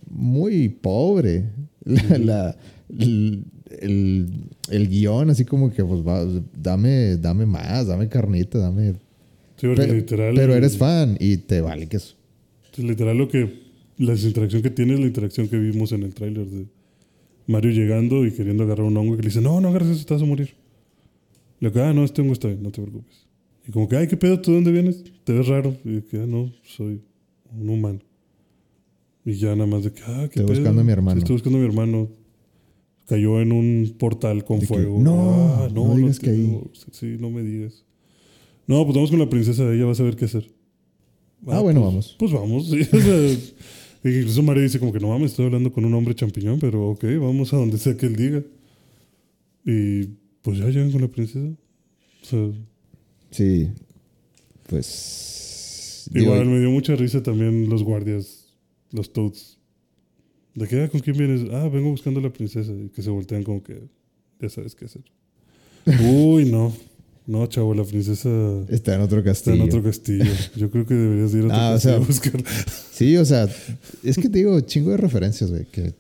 muy 0.08 0.68
pobre. 0.68 1.44
La, 1.84 2.18
la- 2.18 2.56
el, 2.98 3.44
el, 3.80 4.26
el 4.70 4.88
guion, 4.88 5.30
así 5.30 5.44
como 5.44 5.70
que, 5.72 5.84
pues, 5.84 6.00
va, 6.06 6.24
dame, 6.56 7.16
dame 7.16 7.44
más, 7.44 7.86
dame 7.86 8.08
carnita, 8.08 8.58
dame. 8.58 8.92
Sí, 9.56 9.66
porque 9.66 9.82
Pero, 9.82 9.94
literal... 9.94 10.34
pero 10.34 10.54
eres 10.54 10.76
fan 10.78 11.16
y 11.20 11.36
te 11.38 11.60
vale 11.60 11.86
que 11.88 11.96
eso. 11.98 12.14
Literal 12.76 13.16
lo 13.18 13.28
que 13.28 13.62
la 13.98 14.14
interacción 14.14 14.62
que 14.62 14.70
tiene 14.70 14.94
es 14.94 15.00
la 15.00 15.06
interacción 15.06 15.48
que 15.48 15.56
vimos 15.58 15.92
en 15.92 16.02
el 16.02 16.14
tráiler 16.14 16.46
de 16.46 16.66
Mario 17.46 17.70
llegando 17.72 18.24
y 18.26 18.32
queriendo 18.32 18.64
agarrar 18.64 18.86
un 18.86 18.96
hongo 18.96 19.14
y 19.14 19.16
que 19.16 19.22
le 19.22 19.28
dice, 19.28 19.40
no, 19.40 19.60
no 19.60 19.68
agarres 19.68 19.88
eso, 19.90 20.06
te 20.06 20.14
vas 20.14 20.22
a 20.22 20.26
morir. 20.26 20.54
Le 21.60 21.70
digo, 21.70 21.84
ah, 21.84 21.92
no, 21.92 22.04
este 22.04 22.22
hongo 22.22 22.32
está 22.32 22.48
bien, 22.48 22.62
no 22.62 22.70
te 22.70 22.80
preocupes. 22.82 23.26
Y 23.66 23.72
como 23.72 23.88
que, 23.88 23.96
ay, 23.96 24.06
¿qué 24.08 24.16
pedo? 24.16 24.40
¿Tú 24.40 24.50
de 24.50 24.56
dónde 24.56 24.72
vienes? 24.72 25.02
Te 25.24 25.32
ves 25.32 25.46
raro. 25.46 25.76
Y 25.84 26.00
que, 26.02 26.18
ah, 26.18 26.26
no, 26.26 26.52
soy 26.64 27.00
un 27.58 27.68
humano. 27.70 28.00
Y 29.24 29.34
ya 29.34 29.54
nada 29.56 29.66
más 29.66 29.84
de 29.84 29.92
que, 29.92 30.02
ah, 30.06 30.28
¿qué 30.30 30.40
Estoy 30.40 30.44
pedo? 30.46 30.54
buscando 30.56 30.80
a 30.80 30.84
mi 30.84 30.92
hermano. 30.92 31.16
Sí, 31.16 31.18
estoy 31.20 31.34
buscando 31.36 31.58
a 31.58 31.60
mi 31.62 31.66
hermano. 31.66 32.08
Cayó 33.06 33.40
en 33.40 33.52
un 33.52 33.94
portal 33.98 34.44
con 34.44 34.60
De 34.60 34.66
que, 34.66 34.74
fuego. 34.74 34.98
"No, 35.00 35.54
Ah, 35.62 35.68
no 35.72 35.94
digas 35.96 36.18
te 36.18 36.26
que 36.26 36.30
ahí". 36.30 36.60
Sí, 36.92 37.16
no 37.18 37.30
me 37.30 37.42
digas. 37.42 37.84
No, 38.66 38.82
pues 38.84 38.94
vamos 38.94 39.10
con 39.10 39.18
la 39.18 39.28
princesa, 39.28 39.70
ella 39.72 39.84
va 39.84 39.92
a 39.92 39.94
saber 39.94 40.16
qué 40.16 40.24
hacer. 40.24 40.50
Ah, 41.46 41.60
bueno, 41.60 41.80
pues- 41.82 41.92
vamos. 41.92 42.16
Pues 42.18 42.32
vamos, 42.32 42.70
sí. 42.70 43.54
Y 44.04 44.18
incluso 44.18 44.42
Mario 44.42 44.62
dice 44.62 44.78
como 44.78 44.92
que 44.92 45.00
no 45.00 45.08
mames, 45.08 45.30
estoy 45.30 45.46
hablando 45.46 45.72
con 45.72 45.84
un 45.84 45.94
hombre 45.94 46.14
champiñón, 46.14 46.60
pero 46.60 46.90
ok, 46.90 47.04
vamos 47.20 47.52
a 47.54 47.56
donde 47.56 47.78
sea 47.78 47.96
que 47.96 48.06
él 48.06 48.16
diga. 48.16 48.42
Y 49.64 50.04
pues 50.42 50.58
ya 50.58 50.66
llegan 50.66 50.92
con 50.92 51.00
la 51.00 51.08
princesa. 51.08 51.48
O 52.22 52.26
sea, 52.26 52.50
Sí. 53.30 53.68
Pues. 54.68 56.08
digo, 56.12 56.26
igual 56.26 56.46
me 56.46 56.60
dio 56.60 56.70
mucha 56.70 56.94
risa 56.94 57.22
también 57.22 57.68
los 57.68 57.82
guardias, 57.82 58.54
los 58.92 59.12
Toads. 59.12 59.58
¿De 60.54 60.68
qué? 60.68 60.88
¿Con 60.88 61.00
quién 61.00 61.16
vienes? 61.16 61.50
Ah, 61.50 61.68
vengo 61.68 61.90
buscando 61.90 62.20
a 62.20 62.22
la 62.22 62.32
princesa. 62.32 62.72
Y 62.72 62.90
que 62.90 63.02
se 63.02 63.10
voltean 63.10 63.42
como 63.42 63.62
que 63.62 63.88
ya 64.40 64.48
sabes 64.48 64.74
qué 64.76 64.84
hacer. 64.84 65.02
Uy, 66.14 66.44
no. 66.44 66.72
No, 67.26 67.46
chavo, 67.46 67.72
la 67.74 67.84
princesa 67.84 68.28
está 68.68 68.94
en 68.94 69.00
otro 69.00 69.18
está 69.20 69.30
castillo. 69.30 69.54
en 69.56 69.62
otro 69.62 69.82
castillo. 69.82 70.24
Yo 70.56 70.70
creo 70.70 70.84
que 70.84 70.92
deberías 70.94 71.32
ir 71.32 71.42
a 71.42 71.44
otro 71.46 71.56
Ah, 71.56 71.74
o 71.74 71.80
sea, 71.80 71.94
a 71.96 71.98
buscar. 71.98 72.32
Sí, 72.92 73.16
o 73.16 73.24
sea, 73.24 73.48
es 74.02 74.16
que 74.16 74.28
te 74.28 74.38
digo, 74.38 74.60
chingo 74.60 74.90
de 74.90 74.98
referencias, 74.98 75.50
güey, 75.50 75.64
que, 75.64 75.94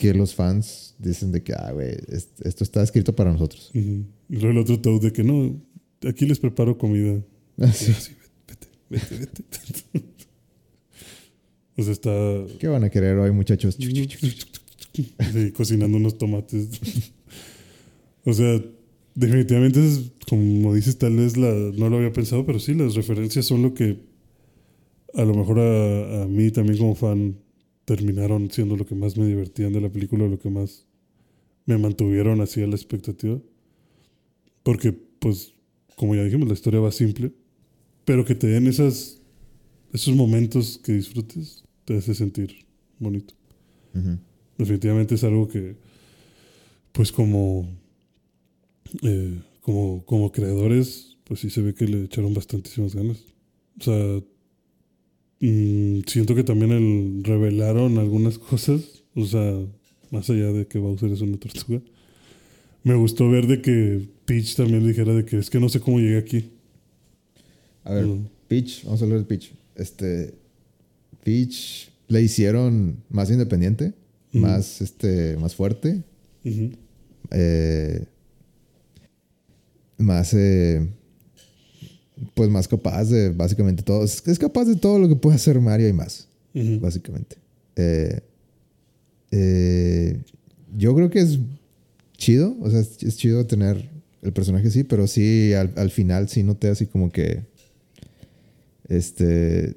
que 0.00 0.14
los 0.14 0.34
fans 0.34 0.94
dicen 0.98 1.30
de 1.30 1.42
que, 1.44 1.52
ah, 1.52 1.70
güey, 1.72 1.90
es- 2.08 2.28
esto 2.42 2.64
está 2.64 2.82
escrito 2.82 3.14
para 3.14 3.30
nosotros. 3.32 3.70
Y 3.72 4.04
luego 4.28 4.50
el 4.50 4.58
otro 4.58 4.80
Toad 4.80 5.00
de 5.00 5.12
que 5.12 5.22
no, 5.22 5.60
aquí 6.08 6.26
les 6.26 6.40
preparo 6.40 6.76
comida. 6.76 7.22
Así. 7.58 7.92
Sí, 7.92 8.12
vete, 8.48 8.66
vete, 8.90 9.16
vete. 9.16 9.44
vete. 9.92 10.08
o 11.76 11.82
sea, 11.84 11.92
está 11.92 12.10
¿Qué 12.58 12.66
van 12.66 12.82
a 12.82 12.90
querer 12.90 13.16
hoy, 13.18 13.30
muchachos? 13.30 13.76
sí, 14.92 15.52
cocinando 15.56 15.96
unos 15.98 16.18
tomates. 16.18 16.68
o 18.24 18.32
sea, 18.32 18.60
definitivamente, 19.18 19.84
es, 19.84 20.12
como 20.28 20.74
dices, 20.74 20.96
tal 20.96 21.16
vez 21.16 21.36
la, 21.36 21.52
no 21.52 21.90
lo 21.90 21.96
había 21.96 22.12
pensado, 22.12 22.46
pero 22.46 22.60
sí, 22.60 22.74
las 22.74 22.94
referencias 22.94 23.46
son 23.46 23.62
lo 23.62 23.74
que 23.74 23.98
a 25.14 25.24
lo 25.24 25.34
mejor 25.34 25.58
a, 25.58 26.22
a 26.22 26.26
mí 26.26 26.50
también 26.50 26.78
como 26.78 26.94
fan 26.94 27.36
terminaron 27.84 28.50
siendo 28.50 28.76
lo 28.76 28.86
que 28.86 28.94
más 28.94 29.16
me 29.16 29.26
divertían 29.26 29.72
de 29.72 29.80
la 29.80 29.88
película, 29.88 30.28
lo 30.28 30.38
que 30.38 30.50
más 30.50 30.86
me 31.66 31.78
mantuvieron 31.78 32.40
así 32.40 32.62
a 32.62 32.66
la 32.66 32.76
expectativa. 32.76 33.38
Porque, 34.62 34.92
pues, 34.92 35.54
como 35.96 36.14
ya 36.14 36.22
dijimos, 36.22 36.46
la 36.46 36.54
historia 36.54 36.80
va 36.80 36.92
simple, 36.92 37.32
pero 38.04 38.24
que 38.24 38.34
te 38.34 38.46
den 38.46 38.68
esas, 38.68 39.20
esos 39.92 40.14
momentos 40.14 40.80
que 40.84 40.92
disfrutes, 40.92 41.64
te 41.84 41.96
hace 41.96 42.14
sentir 42.14 42.66
bonito. 42.98 43.34
Definitivamente 44.56 45.16
es 45.16 45.24
algo 45.24 45.48
que, 45.48 45.76
pues 46.92 47.10
como, 47.10 47.68
eh, 49.02 49.38
como, 49.62 50.04
como 50.04 50.32
creadores, 50.32 51.16
pues 51.24 51.40
sí 51.40 51.50
se 51.50 51.60
ve 51.62 51.74
que 51.74 51.86
le 51.86 52.04
echaron 52.04 52.34
bastantísimas 52.34 52.94
ganas. 52.94 53.18
O 53.80 53.84
sea, 53.84 54.20
mm, 55.40 56.00
siento 56.06 56.34
que 56.34 56.44
también 56.44 56.72
el 56.72 57.22
revelaron 57.24 57.98
algunas 57.98 58.38
cosas, 58.38 59.02
o 59.14 59.24
sea, 59.24 59.58
más 60.10 60.28
allá 60.30 60.52
de 60.52 60.66
que 60.66 60.78
Bowser 60.78 61.12
es 61.12 61.20
una 61.20 61.36
tortuga. 61.36 61.80
Me 62.84 62.94
gustó 62.94 63.28
ver 63.30 63.46
de 63.46 63.60
que 63.60 64.08
Peach 64.24 64.54
también 64.56 64.86
dijera 64.86 65.12
de 65.14 65.24
que 65.24 65.38
es 65.38 65.50
que 65.50 65.60
no 65.60 65.68
sé 65.68 65.80
cómo 65.80 65.98
llegué 66.00 66.18
aquí. 66.18 66.50
A 67.84 67.92
ver, 67.94 68.06
Mm. 68.06 68.28
Peach, 68.48 68.84
vamos 68.84 69.02
a 69.02 69.04
hablar 69.04 69.18
de 69.20 69.24
Peach. 69.26 69.52
Este, 69.76 70.34
Peach 71.22 71.90
le 72.08 72.22
hicieron 72.22 72.96
más 73.10 73.30
independiente, 73.30 73.92
Ujú. 74.32 74.38
más, 74.38 74.80
este, 74.80 75.36
más 75.36 75.54
fuerte, 75.54 76.02
eh, 77.30 78.04
más, 79.98 80.32
eh, 80.34 80.88
pues 82.34 82.48
más 82.48 82.66
capaz 82.66 83.06
de 83.06 83.30
básicamente 83.30 83.82
todo. 83.82 84.04
Es, 84.04 84.26
es 84.26 84.38
capaz 84.38 84.64
de 84.64 84.76
todo 84.76 84.98
lo 84.98 85.08
que 85.08 85.16
puede 85.16 85.36
hacer 85.36 85.60
Mario 85.60 85.88
y 85.88 85.92
más, 85.92 86.28
básicamente. 86.80 87.36
Eh, 87.76 88.20
eh, 89.30 90.22
yo 90.76 90.94
creo 90.94 91.10
que 91.10 91.20
es 91.20 91.38
chido, 92.16 92.56
o 92.60 92.70
sea, 92.70 92.80
es, 92.80 93.02
es 93.02 93.16
chido 93.16 93.46
tener 93.46 93.88
el 94.22 94.32
personaje 94.32 94.68
así, 94.68 94.84
pero 94.84 95.06
sí, 95.06 95.52
al, 95.52 95.72
al 95.76 95.90
final 95.90 96.28
sí 96.28 96.42
noté 96.42 96.68
así 96.68 96.86
como 96.86 97.10
que 97.10 97.42
Este. 98.88 99.76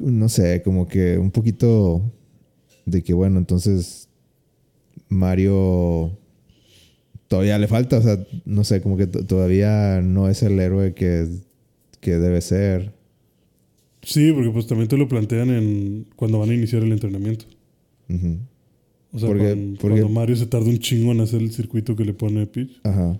No 0.00 0.28
sé, 0.28 0.62
como 0.62 0.86
que 0.86 1.16
un 1.18 1.30
poquito 1.30 2.02
de 2.84 3.02
que, 3.02 3.14
bueno, 3.14 3.38
entonces 3.38 4.08
Mario 5.08 6.10
todavía 7.28 7.58
le 7.58 7.66
falta, 7.68 7.98
o 7.98 8.02
sea, 8.02 8.18
no 8.44 8.64
sé, 8.64 8.80
como 8.80 8.96
que 8.96 9.06
todavía 9.06 10.00
no 10.02 10.28
es 10.28 10.42
el 10.42 10.58
héroe 10.60 10.94
que, 10.94 11.26
que 12.00 12.16
debe 12.16 12.40
ser. 12.40 12.92
Sí, 14.02 14.30
porque 14.32 14.50
pues 14.50 14.66
también 14.66 14.88
te 14.88 14.96
lo 14.96 15.08
plantean 15.08 15.50
en 15.50 16.06
cuando 16.16 16.38
van 16.38 16.50
a 16.50 16.54
iniciar 16.54 16.82
el 16.82 16.92
entrenamiento. 16.92 17.46
Ujú. 18.08 18.38
O 19.12 19.18
sea, 19.18 19.28
Porque- 19.28 19.44
cuando, 19.44 19.78
porque- 19.80 20.00
cuando 20.00 20.08
Mario 20.10 20.36
se 20.36 20.46
tarda 20.46 20.66
un 20.68 20.78
chingo 20.78 21.12
en 21.12 21.20
hacer 21.20 21.40
el 21.42 21.50
circuito 21.52 21.96
que 21.96 22.04
le 22.04 22.12
pone 22.14 22.46
Peach 22.46 22.80
Ajá. 22.84 23.18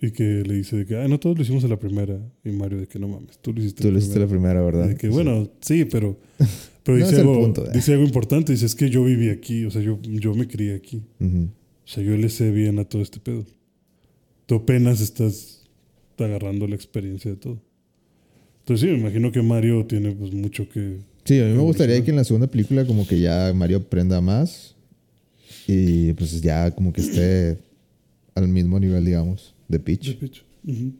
y 0.00 0.10
que 0.10 0.24
le 0.24 0.54
dice 0.54 0.76
de 0.78 0.86
que, 0.86 0.96
ah, 0.96 1.06
no, 1.06 1.20
todos 1.20 1.36
lo 1.36 1.42
hicimos 1.42 1.62
a 1.64 1.68
la 1.68 1.78
primera. 1.78 2.18
Y 2.44 2.50
Mario 2.50 2.78
de 2.80 2.86
que 2.86 2.98
no 2.98 3.06
mames, 3.08 3.38
tú 3.38 3.52
lo 3.52 3.60
hiciste 3.60 3.82
Tú 3.82 3.88
a 3.88 3.90
lo 3.92 3.98
hiciste 3.98 4.18
la 4.18 4.26
primera, 4.26 4.60
¿verdad? 4.62 4.88
de 4.88 4.96
que, 4.96 5.08
bueno, 5.08 5.48
sí, 5.60 5.84
pero, 5.84 6.16
pero 6.82 6.98
No 6.98 7.04
dice, 7.06 7.20
algo, 7.20 7.40
punto, 7.40 7.66
eh. 7.66 7.70
dice 7.74 7.92
algo 7.92 8.04
importante. 8.04 8.52
Dice, 8.52 8.66
es 8.66 8.74
que 8.74 8.90
yo 8.90 9.04
viví 9.04 9.28
aquí, 9.28 9.64
o 9.66 9.70
sea, 9.70 9.82
yo, 9.82 9.98
yo 10.02 10.34
me 10.34 10.48
crié 10.48 10.74
aquí. 10.74 11.02
Ujú. 11.20 11.48
O 11.84 11.88
sea, 11.88 12.02
yo 12.02 12.16
le 12.16 12.28
sé 12.28 12.50
bien 12.50 12.78
a 12.78 12.84
todo 12.84 13.02
este 13.02 13.20
pedo. 13.20 13.44
Tú 14.46 14.56
apenas 14.56 15.00
estás 15.00 15.62
agarrando 16.18 16.66
la 16.66 16.74
experiencia 16.74 17.30
de 17.30 17.36
todo. 17.36 17.60
Entonces 18.60 18.88
sí, 18.88 18.94
me 18.94 19.00
imagino 19.00 19.30
que 19.30 19.42
Mario 19.42 19.84
tiene 19.86 20.12
pues 20.12 20.32
mucho 20.32 20.68
que... 20.68 20.98
Sí, 21.24 21.40
a 21.40 21.44
mí 21.44 21.52
me 21.52 21.62
gustaría 21.62 22.02
que 22.02 22.10
en 22.10 22.16
la 22.16 22.24
segunda 22.24 22.46
película 22.46 22.86
como 22.86 23.06
que 23.06 23.20
ya 23.20 23.52
Mario 23.54 23.78
aprenda 23.78 24.20
más 24.20 24.74
y 25.66 26.12
pues 26.14 26.40
ya 26.40 26.70
como 26.70 26.92
que 26.92 27.00
esté 27.00 27.58
al 28.34 28.48
mismo 28.48 28.78
nivel, 28.80 29.04
digamos, 29.04 29.54
de 29.68 29.78
de 29.78 29.84
Peach. 29.84 30.16
Peach. 30.18 30.44
Ujú. 30.66 30.92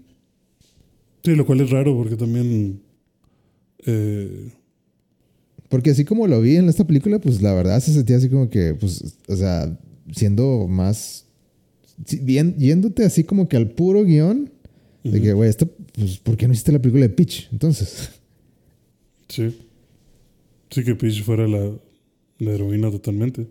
Sí, 1.23 1.35
lo 1.35 1.47
cual 1.47 1.61
es 1.61 1.71
raro 1.71 1.97
porque 1.97 2.17
también... 2.17 2.81
eh, 3.87 4.51
Porque 5.69 5.91
así 5.91 6.05
como 6.05 6.27
lo 6.27 6.41
vi 6.41 6.57
en 6.57 6.69
esta 6.69 6.87
película, 6.87 7.19
pues 7.19 7.41
la 7.41 7.55
verdad 7.55 7.81
se 7.81 7.93
sentía 7.93 8.17
así 8.17 8.29
como 8.29 8.51
que, 8.51 8.75
pues, 8.75 9.17
o 9.29 9.37
sea, 9.37 9.79
siendo 10.13 10.67
más... 10.69 11.27
bien, 12.23 12.57
yéndote 12.59 13.05
así 13.05 13.25
como 13.25 13.49
que 13.49 13.57
al 13.57 13.71
puro 13.71 14.05
guion, 14.05 14.51
de 15.03 15.21
que, 15.21 15.33
güey, 15.35 15.51
esto, 15.51 15.71
pues, 15.95 16.19
¿por 16.19 16.37
qué 16.37 16.47
no 16.47 16.55
hiciste 16.55 16.73
la 16.73 16.79
película 16.81 17.03
de 17.07 17.11
Peach? 17.11 17.49
Entonces, 17.53 18.11
sí. 19.29 19.55
Sí 20.71 20.83
que 20.83 20.95
Peach 20.95 21.23
fuera 21.23 21.47
la, 21.47 21.73
la 22.39 22.51
heroína 22.53 22.91
totalmente. 22.91 23.47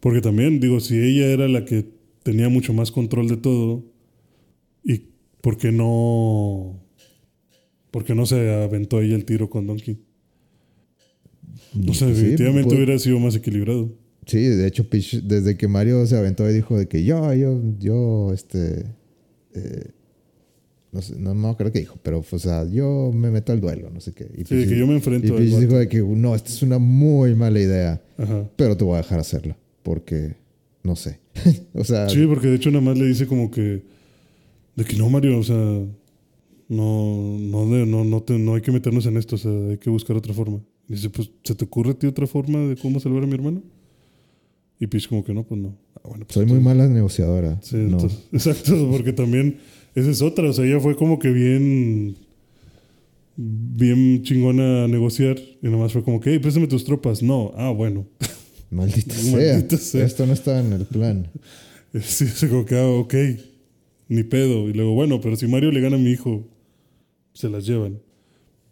Porque 0.00 0.20
también, 0.20 0.58
digo, 0.60 0.80
si 0.80 0.96
ella 0.98 1.26
era 1.26 1.46
la 1.48 1.64
que 1.64 1.86
tenía 2.24 2.48
mucho 2.48 2.72
más 2.72 2.90
control 2.90 3.28
de 3.28 3.36
todo, 3.36 3.84
¿y 4.84 5.02
por 5.40 5.56
qué 5.56 5.70
no... 5.72 6.78
¿Por 7.92 8.04
qué 8.04 8.14
no 8.14 8.24
se 8.26 8.50
aventó 8.50 9.00
ella 9.02 9.14
el 9.14 9.24
tiro 9.26 9.50
con 9.50 9.66
Donkey? 9.66 9.98
O 11.88 11.94
sea, 11.94 12.08
Sí, 12.08 12.14
definitivamente 12.14 12.64
pues- 12.70 12.76
hubiera 12.76 12.98
sido 12.98 13.18
más 13.18 13.34
equilibrado. 13.36 13.92
Sí, 14.26 14.38
de 14.40 14.66
hecho, 14.66 14.88
Peach, 14.88 15.22
desde 15.22 15.56
que 15.56 15.66
Mario 15.68 16.06
se 16.06 16.16
aventó 16.16 16.48
y 16.48 16.54
dijo 16.54 16.78
de 16.78 16.86
que 16.86 17.04
yo, 17.04 17.32
yo, 17.34 17.60
yo, 17.78 18.32
este. 18.32 18.86
eh, 19.54 19.90
no 20.92 21.00
sé, 21.00 21.18
no 21.18 21.34
me 21.34 21.48
acuerdo 21.48 21.72
qué 21.72 21.80
dijo, 21.80 21.98
pero, 22.02 22.22
o 22.30 22.38
sea, 22.38 22.68
yo 22.68 23.10
me 23.14 23.30
meto 23.30 23.52
al 23.52 23.60
duelo, 23.60 23.88
no 23.90 24.00
sé 24.00 24.12
qué. 24.12 24.30
Y 24.36 24.44
Sí, 24.44 24.56
de 24.56 24.66
que 24.68 24.78
yo 24.78 24.86
me 24.86 24.94
enfrento 24.94 25.26
Y 25.28 25.30
Peach 25.38 25.58
dijo 25.60 25.78
de 25.78 25.88
que 25.88 26.00
no, 26.02 26.34
esta 26.34 26.50
es 26.50 26.62
una 26.62 26.78
muy 26.78 27.34
mala 27.34 27.58
idea, 27.58 28.02
Ajá. 28.18 28.48
pero 28.56 28.76
te 28.76 28.84
voy 28.84 28.94
a 28.94 28.98
dejar 28.98 29.18
hacerla, 29.18 29.56
porque 29.82 30.36
no 30.84 30.94
sé. 30.94 31.18
o 31.74 31.82
sea, 31.82 32.08
Sí, 32.10 32.26
porque 32.26 32.48
de 32.48 32.56
hecho 32.56 32.70
nada 32.70 32.82
más 32.84 32.98
le 32.98 33.06
dice 33.06 33.26
como 33.26 33.50
que... 33.50 33.82
De 34.76 34.84
que 34.84 34.96
no, 34.96 35.08
Mario, 35.08 35.38
o 35.38 35.42
sea... 35.42 35.56
No, 36.68 37.38
no, 37.38 37.66
no, 37.86 38.04
no, 38.04 38.22
te- 38.22 38.38
no 38.38 38.54
hay 38.54 38.62
que 38.62 38.72
meternos 38.72 39.04
en 39.06 39.16
esto, 39.16 39.34
o 39.36 39.38
sea, 39.38 39.50
hay 39.70 39.78
que 39.78 39.90
buscar 39.90 40.16
otra 40.16 40.32
forma. 40.32 40.60
Y 40.88 40.94
dice, 40.94 41.10
pues, 41.10 41.30
¿se 41.44 41.54
te 41.54 41.64
ocurre 41.64 41.90
a 41.90 41.94
ti 41.94 42.06
otra 42.06 42.26
forma 42.26 42.60
de 42.60 42.76
cómo 42.76 42.98
salvar 43.00 43.24
a 43.24 43.26
mi 43.26 43.34
hermano? 43.34 43.62
Y 44.82 44.88
Peach 44.88 45.06
como 45.08 45.22
que 45.22 45.32
no, 45.32 45.44
pues 45.44 45.60
no. 45.60 45.78
Ah, 45.94 46.08
bueno, 46.08 46.24
pues 46.26 46.34
soy 46.34 46.44
muy 46.44 46.58
mala 46.58 46.88
negociadora. 46.88 47.56
Sí, 47.62 47.76
no. 47.76 47.98
entonces- 48.00 48.18
exacto, 48.32 48.88
porque 48.90 49.12
también 49.12 49.58
esa 49.94 50.10
es 50.10 50.20
otra, 50.22 50.50
o 50.50 50.52
sea, 50.52 50.64
ella 50.64 50.80
fue 50.80 50.96
como 50.96 51.20
que 51.20 51.30
bien 51.30 52.16
bien 53.36 54.22
chingona 54.24 54.84
a 54.84 54.88
negociar 54.88 55.38
y 55.62 55.68
nomás 55.68 55.92
fue 55.92 56.02
como 56.02 56.18
que, 56.18 56.30
hey, 56.32 56.40
préstame 56.40 56.66
tus 56.66 56.84
tropas. 56.84 57.22
No, 57.22 57.52
ah, 57.56 57.70
bueno. 57.70 58.08
Maldita, 58.70 59.14
Maldita 59.30 59.76
sea. 59.76 59.78
sea. 59.78 60.04
Esto 60.04 60.26
no 60.26 60.32
está 60.32 60.58
en 60.58 60.72
el 60.72 60.84
plan. 60.84 61.28
Sí, 62.00 62.26
se 62.26 62.48
como 62.48 62.64
que, 62.64 62.74
ah, 62.76 62.88
ok, 62.88 63.14
ni 64.08 64.24
pedo. 64.24 64.68
Y 64.68 64.72
luego, 64.72 64.94
bueno, 64.94 65.20
pero 65.20 65.36
si 65.36 65.46
Mario 65.46 65.70
le 65.70 65.80
gana 65.80 65.94
a 65.94 66.00
mi 66.00 66.10
hijo, 66.10 66.44
se 67.34 67.48
las 67.48 67.64
llevan. 67.66 68.00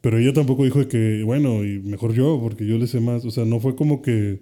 Pero 0.01 0.19
ella 0.19 0.33
tampoco 0.33 0.65
dijo 0.65 0.81
de 0.81 0.89
que, 0.89 1.23
bueno, 1.23 1.65
y 1.65 1.79
mejor 1.79 2.15
yo, 2.15 2.41
porque 2.43 2.67
yo 2.67 2.79
le 2.79 2.89
sé 2.89 2.99
más. 2.99 3.25
O 3.25 3.31
sea, 3.31 3.45
no 3.45 3.61
fue 3.61 3.77
como 3.77 4.03
que 4.03 4.41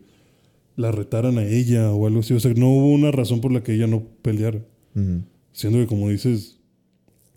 la 0.79 0.93
retaran 0.93 1.37
a 1.39 1.45
ella 1.47 1.93
o 1.93 2.07
algo 2.07 2.21
así. 2.21 2.33
O 2.33 2.41
sea, 2.41 2.55
no 2.55 2.71
hubo 2.71 2.93
una 2.93 3.11
razón 3.11 3.41
por 3.43 3.53
la 3.53 3.63
que 3.63 3.75
ella 3.75 3.87
no 3.87 4.05
peleara. 4.23 4.65
Siendo 5.53 5.79
que, 5.81 5.87
como 5.87 6.09
dices, 6.09 6.59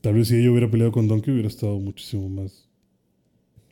tal 0.02 0.14
vez 0.14 0.28
si 0.30 0.36
ella 0.38 0.52
hubiera 0.52 0.70
peleado 0.72 0.92
con 0.92 1.08
Donkey 1.08 1.32
hubiera 1.34 1.48
estado 1.50 1.78
muchísimo 1.80 2.30
más 2.30 2.68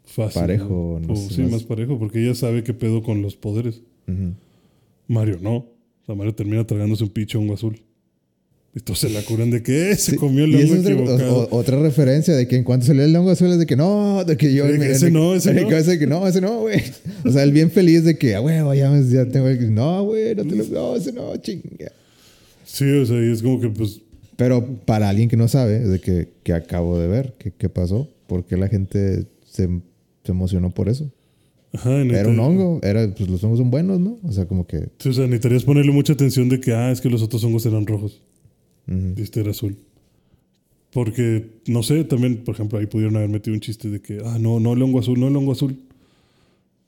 fácil. 0.06 0.42
Parejo, 0.42 0.98
¿no? 1.02 1.08
no 1.08 1.14
O, 1.14 1.16
sé, 1.16 1.34
sí, 1.36 1.42
más- 1.44 1.52
más 1.52 1.64
parejo, 1.64 1.98
porque 2.00 2.22
ella 2.24 2.34
sabe 2.36 2.64
qué 2.64 2.74
pedo 2.74 3.02
con 3.04 3.22
los 3.22 3.36
poderes. 3.36 3.82
Mario 5.08 5.38
no. 5.42 5.56
O 5.58 6.06
sea, 6.06 6.16
Mario 6.16 6.34
termina 6.36 6.66
tragándose 6.66 7.04
un 7.04 7.10
pinche 7.12 7.38
hongo 7.38 7.54
azul. 7.54 7.80
Se 8.94 9.10
la 9.10 9.22
curan 9.24 9.50
de 9.50 9.62
que 9.64 9.92
"Eh, 9.92 9.96
se 9.98 10.12
Sí, 10.12 10.18
comió 10.18 10.46
el 10.46 10.56
hongo 10.56 10.76
es 10.76 10.86
otra- 11.12 11.32
o- 11.34 11.48
otra 11.58 11.80
referencia 11.82 12.36
de 12.36 12.48
que 12.48 12.56
en 12.56 12.64
cuanto 12.64 12.86
salió 12.86 13.04
el 13.04 13.16
hongo 13.16 13.32
azul 13.32 13.50
es 13.50 13.58
de 13.60 13.66
que 13.66 13.76
no, 13.76 14.24
de 14.24 14.38
que 14.38 14.54
yo. 14.54 14.66
Que 14.68 14.92
ese 14.92 15.06
de- 15.06 15.12
no, 15.12 15.34
ese 15.36 15.54
de 15.54 15.62
no. 15.64 15.70
ese 15.72 15.98
que 16.00 16.08
no, 16.08 16.28
ese 16.28 16.40
no, 16.40 16.62
güey. 16.62 16.82
O 17.26 17.32
sea, 17.32 17.44
el 17.44 17.52
bien 17.52 17.72
feliz 17.72 18.04
de 18.04 18.18
que, 18.18 18.36
ah, 18.36 18.40
güey, 18.40 18.56
ya, 18.78 18.98
ya 19.02 19.26
tengo 19.26 19.48
el. 19.48 19.74
No, 19.74 20.04
güey, 20.06 20.36
no 20.36 20.46
te 20.46 20.56
lo. 20.56 20.64
No, 20.66 20.96
ese 20.96 21.12
no, 21.12 21.36
chinga. 21.38 21.92
Sí, 22.64 22.86
o 22.90 23.06
sea, 23.06 23.18
y 23.26 23.32
es 23.32 23.42
como 23.42 23.60
que, 23.60 23.70
pues, 23.70 24.02
Pero 24.38 24.64
para 24.86 25.10
alguien 25.10 25.28
que 25.30 25.36
no 25.38 25.48
sabe, 25.48 25.80
de 25.80 26.00
que, 26.00 26.30
que 26.44 26.54
acabo 26.54 27.00
de 27.00 27.08
ver, 27.08 27.34
¿qué, 27.40 27.52
qué 27.58 27.68
pasó? 27.70 28.08
¿Por 28.28 28.46
qué 28.46 28.56
la 28.56 28.68
gente 28.68 29.26
se, 29.52 29.68
se 30.24 30.32
emocionó 30.32 30.70
por 30.70 30.88
eso? 30.90 31.12
ajá, 31.74 32.02
Era 32.02 32.30
un 32.30 32.40
hongo, 32.40 32.80
era, 32.84 33.14
pues 33.16 33.28
los 33.30 33.44
hongos 33.44 33.58
son 33.60 33.72
buenos, 33.72 34.00
¿no? 34.00 34.20
O 34.24 34.32
sea, 34.32 34.46
como 34.46 34.66
que. 34.68 34.90
Sí, 35.00 35.10
o 35.10 35.14
sea, 35.14 35.26
necesitarías 35.26 35.64
ponerle 35.64 35.92
mucha 35.92 36.14
atención 36.14 36.48
de 36.50 36.60
que, 36.60 36.72
ah, 36.74 36.92
es 36.92 37.02
que 37.02 37.10
los 37.10 37.24
otros 37.24 37.44
hongos 37.44 37.66
eran 37.66 37.86
rojos 37.88 38.22
ujú. 38.90 39.14
y 39.18 39.22
este 39.22 39.40
era 39.42 39.52
azul. 39.52 39.76
Porque, 40.92 41.46
no 41.68 41.84
sé, 41.84 42.04
también, 42.04 42.38
por 42.44 42.56
ejemplo, 42.56 42.80
ahí 42.80 42.88
pudieron 42.88 43.16
haber 43.16 43.30
metido 43.30 43.54
un 43.54 43.60
chiste 43.60 43.90
de 43.90 44.02
que, 44.02 44.22
ah, 44.26 44.38
no, 44.40 44.60
no 44.60 44.74
el 44.74 44.82
hongo 44.82 45.00
azul, 45.00 45.20
no 45.20 45.28
el 45.28 45.36
hongo 45.36 45.52
azul. 45.52 45.76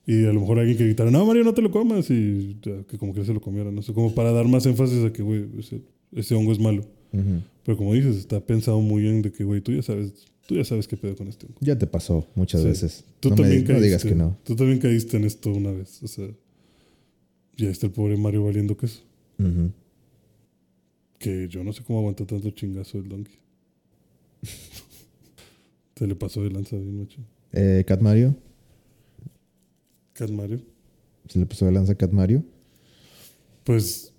Y 0.08 0.26
a 0.26 0.34
lo 0.34 0.42
mejor 0.42 0.58
alguien 0.58 0.76
que 0.78 0.86
gritara, 0.86 1.12
no, 1.12 1.24
Mario, 1.26 1.44
no 1.44 1.54
te 1.54 1.62
lo 1.62 1.70
comas. 1.70 2.10
Y 2.10 2.58
ya, 2.64 2.84
que 2.90 2.98
como 2.98 3.14
que 3.14 3.24
se 3.24 3.34
lo 3.34 3.40
comiera, 3.42 3.72
no 3.72 3.84
sé, 3.84 3.94
como 3.94 4.16
para 4.16 4.32
dar 4.32 4.48
más 4.48 4.66
énfasis 4.66 5.04
a 5.06 5.14
que, 5.14 5.22
güey, 5.22 5.46
ese, 5.60 5.82
ese 6.14 6.34
hongo 6.34 6.52
es 6.52 6.60
malo. 6.60 6.82
Ujú. 7.14 7.42
Pero 7.64 7.78
como 7.78 7.94
dices, 7.94 8.16
está 8.18 8.40
pensado 8.40 8.82
muy 8.82 9.04
bien 9.04 9.22
de 9.22 9.32
que, 9.32 9.44
güey, 9.44 9.62
tú 9.62 9.72
ya 9.72 9.84
sabes, 9.84 10.26
tú 10.48 10.56
ya 10.56 10.64
sabes 10.66 10.88
qué 10.88 10.98
pedo 10.98 11.16
con 11.16 11.28
este 11.28 11.46
hongo. 11.46 11.60
Ya 11.62 11.78
te 11.78 11.86
pasó 11.86 12.26
muchas 12.34 12.62
Sí. 12.62 12.68
veces. 12.68 13.04
Tú 13.20 13.30
no, 13.30 13.36
me 13.36 13.42
también 13.44 13.62
no 13.62 13.68
caíste. 13.68 13.86
digas 13.86 14.04
que 14.04 14.16
no. 14.16 14.36
Tú 14.44 14.56
también 14.56 14.80
caíste 14.80 15.18
en 15.18 15.26
esto 15.26 15.52
una 15.52 15.72
vez. 15.72 16.02
O 16.02 16.08
sea, 16.08 16.28
ya 17.58 17.70
está 17.70 17.86
el 17.86 17.92
pobre 17.94 18.18
Mario 18.18 18.44
valiendo 18.46 18.76
queso. 18.76 19.02
Ujú. 19.38 19.70
Que 21.22 21.48
yo 21.48 21.64
no 21.64 21.72
sé 21.72 21.84
cómo 21.84 22.00
aguantó 22.00 22.26
tanto 22.26 22.50
chingazo 22.50 22.98
el 22.98 23.08
donkey. 23.08 23.36
Se 25.96 26.08
le 26.08 26.16
pasó 26.16 26.42
de 26.42 26.50
lanza 26.50 26.76
bien 26.78 26.98
mucho. 26.98 27.20
Eh, 27.54 27.84
Cat 27.86 28.02
Mario. 28.02 28.36
Cat 30.14 30.32
Mario. 30.32 30.62
Se 31.30 31.38
le 31.38 31.46
pasó 31.46 31.66
de 31.68 31.74
lanza 31.74 31.92
a 31.92 31.96
Cat 31.96 32.12
Mario. 32.12 32.44
Pues, 33.64 34.12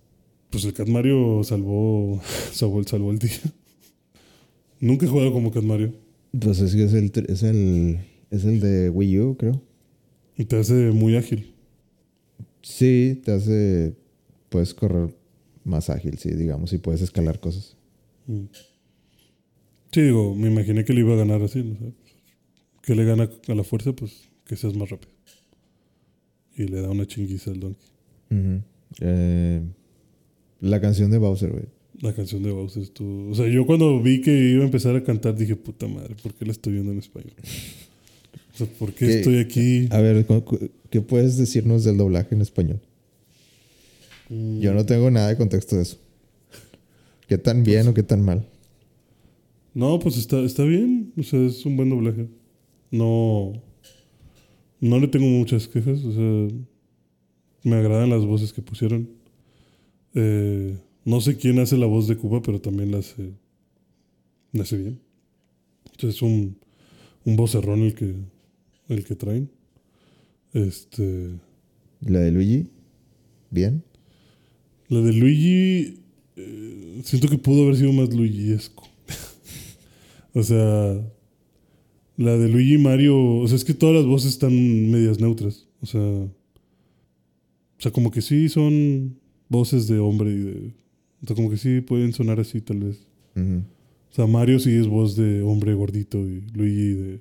pues 0.48 0.64
el 0.64 0.74
Cat 0.74 0.86
Mario 0.86 1.42
salvó, 1.42 2.22
salvó, 2.53 2.84
salvó 2.84 3.11
el 3.11 3.18
día. 3.18 3.40
Nunca 4.80 5.05
he 5.05 5.09
jugado 5.09 5.32
como 5.32 5.50
Cat 5.50 5.64
Mario. 5.64 5.92
Pues 6.38 6.61
es, 6.61 6.72
que 6.72 6.84
es, 6.84 6.92
el, 6.92 7.11
es, 7.28 7.42
el, 7.42 7.98
es 8.30 8.44
el 8.44 8.61
de 8.61 8.90
Wii 8.90 9.18
U, 9.18 9.36
creo. 9.36 9.61
Y 10.38 10.44
te 10.44 10.57
hace 10.57 10.92
muy 10.92 11.16
ágil. 11.16 11.53
Sí, 12.62 13.20
te 13.24 13.32
hace. 13.32 13.96
Puedes 14.50 14.72
correr 14.72 15.12
más 15.65 15.91
ágil, 15.91 16.19
sí, 16.19 16.31
digamos, 16.31 16.73
y 16.73 16.79
puedes 16.79 17.03
escalar 17.03 17.41
cosas. 17.41 17.77
Mm. 18.27 18.45
Sí, 19.93 20.01
digo, 20.01 20.35
me 20.35 20.49
imaginé 20.49 20.85
que 20.85 20.93
le 20.93 21.01
iba 21.01 21.13
a 21.13 21.17
ganar 21.17 21.43
así. 21.43 21.63
¿no? 21.63 21.75
O 21.75 21.79
sea, 21.79 21.93
que 22.83 22.95
le 22.95 23.05
gana 23.05 23.31
a 23.49 23.55
la 23.55 23.65
fuerza, 23.65 23.93
pues 23.93 24.29
que 24.45 24.57
seas 24.57 24.75
más 24.75 24.91
rápido. 24.91 25.13
Y 26.57 26.65
le 26.65 26.81
da 26.83 26.91
una 26.91 27.07
chinguiza 27.07 27.51
al 27.51 27.61
donkey. 27.61 27.89
Eh, 29.01 29.63
la 30.61 30.81
canción 30.81 31.11
de 31.11 31.19
Bowser, 31.19 31.51
güey. 31.51 31.65
La 32.01 32.13
canción 32.15 32.43
de 32.43 32.51
Bowser 32.51 32.83
estuvo... 32.83 33.31
O 33.31 33.35
sea, 33.35 33.47
yo 33.47 33.65
cuando 33.65 34.03
vi 34.03 34.21
que 34.21 34.51
iba 34.51 34.63
a 34.63 34.67
empezar 34.67 34.97
a 34.97 35.05
cantar 35.05 35.37
dije, 35.37 35.57
puta 35.57 35.87
madre, 35.87 36.17
¿por 36.23 36.35
qué 36.35 36.45
la 36.45 36.53
estoy 36.53 36.75
viendo 36.75 36.93
en 36.93 36.99
español? 36.99 37.35
O 38.55 38.59
sea, 38.59 38.67
¿por 38.67 38.93
qué 38.93 39.07
¿Qué? 39.07 39.19
estoy 39.19 39.39
aquí? 39.39 39.89
A 39.91 40.01
ver, 40.01 40.27
¿qué 40.91 41.01
puedes 41.01 41.37
decirnos 41.37 41.85
del 41.85 41.97
doblaje 41.97 42.35
en 42.35 42.41
español? 42.41 42.81
Yo 44.29 44.73
no 44.73 44.87
tengo 44.87 45.11
nada 45.11 45.29
de 45.29 45.37
contexto 45.37 45.77
de 45.77 45.83
eso. 45.83 45.99
¿Qué 47.29 47.39
tan 47.39 47.62
bien 47.62 47.89
o 47.89 47.95
qué 47.95 48.03
tan 48.03 48.25
mal? 48.25 48.47
No, 49.75 49.99
pues 49.99 50.18
está, 50.18 50.41
está 50.41 50.64
bien. 50.64 51.12
O 51.16 51.23
sea, 51.23 51.41
es 51.41 51.64
un 51.64 51.77
buen 51.77 51.91
doblaje. 51.91 52.29
No. 52.91 53.53
No 54.81 54.99
le 54.99 55.09
tengo 55.09 55.27
muchas 55.27 55.68
quejas. 55.68 56.05
O 56.05 56.12
sea, 56.12 56.59
me 57.64 57.77
agradan 57.77 58.11
las 58.11 58.25
voces 58.25 58.53
que 58.53 58.62
pusieron. 58.62 59.09
Eh, 60.14 60.77
no 61.05 61.20
sé 61.20 61.37
quién 61.37 61.59
hace 61.59 61.77
la 61.77 61.87
voz 61.87 62.07
de 62.07 62.16
Cuba, 62.16 62.43
pero 62.43 62.61
también 62.61 62.91
la 62.91 62.99
hace, 62.99 63.33
la 64.53 64.62
hace 64.62 64.77
bien. 64.77 65.01
Entonces 65.87 66.16
es 66.16 66.23
un, 66.23 66.59
un 67.25 67.37
vocerrón 67.37 67.81
el 67.81 67.95
que, 67.95 68.14
el 68.89 69.05
que 69.05 69.14
traen. 69.14 69.51
Este. 70.53 71.31
La 72.01 72.18
de 72.20 72.33
Luigi, 72.33 72.68
bien. 73.51 73.85
La 74.93 75.01
de 75.01 75.14
Luigi. 75.14 76.01
eh, 76.36 77.01
siento 77.03 77.26
que 77.26 77.38
pudo 77.38 77.62
haber 77.62 77.76
sido 77.76 77.95
más 77.95 78.14
Luigiesco. 78.14 78.86
o 80.34 80.43
sea. 80.43 81.01
La 82.18 82.36
de 82.36 82.47
Luigi 82.47 82.74
y 82.74 82.78
Mario. 82.78 83.36
O 83.38 83.49
sea, 83.49 83.57
es 83.57 83.64
que 83.64 83.72
todas 83.72 83.97
las 83.97 84.05
voces 84.05 84.32
están 84.32 84.53
medias 84.90 85.18
neutras. 85.18 85.66
O 85.80 85.86
sea. 85.86 86.03
O 86.03 87.78
sea, 87.78 87.90
como 87.90 88.11
que 88.11 88.20
sí 88.20 88.51
son 88.51 89.18
voces 89.49 89.88
de 89.88 89.99
hombre 89.99 90.30
y 90.30 90.38
de. 90.38 90.74
O 91.22 91.26
sea, 91.26 91.36
como 91.36 91.49
que 91.49 91.57
sí 91.57 91.80
pueden 91.80 92.12
sonar 92.12 92.38
así, 92.38 92.61
tal 92.61 92.80
vez. 92.80 93.07
O 93.34 94.14
sea, 94.14 94.26
Mario 94.26 94.59
sí 94.59 94.74
es 94.74 94.88
voz 94.88 95.16
de 95.16 95.40
hombre 95.40 95.72
gordito 95.72 96.18
y 96.18 96.43
Luigi 96.53 96.93
de. 96.93 97.20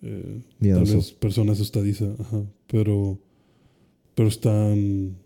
eh, 0.00 0.40
tal 0.62 0.84
vez 0.86 1.12
persona 1.12 1.52
asustadiza. 1.52 2.06
Ajá. 2.18 2.42
Pero. 2.68 3.18
Pero 4.14 4.28
están. 4.30 5.18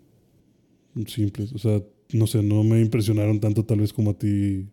Simples. 1.06 1.52
O 1.52 1.58
sea, 1.58 1.82
no 2.12 2.26
sé, 2.26 2.42
no 2.42 2.62
me 2.64 2.80
impresionaron 2.80 3.40
tanto, 3.40 3.64
tal 3.64 3.80
vez 3.80 3.92
como 3.92 4.10
a 4.10 4.18
ti. 4.18 4.66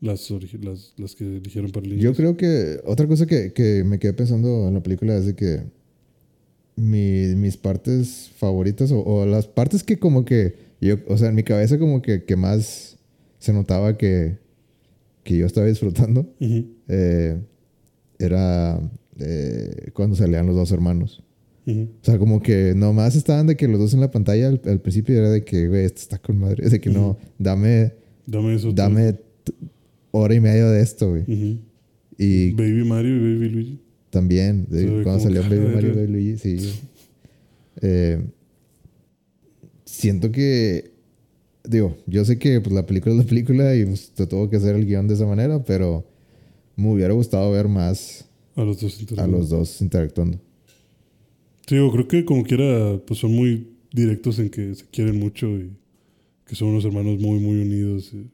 Las, 0.00 0.28
las, 0.60 0.94
las 0.96 1.14
que 1.14 1.36
eligieron 1.36 1.70
para 1.70 1.86
el 1.86 1.96
Yo 2.00 2.12
creo 2.14 2.36
que 2.36 2.80
otra 2.84 3.06
cosa 3.06 3.24
que, 3.26 3.52
que 3.52 3.84
me 3.84 4.00
quedé 4.00 4.12
pensando 4.12 4.66
en 4.66 4.74
la 4.74 4.82
película 4.82 5.16
es 5.16 5.26
de 5.26 5.36
que 5.36 5.62
mi- 6.76 7.34
mis 7.36 7.56
partes 7.56 8.30
favoritas 8.36 8.90
o, 8.90 9.00
o 9.00 9.26
las 9.26 9.46
partes 9.46 9.82
que 9.84 9.98
como 9.98 10.24
que 10.24 10.56
yo, 10.80 10.96
o 11.06 11.16
sea, 11.16 11.28
en 11.28 11.34
mi 11.36 11.44
cabeza 11.44 11.78
como 11.78 12.02
que, 12.02 12.24
que 12.24 12.34
más 12.34 12.98
se 13.38 13.52
notaba 13.52 13.96
que, 13.96 14.38
que 15.22 15.36
yo 15.38 15.46
estaba 15.46 15.66
disfrutando 15.68 16.34
eh, 16.88 17.40
era 18.18 18.80
eh, 19.20 19.90
cuando 19.92 20.16
salían 20.16 20.46
los 20.46 20.56
dos 20.56 20.72
hermanos. 20.72 21.22
O 21.66 22.04
sea, 22.04 22.18
como 22.18 22.42
que 22.42 22.74
nomás 22.74 23.14
estaban 23.14 23.46
de 23.46 23.56
que 23.56 23.68
los 23.68 23.78
dos 23.78 23.94
en 23.94 24.00
la 24.00 24.10
pantalla 24.10 24.48
al, 24.48 24.60
al 24.64 24.80
principio 24.80 25.16
era 25.16 25.30
de 25.30 25.44
que, 25.44 25.68
güey, 25.68 25.84
esto 25.84 26.00
está 26.00 26.18
con 26.18 26.38
madre. 26.38 26.68
De 26.68 26.80
que 26.80 26.90
no, 26.90 27.16
dame, 27.38 27.92
Dame 28.26 28.54
eso. 28.56 28.72
dame 28.72 29.16
hora 30.10 30.34
y 30.34 30.40
media 30.40 30.66
de 30.66 30.82
esto, 30.82 31.10
güey. 31.10 31.24
Y 32.18 32.50
Baby 32.52 32.84
Mario 32.84 33.16
y 33.16 33.20
Baby 33.34 33.48
Luigi. 33.48 33.80
También, 34.10 34.66
de- 34.68 35.02
cuando 35.02 35.20
salió 35.20 35.42
Baby 35.42 35.56
Mario 35.74 35.90
era- 35.92 36.00
Baby 36.02 36.12
Luigi, 36.12 36.36
sí. 36.38 36.72
Eh, 37.80 38.20
siento 39.84 40.30
que, 40.30 40.92
digo, 41.64 41.96
yo 42.06 42.24
sé 42.24 42.38
que 42.38 42.60
pues, 42.60 42.74
la 42.74 42.86
película 42.86 43.14
es 43.14 43.18
la 43.22 43.26
película 43.26 43.74
y 43.74 43.84
pues, 43.86 44.10
te 44.10 44.26
tuvo 44.26 44.48
que 44.50 44.56
hacer 44.56 44.76
el 44.76 44.86
guion 44.86 45.08
de 45.08 45.14
esa 45.14 45.26
manera, 45.26 45.62
pero 45.64 46.04
me 46.76 46.92
hubiera 46.92 47.12
gustado 47.14 47.50
ver 47.50 47.68
más 47.68 48.24
A 48.56 48.62
los 48.64 48.80
dos 48.80 48.98
a 48.98 49.00
internos. 49.00 49.30
los 49.30 49.48
dos 49.48 49.80
interactuando. 49.80 50.38
Sí, 51.66 51.76
yo 51.76 51.90
creo 51.92 52.08
que 52.08 52.24
como 52.24 52.42
quiera, 52.44 52.98
pues 53.06 53.20
son 53.20 53.32
muy 53.32 53.68
directos 53.92 54.38
en 54.38 54.50
que 54.50 54.74
se 54.74 54.84
quieren 54.86 55.18
mucho 55.18 55.48
y 55.48 55.70
que 56.46 56.54
son 56.54 56.68
unos 56.68 56.84
hermanos 56.84 57.20
muy, 57.20 57.38
muy 57.38 57.60
unidos. 57.62 58.12
y 58.14 58.26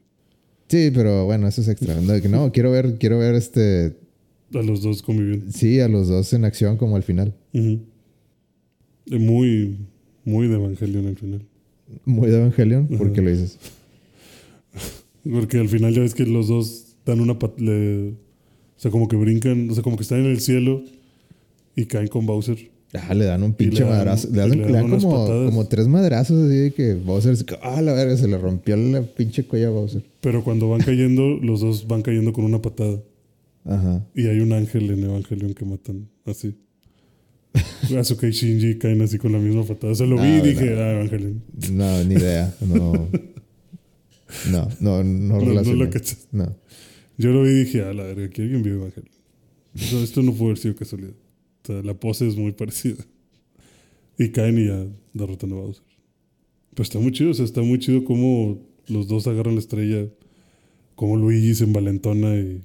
Sí, 0.67 0.91
pero 0.93 1.25
bueno, 1.25 1.47
eso 1.47 1.61
es 1.61 1.67
extra. 1.67 1.99
No, 2.01 2.51
quiero 2.51 2.71
ver, 2.71 2.97
quiero 2.99 3.17
ver 3.19 3.35
este, 3.35 3.95
a 4.53 4.61
los 4.61 4.81
dos 4.81 5.01
conviviendo. 5.01 5.51
sí, 5.51 5.79
a 5.79 5.87
los 5.87 6.07
dos 6.07 6.31
en 6.33 6.45
acción 6.45 6.77
como 6.77 6.95
al 6.95 7.03
final. 7.03 7.33
Ujú. 7.53 7.79
Y 9.05 9.17
Muy, 9.19 9.77
muy 10.25 10.47
de 10.47 10.55
Evangelion 10.55 11.07
al 11.07 11.15
final. 11.17 11.41
Muy 12.05 12.29
de 12.29 12.37
Evangelion, 12.37 12.87
¿por 12.87 13.11
qué 13.13 13.21
lo 13.21 13.31
dices? 13.31 13.57
Porque 15.23 15.57
al 15.57 15.69
final 15.69 15.93
ya 15.93 16.01
ves 16.01 16.13
que 16.13 16.25
los 16.25 16.47
dos 16.47 16.95
dan 17.05 17.19
una 17.21 17.37
pat 17.39 17.59
le- 17.59 18.09
O 18.11 18.81
sea, 18.81 18.91
como 18.91 19.07
que 19.07 19.15
brincan, 19.17 19.69
o 19.69 19.73
sea, 19.73 19.83
como 19.83 19.97
que 19.97 20.03
están 20.03 20.19
en 20.19 20.27
el 20.27 20.39
cielo 20.39 20.83
y 21.75 21.85
caen 21.85 22.07
con 22.07 22.25
Bowser. 22.25 22.69
Ah, 22.93 23.13
le 23.13 23.25
dan 23.25 23.43
un 23.43 23.53
pinche 23.53 23.79
le 23.83 23.85
dan- 23.85 23.97
madrazo. 23.97 24.29
Le, 24.31 24.37
dan, 24.37 24.49
le 24.49 24.97
como, 24.99 25.67
tres 25.67 25.87
madrazos 25.87 26.43
así 26.47 26.55
de 26.57 26.71
que 26.73 26.95
Bowser, 26.95 27.37
se- 27.37 27.45
ah, 27.61 27.81
la 27.81 27.93
verga, 27.93 28.17
se 28.17 28.27
le 28.27 28.37
rompió 28.37 28.75
la 28.77 29.01
pinche 29.03 29.45
cuella 29.45 29.67
a 29.67 29.71
Bowser. 29.71 30.03
Pero 30.21 30.43
cuando 30.43 30.67
van 30.69 30.81
cayendo, 30.81 31.37
los 31.37 31.59
dos 31.61 31.87
van 31.87 32.01
cayendo 32.01 32.33
con 32.33 32.45
una 32.45 32.61
patada. 32.61 32.99
Ajá. 33.65 34.03
Y 34.15 34.25
hay 34.27 34.39
un 34.39 34.53
ángel 34.53 34.89
en 34.89 35.03
Evangelion 35.03 35.53
que 35.53 35.65
matan 35.65 36.09
así. 36.25 36.55
Asuka 37.97 38.27
y 38.27 38.31
Shinji 38.31 38.77
caen 38.79 39.01
así 39.01 39.17
con 39.19 39.31
la 39.33 39.39
misma 39.39 39.63
patada. 39.63 39.93
O 39.93 39.95
sea, 39.95 40.07
lo 40.07 40.15
vi 40.19 40.27
y 40.27 40.41
dije, 40.41 40.73
ah, 40.79 40.91
Evangelion. 40.93 41.43
No, 41.71 42.03
ni 42.03 42.15
idea. 42.15 42.53
No. 42.61 43.07
No, 44.51 44.67
no, 44.79 45.03
no, 45.03 45.39
no 45.39 45.39
relacioné. 45.39 45.85
lo 45.85 45.89
cachas. 45.89 46.27
No. 46.31 46.55
Yo 47.17 47.31
lo 47.31 47.41
vi 47.43 47.49
y 47.49 47.63
dije, 47.63 47.81
ah, 47.81 47.93
la 47.93 48.03
verga, 48.03 48.25
aquí 48.25 48.43
alguien 48.43 48.61
vio 48.61 48.75
Evangelion. 48.75 49.11
O 49.75 49.79
sea, 49.79 50.03
esto 50.03 50.21
no 50.21 50.33
puede 50.33 50.51
haber 50.51 50.57
sido 50.59 50.75
casualidad. 50.75 51.13
O 51.63 51.67
sea, 51.67 51.81
la 51.83 51.93
pose 51.93 52.27
es 52.27 52.35
muy 52.35 52.51
parecida. 52.51 53.05
Y 54.17 54.29
caen 54.29 54.57
y 54.57 54.67
ya 54.67 54.85
derrotan 55.13 55.51
a 55.53 55.55
Bowser. 55.55 55.83
Pero 56.71 56.83
está 56.83 56.99
muy 56.99 57.11
chido, 57.11 57.31
o 57.31 57.33
sea, 57.33 57.45
está 57.45 57.61
muy 57.61 57.79
chido 57.79 58.03
cómo 58.03 58.59
los 58.87 59.07
dos 59.07 59.27
agarran 59.27 59.55
la 59.55 59.61
estrella, 59.61 60.07
cómo 60.95 61.17
Luigi 61.17 61.55
se 61.55 61.63
envalentona 61.63 62.37
y 62.37 62.61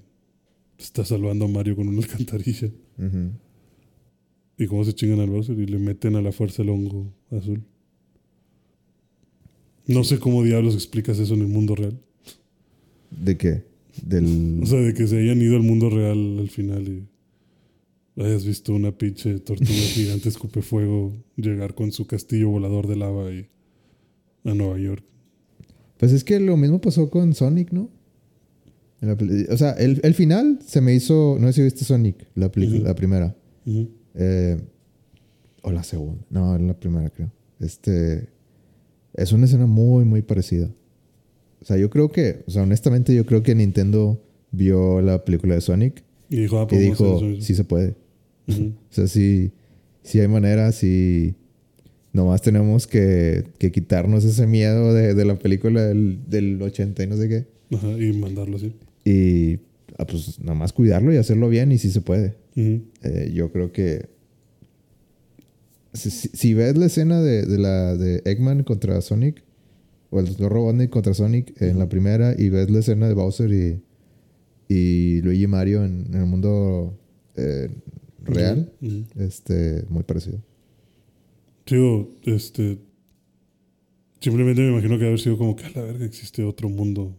está 0.79 1.05
salvando 1.05 1.45
a 1.45 1.49
Mario 1.49 1.77
con 1.77 1.89
una 1.89 1.99
alcantarilla. 2.03 2.71
Y 4.57 4.67
cómo 4.67 4.85
se 4.85 4.95
chingan 4.95 5.21
al 5.21 5.31
Bowser 5.31 5.59
y 5.59 5.67
le 5.67 5.79
meten 5.79 6.17
a 6.17 6.23
la 6.23 6.33
fuerza 6.33 6.63
el 6.63 6.71
hongo 6.71 7.13
azul. 7.31 7.63
No 9.87 10.03
sé 10.05 10.19
cómo 10.19 10.43
diablos 10.43 10.75
explicas 10.75 11.19
eso 11.19 11.35
en 11.35 11.43
el 11.43 11.49
mundo 11.49 11.75
real. 11.75 12.01
¿De 13.11 13.37
qué? 13.37 13.65
Del. 14.03 14.61
O 14.63 14.67
sea, 14.67 14.81
de 14.81 14.95
que 14.95 15.07
se 15.07 15.19
hayan 15.19 15.41
ido 15.43 15.57
al 15.57 15.63
mundo 15.63 15.91
real 15.91 16.39
al 16.39 16.49
final 16.49 16.89
y 16.89 17.07
hayas 18.17 18.45
visto 18.45 18.73
una 18.73 18.93
pinche 18.93 19.41
tortuga 19.41 19.71
gigante 19.71 20.29
escupe 20.29 20.63
fuego 20.63 21.13
llegar 21.37 21.75
con 21.75 21.91
su 21.93 22.07
castillo 22.07 22.49
volador 22.51 22.87
de 22.87 22.97
lava 22.97 23.33
y 23.33 23.49
a 24.45 24.55
Nueva 24.55 24.79
York. 24.79 25.05
Pues 25.99 26.13
es 26.13 26.23
que 26.25 26.39
lo 26.41 26.57
mismo 26.57 26.81
pasó 26.81 27.11
con 27.11 27.35
Sonic, 27.35 27.73
¿no? 27.73 27.91
En 29.01 29.09
la 29.09 29.17
peli- 29.17 29.47
o 29.51 29.57
sea, 29.57 29.73
el, 29.73 30.01
el 30.03 30.15
final 30.15 30.59
se 30.65 30.81
me 30.81 30.95
hizo. 30.95 31.37
No 31.41 31.47
sé 31.49 31.53
si 31.55 31.63
viste 31.63 31.85
Sonic, 31.85 32.27
la, 32.35 32.51
película, 32.51 32.81
la 32.81 32.95
primera. 32.95 33.37
Eh, 34.15 34.61
o 35.63 35.71
la 35.71 35.83
segunda. 35.83 36.25
No, 36.31 36.57
la 36.59 36.79
primera, 36.79 37.11
creo. 37.11 37.31
Este. 37.61 38.29
Es 39.15 39.33
una 39.33 39.45
escena 39.45 39.67
muy, 39.67 40.05
muy 40.05 40.23
parecida. 40.23 40.71
O 41.61 41.65
sea, 41.65 41.77
yo 41.77 41.91
creo 41.91 42.11
que. 42.11 42.45
O 42.47 42.51
sea, 42.51 42.63
honestamente, 42.63 43.15
yo 43.15 43.25
creo 43.27 43.43
que 43.43 43.55
Nintendo 43.55 44.21
vio 44.51 45.01
la 45.01 45.25
película 45.25 45.55
de 45.55 45.61
Sonic 45.61 46.05
Y 46.29 46.37
dijo, 46.37 46.59
ah, 46.59 46.65
y 46.65 46.67
pues 46.67 46.81
dijo: 46.81 47.21
sí 47.41 47.55
se 47.55 47.65
puede. 47.65 47.95
Ujú. 48.49 48.75
O 48.91 48.95
sea, 48.95 49.07
sí, 49.07 49.53
sí 50.03 50.21
hay 50.21 50.29
manera, 50.29 50.71
sí. 50.73 51.35
Nomás 52.13 52.43
tenemos 52.43 52.87
que, 52.87 53.45
que 53.59 53.73
quitarnos 53.73 54.25
ese 54.25 54.47
miedo 54.47 54.95
de, 54.95 55.15
de 55.15 55.25
la 55.25 55.37
película 55.39 55.83
del, 55.85 56.21
del 56.29 56.61
80 56.63 57.03
y 57.03 57.07
no 57.09 57.17
sé 57.17 57.29
qué. 57.29 57.47
Ajá, 57.77 57.91
y 57.99 58.13
mandarlo 58.13 58.57
así. 58.57 58.73
Y 59.05 59.59
ah, 59.99 60.07
pues 60.07 60.39
nomás 60.41 60.73
cuidarlo 60.73 61.13
y 61.13 61.17
hacerlo 61.17 61.49
bien 61.49 61.73
y 61.73 61.79
sí 61.79 61.91
se 61.91 62.01
puede. 62.03 62.37
Ujú. 62.57 62.83
Eh, 63.03 63.33
yo 63.35 63.51
creo 63.51 63.73
que... 63.73 64.07
Si, 65.93 66.11
si- 66.11 66.29
si 66.33 66.55
ves 66.55 66.77
la 66.77 66.87
escena 66.87 67.21
de, 67.23 67.45
de 67.47 67.59
la 67.59 67.97
de 67.97 68.23
Eggman 68.25 68.65
contra 68.65 69.01
Sonic, 69.01 69.43
o 70.11 70.21
el 70.21 70.27
Dr. 70.27 70.53
Robotnik 70.53 70.91
contra 70.91 71.15
Sonic 71.15 71.61
en 71.61 71.79
la 71.79 71.89
primera, 71.89 72.35
y 72.37 72.49
ves 72.49 72.71
la 72.71 72.81
escena 72.81 73.07
de 73.09 73.15
Bowser 73.15 73.51
y, 73.53 73.81
y 74.69 75.21
Luigi 75.23 75.47
Mario 75.47 75.85
en, 75.85 76.07
en 76.13 76.21
el 76.21 76.27
mundo 76.27 76.99
eh, 77.37 77.69
real, 78.25 78.73
Ujú. 78.81 79.05
este, 79.17 79.85
muy 79.89 80.03
parecido. 80.03 80.41
Digo, 81.67 82.11
este. 82.25 82.79
Simplemente 84.21 84.63
me 84.63 84.69
imagino 84.73 84.99
que 84.99 85.07
haber 85.07 85.21
sido 85.21 85.37
como 85.37 85.55
que 85.55 85.65
a 85.67 85.71
la 85.71 85.83
verga 85.83 86.05
existe 86.07 86.43
otro 86.45 86.69
mundo. 86.69 87.15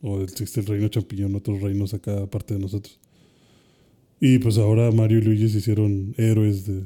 O 0.00 0.20
existe 0.22 0.60
el 0.60 0.66
reino 0.66 0.88
champiñón, 0.88 1.34
otros 1.34 1.60
reinos 1.60 1.92
acá 1.92 2.22
aparte 2.22 2.54
de 2.54 2.60
nosotros. 2.60 2.98
Y 4.20 4.38
pues 4.38 4.58
ahora 4.58 4.90
Mario 4.90 5.18
y 5.18 5.22
Luigi 5.22 5.48
se 5.48 5.58
hicieron 5.58 6.14
héroes 6.16 6.66
de 6.66 6.84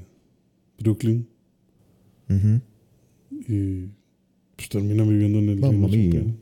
Brooklyn. 0.78 1.26
Ujú. 2.28 2.60
Y 3.48 3.88
pues 4.56 4.68
terminan 4.68 5.08
viviendo 5.08 5.38
en 5.38 5.48
el 5.50 5.56
Mamma 5.60 5.88
reino 5.88 5.88
champiñón. 5.88 6.36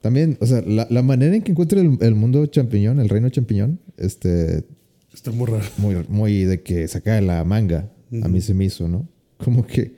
También, 0.00 0.38
o 0.40 0.46
sea, 0.46 0.62
la, 0.62 0.86
la 0.90 1.02
manera 1.02 1.36
en 1.36 1.42
que 1.42 1.52
encuentra 1.52 1.80
el, 1.80 1.98
el 2.00 2.14
mundo 2.14 2.46
champiñón, 2.46 3.00
el 3.00 3.08
reino 3.08 3.28
champiñón, 3.28 3.80
este, 3.96 4.64
Está 5.12 5.30
muy 5.32 5.46
raro. 5.46 5.64
muy, 5.78 5.96
muy 6.08 6.44
de 6.44 6.62
que 6.62 6.86
saca 6.88 7.14
de 7.16 7.22
la 7.22 7.44
manga. 7.44 7.90
A 8.22 8.28
mí 8.28 8.40
se 8.40 8.54
me 8.54 8.64
hizo, 8.64 8.88
¿no? 8.88 9.08
Como 9.38 9.66
que, 9.66 9.92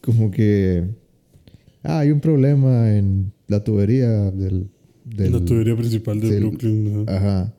como 0.00 0.30
que, 0.30 0.84
ah, 1.82 2.00
hay 2.00 2.10
un 2.10 2.20
problema 2.20 2.96
en 2.96 3.32
la 3.46 3.62
tubería 3.62 4.30
del, 4.30 4.68
del- 5.04 5.32
la 5.32 5.44
tubería 5.44 5.76
principal 5.76 6.20
de 6.20 6.28
sí, 6.28 6.34
el- 6.34 6.40
Brooklyn. 6.40 7.04
ajá. 7.08 7.16
Ajá. 7.16 7.54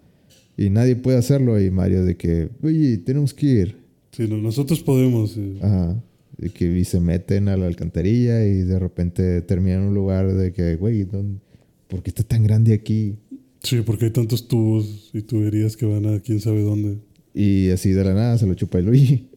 Y 0.57 0.69
nadie 0.69 0.95
puede 0.95 1.17
hacerlo. 1.17 1.59
Y 1.59 1.71
Mario 1.71 2.03
de 2.03 2.17
que, 2.17 2.49
oye, 2.61 2.97
tenemos 2.99 3.33
que 3.33 3.45
ir. 3.47 3.77
Sí, 4.11 4.27
no, 4.27 4.37
nosotros 4.37 4.81
podemos. 4.83 5.35
eh. 5.37 5.57
Ajá. 5.61 6.01
De 6.37 6.49
que 6.49 6.65
y 6.77 6.83
se 6.85 6.99
meten 6.99 7.47
a 7.47 7.55
la 7.57 7.67
alcantarilla 7.67 8.45
y 8.45 8.61
de 8.63 8.77
repente 8.79 9.41
terminan 9.41 9.81
en 9.83 9.87
un 9.89 9.93
lugar 9.93 10.33
de 10.33 10.51
que, 10.51 10.75
güey, 10.75 11.03
¿dónde- 11.05 11.39
¿por 11.87 12.03
qué 12.03 12.09
está 12.09 12.23
tan 12.23 12.43
grande 12.43 12.73
aquí? 12.73 13.15
Sí, 13.63 13.81
porque 13.85 14.05
hay 14.05 14.11
tantos 14.11 14.47
tubos 14.47 15.09
y 15.13 15.21
tuberías 15.21 15.77
que 15.77 15.85
van 15.85 16.05
a 16.07 16.19
quién 16.19 16.39
sabe 16.39 16.61
dónde. 16.63 16.97
Y 17.33 17.69
así 17.69 17.91
de 17.91 18.03
la 18.03 18.13
nada 18.13 18.37
se 18.37 18.45
lo 18.47 18.53
chupa 18.55 18.79
el 18.79 18.85
Luigi. 18.85 19.27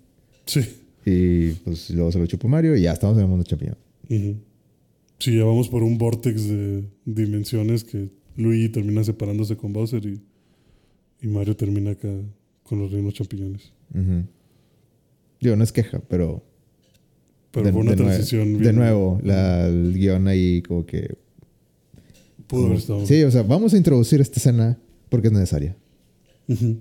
Sí. 0.46 0.60
Y 1.06 1.50
pues 1.64 1.90
luego 1.90 2.10
se 2.10 2.18
lo 2.18 2.26
chupa 2.26 2.48
Mario 2.48 2.76
y 2.76 2.82
ya 2.82 2.92
estamos 2.92 3.16
en 3.18 3.24
el 3.24 3.28
mundo 3.28 3.44
champiñón. 3.44 3.76
Sí, 4.08 5.36
ya 5.36 5.44
vamos 5.44 5.68
por 5.68 5.82
un 5.82 5.98
vortex 5.98 6.48
de 6.48 6.84
dimensiones 7.04 7.84
que 7.84 8.08
Luigi 8.36 8.68
termina 8.70 9.04
separándose 9.04 9.56
con 9.56 9.72
Bowser 9.72 10.04
y, 10.06 10.20
y 11.22 11.28
Mario 11.28 11.54
termina 11.56 11.92
acá 11.92 12.08
con 12.62 12.78
los 12.78 12.90
reinos 12.90 13.14
champiñones. 13.14 13.72
Ujú. 13.94 14.24
Digo, 15.40 15.56
no 15.56 15.64
es 15.64 15.72
queja, 15.72 16.00
pero. 16.08 16.42
Pero 17.50 17.66
de, 17.66 17.72
fue 17.72 17.80
una 17.82 17.90
de 17.92 17.96
transición 17.98 18.54
De 18.54 18.58
bien- 18.58 18.76
nuevo, 18.76 19.20
la, 19.22 19.66
el 19.68 19.92
guion 19.94 20.26
ahí 20.28 20.62
como 20.62 20.84
que. 20.86 21.14
Pudo 22.46 22.66
haber 22.66 22.78
estado. 22.78 23.06
sí, 23.06 23.22
o 23.22 23.30
sea, 23.30 23.42
vamos 23.42 23.74
a 23.74 23.76
introducir 23.76 24.20
esta 24.20 24.38
escena 24.38 24.78
porque 25.08 25.28
es 25.28 25.32
necesaria 25.32 25.76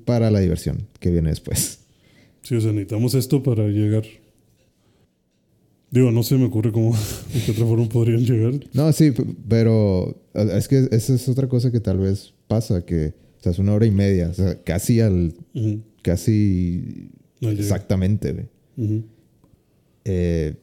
para 0.06 0.30
la 0.30 0.40
diversión 0.40 0.88
que 1.00 1.12
viene 1.12 1.30
después. 1.30 1.80
Sí, 2.42 2.56
o 2.56 2.62
sea, 2.62 2.72
necesitamos 2.72 3.14
esto 3.16 3.42
para 3.42 3.68
llegar. 3.68 4.04
Digo, 5.92 6.12
no 6.12 6.24
se 6.24 6.36
me 6.36 6.46
ocurre 6.46 6.72
cómo, 6.72 6.94
de 7.34 7.42
qué 7.46 7.52
otra 7.52 7.66
forma 7.66 7.88
podrían 7.88 8.26
llegar. 8.26 8.60
No, 8.74 8.92
sí, 8.92 9.14
pero 9.48 10.18
es 10.34 10.68
que 10.68 10.88
esa 10.92 11.14
es 11.14 11.30
otra 11.30 11.48
cosa 11.48 11.72
que 11.72 11.80
tal 11.80 12.00
vez 12.00 12.34
pasa, 12.48 12.84
que 12.84 13.14
o 13.40 13.44
sea, 13.44 13.52
es 13.52 13.60
una 13.60 13.74
hora 13.74 13.86
y 13.86 13.92
media, 13.92 14.30
o 14.30 14.34
sea, 14.34 14.62
casi 14.64 15.02
al, 15.02 15.34
casi 16.02 17.12
No 17.42 17.50
exactamente. 17.50 18.50
Eh, 20.06 20.56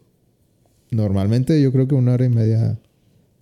normalmente 0.90 1.62
yo 1.62 1.72
creo 1.72 1.86
que 1.86 1.94
una 1.94 2.14
hora 2.14 2.24
y 2.24 2.30
media 2.30 2.78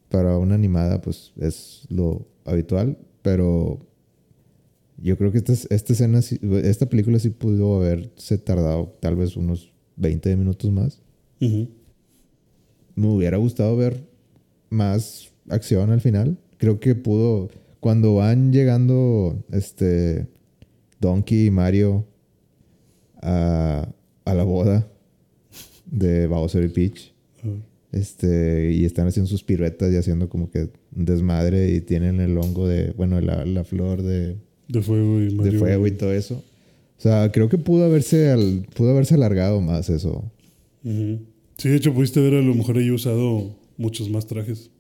para 0.09 0.39
una 0.39 0.55
animada 0.55 1.01
pues 1.01 1.33
es 1.39 1.87
lo 1.89 2.27
habitual, 2.45 2.99
pero 3.23 3.81
yo 5.01 5.17
creo 5.17 5.31
que 5.31 5.39
esta, 5.39 5.53
esta 5.53 5.93
escena, 5.93 6.21
esta 6.63 6.87
película 6.87 7.19
sí 7.19 7.31
pudo 7.31 7.77
haberse 7.77 8.39
tardado 8.39 8.97
tal 9.01 9.17
vez 9.17 9.37
unos 9.37 9.73
20 9.97 10.37
minutos 10.37 10.71
más. 10.73 11.01
Ujú. 11.41 11.69
Me 12.97 13.07
hubiera 13.07 13.37
gustado 13.37 13.77
ver 13.77 14.05
más 14.71 15.33
acción 15.49 15.91
al 15.91 16.01
final. 16.01 16.37
Creo 16.57 16.81
que 16.81 16.95
pudo, 16.97 17.49
cuando 17.79 18.17
van 18.17 18.53
llegando 18.53 19.45
este 19.53 20.27
Donkey 21.01 21.47
y 21.47 21.51
Mario 21.51 22.05
a, 23.23 23.89
a 24.25 24.35
la 24.35 24.43
boda 24.43 24.91
de 25.87 26.27
Bowser 26.27 26.65
y 26.65 26.69
Peach. 26.69 27.15
Este, 27.93 28.73
y 28.73 28.85
están 28.85 29.07
haciendo 29.07 29.29
sus 29.31 29.43
piruetas 29.43 29.93
y 29.93 29.97
haciendo 29.97 30.29
como 30.29 30.51
que 30.51 30.69
desmadre 30.91 31.73
y 31.75 31.81
tienen 31.81 32.21
el 32.21 32.37
hongo 32.37 32.69
de, 32.69 32.93
bueno, 32.93 33.21
la, 33.21 33.45
la 33.47 33.65
flor 33.65 34.03
de, 34.03 34.37
De 34.69 34.83
fuego 34.83 35.21
y 35.21 35.35
de 35.35 35.53
fuego 35.53 35.87
y 35.87 35.93
todo 35.93 36.13
eso. 36.13 36.45
O 36.99 37.01
sea, 37.01 37.31
creo 37.33 37.49
que 37.49 37.57
pudo 37.59 37.85
haberse, 37.85 38.31
al- 38.31 38.67
pudo 38.77 38.91
haberse 38.91 39.15
alargado 39.15 39.61
más 39.63 39.89
eso. 39.89 40.31
Sí, 40.83 41.69
de 41.69 41.77
hecho, 41.77 41.95
pudiste 41.95 42.21
ver 42.21 42.35
a 42.35 42.43
lo 42.43 42.55
mejor 42.55 42.77
ahí 42.77 42.91
usado 42.91 43.57
muchos 43.77 44.11
más 44.11 44.27
trajes. 44.27 44.71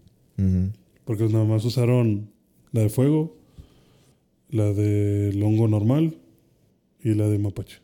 Porque 1.04 1.24
nada 1.24 1.44
más 1.44 1.64
usaron 1.64 2.30
la 2.72 2.82
de 2.82 2.88
fuego, 2.90 3.36
la 4.50 4.72
de 4.72 5.38
hongo 5.42 5.66
normal 5.68 6.16
y 7.02 7.14
la 7.14 7.28
de 7.28 7.38
mapache. 7.38 7.78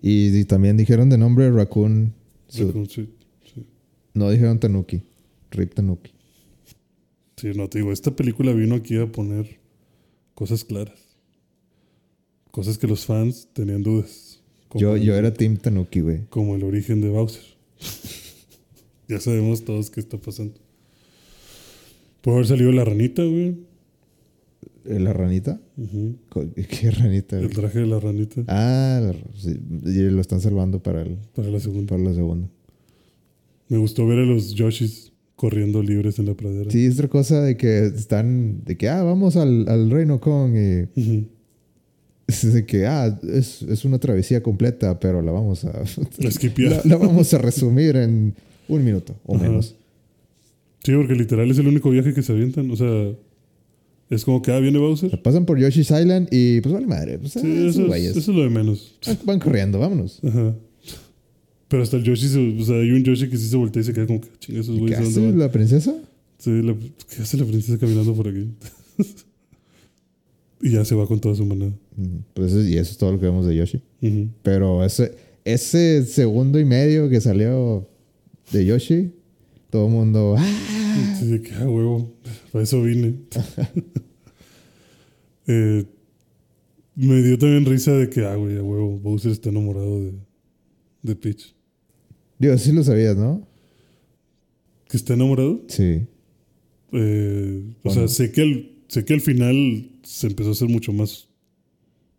Y, 0.00 0.28
y 0.38 0.44
también 0.44 0.76
dijeron 0.76 1.08
de 1.10 1.18
nombre 1.18 1.50
Raccoon. 1.50 2.12
Raccoon 2.56 2.88
Suit, 2.88 3.08
sí. 3.08 3.14
No 4.14 4.30
dijeron 4.30 4.58
Tanuki. 4.58 5.02
Rip 5.50 5.74
Tanuki. 5.74 6.12
Sí, 7.36 7.48
no 7.54 7.68
te 7.68 7.78
digo, 7.78 7.92
esta 7.92 8.14
película 8.14 8.52
vino 8.52 8.74
aquí 8.76 8.96
a 8.96 9.10
poner 9.10 9.58
cosas 10.34 10.64
claras. 10.64 10.98
Cosas 12.50 12.78
que 12.78 12.86
los 12.86 13.04
fans 13.06 13.48
tenían 13.52 13.82
dudas. 13.82 14.40
Yo, 14.76 14.96
yo 14.96 15.14
era 15.14 15.32
Team 15.32 15.56
Tanuki, 15.56 16.00
güey. 16.00 16.20
como 16.30 16.54
el 16.56 16.64
origen 16.64 17.00
de 17.00 17.08
Bowser. 17.08 17.42
ya 19.08 19.20
sabemos 19.20 19.64
todos 19.64 19.90
qué 19.90 20.00
está 20.00 20.16
pasando. 20.18 20.54
Puede 22.22 22.38
haber 22.38 22.46
salido 22.48 22.72
la 22.72 22.84
ranita, 22.84 23.22
güey. 23.22 23.56
Eh, 24.86 24.98
¿La 25.00 25.12
ranita? 25.12 25.60
Ujú. 25.76 26.16
Co- 26.28 26.44
¿Qué 26.54 26.90
ranita? 26.90 27.38
El 27.38 27.50
traje 27.50 27.80
de 27.80 27.86
la 27.86 27.98
ranita 28.00 28.42
Ah, 28.48 29.00
la- 29.02 29.14
sí, 29.40 29.58
lo 30.10 30.20
están 30.20 30.40
salvando 30.40 30.82
para, 30.82 31.02
el, 31.02 31.16
para 31.34 31.48
la 31.48 31.58
segunda. 31.60 31.88
para 31.88 32.02
la 32.02 32.14
segunda. 32.14 32.48
Me 33.68 33.78
gustó 33.78 34.06
ver 34.06 34.18
a 34.18 34.22
los 34.24 34.54
Yoshis 34.54 35.12
corriendo 35.36 35.82
libres 35.82 36.18
en 36.18 36.26
la 36.26 36.34
pradera. 36.34 36.70
Sí, 36.70 36.86
es 36.86 36.94
otra 36.94 37.08
cosa 37.08 37.42
de 37.42 37.56
que 37.56 37.86
están, 37.86 38.62
de 38.64 38.76
que, 38.76 38.88
ah, 38.88 39.02
vamos 39.02 39.36
al, 39.36 39.68
al 39.68 39.90
Reino 39.90 40.20
Kong 40.20 40.54
y 40.96 41.26
es 42.26 42.52
de 42.52 42.64
que, 42.64 42.86
ah, 42.86 43.18
es, 43.32 43.62
es 43.62 43.84
una 43.84 43.98
travesía 43.98 44.42
completa, 44.42 44.98
pero 45.00 45.20
la 45.22 45.32
vamos 45.32 45.64
a, 45.64 45.72
La 46.18 46.82
la, 46.84 46.96
vamos 46.96 47.34
a 47.34 47.38
resumir 47.38 47.96
en 47.96 48.34
un 48.68 48.84
minuto 48.84 49.14
o 49.26 49.36
Ajá. 49.36 49.44
menos. 49.48 49.74
Sí, 50.82 50.92
porque 50.94 51.14
literal 51.14 51.50
es 51.50 51.58
el 51.58 51.66
único 51.66 51.90
viaje 51.90 52.12
que 52.14 52.22
se 52.22 52.32
avientan. 52.32 52.70
O 52.70 52.76
sea, 52.76 53.12
es 54.10 54.24
como 54.24 54.40
que, 54.42 54.52
ah, 54.52 54.58
viene 54.60 54.78
Bowser. 54.78 55.20
Pasan 55.22 55.46
por 55.46 55.58
Yoshi's 55.58 55.90
Island 55.90 56.28
y 56.30 56.60
pues 56.60 56.72
vale 56.74 56.86
madre. 56.86 57.18
Pues, 57.18 57.32
Sí, 57.32 57.40
ah, 57.42 57.68
eso, 57.68 57.80
es, 57.82 57.86
güeyes. 57.88 58.10
eso 58.16 58.30
es 58.30 58.36
lo 58.36 58.42
de 58.42 58.50
menos. 58.50 58.98
Van- 59.06 59.18
Van 59.24 59.38
corriendo, 59.40 59.78
vámonos. 59.78 60.20
Ajá. 60.22 60.54
Pero 61.74 61.82
hasta 61.82 61.96
el 61.96 62.04
Yoshi, 62.04 62.28
se- 62.28 62.56
o 62.62 62.64
sea, 62.64 62.76
hay 62.76 62.92
un 62.92 63.02
Yoshi 63.02 63.28
que 63.28 63.36
sí 63.36 63.48
se 63.48 63.56
voltea 63.56 63.82
y 63.82 63.84
se 63.84 63.92
queda 63.92 64.06
como 64.06 64.20
que, 64.20 64.28
chinga, 64.38 64.60
esos 64.60 64.74
¿Qué 64.76 64.80
güeyes, 64.80 64.96
¿a 65.00 65.02
hace 65.02 65.32
la 65.32 65.50
princesa? 65.50 65.92
Sí, 66.38 66.62
la- 66.62 66.76
¿Qué 66.76 67.20
hace 67.20 67.36
la 67.36 67.44
princesa 67.44 67.76
caminando 67.78 68.14
por 68.14 68.28
aquí? 68.28 68.46
y 70.62 70.70
ya 70.70 70.84
se 70.84 70.94
va 70.94 71.04
con 71.08 71.18
toda 71.20 71.34
su 71.34 71.44
manada. 71.44 71.72
Pues 72.32 72.52
eso- 72.52 72.62
y 72.62 72.74
eso 72.74 72.92
es 72.92 72.96
todo 72.96 73.10
lo 73.10 73.18
que 73.18 73.26
vemos 73.26 73.44
de 73.44 73.56
Yoshi. 73.56 73.80
Pero 74.44 74.84
ese, 74.84 75.16
ese 75.44 76.04
segundo 76.06 76.60
y 76.60 76.64
medio 76.64 77.08
que 77.08 77.20
salió 77.20 77.88
de 78.52 78.64
Yoshi, 78.66 79.10
todo 79.68 79.86
el 79.88 79.92
mundo. 79.92 80.36
¡Ah! 80.38 81.16
Sí, 81.18 81.40
que, 81.40 81.54
ah, 81.54 81.68
huevo, 81.68 82.14
para 82.52 82.62
eso 82.62 82.80
vine. 82.82 83.16
Eh, 85.46 85.84
me 86.94 87.20
dio 87.22 87.36
también 87.36 87.66
risa 87.66 87.92
de 87.92 88.08
que, 88.08 88.24
ah, 88.24 88.36
güey, 88.36 88.56
a 88.58 88.62
huevo, 88.62 88.98
Bowser 88.98 89.32
está 89.32 89.50
enamorado 89.50 90.00
de, 90.00 90.12
de 91.02 91.16
Peach. 91.16 91.53
Digo, 92.44 92.58
sí 92.58 92.72
lo 92.72 92.84
sabías, 92.84 93.16
¿no? 93.16 93.46
¿Que 94.88 94.98
está 94.98 95.14
enamorado? 95.14 95.62
Sí. 95.68 96.02
Eh, 96.92 97.62
o 97.82 97.88
Bueno. 97.88 98.06
sea, 98.06 98.08
sé 98.08 98.32
que, 98.32 98.42
al, 98.42 98.70
sé 98.88 99.04
que 99.06 99.14
al 99.14 99.22
final 99.22 99.90
se 100.02 100.26
empezó 100.26 100.50
a 100.50 100.52
hacer 100.52 100.68
mucho 100.68 100.92
más 100.92 101.28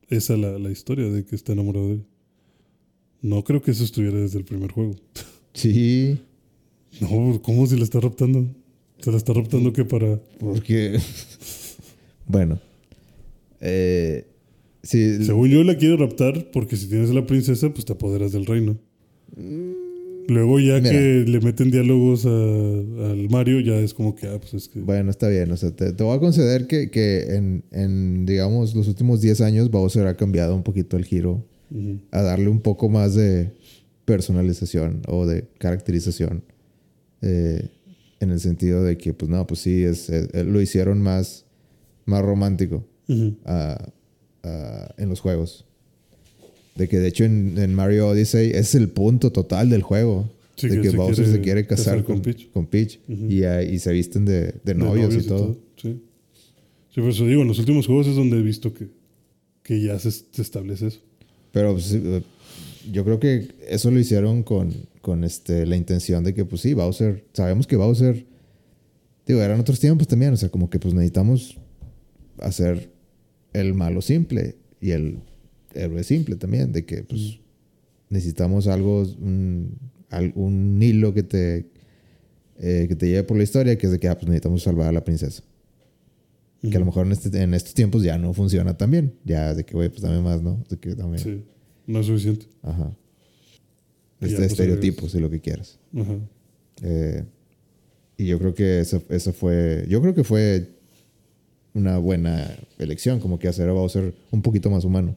esa 0.10 0.36
la, 0.36 0.58
la 0.58 0.72
historia 0.72 1.06
de 1.12 1.26
que 1.26 1.36
está 1.36 1.54
enamorado 1.54 1.90
de 1.90 1.94
él. 1.96 2.04
No 3.22 3.44
creo 3.44 3.62
que 3.62 3.70
eso 3.70 3.84
estuviera 3.84 4.20
desde 4.20 4.40
el 4.40 4.46
primer 4.46 4.72
juego. 4.72 4.96
Sí. 5.54 6.18
No, 7.02 7.42
¿cómo 7.42 7.68
se 7.68 7.76
la 7.78 7.84
está 7.84 8.00
raptando? 8.00 8.48
Se 9.02 9.12
la 9.12 9.18
está 9.18 9.34
raptando 9.34 9.74
que 9.74 9.84
para... 9.84 10.18
Porque. 10.40 10.98
bueno. 12.26 12.58
Eh, 13.60 14.26
sí. 14.82 15.26
Según 15.26 15.50
yo 15.50 15.62
la 15.66 15.76
quiere 15.78 15.98
raptar 15.98 16.50
porque 16.52 16.78
si 16.78 16.88
tienes 16.88 17.10
a 17.10 17.14
la 17.14 17.26
princesa, 17.28 17.70
pues 17.74 17.84
te 17.84 17.92
apoderas 17.92 18.32
del 18.32 18.46
reino. 18.46 18.78
Luego 20.28 20.60
ya 20.60 20.80
Mira. 20.80 20.90
que 20.92 21.26
le 21.28 21.40
meten 21.40 21.70
diálogos 21.72 22.26
a- 22.26 22.30
al 22.30 23.30
Mario, 23.30 23.60
ya 23.60 23.76
es 23.76 23.94
como 23.94 24.16
que, 24.16 24.28
ah, 24.28 24.40
pues 24.40 24.54
es 24.56 24.68
que... 24.70 24.80
Bueno, 24.80 25.12
está 25.12 25.28
bien. 25.28 25.52
O 25.52 25.58
sea, 25.58 25.72
te, 25.72 25.94
te 25.94 26.04
voy 26.04 26.16
a 26.16 26.20
conceder 26.20 26.68
que, 26.68 26.90
que 26.90 27.36
en, 27.36 27.64
en, 27.72 28.26
digamos, 28.26 28.74
los 28.76 28.88
últimos 28.88 29.22
10 29.22 29.42
años 29.42 29.70
Bowser 29.70 30.08
ha 30.08 30.18
cambiado 30.18 30.56
un 30.56 30.64
poquito 30.64 30.98
el 30.98 31.06
giro 31.06 31.46
a 32.12 32.22
darle 32.22 32.48
un 32.50 32.62
poco 32.62 32.90
más 32.90 33.16
de 33.16 33.52
personalización 34.06 35.02
o 35.08 35.26
de 35.26 35.46
caracterización. 35.58 36.44
eh, 37.22 37.70
en 38.22 38.32
el 38.32 38.40
sentido 38.40 38.82
de 38.84 38.98
que, 38.98 39.14
pues 39.14 39.30
no, 39.30 39.46
pues 39.46 39.60
sí, 39.60 39.84
es, 39.84 40.10
es- 40.10 40.46
lo 40.46 40.62
hicieron 40.62 41.02
más, 41.02 41.46
más 42.06 42.24
romántico 42.24 42.88
ah, 43.46 43.92
en 44.98 45.10
los 45.10 45.20
juegos. 45.20 45.66
De 46.76 46.88
que 46.88 47.00
de 47.00 47.08
hecho 47.08 47.24
en, 47.24 47.58
en 47.58 47.74
Mario 47.74 48.10
Odyssey 48.10 48.52
es 48.54 48.76
el 48.76 48.90
punto 48.90 49.32
total 49.32 49.70
del 49.70 49.82
juego. 49.82 50.30
Sí, 50.56 50.68
de 50.68 50.78
que 50.78 50.82
que, 50.84 50.92
se 50.92 50.98
Bowser 50.98 51.28
se 51.28 51.42
quiere 51.42 51.66
casar, 51.66 51.86
casar 51.86 52.04
con, 52.04 52.16
con 52.16 52.22
Peach. 52.22 52.52
con 52.52 52.66
Peach. 52.66 53.00
Ujú. 53.10 53.28
y, 53.30 53.46
y 53.46 53.80
se 53.80 53.92
visten 53.92 54.26
de, 54.26 54.42
de 54.42 54.54
De 54.64 54.76
novios, 54.76 55.14
y 55.16 55.28
todo. 55.28 55.58
Sí. 55.76 56.02
Sí, 56.94 57.02
por 57.02 57.10
eso 57.10 57.26
digo, 57.26 57.42
en 57.42 57.48
los 57.50 57.60
últimos 57.60 57.88
juegos 57.88 58.08
es 58.08 58.16
donde 58.16 58.38
he 58.38 58.42
visto 58.42 58.74
que, 58.74 58.88
que 59.64 59.82
ya 59.82 60.00
se, 60.00 60.12
se 60.12 60.42
establece 60.42 60.88
eso. 60.88 61.00
Pero 61.52 61.74
pues, 61.74 61.94
yo 62.92 63.04
creo 63.04 63.20
que 63.20 63.50
eso 63.68 63.92
lo 63.92 64.00
hicieron 64.00 64.44
con, 64.44 64.74
con 65.02 65.24
este, 65.24 65.66
la 65.66 65.76
intención 65.76 66.24
de 66.24 66.34
que, 66.34 66.46
pues 66.46 66.62
sí, 66.62 66.74
Bowser, 66.74 67.26
sabemos 67.34 67.68
que 67.68 67.76
Bowser, 67.76 68.26
digo, 69.28 69.42
eran 69.42 69.60
otros 69.60 69.80
tiempos 69.80 70.08
también, 70.08 70.34
o 70.34 70.38
sea, 70.38 70.50
como 70.50 70.70
que 70.70 70.80
pues 70.80 70.94
necesitamos 70.94 71.58
hacer 72.40 72.90
el 73.54 73.74
malo 73.74 74.02
simple 74.02 74.56
y 74.80 74.92
el 74.92 75.20
héroe 75.76 76.04
simple 76.04 76.36
también, 76.36 76.72
de 76.72 76.86
que 76.86 77.04
pues 77.04 77.40
necesitamos 78.10 78.68
algo, 78.68 79.02
un, 79.22 79.78
al- 80.10 80.34
un 80.36 80.82
hilo 80.82 81.14
que 81.14 81.24
te, 81.24 81.66
eh, 82.60 82.86
que 82.88 82.96
te 82.96 83.08
lleve 83.08 83.24
por 83.24 83.38
la 83.38 83.44
historia, 83.44 83.78
que 83.78 83.86
es 83.88 83.92
de 83.92 84.00
que 84.00 84.08
ah, 84.08 84.16
pues 84.16 84.28
necesitamos 84.28 84.64
salvar 84.64 84.88
a 84.88 84.92
la 84.92 85.04
princesa. 85.04 85.44
Que 86.62 86.78
a 86.78 86.80
lo 86.80 86.86
mejor 86.88 87.06
en, 87.06 87.12
este- 87.12 87.42
en 87.44 87.54
estos 87.54 87.74
tiempos 87.76 88.02
ya 88.02 88.18
no 88.18 88.34
funciona 88.34 88.76
tan 88.76 88.90
bien. 88.90 89.14
Ya 89.24 89.54
de 89.54 89.64
que, 89.66 89.74
güey, 89.76 89.90
pues 89.90 90.02
dame 90.02 90.20
más, 90.22 90.42
¿no? 90.42 90.64
De 90.68 90.78
que 90.78 90.96
dame. 90.96 91.20
Sí, 91.20 91.44
no 91.86 92.00
es 92.00 92.08
suficiente. 92.08 92.48
Ajá. 92.64 92.92
Este 94.22 94.38
pues, 94.38 94.52
estereotipos 94.52 95.14
y 95.14 95.20
lo 95.20 95.30
que 95.30 95.42
quieras. 95.42 95.78
Ajá. 95.96 96.16
Eh, 96.82 97.24
y 98.18 98.26
yo 98.26 98.40
creo 98.40 98.56
que 98.56 98.80
eso, 98.80 99.04
eso 99.10 99.32
fue. 99.32 99.86
Yo 99.88 100.02
creo 100.02 100.16
que 100.16 100.24
fue 100.24 100.70
una 101.76 101.98
buena 102.00 102.50
elección, 102.80 103.20
como 103.20 103.38
que 103.38 103.48
hacer 103.48 103.70
a 103.70 103.74
Bowser 103.74 104.16
un 104.32 104.42
poquito 104.42 104.70
más 104.72 104.86
humano. 104.86 105.16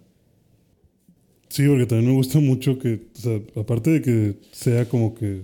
Sí, 1.49 1.66
porque 1.66 1.86
también 1.86 2.11
me 2.11 2.16
gusta 2.16 2.40
mucho 2.40 2.78
que, 2.78 3.01
o 3.16 3.18
sea, 3.20 3.40
aparte 3.57 3.90
de 3.90 4.03
que 4.03 4.34
sea 4.53 4.86
como 4.88 5.14
que, 5.14 5.42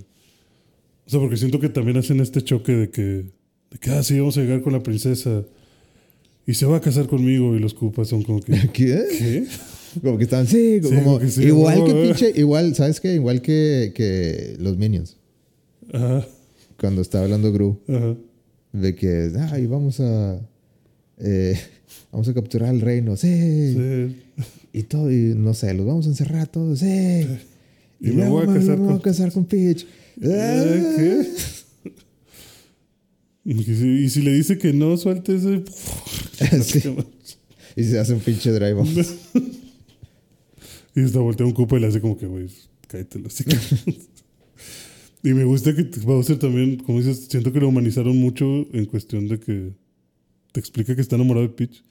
o 1.06 1.10
sea, 1.10 1.18
porque 1.20 1.36
siento 1.36 1.58
que 1.60 1.68
también 1.68 1.96
hacen 1.96 2.20
este 2.20 2.42
choque 2.42 2.72
de 2.72 2.90
que, 2.90 3.02
de 3.02 3.78
que, 3.80 3.90
ah, 3.90 4.02
sí, 4.02 4.18
vamos 4.18 4.36
a 4.36 4.42
llegar 4.42 4.60
con 4.62 4.72
la 4.74 4.82
princesa 4.82 5.44
y 6.46 6.54
se 6.54 6.66
va 6.66 6.76
a 6.76 6.80
casar 6.80 7.06
conmigo 7.06 7.56
y 7.56 7.58
los 7.58 7.72
cupas 7.74 8.08
son 8.08 8.22
como 8.22 8.40
que, 8.40 8.52
¿Qué? 8.72 9.02
¿qué? 9.18 9.46
Como 10.02 10.18
que 10.18 10.24
estaban, 10.24 10.46
sí, 10.46 10.80
Sí, 10.82 10.88
como, 10.88 11.02
como 11.04 11.18
que 11.20 11.28
sí, 11.30 11.44
igual 11.44 11.78
no, 11.78 11.86
que 11.86 11.94
pinche, 11.94 12.32
igual, 12.34 12.74
¿sabes 12.74 13.00
qué? 13.00 13.14
Igual 13.14 13.40
que, 13.40 13.92
que 13.94 14.56
los 14.58 14.76
Minions, 14.76 15.16
Ajá, 15.92 16.26
cuando 16.78 17.00
estaba 17.00 17.24
hablando 17.24 17.52
Gru, 17.52 17.80
ajá. 17.88 18.16
de 18.72 18.94
que, 18.94 19.30
ay, 19.52 19.66
vamos 19.66 20.00
a, 20.00 20.40
eh, 21.18 21.58
vamos 22.12 22.28
a 22.28 22.34
capturar 22.34 22.74
el 22.74 22.80
reino, 22.80 23.16
sí, 23.16 23.74
Sí. 23.74 24.16
y 24.72 24.82
todo, 24.84 25.10
y 25.12 25.34
no 25.34 25.54
sé, 25.54 25.74
los 25.74 25.86
vamos 25.86 26.06
a 26.06 26.10
encerrar 26.10 26.42
a 26.42 26.46
todos, 26.46 26.80
sí, 26.80 27.26
Y 28.00 28.10
me 28.10 28.28
voy 28.28 28.44
a 28.44 28.46
casar 28.52 28.78
me 28.78 28.86
voy 28.88 28.96
a 28.96 29.00
casar 29.02 29.32
con 29.32 29.44
Peach. 29.44 29.86
Eh, 30.20 30.82
¿Qué? 30.96 31.28
Y 33.46 33.62
si, 33.62 33.86
y 34.04 34.08
si 34.08 34.22
le 34.22 34.32
dice 34.32 34.56
que 34.56 34.72
no, 34.72 34.96
suelte 34.96 35.36
ese. 35.36 35.62
Sí. 36.62 36.82
Y 37.76 37.84
se 37.84 37.98
hace 37.98 38.14
un 38.14 38.20
pinche 38.20 38.50
drive 38.52 38.80
Y 40.94 41.00
está 41.00 41.18
voltea 41.18 41.44
un 41.46 41.52
cupo 41.52 41.76
y 41.76 41.80
le 41.80 41.88
hace 41.88 42.00
como 42.00 42.16
que, 42.16 42.26
güey, 42.26 42.46
cállate 42.88 43.18
la 43.18 43.26
hocico. 43.26 43.50
Y 45.22 45.32
me 45.34 45.44
gusta 45.44 45.74
que 45.74 45.82
Bowser 46.04 46.38
también, 46.38 46.76
como 46.76 47.00
dices, 47.00 47.26
siento 47.28 47.52
que 47.52 47.60
lo 47.60 47.68
humanizaron 47.68 48.16
mucho 48.16 48.44
en 48.72 48.86
cuestión 48.86 49.28
de 49.28 49.38
que 49.40 49.72
te 50.54 50.60
explica 50.60 50.94
que 50.94 51.00
está 51.00 51.16
enamorado 51.16 51.48
de 51.48 51.52
Peach. 51.52 51.82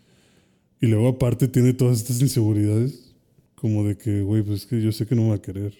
Y 0.79 0.87
luego 0.87 1.09
aparte 1.09 1.49
tiene 1.49 1.73
todas 1.73 1.97
estas 1.97 2.21
inseguridades. 2.21 3.13
Como 3.55 3.85
de 3.85 3.97
que, 3.97 4.21
güey, 4.21 4.41
pues 4.41 4.61
es 4.61 4.65
que 4.65 4.81
yo 4.81 4.93
sé 4.93 5.05
que 5.05 5.15
no 5.15 5.23
me 5.23 5.29
va 5.29 5.35
a 5.35 5.41
querer. 5.41 5.73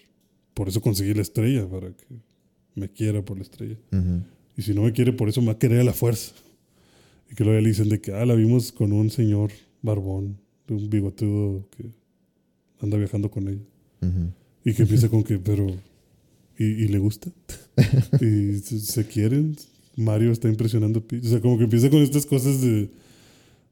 Por 0.54 0.68
eso 0.68 0.82
conseguí 0.82 1.14
la 1.14 1.22
estrella, 1.22 1.66
para 1.66 1.88
que 1.94 2.06
me 2.76 2.90
quiera 2.90 3.24
por 3.24 3.38
la 3.38 3.44
estrella. 3.44 3.78
Y 4.58 4.62
si 4.64 4.74
no 4.74 4.82
me 4.82 4.92
quiere, 4.92 5.14
por 5.14 5.30
eso 5.30 5.40
me 5.40 5.48
va 5.48 5.54
a 5.54 5.58
querer 5.60 5.80
a 5.80 5.84
la 5.86 5.94
fuerza. 5.94 6.34
Y 7.32 7.36
que 7.36 7.46
luego 7.46 7.62
le 7.62 7.70
dicen 7.70 7.88
de 7.88 8.02
que, 8.02 8.12
ah, 8.12 8.26
la 8.26 8.36
vimos 8.36 8.74
con 8.74 8.92
un 8.92 9.10
señor 9.10 9.52
barbón, 9.82 10.38
de 10.68 10.74
un 10.74 10.90
bigotudo 10.90 11.66
que 11.78 11.86
anda 12.82 12.98
viajando 12.98 13.32
con 13.32 13.48
ella. 13.48 13.64
Y 14.66 14.74
que 14.74 14.82
empieza 14.82 15.08
con 15.10 15.24
que, 15.24 15.40
pero. 15.40 15.68
¿Y, 16.60 16.66
y 16.66 16.88
le 16.90 17.00
gusta? 17.00 17.32
¿Y 18.20 18.58
se, 18.58 18.80
se 18.80 19.08
quieren? 19.08 19.56
Mario 19.96 20.32
está 20.32 20.48
impresionando 20.50 21.00
a 21.00 21.04
Peach. 21.08 21.26
O 21.26 21.30
sea, 21.30 21.42
como 21.42 21.58
que 21.58 21.66
empieza 21.66 21.90
con 21.90 22.02
estas 22.02 22.26
cosas 22.26 22.62
de. 22.62 22.90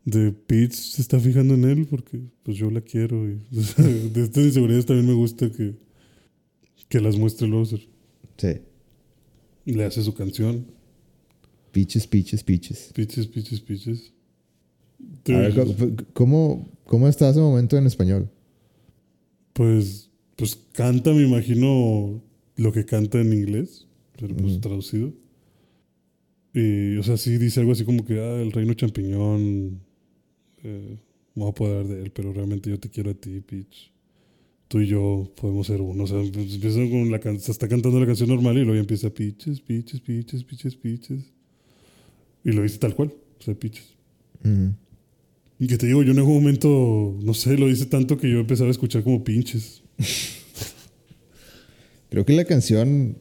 De 0.04 0.32
Peach 0.32 0.74
se 0.74 1.00
está 1.02 1.20
fijando 1.20 1.54
en 1.54 1.64
él 1.64 1.86
porque 1.88 2.20
pues 2.44 2.58
yo 2.58 2.72
la 2.72 2.82
quiero. 2.82 3.30
Y, 3.30 3.40
o 3.58 3.62
sea, 3.62 3.86
de 3.86 4.24
estas 4.24 4.44
inseguridades 4.46 4.86
también 4.86 5.08
me 5.08 5.14
gusta 5.14 5.52
que, 5.52 5.76
que 6.90 7.00
las 7.00 7.18
muestre 7.18 7.48
Bowser. 7.50 7.88
Sí. 8.38 8.54
Y 9.66 9.74
le 9.74 9.86
hace 9.86 10.02
su 10.02 10.14
canción. 10.16 10.66
Peaches, 11.72 12.08
peaches, 12.08 12.44
peaches. 12.44 12.92
Peaches, 12.96 13.28
peaches, 13.28 13.60
peaches. 13.62 14.14
A 15.28 15.32
ver, 15.32 15.54
¿cómo- 15.54 15.96
¿cómo, 16.14 16.70
¿cómo 16.86 17.08
está 17.08 17.30
ese 17.30 17.40
momento 17.40 17.78
en 17.78 17.86
español? 17.86 18.30
Pues, 19.54 20.10
pues 20.36 20.58
canta, 20.74 21.14
me 21.14 21.24
imagino, 21.24 22.22
lo 22.56 22.72
que 22.72 22.86
canta 22.86 23.20
en 23.22 23.34
inglés, 23.34 23.88
pero 24.20 24.36
pues 24.36 24.60
traducido. 24.62 25.14
Y, 26.54 26.98
o 26.98 27.04
sea, 27.04 27.18
sí 27.18 27.38
dice 27.38 27.60
algo 27.62 27.72
así 27.72 27.86
como 27.86 28.06
que, 28.06 28.20
ah, 28.20 28.42
el 28.42 28.52
reino 28.52 28.74
champiñón, 28.74 29.80
eh, 30.64 30.98
me 31.36 31.44
voy 31.44 31.48
a 31.48 31.52
apoderar 31.52 31.88
de 31.88 32.04
él, 32.04 32.12
pero 32.12 32.34
realmente 32.34 32.70
yo 32.70 32.80
te 32.80 32.90
quiero 32.90 33.12
a 33.12 33.14
ti, 33.14 33.40
Peach. 33.42 33.92
Tú 34.68 34.82
y 34.82 34.88
yo 34.88 35.32
podemos 35.36 35.68
ser 35.68 35.82
uno. 35.82 36.04
O 36.04 36.08
sea, 36.08 36.18
pues, 36.32 36.54
empieza 36.56 36.78
con 36.90 37.12
la 37.12 37.20
can- 37.20 37.40
se 37.40 37.52
está 37.52 37.68
cantando 37.68 38.00
la 38.00 38.06
canción 38.06 38.30
normal 38.30 38.56
y 38.58 38.62
luego 38.62 38.76
ya 38.76 38.82
empieza 38.82 39.10
Peaches, 39.14 39.62
Peaches, 39.62 40.02
Peaches, 40.02 40.44
Peaches, 40.44 40.76
Peaches. 40.76 41.24
Y 42.44 42.52
lo 42.52 42.64
dice 42.64 42.78
tal 42.80 42.96
cual, 42.96 43.14
o 43.40 43.44
sea, 43.44 43.54
Peaches. 43.56 43.94
Y 45.60 45.68
que 45.68 45.78
te 45.78 45.86
digo, 45.88 46.04
yo 46.04 46.12
en 46.12 46.18
algún 46.18 46.34
momento, 46.36 47.18
no 47.22 47.34
sé, 47.34 47.58
lo 47.58 47.68
dice 47.68 47.86
tanto 47.86 48.18
que 48.18 48.30
yo 48.30 48.40
empezaba 48.40 48.70
a 48.70 48.72
escuchar 48.72 49.04
como 49.04 49.24
pinches. 49.24 49.84
Creo 52.10 52.26
que 52.26 52.34
la 52.34 52.46
canción 52.46 53.18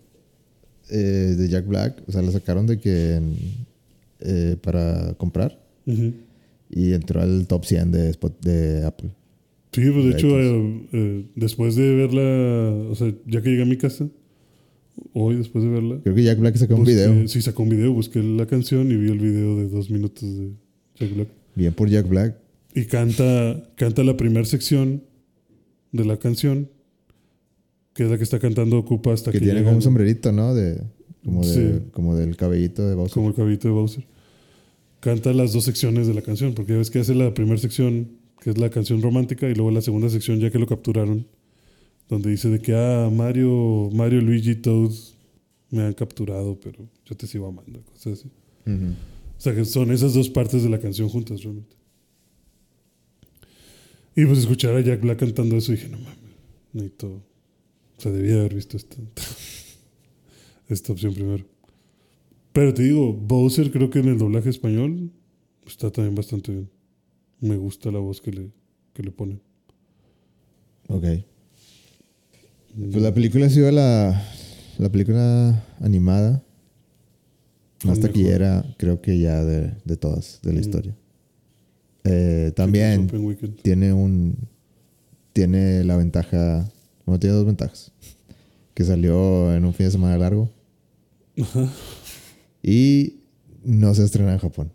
eh, 0.91 1.35
de 1.39 1.49
Jack 1.49 1.67
Black, 1.67 2.03
o 2.07 2.13
sea, 2.13 2.23
la 2.23 2.33
sacaron 2.33 2.67
de 2.67 2.79
que 2.79 3.21
eh, 4.21 4.57
para 4.63 5.15
comprar 5.15 5.59
Ujú. 5.87 6.13
y 6.69 6.93
entró 6.93 7.21
al 7.21 7.47
top 7.47 7.65
100 7.65 7.93
de, 7.93 8.17
de 8.43 8.85
Apple. 8.87 9.11
Sí, 9.73 9.83
pues 9.93 10.05
de 10.05 10.11
De 10.11 10.17
hecho, 10.17 10.41
eh, 10.41 10.87
eh, 10.93 11.27
después 11.37 11.77
de 11.77 11.95
verla, 11.95 12.91
o 12.91 12.95
sea, 12.95 13.13
ya 13.27 13.41
que 13.41 13.51
llegué 13.51 13.63
a 13.63 13.67
mi 13.67 13.77
casa, 13.77 14.09
hoy 15.13 15.37
después 15.37 15.65
de 15.65 15.71
verla, 15.71 16.01
Creo 16.03 16.15
que 16.15 16.23
Jack 16.25 16.39
Black 16.41 16.57
sacó 16.57 16.75
un 16.75 16.81
busqué- 16.85 16.87
video. 17.09 17.29
Sí, 17.29 17.41
sacó 17.41 17.63
un 17.63 17.69
video, 17.71 17.93
busqué 17.93 18.23
la 18.23 18.47
canción 18.47 18.91
y 18.91 18.97
vi 18.97 19.11
el 19.11 19.19
video 19.19 19.57
de 19.59 19.69
dos 19.69 19.91
minutos 19.91 20.23
de 20.39 20.51
Jack 20.97 21.15
Black. 21.15 21.29
Bien 21.55 21.73
por 21.73 21.89
Jack 21.89 22.09
Black. 22.09 22.37
Y 22.75 22.85
canta, 22.85 23.63
canta 23.77 24.05
la 24.05 24.17
primera 24.17 24.45
sección 24.45 25.03
de 25.93 26.05
la 26.05 26.17
canción, 26.19 26.69
que 28.01 28.05
es 28.05 28.11
la 28.11 28.17
que 28.17 28.25
está 28.25 28.39
cantando 28.39 28.79
Ocupa 28.79 29.13
hasta 29.13 29.31
Que 29.31 29.41
que, 29.41 29.45
tiene 29.45 29.63
como 29.63 29.77
un 29.77 29.83
sombrerito, 29.83 30.33
¿no? 30.33 30.55
De, 30.55 30.81
como, 31.23 31.45
de, 31.45 31.53
Sí. 31.53 31.85
como 31.93 32.17
del 32.17 32.35
cabellito 32.35 32.89
de 32.89 32.95
Bowser. 32.95 33.13
como 33.13 33.29
el 33.29 33.35
caballito 33.35 33.69
de 33.69 33.75
Bowser. 33.75 34.07
Canta 35.01 35.35
las 35.35 35.53
dos 35.53 35.65
secciones 35.65 36.07
de 36.07 36.15
la 36.15 36.23
canción, 36.23 36.55
porque 36.55 36.73
ya 36.73 36.79
ves 36.79 36.89
que 36.89 37.01
hace 37.01 37.15
la 37.15 37.35
primera 37.35 37.59
sección, 37.59 38.09
que 38.41 38.49
es 38.49 38.57
la 38.57 38.71
canción 38.71 39.03
romántica, 39.03 39.51
y 39.51 39.55
luego 39.55 39.71
la 39.71 39.83
segunda 39.83 40.09
sección, 40.09 40.41
ya 40.41 40.51
que 40.51 40.59
lo 40.59 40.67
capturaron, 40.67 41.27
donde 42.09 42.31
dice 42.31 42.49
de 42.49 42.61
que, 42.61 42.75
ah, 42.75 43.11
Mario, 43.13 43.91
Mario, 43.93 44.23
Luigi, 44.23 44.55
Toad 44.55 44.93
me 45.69 45.83
han 45.83 45.93
capturado, 45.93 46.59
pero 46.59 46.89
yo 47.05 47.15
te 47.19 47.27
sigo 47.27 47.49
amando, 47.49 47.83
cosas 47.83 48.21
así. 48.21 48.31
O 48.67 49.41
sea, 49.43 49.55
que 49.55 49.67
son 49.67 49.91
esas 49.93 50.15
dos 50.15 50.31
partes 50.31 50.63
de 50.63 50.71
la 50.71 50.79
canción 50.81 51.11
juntas, 51.11 51.43
realmente. 51.43 51.77
Y 54.17 54.25
pues 54.25 54.39
escuchar 54.39 54.75
a 54.75 54.81
Jack 54.81 55.03
Black 55.03 55.19
cantando 55.19 55.59
eso, 55.59 55.73
dije, 55.73 55.91
no 55.91 55.99
mames, 55.99 56.17
necesito. 56.73 57.29
Sea, 58.01 58.13
debía 58.13 58.35
haber 58.37 58.55
visto 58.55 58.77
esta, 58.77 58.97
esta 60.69 60.93
opción 60.93 61.15
primero. 61.15 61.45
Pero 62.53 62.75
te 62.75 62.83
digo, 62.83 63.13
Bowser 63.13 63.71
creo 63.71 63.91
que 63.91 64.01
en 64.01 64.09
el 64.09 64.19
doblaje 64.19 64.49
español 64.51 65.11
está 65.67 65.91
también 65.91 66.15
bastante 66.15 66.53
bien. 66.53 66.71
Me 67.41 67.57
gusta 67.57 67.91
la 67.91 67.99
voz 67.99 68.21
que 68.21 68.33
le, 68.33 68.51
que 68.93 69.03
le 69.03 69.11
ponen. 69.13 69.41
Ok. 70.89 71.05
Pues 72.75 73.03
la 73.03 73.13
película 73.15 73.47
ha 73.47 73.51
sido 73.51 73.71
la, 73.71 74.23
la 74.79 74.91
película 74.91 75.65
animada 75.81 76.43
más 77.85 77.99
Mejor. 77.99 78.11
taquillera, 78.13 78.65
creo 78.79 79.01
que 79.01 79.19
ya 79.19 79.45
de, 79.45 79.73
de 79.85 79.97
todas, 79.97 80.41
de 80.43 80.53
la 80.53 80.59
Mm. 80.59 80.63
historia. 80.63 80.97
Eh, 82.05 82.53
también 82.57 83.09
tiene 83.63 83.93
un 83.93 84.37
tiene 85.33 85.85
la 85.85 85.97
ventaja 85.97 86.69
bueno 87.11 87.21
tiene 87.21 87.35
dos 87.37 87.47
ventajas 87.47 87.93
que 88.75 88.85
salió 88.85 89.53
en 89.55 89.65
un 89.65 89.75
fin 89.75 89.87
de 89.87 89.93
semana 89.93 90.17
largo 90.17 90.51
Ajá. 91.41 91.69
y 92.63 93.17
no 93.65 93.95
se 93.95 94.05
estrena 94.05 94.33
en 94.33 94.39
Japón 94.39 94.73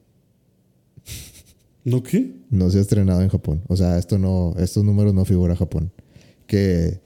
¿No 1.84 2.02
qué? 2.02 2.32
no 2.50 2.70
se 2.70 2.80
ha 2.80 2.82
estrenado 2.82 3.22
en 3.22 3.30
Japón 3.30 3.62
o 3.68 3.76
sea 3.78 3.98
esto 3.98 4.18
no 4.18 4.54
estos 4.58 4.84
números 4.84 5.14
no 5.14 5.24
figura 5.26 5.56
Japón 5.56 5.92
que 6.48 7.00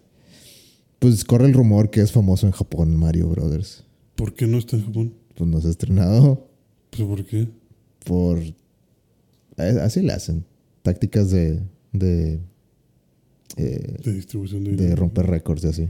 pues 0.99 1.23
corre 1.25 1.45
el 1.47 1.53
rumor 1.53 1.89
que 1.89 2.01
es 2.01 2.11
famoso 2.11 2.45
en 2.47 2.53
Japón 2.53 2.95
Mario 2.95 3.27
Brothers 3.29 3.83
¿Por 4.15 4.33
qué 4.33 4.47
no 4.47 4.57
está 4.57 4.75
en 4.77 4.85
Japón? 4.85 5.13
pues 5.35 5.49
no 5.49 5.59
se 5.61 5.67
ha 5.67 5.71
estrenado 5.71 6.47
¿Pero 6.91 7.07
por 7.07 7.25
qué? 7.25 7.47
por 8.05 8.39
eh, 8.39 8.55
así 9.81 10.01
le 10.01 10.13
hacen 10.13 10.45
tácticas 10.81 11.29
de 11.31 11.61
de 11.91 12.39
eh, 13.61 13.97
De 14.03 14.13
distribución 14.13 14.63
de 14.63 14.75
de 14.75 14.95
romper 14.95 15.25
récords 15.27 15.63
y 15.63 15.67
así 15.67 15.83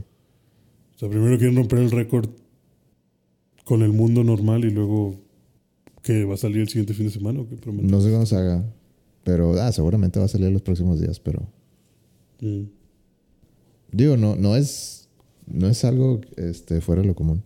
O 0.94 0.98
sea, 0.98 1.08
primero 1.08 1.38
quieren 1.38 1.56
romper 1.56 1.78
el 1.80 1.90
récord 1.90 2.28
con 3.64 3.82
el 3.82 3.92
mundo 3.92 4.24
normal 4.24 4.64
y 4.64 4.70
luego 4.70 5.14
que 6.02 6.24
va 6.24 6.34
a 6.34 6.36
salir 6.36 6.58
el 6.62 6.68
siguiente 6.68 6.94
fin 6.94 7.06
de 7.06 7.12
semana 7.12 7.40
o 7.40 7.46
qué. 7.48 7.56
No 7.70 8.00
sé 8.00 8.08
cuándo 8.08 8.26
se 8.26 8.34
haga. 8.36 8.64
Pero 9.22 9.52
ah, 9.60 9.70
seguramente 9.70 10.18
va 10.18 10.24
a 10.24 10.28
salir 10.28 10.50
los 10.50 10.62
próximos 10.62 11.00
días, 11.00 11.20
pero 11.20 11.46
Mm. 12.42 12.64
digo, 13.92 14.16
no, 14.16 14.34
no 14.34 14.56
es 14.56 15.08
no 15.46 15.68
es 15.68 15.84
algo 15.84 16.22
este, 16.36 16.80
fuera 16.80 17.02
de 17.02 17.08
lo 17.08 17.14
común. 17.14 17.42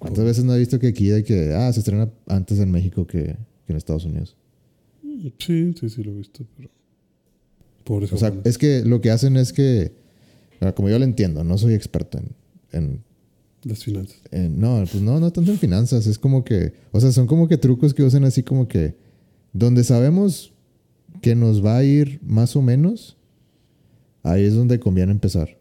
¿Cuántas 0.00 0.24
veces 0.24 0.44
no 0.44 0.54
he 0.54 0.58
visto 0.58 0.78
que 0.80 0.88
aquí 0.88 1.06
de 1.08 1.22
que 1.22 1.52
ah, 1.54 1.72
se 1.72 1.80
estrena 1.80 2.10
antes 2.26 2.58
en 2.58 2.70
México 2.72 3.06
que, 3.06 3.36
que 3.66 3.72
en 3.72 3.76
Estados 3.76 4.04
Unidos? 4.06 4.36
Sí, 5.38 5.72
sí, 5.78 5.88
sí 5.88 6.02
lo 6.02 6.10
he 6.12 6.14
visto, 6.16 6.44
pero. 6.56 6.68
O 8.14 8.18
sea, 8.18 8.28
es 8.44 8.58
que 8.58 8.82
lo 8.84 9.00
que 9.00 9.10
hacen 9.10 9.36
es 9.36 9.52
que, 9.52 9.92
como 10.76 10.88
yo 10.88 10.98
lo 10.98 11.04
entiendo, 11.04 11.42
no 11.44 11.58
soy 11.58 11.74
experto 11.74 12.18
en, 12.18 12.28
en 12.72 13.02
las 13.64 13.84
finanzas. 13.84 14.16
en- 14.30 14.58
no, 14.60 14.84
pues 14.90 15.02
no, 15.02 15.18
no 15.20 15.30
tanto 15.32 15.50
en 15.50 15.58
finanzas, 15.58 16.06
es 16.06 16.18
como 16.18 16.44
que, 16.44 16.72
o 16.92 17.00
sea, 17.00 17.12
son 17.12 17.26
como 17.26 17.48
que 17.48 17.56
trucos 17.58 17.92
que 17.94 18.02
usan 18.02 18.24
así 18.24 18.42
como 18.42 18.68
que, 18.68 18.94
donde 19.52 19.82
sabemos 19.84 20.52
que 21.20 21.34
nos 21.34 21.64
va 21.64 21.76
a 21.78 21.84
ir 21.84 22.20
más 22.22 22.54
o 22.56 22.62
menos, 22.62 23.16
ahí 24.22 24.44
es 24.44 24.54
donde 24.54 24.78
conviene 24.78 25.12
empezar. 25.12 25.56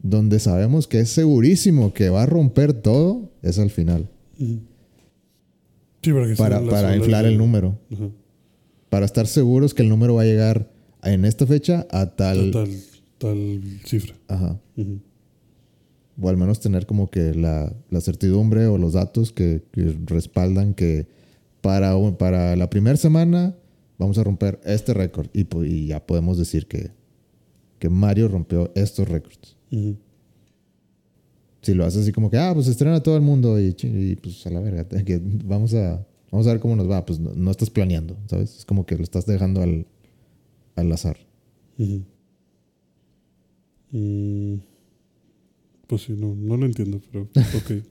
Donde 0.00 0.38
sabemos 0.38 0.86
que 0.86 1.00
es 1.00 1.08
segurísimo 1.08 1.94
que 1.94 2.10
va 2.10 2.24
a 2.24 2.26
romper 2.26 2.74
todo, 2.74 3.30
es 3.42 3.58
al 3.58 3.70
final, 3.70 4.08
ujú. 4.38 4.58
Sí, 6.02 6.12
para 6.12 6.26
para, 6.36 6.56
para 6.70 6.88
inflar 6.98 7.24
el 7.24 7.38
número, 7.38 7.78
para 8.90 9.06
estar 9.06 9.26
seguros 9.26 9.72
que 9.72 9.82
el 9.82 9.88
número 9.88 10.14
va 10.16 10.22
a 10.22 10.26
llegar 10.26 10.70
en 11.04 11.24
esta 11.24 11.46
fecha 11.46 11.86
a 11.90 12.14
tal... 12.14 12.50
Tal, 12.50 12.68
tal 13.18 13.60
cifra. 13.84 14.14
Ajá. 14.28 14.58
O 16.20 16.28
al 16.28 16.36
menos 16.36 16.60
tener 16.60 16.86
como 16.86 17.10
que 17.10 17.34
la, 17.34 17.74
la 17.90 18.00
certidumbre 18.00 18.66
o 18.66 18.78
los 18.78 18.92
datos 18.92 19.32
que, 19.32 19.62
que 19.72 19.96
respaldan 20.06 20.74
que 20.74 21.06
para, 21.60 21.94
para 22.18 22.56
la 22.56 22.70
primera 22.70 22.96
semana 22.96 23.56
vamos 23.98 24.18
a 24.18 24.24
romper 24.24 24.60
este 24.64 24.94
récord 24.94 25.28
y, 25.32 25.46
y 25.64 25.86
ya 25.88 26.04
podemos 26.04 26.38
decir 26.38 26.66
que, 26.66 26.90
que 27.78 27.88
Mario 27.88 28.28
rompió 28.28 28.70
estos 28.74 29.08
récords. 29.08 29.56
Si 31.62 31.74
lo 31.74 31.84
haces 31.84 32.02
así 32.02 32.12
como 32.12 32.30
que, 32.30 32.38
ah, 32.38 32.52
pues 32.54 32.68
estrena 32.68 33.02
todo 33.02 33.16
el 33.16 33.22
mundo 33.22 33.58
y, 33.58 34.16
pues 34.22 34.46
a 34.46 34.50
la 34.50 34.60
verga, 34.60 34.86
que 35.04 35.20
vamos 35.22 35.74
a, 35.74 36.06
vamos 36.30 36.46
a 36.46 36.50
ver 36.50 36.60
cómo 36.60 36.76
nos 36.76 36.88
va, 36.88 37.04
pues 37.04 37.18
no, 37.18 37.32
no 37.34 37.50
estás 37.50 37.70
planeando, 37.70 38.16
¿sabes? 38.26 38.58
Es 38.58 38.64
como 38.64 38.86
que 38.86 38.96
lo 38.96 39.02
estás 39.02 39.26
dejando 39.26 39.62
al, 39.62 39.86
al 40.76 40.92
azar. 40.92 41.16
Mm, 43.92 44.56
Pues 45.86 46.02
sí, 46.02 46.14
no, 46.16 46.34
no 46.34 46.56
lo 46.56 46.66
entiendo, 46.66 47.00
pero 47.10 47.22
ok. 47.34 47.82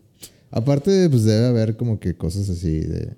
Aparte, 0.51 1.09
pues 1.09 1.23
debe 1.23 1.47
haber 1.47 1.77
como 1.77 1.99
que 1.99 2.15
cosas 2.15 2.49
así 2.49 2.79
de, 2.79 3.15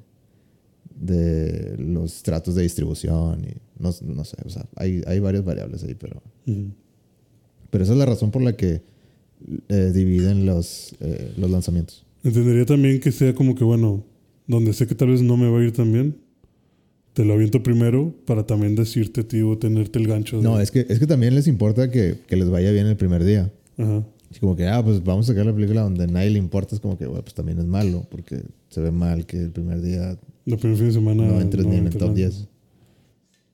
de 0.99 1.76
los 1.78 2.24
tratos 2.24 2.55
de 2.55 2.63
distribución 2.63 3.43
y 3.43 3.57
no, 3.82 3.93
no 4.03 4.24
sé, 4.24 4.38
o 4.45 4.49
sea, 4.49 4.66
hay, 4.76 5.01
hay 5.05 5.20
varias 5.20 5.43
variables 5.43 5.84
ahí, 5.84 5.95
pero, 5.95 6.22
pero 7.70 7.84
esa 7.84 7.91
es 7.93 7.99
la 7.99 8.05
razón 8.05 8.32
por 8.32 8.41
la 8.41 8.55
que 8.55 8.84
eh, 9.68 9.91
dividen 9.93 10.45
los, 10.45 10.95
eh, 11.01 11.34
los 11.38 11.51
lanzamientos. 11.51 12.05
Entendería 12.24 12.66
también 12.66 12.99
que 13.01 13.11
sea 13.11 13.36
como 13.36 13.53
que, 13.53 13.66
bueno, 13.66 14.05
donde 14.47 14.72
sé 14.74 14.88
que 14.88 14.95
tal 14.95 15.09
vez 15.09 15.22
no 15.22 15.36
me 15.36 15.49
va 15.49 15.59
a 15.59 15.63
ir 15.63 15.74
tan 15.74 15.91
bien, 15.91 16.16
te 17.16 17.26
lo 17.26 17.34
aviento 17.34 17.63
primero 17.63 18.13
para 18.26 18.45
también 18.45 18.76
decirte 18.76 19.22
a 19.22 19.28
ti 19.28 19.41
o 19.41 19.57
tenerte 19.57 19.97
el 19.97 20.07
gancho. 20.07 20.38
de- 20.38 20.43
No, 20.43 20.59
es 20.59 20.70
que, 20.70 20.86
es 20.88 20.99
que 20.99 21.07
también 21.07 21.34
les 21.34 21.47
importa 21.47 21.89
que, 21.89 22.18
que 22.28 22.36
les 22.36 22.49
vaya 22.49 22.72
bien 22.72 22.86
el 22.86 22.97
primer 22.97 23.24
día. 23.24 23.51
Ajá. 23.78 24.05
Es 24.30 24.39
como 24.39 24.55
que, 24.55 24.68
ah, 24.68 24.84
pues 24.84 25.01
vamos 25.03 25.28
a 25.30 25.32
sacar 25.34 25.45
la 25.45 25.53
película 25.55 25.82
donde 25.82 26.03
a 26.03 26.07
nadie 26.07 26.30
le 26.30 26.39
importa, 26.39 26.76
es 26.76 26.82
como 26.82 26.97
que, 26.97 27.05
bueno, 27.07 27.22
pues 27.24 27.34
también 27.34 27.57
es 27.57 27.66
malo, 27.66 28.05
porque 28.11 28.41
se 28.70 28.82
ve 28.82 28.91
mal 28.91 29.26
que 29.26 29.38
el 29.38 29.51
primer 29.51 29.82
día 29.82 30.18
El 30.45 30.57
primer 30.57 30.78
fin 30.78 30.88
de 30.88 30.93
semana. 30.93 31.26
no 31.26 31.39
entres 31.41 31.66
ni 31.66 31.78
en 31.78 31.88
el 31.88 31.93
top 31.93 32.01
nada. 32.09 32.13
10. 32.16 32.47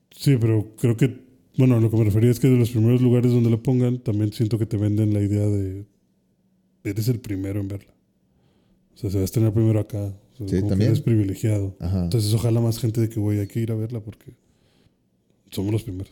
Sí, 0.09 0.37
pero 0.41 0.73
creo 0.79 0.97
que, 0.97 1.19
bueno, 1.57 1.79
lo 1.79 1.91
que 1.91 1.97
me 1.97 2.03
refería 2.03 2.31
es 2.31 2.39
que 2.39 2.47
de 2.49 2.57
los 2.57 2.71
primeros 2.71 3.01
lugares 3.01 3.31
donde 3.31 3.49
la 3.51 3.57
pongan, 3.57 3.99
también 3.99 4.33
siento 4.33 4.57
que 4.57 4.65
te 4.65 4.77
venden 4.77 5.13
la 5.13 5.21
idea 5.21 5.45
de 5.45 5.85
eres 6.83 7.07
el 7.09 7.19
primero 7.19 7.59
en 7.59 7.67
verla. 7.67 7.93
O 8.95 8.97
sea, 8.97 9.09
se 9.11 9.17
va 9.17 9.21
a 9.21 9.25
estrenar 9.25 9.53
primero 9.53 9.79
acá. 9.79 10.13
Sí, 10.47 10.55
como 10.57 10.63
que 10.63 10.69
también. 10.69 10.91
eres 10.91 11.01
privilegiado. 11.01 11.75
Ajá. 11.79 12.03
Entonces, 12.03 12.33
ojalá 12.33 12.59
más 12.61 12.79
gente 12.79 13.01
de 13.01 13.09
que, 13.09 13.19
güey, 13.19 13.39
hay 13.39 13.47
que 13.47 13.59
ir 13.59 13.71
a 13.71 13.75
verla 13.75 13.99
porque 14.01 14.33
somos 15.51 15.71
los 15.71 15.83
primeros. 15.83 16.11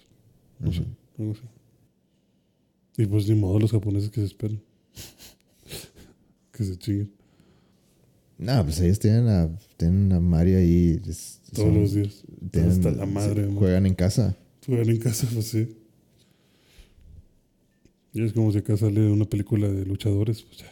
No 0.60 0.72
sé, 0.74 0.84
algo 1.18 1.32
así. 1.34 1.42
Y 2.98 3.06
pues 3.06 3.28
ni 3.30 3.36
modo 3.36 3.60
los 3.60 3.72
japoneses 3.72 4.10
que 4.10 4.20
se 4.22 4.28
esperen. 4.28 4.62
que 6.52 6.64
se 6.66 6.78
chinguen 6.78 7.12
No, 8.38 8.64
pues 8.66 8.80
ellos 8.82 9.00
tienen 9.00 9.28
a, 9.30 9.50
tienen 9.78 10.12
a 10.12 10.20
Mario 10.20 10.58
ahí. 10.58 11.00
es- 11.08 11.40
todos 11.54 11.70
son- 11.70 11.82
los 11.82 11.94
días. 11.94 12.24
tienen- 12.52 12.72
Hasta 12.72 12.92
la 12.92 13.06
madre, 13.06 13.48
sí, 13.48 13.56
juegan 13.58 13.86
en 13.86 13.96
casa. 13.96 14.36
Juegan 14.66 14.90
en 14.90 14.98
casa, 15.00 15.28
pues 15.34 15.48
sí. 15.48 15.76
Y 18.14 18.24
es 18.24 18.34
como 18.34 18.52
si 18.52 18.58
acá 18.58 18.76
sale 18.76 19.10
una 19.12 19.26
película 19.26 19.68
de 19.70 19.86
luchadores, 19.86 20.42
pues 20.42 20.58
ya, 20.60 20.72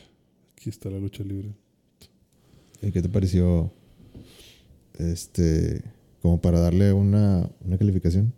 aquí 0.55 0.69
está 0.69 0.89
la 0.89 0.99
lucha 0.99 1.23
libre. 1.23 1.53
¿Y 2.81 2.91
¿Qué 2.91 3.01
te 3.01 3.09
pareció? 3.09 3.71
Este, 4.97 5.83
como 6.21 6.41
para 6.41 6.59
darle 6.59 6.93
una, 6.93 7.49
una 7.63 7.77
calificación. 7.77 8.33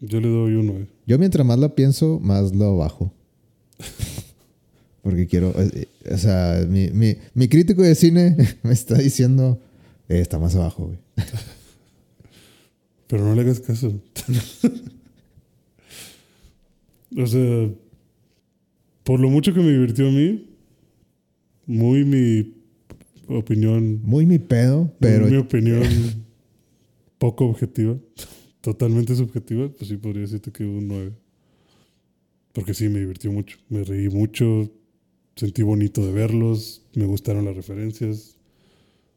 Yo 0.00 0.20
le 0.20 0.28
doy 0.28 0.54
uno, 0.54 0.74
eh. 0.74 0.86
Yo 1.06 1.18
mientras 1.18 1.46
más 1.46 1.58
la 1.58 1.74
pienso, 1.74 2.20
más 2.20 2.54
lo 2.54 2.76
bajo. 2.76 3.12
Porque 5.02 5.26
quiero, 5.26 5.50
eh, 5.60 5.70
eh, 5.74 5.88
o 6.12 6.18
sea, 6.18 6.66
mi, 6.68 6.88
mi, 6.88 7.16
mi 7.34 7.48
crítico 7.48 7.82
de 7.82 7.94
cine 7.94 8.36
me 8.62 8.72
está 8.72 8.96
diciendo, 8.96 9.60
eh, 10.08 10.20
está 10.20 10.38
más 10.38 10.54
abajo, 10.56 10.86
güey. 10.86 10.98
Pero 13.06 13.24
no 13.24 13.34
le 13.34 13.42
hagas 13.42 13.60
caso. 13.60 13.92
o 17.16 17.26
sea, 17.26 17.70
por 19.04 19.20
lo 19.20 19.28
mucho 19.28 19.52
que 19.52 19.60
me 19.60 19.70
divirtió 19.70 20.08
a 20.08 20.10
mí, 20.10 20.46
muy 21.66 22.04
mi 22.04 22.63
opinión, 23.28 24.00
Muy 24.02 24.26
mi 24.26 24.38
pedo, 24.38 24.92
pero 25.00 25.26
mi 25.26 25.36
opinión. 25.36 25.82
Poco 27.18 27.46
objetiva, 27.46 27.96
totalmente 28.60 29.14
subjetiva, 29.14 29.68
pues 29.68 29.88
sí 29.88 29.96
podría 29.96 30.22
decirte 30.22 30.50
que 30.50 30.64
un 30.64 30.88
9. 30.88 31.12
Porque 32.52 32.74
sí, 32.74 32.88
me 32.88 33.00
divirtió 33.00 33.32
mucho, 33.32 33.56
me 33.68 33.82
reí 33.82 34.08
mucho, 34.08 34.70
sentí 35.36 35.62
bonito 35.62 36.04
de 36.04 36.12
verlos, 36.12 36.86
me 36.94 37.06
gustaron 37.06 37.44
las 37.44 37.56
referencias, 37.56 38.38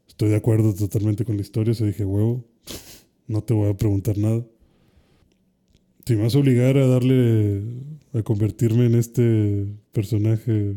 estoy 0.08 0.30
de 0.30 0.36
acuerdo 0.36 0.74
totalmente 0.74 1.24
con 1.24 1.36
la 1.36 1.42
historia, 1.42 1.72
o 1.72 1.74
sea, 1.74 1.86
dije, 1.86 2.04
huevo, 2.04 2.44
no 3.26 3.42
te 3.42 3.54
voy 3.54 3.70
a 3.70 3.76
preguntar 3.76 4.18
nada. 4.18 4.44
Si 6.06 6.16
me 6.16 6.22
vas 6.22 6.34
a 6.34 6.38
obligar 6.38 6.78
a 6.78 6.86
darle, 6.86 7.62
a 8.14 8.22
convertirme 8.22 8.86
en 8.86 8.94
este 8.94 9.66
personaje 9.92 10.76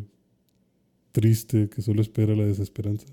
triste 1.12 1.70
que 1.70 1.82
solo 1.82 2.02
espera 2.02 2.36
la 2.36 2.46
desesperanza, 2.46 3.08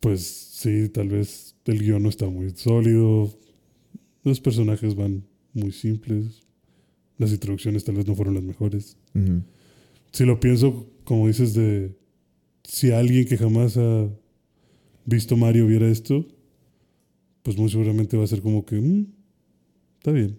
pues 0.00 0.22
sí, 0.26 0.88
tal 0.88 1.08
vez 1.08 1.54
el 1.64 1.80
guion 1.80 2.02
no 2.02 2.08
está 2.08 2.28
muy 2.28 2.50
sólido, 2.50 3.30
los 4.24 4.40
personajes 4.40 4.94
van 4.94 5.24
muy 5.54 5.72
simples, 5.72 6.42
las 7.18 7.32
introducciones 7.32 7.84
tal 7.84 7.96
vez 7.96 8.06
no 8.06 8.14
fueron 8.14 8.34
las 8.34 8.44
mejores. 8.44 8.96
Si 10.12 10.24
lo 10.24 10.38
pienso, 10.40 10.86
como 11.04 11.26
dices, 11.26 11.54
de 11.54 11.96
si 12.64 12.90
alguien 12.90 13.26
que 13.26 13.36
jamás 13.36 13.76
ha 13.76 14.08
visto 15.04 15.36
Mario 15.36 15.66
viera 15.66 15.88
esto, 15.88 16.26
pues 17.42 17.56
muy 17.56 17.70
seguramente 17.70 18.16
va 18.16 18.24
a 18.24 18.28
ser 18.28 18.40
como 18.42 18.64
que, 18.64 18.76
"Mm, 18.76 19.06
está 19.98 20.12
bien, 20.12 20.38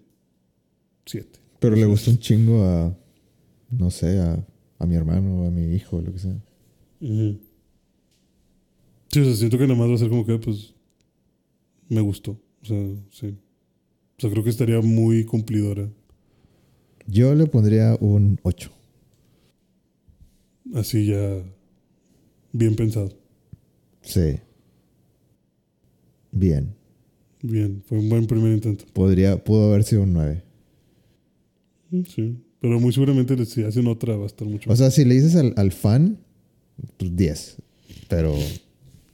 siete. 1.06 1.38
pero 1.58 1.76
le 1.76 1.84
gustó 1.86 2.10
un 2.12 2.18
chingo 2.18 2.62
a, 2.64 2.96
no 3.70 3.90
sé, 3.90 4.18
a, 4.18 4.46
a 4.78 4.86
mi 4.86 4.94
hermano, 4.96 5.44
a 5.44 5.50
mi 5.50 5.74
hijo, 5.74 6.00
lo 6.00 6.12
que 6.12 6.18
sea. 6.18 6.36
Sí, 9.10 9.20
o 9.20 9.24
sea, 9.24 9.34
siento 9.34 9.58
que 9.58 9.66
nada 9.66 9.78
más 9.78 9.90
va 9.90 9.94
a 9.94 9.98
ser 9.98 10.08
como 10.08 10.24
que, 10.24 10.38
pues, 10.38 10.74
me 11.88 12.00
gustó. 12.00 12.32
O 12.62 12.64
sea, 12.64 12.78
sí. 13.10 13.36
O 14.18 14.20
sea, 14.20 14.30
creo 14.30 14.44
que 14.44 14.50
estaría 14.50 14.80
muy 14.80 15.24
cumplidora. 15.24 15.88
Yo 17.06 17.34
le 17.34 17.46
pondría 17.46 17.96
un 18.00 18.38
8. 18.42 18.70
Así 20.74 21.06
ya, 21.06 21.42
bien 22.52 22.76
pensado. 22.76 23.12
Sí. 24.02 24.36
Bien. 26.30 26.74
Bien, 27.42 27.82
fue 27.86 27.98
un 27.98 28.08
buen 28.08 28.26
primer 28.26 28.52
intento. 28.52 28.84
Podría, 28.92 29.42
pudo 29.42 29.70
haber 29.70 29.82
sido 29.82 30.02
un 30.02 30.12
9. 30.12 30.44
Mm, 31.90 32.02
Sí, 32.04 32.36
pero 32.60 32.78
muy 32.78 32.92
seguramente 32.92 33.44
si 33.46 33.64
hacen 33.64 33.86
otra 33.88 34.14
va 34.16 34.24
a 34.24 34.26
estar 34.26 34.46
mucho 34.46 34.70
O 34.70 34.76
sea, 34.76 34.90
si 34.90 35.04
le 35.04 35.14
dices 35.14 35.34
al, 35.34 35.54
al 35.56 35.72
fan, 35.72 36.18
pues 36.98 37.16
10. 37.16 37.56
Pero 38.08 38.34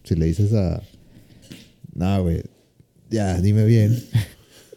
si 0.06 0.14
le 0.14 0.26
dices 0.26 0.52
a. 0.52 0.82
No, 1.94 2.22
güey. 2.22 2.42
Ya, 3.10 3.40
dime 3.40 3.64
bien. 3.64 3.98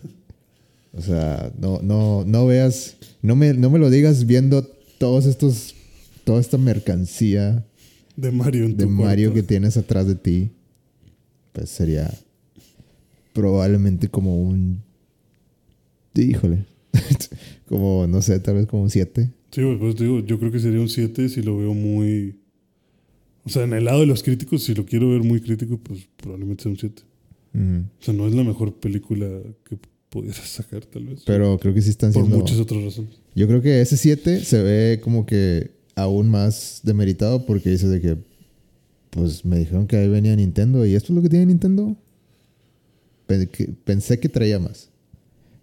o 0.93 1.01
sea, 1.01 1.51
no, 1.57 1.79
no, 1.81 2.25
no 2.25 2.45
veas. 2.45 2.97
No 3.21 3.35
me, 3.35 3.53
no 3.53 3.69
me 3.69 3.79
lo 3.79 3.89
digas 3.89 4.25
viendo 4.25 4.63
todos 4.97 5.25
estos. 5.25 5.75
Toda 6.23 6.41
esta 6.41 6.57
mercancía 6.57 7.65
de 8.15 8.31
Mario 8.31 8.65
en 8.65 8.77
de 8.77 8.83
tu 8.83 8.89
Mario 8.89 9.33
que 9.33 9.43
tienes 9.43 9.77
atrás 9.77 10.07
de 10.07 10.15
ti. 10.15 10.51
Pues 11.53 11.69
sería. 11.69 12.11
probablemente 13.33 14.09
como 14.09 14.41
un. 14.43 14.81
Híjole. 16.15 16.65
como, 17.67 18.07
no 18.07 18.21
sé, 18.21 18.39
tal 18.39 18.55
vez 18.55 18.67
como 18.67 18.83
un 18.83 18.89
7. 18.89 19.29
Sí, 19.51 19.61
güey, 19.63 19.77
pues 19.77 19.95
digo, 19.95 20.19
yo 20.19 20.39
creo 20.39 20.51
que 20.51 20.59
sería 20.59 20.79
un 20.79 20.89
7 20.89 21.29
si 21.29 21.41
lo 21.41 21.57
veo 21.57 21.73
muy. 21.73 22.38
O 23.45 23.49
sea, 23.49 23.63
en 23.63 23.73
el 23.73 23.85
lado 23.85 24.01
de 24.01 24.05
los 24.05 24.23
críticos, 24.23 24.63
si 24.63 24.73
lo 24.75 24.85
quiero 24.85 25.09
ver 25.09 25.23
muy 25.23 25.41
crítico, 25.41 25.77
pues 25.77 26.07
probablemente 26.17 26.63
sea 26.63 26.71
un 26.71 26.77
7. 26.77 27.03
O 27.53 28.03
sea, 28.03 28.13
no 28.13 28.27
es 28.27 28.35
la 28.35 28.43
mejor 28.43 28.75
película 28.75 29.27
que 29.63 29.77
pudieras 30.09 30.37
sacar, 30.49 30.85
tal 30.85 31.05
vez. 31.05 31.23
Pero 31.25 31.57
creo 31.57 31.73
que 31.73 31.81
sí 31.81 31.89
están 31.89 32.11
por 32.11 32.23
siendo. 32.23 32.37
muchas 32.39 32.59
otras 32.59 32.83
razones. 32.83 33.19
Yo 33.35 33.47
creo 33.47 33.61
que 33.61 33.81
ese 33.81 33.97
7 33.97 34.43
se 34.43 34.61
ve 34.61 34.99
como 35.01 35.25
que 35.25 35.71
aún 35.95 36.29
más 36.29 36.81
demeritado 36.83 37.45
porque 37.45 37.69
dice 37.69 37.87
de 37.87 38.01
que. 38.01 38.17
Pues 39.09 39.43
me 39.43 39.57
dijeron 39.57 39.87
que 39.87 39.97
ahí 39.97 40.07
venía 40.07 40.35
Nintendo 40.35 40.85
y 40.85 40.93
esto 40.93 41.11
es 41.11 41.15
lo 41.15 41.23
que 41.23 41.29
tiene 41.29 41.47
Nintendo. 41.47 41.97
Pensé 43.83 44.19
que 44.19 44.29
traía 44.29 44.59
más. 44.59 44.91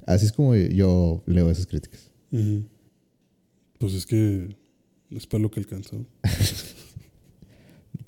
Así 0.04 0.26
es 0.26 0.32
como 0.32 0.56
yo 0.56 1.22
leo 1.26 1.48
esas 1.50 1.66
críticas. 1.66 2.10
Pues 3.78 3.94
es 3.94 4.04
que 4.04 4.56
es 5.10 5.26
para 5.28 5.42
lo 5.42 5.50
que 5.50 5.60
alcanza. 5.60 5.96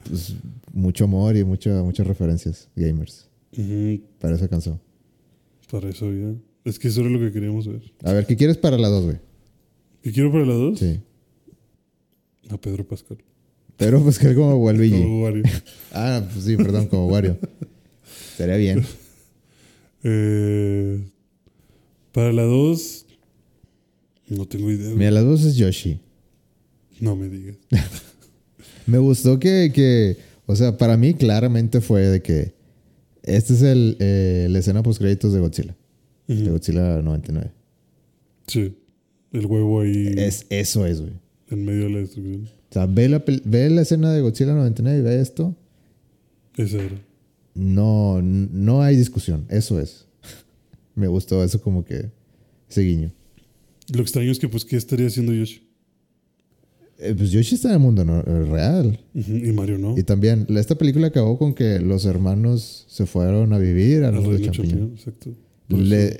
Pues, 0.08 0.34
mucho 0.72 1.04
amor 1.04 1.36
y 1.36 1.44
mucha- 1.44 1.82
muchas 1.82 2.06
referencias 2.06 2.68
gamers. 2.76 3.28
Para 4.20 4.34
eso 4.34 4.44
alcanzó. 4.44 4.80
Para 5.70 5.88
eso 5.88 6.12
ya. 6.12 6.34
Es 6.64 6.78
que 6.78 6.88
eso 6.88 7.00
era 7.00 7.10
lo 7.10 7.18
que 7.18 7.32
queríamos 7.32 7.66
ver. 7.66 7.82
A 8.04 8.12
ver, 8.12 8.26
¿qué 8.26 8.36
quieres 8.36 8.56
para 8.56 8.76
la 8.78 8.88
2, 8.88 9.04
güey? 9.04 9.16
¿Qué 10.02 10.12
quiero 10.12 10.30
para 10.32 10.44
la 10.44 10.54
2? 10.54 10.78
Sí. 10.78 11.00
A 12.50 12.56
Pedro 12.60 12.86
Pascal. 12.86 13.18
Pero 13.76 14.02
pues 14.02 14.18
que 14.18 14.34
como 14.34 14.56
Waluigi. 14.64 15.02
Como 15.02 15.22
Wario. 15.24 15.44
Ah, 15.92 16.22
pues 16.32 16.44
sí, 16.44 16.56
perdón, 16.56 16.86
como 16.88 17.06
Wario. 17.08 17.38
Estaría 18.32 18.56
bien. 18.56 18.84
Eh, 20.04 21.02
para 22.12 22.32
la 22.32 22.44
2, 22.44 23.04
no 24.28 24.46
tengo 24.46 24.70
idea. 24.70 24.94
Mira, 24.94 25.10
la 25.10 25.22
2 25.22 25.44
es 25.44 25.56
Yoshi. 25.56 25.98
No 27.00 27.16
me 27.16 27.28
digas. 27.28 27.56
Me 28.88 28.98
gustó 28.98 29.38
que, 29.38 29.70
que, 29.72 30.16
o 30.46 30.56
sea, 30.56 30.76
para 30.76 30.96
mí 30.96 31.14
claramente 31.14 31.80
fue 31.80 32.00
de 32.02 32.22
que 32.22 32.52
este 33.22 33.52
es 33.54 33.62
el, 33.62 33.96
eh, 34.00 34.46
la 34.50 34.58
escena 34.58 34.82
post 34.82 34.98
créditos 35.00 35.32
de 35.32 35.40
Godzilla. 35.40 35.76
De 36.26 36.42
Ujú. 36.42 36.52
Godzilla 36.52 37.00
99. 37.02 37.50
Sí. 38.46 38.74
El 39.32 39.44
huevo 39.46 39.82
ahí 39.82 40.14
Es, 40.16 40.46
eso 40.48 40.86
es, 40.86 41.00
güey. 41.02 41.12
en 41.50 41.64
medio 41.64 41.84
de 41.84 41.90
la 41.90 41.98
destrucción. 41.98 42.44
O 42.70 42.72
sea, 42.72 42.86
ve 42.86 43.08
la, 43.08 43.22
ve 43.44 43.70
la 43.70 43.82
escena 43.82 44.12
de 44.12 44.20
Godzilla 44.22 44.54
99 44.54 44.98
y 44.98 45.02
ve 45.02 45.20
esto. 45.20 45.54
Esa 46.56 46.78
era. 46.78 46.98
No, 47.54 48.20
no 48.22 48.82
hay 48.82 48.96
discusión. 48.96 49.44
Eso 49.50 49.78
es. 49.80 50.06
Me 50.94 51.08
gustó 51.08 51.44
eso 51.44 51.60
como 51.60 51.84
que 51.84 52.10
ese 52.70 52.80
guiño. 52.82 53.12
Lo 53.92 54.00
extraño 54.02 54.30
es 54.32 54.38
que, 54.38 54.48
pues, 54.48 54.64
¿qué 54.64 54.76
estaría 54.76 55.06
haciendo 55.06 55.32
Yoshi? 55.32 55.62
Eh, 57.00 57.14
pues 57.16 57.30
Yoshi 57.30 57.54
está 57.54 57.68
en 57.68 57.74
el 57.74 57.80
mundo 57.80 58.04
no- 58.04 58.20
eh, 58.20 58.44
real. 58.50 58.98
Ujú, 59.14 59.32
Y 59.36 59.52
Mario 59.52 59.78
no. 59.78 59.96
Y 59.96 60.02
también, 60.02 60.46
esta 60.56 60.74
película 60.76 61.06
acabó 61.08 61.38
con 61.38 61.54
que 61.54 61.78
los 61.78 62.04
hermanos 62.04 62.84
se 62.88 63.06
fueron 63.06 63.52
a 63.52 63.58
vivir 63.58 64.02
al 64.04 64.14
mundo 64.14 64.38
champiñón. 64.40 64.92
exacto. 64.96 65.30
Le- 65.68 66.16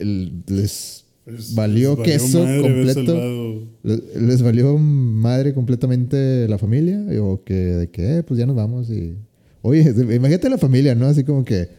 les, 0.47 1.05
es- 1.27 1.55
valió 1.55 1.97
les 1.97 2.05
queso 2.05 2.43
haber 2.45 2.61
completo. 2.63 3.05
salvado- 3.07 3.63
le- 3.83 4.27
les 4.27 4.43
valió 4.43 4.79
madre 4.79 5.53
completamente 5.53 6.47
la 6.49 6.59
familia. 6.59 7.05
O 7.23 7.43
que, 7.43 7.55
de 7.55 7.91
que, 7.91 8.19
eh, 8.19 8.23
pues 8.23 8.39
ya 8.39 8.47
nos 8.47 8.55
vamos. 8.55 8.89
Y, 8.91 9.15
oye, 9.63 9.83
imagínate 10.15 10.49
la 10.49 10.59
familia, 10.59 10.95
¿no? 10.95 11.07
Así 11.07 11.25
como 11.25 11.45
que, 11.45 11.71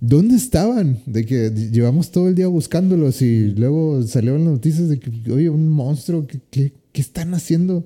¿dónde 0.00 0.36
estaban? 0.36 0.98
De 1.06 1.24
que 1.26 1.50
llevamos 1.72 2.12
todo 2.12 2.28
el 2.28 2.36
día 2.36 2.46
buscándolos 2.46 3.20
y 3.20 3.48
luego 3.56 4.00
salieron 4.04 4.44
las 4.44 4.52
noticias 4.52 4.88
de 4.88 5.00
que, 5.00 5.10
oye, 5.32 5.50
un 5.50 5.68
monstruo, 5.68 6.24
¿qué, 6.28 6.38
qué, 6.50 6.72
qué 6.92 7.00
están 7.00 7.34
haciendo? 7.34 7.84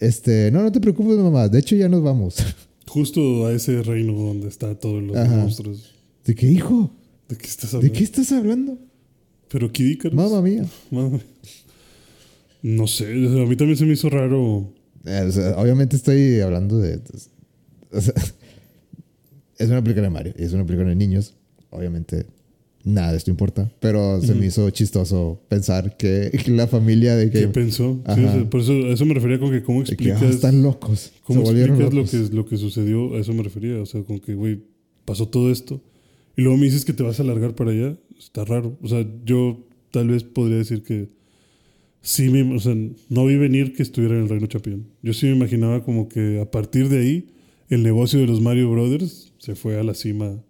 Este, 0.00 0.50
no, 0.50 0.62
no 0.62 0.72
te 0.72 0.80
preocupes, 0.80 1.16
mamá. 1.18 1.48
De 1.48 1.58
hecho, 1.58 1.76
ya 1.76 1.88
nos 1.88 2.02
vamos. 2.02 2.36
Justo 2.86 3.46
a 3.46 3.52
ese 3.52 3.82
reino 3.82 4.12
donde 4.12 4.48
está 4.48 4.74
todos 4.78 5.02
los 5.02 5.16
Ajá. 5.16 5.36
monstruos. 5.36 5.94
¿De 6.24 6.34
qué, 6.34 6.46
hijo? 6.46 6.90
¿De 7.28 7.36
qué 7.36 7.46
estás 7.46 7.72
¿De 7.72 7.76
hablando? 7.78 7.98
qué 7.98 8.04
estás 8.04 8.32
hablando? 8.32 8.78
Pero 9.48 9.72
Kid 9.72 9.86
Icarus. 9.86 10.16
Mamma 10.16 10.42
mía. 10.42 10.66
Mamma. 10.90 11.20
No 12.62 12.86
sé, 12.86 13.06
a 13.12 13.46
mí 13.46 13.56
también 13.56 13.76
se 13.76 13.84
me 13.84 13.92
hizo 13.92 14.08
raro. 14.08 14.72
Eh, 15.04 15.24
o 15.28 15.32
sea, 15.32 15.56
obviamente 15.58 15.96
estoy 15.96 16.40
hablando 16.40 16.78
de. 16.78 17.00
o 17.92 18.00
sea, 18.00 18.14
es 19.58 19.68
una 19.68 19.82
película 19.82 20.04
de 20.04 20.10
Mario 20.10 20.34
es 20.36 20.52
una 20.52 20.64
película 20.64 20.88
de 20.88 20.96
niños. 20.96 21.34
Obviamente 21.70 22.26
nada 22.84 23.12
de 23.12 23.18
esto 23.18 23.30
importa. 23.30 23.70
Pero 23.80 24.20
se 24.20 24.34
me 24.34 24.46
hizo 24.46 24.68
chistoso 24.70 25.40
pensar 25.48 25.96
que 25.96 26.30
la 26.46 26.66
familia 26.66 27.16
de 27.16 27.30
¿Qué 27.30 27.40
que. 27.40 27.48
pensó? 27.48 28.02
Sí, 28.14 28.22
por 28.50 28.60
eso, 28.60 28.72
a 28.72 28.92
eso 28.92 29.04
me 29.06 29.14
refería 29.14 29.38
con 29.38 29.50
que 29.50 29.62
cómo 29.62 29.82
de 29.82 29.96
que 29.96 30.12
ah, 30.12 30.14
explicas, 30.14 30.34
están 30.34 30.62
locos. 30.62 31.12
cómo 31.24 31.44
se 31.46 31.52
explicas 31.52 31.92
lo 31.92 32.02
locos. 32.02 32.10
que, 32.10 32.36
lo 32.36 32.46
que 32.46 32.56
sucedió. 32.56 33.14
A 33.14 33.18
eso 33.18 33.32
me 33.32 33.42
refería. 33.42 33.80
O 33.80 33.86
sea, 33.86 34.02
con 34.02 34.20
que, 34.20 34.34
güey, 34.34 34.62
pasó 35.04 35.28
todo 35.28 35.50
esto. 35.50 35.82
Y 36.36 36.42
luego 36.42 36.58
me 36.58 36.66
dices 36.66 36.84
que 36.84 36.92
te 36.92 37.02
vas 37.02 37.18
a 37.18 37.22
alargar 37.22 37.54
para 37.54 37.70
allá. 37.70 37.96
Está 38.18 38.44
raro. 38.44 38.78
O 38.82 38.88
sea, 38.88 39.06
yo 39.24 39.66
tal 39.90 40.08
vez 40.08 40.24
podría 40.24 40.58
decir 40.58 40.82
que 40.82 41.08
sí, 42.02 42.28
me, 42.28 42.54
o 42.54 42.60
sea, 42.60 42.74
no 43.08 43.26
vi 43.26 43.36
venir 43.36 43.72
que 43.74 43.82
estuviera 43.82 44.14
en 44.14 44.22
el 44.22 44.28
Reino 44.28 44.46
Champion. 44.46 44.86
Yo 45.02 45.12
sí 45.14 45.26
me 45.26 45.32
imaginaba 45.32 45.84
como 45.84 46.08
que 46.08 46.40
a 46.40 46.50
partir 46.50 46.88
de 46.88 46.98
ahí 46.98 47.26
el 47.70 47.82
negocio 47.82 48.20
de 48.20 48.26
los 48.26 48.40
Mario 48.40 48.70
Brothers 48.70 49.32
se 49.38 49.54
fue 49.54 49.78
a 49.78 49.82
la 49.82 49.94
cima 49.94 50.42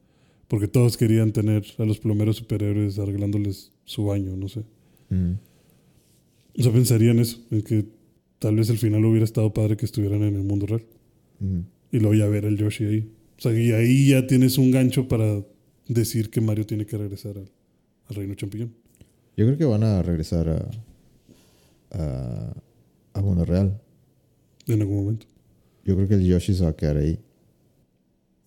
porque 0.48 0.68
todos 0.68 0.96
querían 0.96 1.32
tener 1.32 1.64
a 1.78 1.84
los 1.84 1.98
plomeros 1.98 2.36
superhéroes 2.36 2.98
arreglándoles 2.98 3.72
su 3.84 4.06
baño, 4.06 4.36
no 4.36 4.48
sé. 4.48 4.64
Mm. 5.10 5.32
O 6.58 6.62
sea, 6.62 6.72
pensaría 6.72 7.10
en 7.10 7.20
eso, 7.20 7.40
en 7.50 7.62
que 7.62 7.86
tal 8.38 8.56
vez 8.56 8.70
al 8.70 8.78
final 8.78 9.04
hubiera 9.04 9.24
estado 9.24 9.52
padre 9.52 9.76
que 9.76 9.86
estuvieran 9.86 10.22
en 10.22 10.36
el 10.36 10.44
mundo 10.44 10.66
real. 10.66 10.84
Ujú. 11.40 11.64
Y 11.92 11.98
luego 11.98 12.14
ya 12.14 12.26
ver 12.28 12.44
el 12.44 12.56
Yoshi 12.56 12.84
ahí. 12.84 13.10
O 13.38 13.40
sea, 13.40 13.58
y 13.58 13.72
ahí 13.72 14.08
ya 14.08 14.26
tienes 14.26 14.58
un 14.58 14.70
gancho 14.70 15.08
para 15.08 15.42
decir 15.88 16.30
que 16.30 16.40
Mario 16.40 16.66
tiene 16.66 16.86
que 16.86 16.96
regresar 16.96 17.36
al, 17.36 17.50
al 18.08 18.14
Reino 18.14 18.34
Champiñón. 18.34 18.74
Yo 19.36 19.46
creo 19.46 19.58
que 19.58 19.64
van 19.64 19.82
a 19.82 20.02
regresar 20.02 20.48
a. 20.48 20.70
a. 21.90 22.54
a 23.14 23.20
mundo 23.20 23.44
real. 23.44 23.80
En 24.66 24.80
algún 24.80 24.96
momento. 24.96 25.26
Yo 25.84 25.96
creo 25.96 26.08
que 26.08 26.14
el 26.14 26.24
Yoshi 26.24 26.54
se 26.54 26.64
va 26.64 26.70
a 26.70 26.76
quedar 26.76 26.96
ahí. 26.96 27.18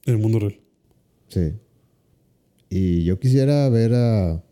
En 0.06 0.14
el 0.14 0.20
mundo 0.20 0.40
real. 0.40 0.60
Sí. 1.28 1.52
Y 2.70 3.04
yo 3.04 3.20
quisiera 3.20 3.70
ver 3.70 3.94
a. 3.94 4.44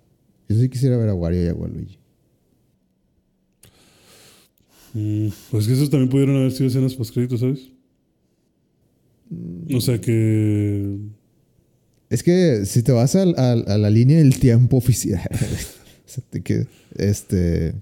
Yo 0.48 0.56
sí 0.60 0.70
quisiera 0.70 0.98
ver 0.98 1.10
a 1.10 1.14
Wario 1.16 1.44
y 1.44 1.48
a 1.48 1.54
Waluigi. 1.54 1.98
Mm, 4.94 5.28
pues 5.52 5.68
que 5.68 5.74
esos 5.74 5.90
también 5.90 6.10
pudieron 6.10 6.38
haber 6.38 6.52
sido 6.52 6.68
escenas 6.68 6.94
post 6.96 7.14
créditos, 7.14 7.40
¿sabes? 7.42 7.70
O 9.76 9.82
sea 9.82 10.00
que. 10.00 10.98
Es 12.10 12.24
que 12.24 12.66
si 12.66 12.84
te 12.84 12.92
vas 12.92 13.16
al- 13.16 13.36
a, 13.38 13.56
la 13.78 13.90
línea 13.90 14.20
del 14.20 14.40
tiempo 14.40 14.78
oficial, 14.78 15.28
que 16.44 16.68
este 16.96 17.74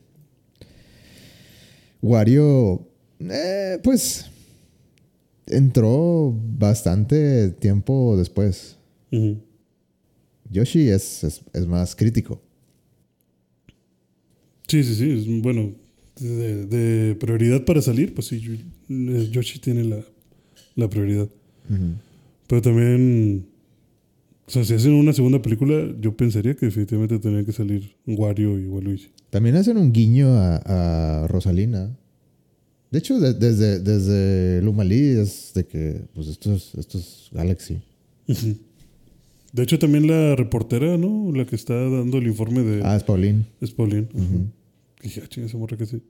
Wario, 2.02 2.88
eh, 3.20 3.80
pues 3.84 4.26
entró 5.46 6.34
bastante 6.58 7.50
tiempo 7.50 8.16
después. 8.18 8.78
ujú. 9.12 9.38
Yoshi 10.49 10.90
es, 10.90 11.24
es, 11.24 11.41
es 11.53 11.68
más 11.68 11.95
crítico. 11.95 12.41
Sí, 14.68 14.84
sí, 14.84 14.95
sí. 14.95 15.40
bueno, 15.41 15.72
de, 16.20 16.65
de 16.65 17.15
prioridad 17.15 17.64
para 17.65 17.82
salir, 17.82 18.14
pues 18.14 18.28
sí, 18.28 18.40
Yo- 18.40 19.24
Yoshi 19.32 19.60
tiene 19.60 19.84
la, 19.84 20.03
la 20.76 20.90
prioridad. 20.90 21.28
Pero 22.48 22.61
también, 22.61 23.45
o 24.45 24.52
sea, 24.52 24.64
si 24.64 24.74
hacen 24.74 24.94
una 24.94 25.14
segunda 25.14 25.41
película, 25.41 25.94
yo 25.99 26.15
pensaría 26.15 26.56
que 26.56 26.65
definitivamente 26.68 27.20
tendrían 27.20 27.45
que 27.45 27.52
salir 27.52 27.95
Wario 28.06 28.60
y 28.60 28.68
Waluigi. 28.68 29.10
También 29.30 29.56
hacen 29.56 29.78
un 29.78 29.91
guiño 29.91 30.28
a, 30.30 31.24
a 31.24 31.28
Rosalina. 31.28 31.95
De 32.91 32.99
hecho, 32.99 33.20
de- 33.20 33.34
desde, 33.34 33.80
desde 33.80 34.61
Lumalí 34.61 34.99
es 35.18 35.52
de 35.56 35.65
que, 35.65 36.02
pues 36.14 36.28
esto 36.28 36.53
es, 36.53 36.76
esto 36.76 36.98
es 36.99 37.30
Galaxy. 37.32 37.82
Ujú. 38.28 38.56
De 39.54 39.64
hecho, 39.64 39.78
también 39.80 40.08
la 40.08 40.36
reportera, 40.36 40.98
¿no? 40.98 41.32
La 41.32 41.46
que 41.46 41.56
está 41.56 41.76
dando 41.76 42.18
el 42.18 42.28
informe 42.28 42.62
de... 42.64 42.82
Ah, 42.84 42.96
es 42.98 43.04
Pauline. 43.04 43.46
Es 43.62 43.72
Pauline. 43.72 44.08
Ujú. 44.14 44.48
Dije, 45.02 45.22
ah, 45.24 45.28
chinga, 45.30 45.48
esa 45.48 45.58
morra 45.58 45.78
que 45.78 45.86
sí. 45.86 46.02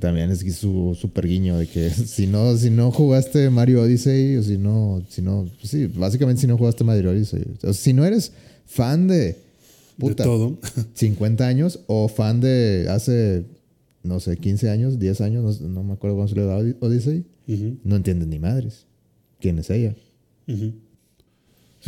También 0.00 0.30
es 0.30 0.40
su 0.56 0.94
super 1.00 1.26
guiño 1.26 1.56
de 1.56 1.66
que 1.66 1.88
si 1.90 2.26
no, 2.26 2.54
si 2.58 2.68
no 2.68 2.90
jugaste 2.90 3.48
Mario 3.48 3.80
Odyssey 3.82 4.36
o 4.36 4.42
si 4.42 4.58
no, 4.58 5.02
si 5.08 5.22
no, 5.22 5.46
pues 5.58 5.70
sí, 5.70 5.86
básicamente 5.86 6.42
si 6.42 6.46
no 6.46 6.58
jugaste 6.58 6.84
Mario 6.84 7.10
Odyssey. 7.10 7.42
O 7.56 7.60
sea, 7.60 7.72
si 7.72 7.94
no 7.94 8.04
eres 8.04 8.32
fan 8.66 9.08
de, 9.08 9.36
puta, 9.96 10.24
De 10.24 10.28
todo. 10.28 10.58
50 10.94 11.46
años 11.46 11.80
o 11.86 12.06
fan 12.08 12.40
de 12.40 12.86
hace, 12.90 13.44
no 14.02 14.20
sé, 14.20 14.36
15 14.36 14.68
años, 14.68 14.98
10 14.98 15.22
años, 15.22 15.62
no, 15.62 15.68
no 15.68 15.82
me 15.84 15.92
acuerdo 15.94 16.16
cuándo 16.16 16.34
salió 16.34 16.50
Od- 16.54 16.76
Odyssey, 16.80 17.24
Ujú, 17.46 17.78
no 17.82 17.96
entiendes 17.96 18.28
ni 18.28 18.38
madres. 18.38 18.84
¿Quién 19.40 19.58
es 19.58 19.70
ella? 19.70 19.96
ujú. 20.46 20.74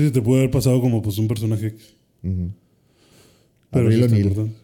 Sí, 0.07 0.11
te 0.11 0.23
puede 0.23 0.41
haber 0.41 0.51
pasado 0.51 0.81
como 0.81 1.03
pues 1.03 1.19
un 1.19 1.29
personaje 1.29 1.75
Ujú. 2.23 2.51
Pero 3.71 3.85
Abril 3.87 3.99
sí 3.99 4.05
está 4.05 4.15
O'Neil. 4.17 4.27
importante. 4.29 4.57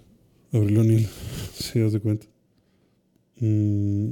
Abril 0.52 0.78
O'Neil. 0.78 1.06
sí, 1.54 1.80
haz 1.80 1.92
de 1.92 2.00
cuenta. 2.00 2.26
Mm, 3.40 4.08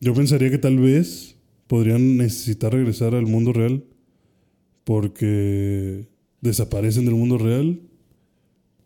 yo 0.00 0.14
pensaría 0.14 0.50
que 0.50 0.58
tal 0.58 0.78
vez 0.78 1.36
podrían 1.66 2.16
necesitar 2.16 2.72
regresar 2.72 3.14
al 3.14 3.26
mundo 3.26 3.52
real 3.52 3.82
porque 4.84 6.06
desaparecen 6.40 7.06
del 7.06 7.14
mundo 7.14 7.38
real 7.38 7.80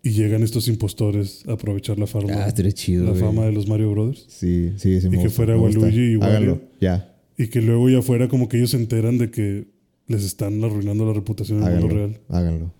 y 0.03 0.11
llegan 0.11 0.43
estos 0.43 0.69
impostores 0.69 1.45
a 1.49 1.53
aprovechar 1.55 1.99
la 1.99 2.07
fama, 2.07 2.29
Ah, 2.47 2.53
chido. 2.73 3.05
la 3.05 3.11
güey. 3.11 3.21
fama 3.23 3.47
de 3.47 3.53
los 3.53 3.67
Mario 3.67 3.91
Brothers. 3.91 4.25
Sí, 4.29 4.73
sí, 4.77 5.01
sí. 5.01 5.07
Y 5.09 5.11
me 5.11 5.17
que 5.19 5.25
gusta, 5.25 5.31
fuera. 5.37 5.57
Waluigi 5.59 6.13
y 6.13 6.17
Wario. 6.17 6.25
Háganlo, 6.37 6.61
ya. 6.81 7.15
Y 7.37 7.49
que 7.49 7.61
luego 7.61 7.89
ya 7.91 8.01
fuera 8.01 8.29
como 8.29 8.49
que 8.49 8.59
ellos 8.59 8.71
se 8.71 8.77
enteran 8.77 9.19
de 9.19 9.31
que 9.31 9.67
les 10.09 10.25
están 10.25 10.63
arruinando 10.65 11.07
la 11.07 11.13
reputación 11.13 11.63
en 11.63 11.69
el 11.69 11.81
mundo 11.81 11.95
real. 11.95 12.21
Háganlo. 12.29 12.73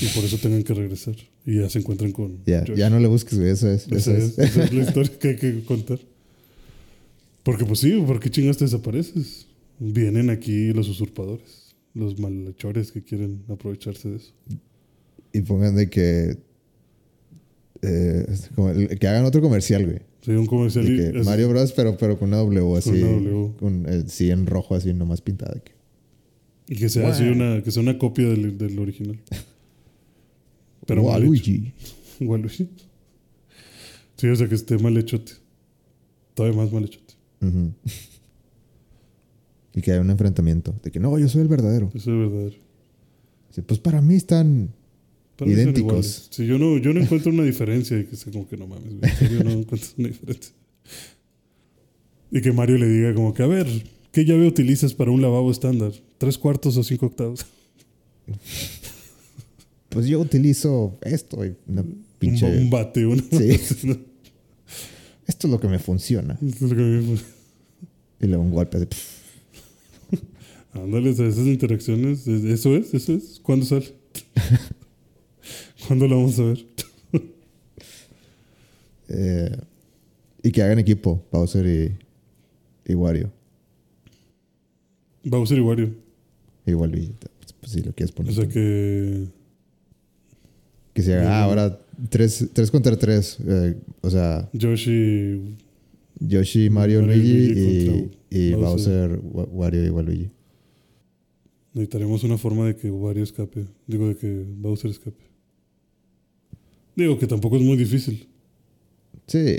Y 0.00 0.06
por 0.06 0.24
eso 0.24 0.38
tengan 0.38 0.62
que 0.62 0.72
regresar. 0.74 1.14
Y 1.44 1.58
ya 1.60 1.68
se 1.68 1.78
encuentran 1.78 2.12
con 2.12 2.38
Ya, 2.46 2.64
Yoshi. 2.64 2.80
ya 2.80 2.88
no 2.90 2.98
le 2.98 3.08
busques, 3.08 3.38
güey. 3.38 3.50
Eso 3.50 3.70
es. 3.70 3.86
Eso 3.86 3.94
Esa 3.96 4.12
es. 4.16 4.24
es, 4.24 4.38
esa 4.38 4.64
es 4.64 4.72
la 4.72 4.82
historia 4.84 5.18
que 5.18 5.28
hay 5.28 5.36
que 5.36 5.64
contar. 5.64 5.98
Porque 7.42 7.64
pues 7.64 7.80
sí, 7.80 7.92
¿por 8.06 8.18
qué 8.20 8.30
chingas 8.30 8.56
te 8.56 8.64
desapareces? 8.64 9.46
Vienen 9.78 10.30
aquí 10.30 10.72
los 10.72 10.88
usurpadores, 10.88 11.74
los 11.94 12.18
malhechores 12.18 12.92
que 12.92 13.02
quieren 13.02 13.42
aprovecharse 13.48 14.08
de 14.10 14.16
eso. 14.16 14.32
Y 15.32 15.40
pongan 15.42 15.74
de 15.76 15.90
que. 15.90 16.36
eh, 17.82 18.26
el- 18.76 18.98
que 18.98 19.08
hagan 19.08 19.24
otro 19.24 19.40
comercial, 19.42 19.84
güey. 19.86 19.98
Soy 20.20 20.36
un 20.36 20.46
comercial 20.46 20.84
y 20.88 20.96
que 21.12 21.22
Mario 21.24 21.48
Bros, 21.48 21.72
pero, 21.72 21.96
pero 21.96 22.16
con 22.18 22.28
una 22.28 22.38
W 22.38 22.76
así. 22.78 22.90
una 22.90 23.10
W. 23.10 23.52
Con 23.58 24.04
sí 24.08 24.30
en 24.30 24.46
rojo 24.46 24.74
así 24.76 24.94
nomás 24.94 25.20
pintada. 25.20 25.60
que- 25.60 25.72
y 26.72 26.76
que 26.76 26.88
sea 26.88 27.10
así 27.10 27.24
una, 27.24 27.62
que 27.62 27.70
sea 27.70 27.82
una 27.82 27.98
copia 27.98 28.26
del, 28.30 28.56
del 28.56 28.78
original. 28.78 29.18
Pero. 30.86 31.02
Waluigi. 31.02 31.74
Waluigi. 32.20 32.66
Sí, 34.16 34.26
o 34.28 34.34
sea 34.36 34.48
que 34.48 34.54
esté 34.54 34.78
mal 34.78 34.96
hechote. 34.96 35.32
Todavía 36.32 36.62
más 36.62 36.72
mal 36.72 36.84
hechote. 36.84 37.12
Ujú. 37.42 37.72
Y 39.74 39.82
que 39.82 39.92
haya 39.92 40.00
un 40.00 40.08
enfrentamiento. 40.08 40.74
De 40.82 40.90
que 40.90 40.98
no, 40.98 41.18
yo 41.18 41.28
soy 41.28 41.42
el 41.42 41.48
verdadero. 41.48 41.90
Eso 41.94 42.10
es 42.10 42.18
verdadero. 42.18 42.56
Sí, 43.50 43.60
pues 43.60 43.78
para 43.78 44.00
mí 44.00 44.14
están. 44.14 44.70
Para 45.36 45.50
mí 45.50 45.54
Idénticos. 45.54 45.78
iguales. 45.90 46.28
Sí, 46.30 46.46
yo 46.46 46.58
no, 46.58 46.78
yo 46.78 46.94
no 46.94 47.00
encuentro 47.00 47.32
una 47.32 47.42
diferencia 47.44 47.98
y 47.98 48.04
que 48.06 48.16
sea 48.16 48.32
como 48.32 48.48
que 48.48 48.56
no 48.56 48.66
mames. 48.66 48.94
En 48.94 49.16
serio, 49.16 49.44
no 49.44 49.50
encuentro 49.50 49.90
una 49.98 50.08
diferencia. 50.08 50.54
Y 52.30 52.40
que 52.40 52.50
Mario 52.50 52.78
le 52.78 52.88
diga 52.88 53.12
como 53.12 53.34
que, 53.34 53.42
a 53.42 53.46
ver, 53.46 53.66
¿qué 54.10 54.24
llave 54.24 54.46
utilizas 54.46 54.94
para 54.94 55.10
un 55.10 55.20
lavabo 55.20 55.50
estándar? 55.50 55.92
¿Tres 56.22 56.38
cuartos 56.38 56.76
o 56.76 56.84
cinco 56.84 57.06
octavos? 57.06 57.44
Pues 59.88 60.06
yo 60.06 60.20
utilizo 60.20 60.96
esto. 61.00 61.44
y 61.44 61.56
Una 61.66 61.80
Un, 61.82 62.04
pinche. 62.20 62.46
un 62.46 62.70
bate, 62.70 63.04
una... 63.06 63.20
Sí. 63.28 63.50
Esto 65.26 65.46
es 65.48 65.50
lo 65.50 65.58
que 65.58 65.66
me 65.66 65.80
funciona. 65.80 66.38
Esto 66.46 66.66
es 66.66 66.70
lo 66.70 66.76
que 66.76 66.82
me- 66.82 67.18
Y 68.20 68.26
luego 68.28 68.44
un 68.44 68.52
golpe 68.52 68.78
de. 68.78 68.86
pf, 68.86 69.18
Ándale, 70.74 71.10
esas 71.10 71.36
interacciones, 71.38 72.24
es- 72.28 72.44
eso 72.44 72.76
es, 72.76 72.94
eso 72.94 73.14
es. 73.14 73.40
¿Cuándo 73.42 73.66
sale? 73.66 73.92
¿Cuándo 75.88 76.06
lo 76.06 76.18
vamos 76.18 76.38
a 76.38 76.44
ver? 76.44 76.64
eh, 79.08 79.56
y 80.44 80.52
que 80.52 80.62
hagan 80.62 80.78
equipo, 80.78 81.24
Bowser 81.32 81.66
y, 81.66 82.92
y 82.92 82.94
Wario. 82.94 83.32
Bowser 85.24 85.58
y 85.58 85.60
Wario. 85.62 85.94
Y 86.66 86.74
Waluigi. 86.74 87.12
Pues, 87.18 87.52
pues, 87.60 87.72
si 87.72 87.82
lo 87.82 87.92
quieres 87.92 88.12
O 88.12 88.16
poner. 88.16 88.34
sea 88.34 88.44
tú. 88.44 88.50
que... 88.50 89.26
Que 90.94 91.02
se 91.02 91.14
haga. 91.14 91.38
Ah, 91.40 91.44
ahora 91.44 91.80
3 92.10 92.50
contra 92.70 92.96
3. 92.96 93.38
o 94.02 94.10
sea, 94.10 94.48
Yoshi... 94.52 95.56
Yoshi, 96.20 96.70
Mario, 96.70 97.00
Mario 97.00 97.16
y 97.16 97.18
Luigi 97.18 97.54
Luigi 97.90 98.10
y, 98.30 98.38
y 98.38 98.52
Bowser. 98.54 99.08
Bowser, 99.08 99.20
Wa- 99.32 99.44
Wario 99.50 99.84
y 99.86 99.88
Waluigi. 99.90 100.30
Necesitaremos 101.74 102.22
una 102.22 102.38
forma 102.38 102.66
de 102.66 102.76
que 102.76 102.90
Wario 102.90 103.24
escape. 103.24 103.66
Digo, 103.88 104.06
de 104.08 104.16
que 104.16 104.44
Bowser 104.58 104.90
escape. 104.90 105.16
Digo 106.94 107.18
que 107.18 107.26
tampoco 107.26 107.56
es 107.56 107.62
muy 107.62 107.76
difícil. 107.76 108.28
Sí. 109.26 109.56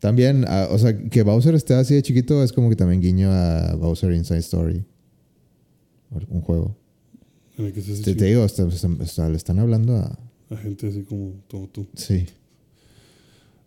También, 0.00 0.44
ah, 0.48 0.68
o 0.70 0.78
sea, 0.78 0.96
que 0.96 1.22
Bowser 1.22 1.54
esté 1.54 1.74
así 1.74 1.94
de 1.94 2.02
chiquito 2.02 2.42
es 2.42 2.52
como 2.52 2.68
que 2.70 2.76
también 2.76 3.00
guiño 3.00 3.30
a 3.30 3.74
Bowser 3.76 4.12
Inside 4.12 4.38
Story. 4.40 4.84
Un 6.10 6.40
juego. 6.40 6.76
En 7.58 7.66
el 7.66 7.72
que 7.72 7.82
se 7.82 8.02
Te, 8.02 8.14
te 8.14 8.24
digo, 8.26 8.42
hasta, 8.42 8.66
hasta 8.66 9.28
le 9.28 9.36
están 9.36 9.58
hablando 9.58 9.96
a. 9.96 10.18
a 10.50 10.56
gente 10.56 10.88
así 10.88 11.02
como, 11.02 11.32
como 11.50 11.68
tú. 11.68 11.86
Sí. 11.94 12.26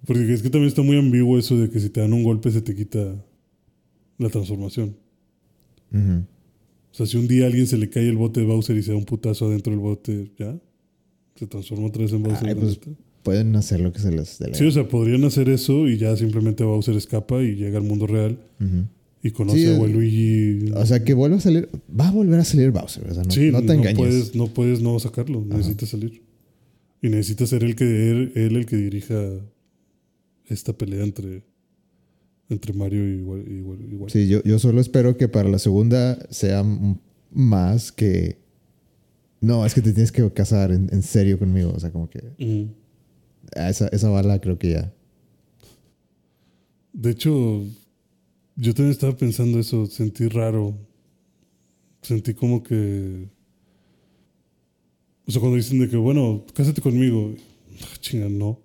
Porque 0.05 0.33
es 0.33 0.41
que 0.41 0.49
también 0.49 0.69
está 0.69 0.81
muy 0.81 0.97
ambiguo 0.97 1.37
eso 1.37 1.57
de 1.57 1.69
que 1.69 1.79
si 1.79 1.89
te 1.89 2.01
dan 2.01 2.13
un 2.13 2.23
golpe 2.23 2.51
se 2.51 2.61
te 2.61 2.75
quita 2.75 3.15
la 4.17 4.29
transformación. 4.29 4.95
O 5.91 6.93
sea, 6.93 7.05
si 7.05 7.17
un 7.17 7.27
día 7.27 7.45
a 7.45 7.47
alguien 7.47 7.67
se 7.67 7.77
le 7.77 7.89
cae 7.89 8.07
el 8.07 8.17
bote 8.17 8.41
de 8.41 8.45
Bowser 8.45 8.77
y 8.77 8.83
se 8.83 8.91
da 8.91 8.97
un 8.97 9.05
putazo 9.05 9.47
adentro 9.47 9.71
del 9.71 9.79
bote, 9.79 10.31
¿ya? 10.37 10.55
Se 11.35 11.47
transforma 11.47 11.87
otra 11.87 12.03
vez 12.03 12.13
en 12.13 12.23
Bowser. 12.23 12.47
Ay, 12.47 12.55
pues. 12.55 12.79
Pueden 13.23 13.55
hacer 13.55 13.81
lo 13.81 13.91
que 13.91 13.99
se 13.99 14.11
les 14.11 14.39
dé 14.39 14.47
la 14.47 14.55
Sí, 14.55 14.65
o 14.65 14.71
sea, 14.71 14.87
podrían 14.87 15.23
hacer 15.25 15.49
eso 15.49 15.87
y 15.87 15.97
ya 15.97 16.15
simplemente 16.15 16.63
Bowser 16.63 16.95
escapa 16.95 17.41
y 17.41 17.55
llega 17.55 17.77
al 17.77 17.83
mundo 17.83 18.07
real. 18.07 18.39
Y 19.21 19.31
conoce 19.31 19.59
Sí, 19.59 19.75
a 19.75 19.79
Waluigi. 19.79 20.71
O 20.75 20.85
sea, 20.85 21.03
que 21.03 21.13
vuelva 21.13 21.37
a 21.37 21.41
salir. 21.41 21.69
Va 21.97 22.07
a 22.07 22.11
volver 22.11 22.39
a 22.39 22.45
salir 22.45 22.71
Bowser. 22.71 23.13
Sea, 23.13 23.23
no, 23.23 23.31
sí, 23.31 23.51
no 23.51 23.61
te 23.63 23.73
engañes. 23.73 23.97
Puedes, 23.97 24.35
no 24.35 24.47
puedes 24.47 24.81
no 24.81 24.97
sacarlo, 24.99 25.43
necesitas 25.45 25.89
salir. 25.89 26.23
Y 27.01 27.09
necesita 27.09 27.45
ser 27.45 27.63
el 27.63 27.75
que 27.75 28.11
él, 28.11 28.31
él 28.35 28.55
el 28.55 28.65
que 28.65 28.77
dirija 28.77 29.15
esta 30.47 30.73
pelea 30.73 31.03
entre, 31.03 31.43
entre 32.49 32.73
Mario 32.73 33.07
y, 33.07 33.21
y. 33.21 34.09
Sí, 34.09 34.27
yo, 34.27 34.41
yo 34.43 34.59
solo 34.59 34.81
espero 34.81 35.17
que 35.17 35.27
para 35.27 35.49
la 35.49 35.59
segunda 35.59 36.17
sea 36.29 36.63
más 37.31 37.91
que. 37.91 38.37
No, 39.41 39.65
es 39.65 39.73
que 39.73 39.81
te 39.81 39.93
tienes 39.93 40.11
que 40.11 40.29
casar 40.31 40.71
en, 40.71 40.89
en 40.91 41.01
serio 41.01 41.39
conmigo. 41.39 41.71
O 41.75 41.79
sea, 41.79 41.91
como 41.91 42.09
que. 42.09 42.69
A 43.55 43.69
Esa, 43.69 43.87
esa 43.89 44.09
bala 44.09 44.39
creo 44.39 44.57
que 44.57 44.71
ya. 44.71 44.93
De 46.93 47.11
hecho, 47.11 47.65
yo 48.59 48.73
también 48.73 48.91
estaba 48.91 49.15
pensando 49.15 49.57
eso, 49.57 49.85
sentí 49.85 50.27
raro. 50.27 50.77
Sentí 52.01 52.33
como 52.33 52.61
que. 52.61 53.29
O 55.25 55.31
sea, 55.31 55.39
cuando 55.39 55.55
dicen 55.55 55.79
de 55.79 55.89
que, 55.89 55.95
bueno, 55.95 56.45
cásate 56.53 56.81
conmigo. 56.81 57.33
Ah, 57.81 57.97
Chinga, 58.01 58.27
no. 58.27 58.59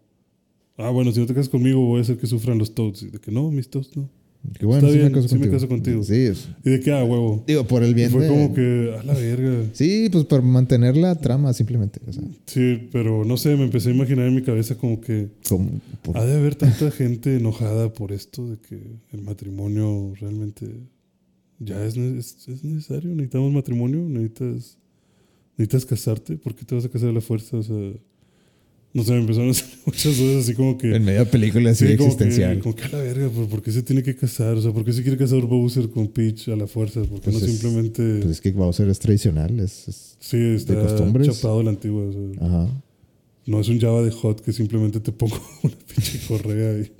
Ah, 0.76 0.90
bueno, 0.90 1.12
si 1.12 1.20
no 1.20 1.26
te 1.26 1.34
casas 1.34 1.48
conmigo, 1.48 1.80
voy 1.80 2.00
a 2.00 2.02
hacer 2.02 2.18
que 2.18 2.26
sufran 2.26 2.58
los 2.58 2.74
Toads. 2.74 3.02
Y 3.02 3.10
de 3.10 3.20
que 3.20 3.30
no, 3.30 3.50
mis 3.50 3.70
Toads 3.70 3.96
no. 3.96 4.10
Que 4.58 4.66
bueno, 4.66 4.80
Está 4.86 4.92
sí 4.92 4.98
bien, 4.98 5.10
me 5.10 5.14
caso 5.16 5.28
sí 5.28 5.34
me 5.34 5.40
contigo. 5.40 5.56
caso 5.56 5.68
contigo. 5.68 6.02
Sí, 6.04 6.14
es- 6.14 6.48
Y 6.64 6.70
de 6.70 6.80
que, 6.80 6.92
ah, 6.92 7.02
huevo. 7.04 7.42
digo, 7.46 7.64
por 7.66 7.82
el 7.82 7.90
Y 7.90 7.94
bien 7.94 8.10
fue 8.10 8.22
de- 8.22 8.28
como 8.28 8.54
que, 8.54 8.94
a 8.98 9.02
la 9.02 9.14
verga. 9.14 9.64
Sí, 9.72 10.08
pues 10.12 10.24
por 10.26 10.42
mantener 10.42 10.96
la 10.96 11.14
trama 11.16 11.52
simplemente. 11.52 12.00
O 12.06 12.12
sea, 12.12 12.22
Sí, 12.46 12.88
pero 12.92 13.24
no 13.24 13.36
sé, 13.36 13.56
me 13.56 13.64
empecé 13.64 13.88
a 13.90 13.94
imaginar 13.94 14.26
en 14.28 14.34
mi 14.34 14.42
cabeza 14.42 14.74
como 14.76 15.00
que 15.00 15.28
por- 16.02 16.16
ha 16.18 16.24
de 16.24 16.36
haber 16.36 16.54
tanta 16.54 16.90
gente 16.90 17.36
enojada 17.36 17.92
por 17.92 18.12
esto 18.12 18.48
de 18.48 18.58
que 18.58 18.80
el 19.12 19.22
matrimonio 19.22 20.12
realmente 20.20 20.66
ya 21.58 21.84
es, 21.84 21.96
es, 21.96 22.46
es 22.48 22.62
necesario. 22.64 23.10
Necesitamos 23.10 23.52
matrimonio, 23.52 24.00
necesitas, 24.08 24.76
necesitas 25.56 25.86
casarte. 25.86 26.36
¿Por 26.36 26.54
qué 26.54 26.64
te 26.64 26.74
vas 26.74 26.84
a 26.84 26.88
casar 26.90 27.08
a 27.08 27.12
la 27.12 27.20
fuerza? 27.20 27.56
O 27.56 27.62
sea, 27.62 27.92
no 28.94 29.02
sé, 29.04 29.12
me 29.12 29.18
empezaron 29.18 29.48
a 29.48 29.50
hacer 29.50 29.66
muchas 29.86 30.16
dudas 30.16 30.44
así 30.44 30.54
como 30.54 30.78
que. 30.78 30.94
en 30.96 31.04
media 31.04 31.28
película 31.30 31.70
así 31.70 31.86
sí, 31.86 31.96
como 31.96 32.08
existencial. 32.10 32.56
que, 32.56 32.62
como 32.62 32.74
que 32.76 32.84
a 32.84 32.88
la 32.88 32.98
verga, 32.98 33.28
¿por, 33.28 33.48
por 33.48 33.62
qué 33.62 33.72
se 33.72 33.82
tiene 33.82 34.02
que 34.02 34.14
casar? 34.16 34.54
O 34.56 34.62
sea, 34.62 34.72
¿por 34.72 34.84
qué 34.84 34.92
se 34.92 35.02
quiere 35.02 35.18
casar 35.18 35.40
Bowser 35.42 35.90
con 35.90 36.08
Peach 36.08 36.48
a 36.48 36.56
la 36.56 36.66
fuerza? 36.66 37.00
¿Por 37.02 37.20
qué 37.20 37.30
Pues 37.30 37.40
no 37.40 37.44
es- 37.46 37.50
simplemente.? 37.52 38.18
Pues 38.20 38.30
es 38.30 38.40
que 38.40 38.52
Bowser 38.52 38.88
es 38.88 38.98
tradicional. 39.00 39.58
Es, 39.60 39.88
es- 39.88 40.16
sí, 40.20 40.38
está 40.38 40.74
costumbres. 40.80 41.26
chapado 41.28 41.60
a 41.60 41.64
la 41.64 41.70
antigua. 41.70 42.04
o 42.04 42.12
sea. 42.12 42.46
ajá. 42.46 42.68
No 43.46 43.60
es 43.60 43.68
un 43.68 43.78
Java 43.78 44.00
de 44.02 44.10
hot 44.10 44.40
que 44.40 44.52
simplemente 44.54 45.00
te 45.00 45.12
pongo 45.12 45.36
una 45.62 45.74
pinche 45.94 46.18
correa 46.26 46.78
y, 46.78 46.90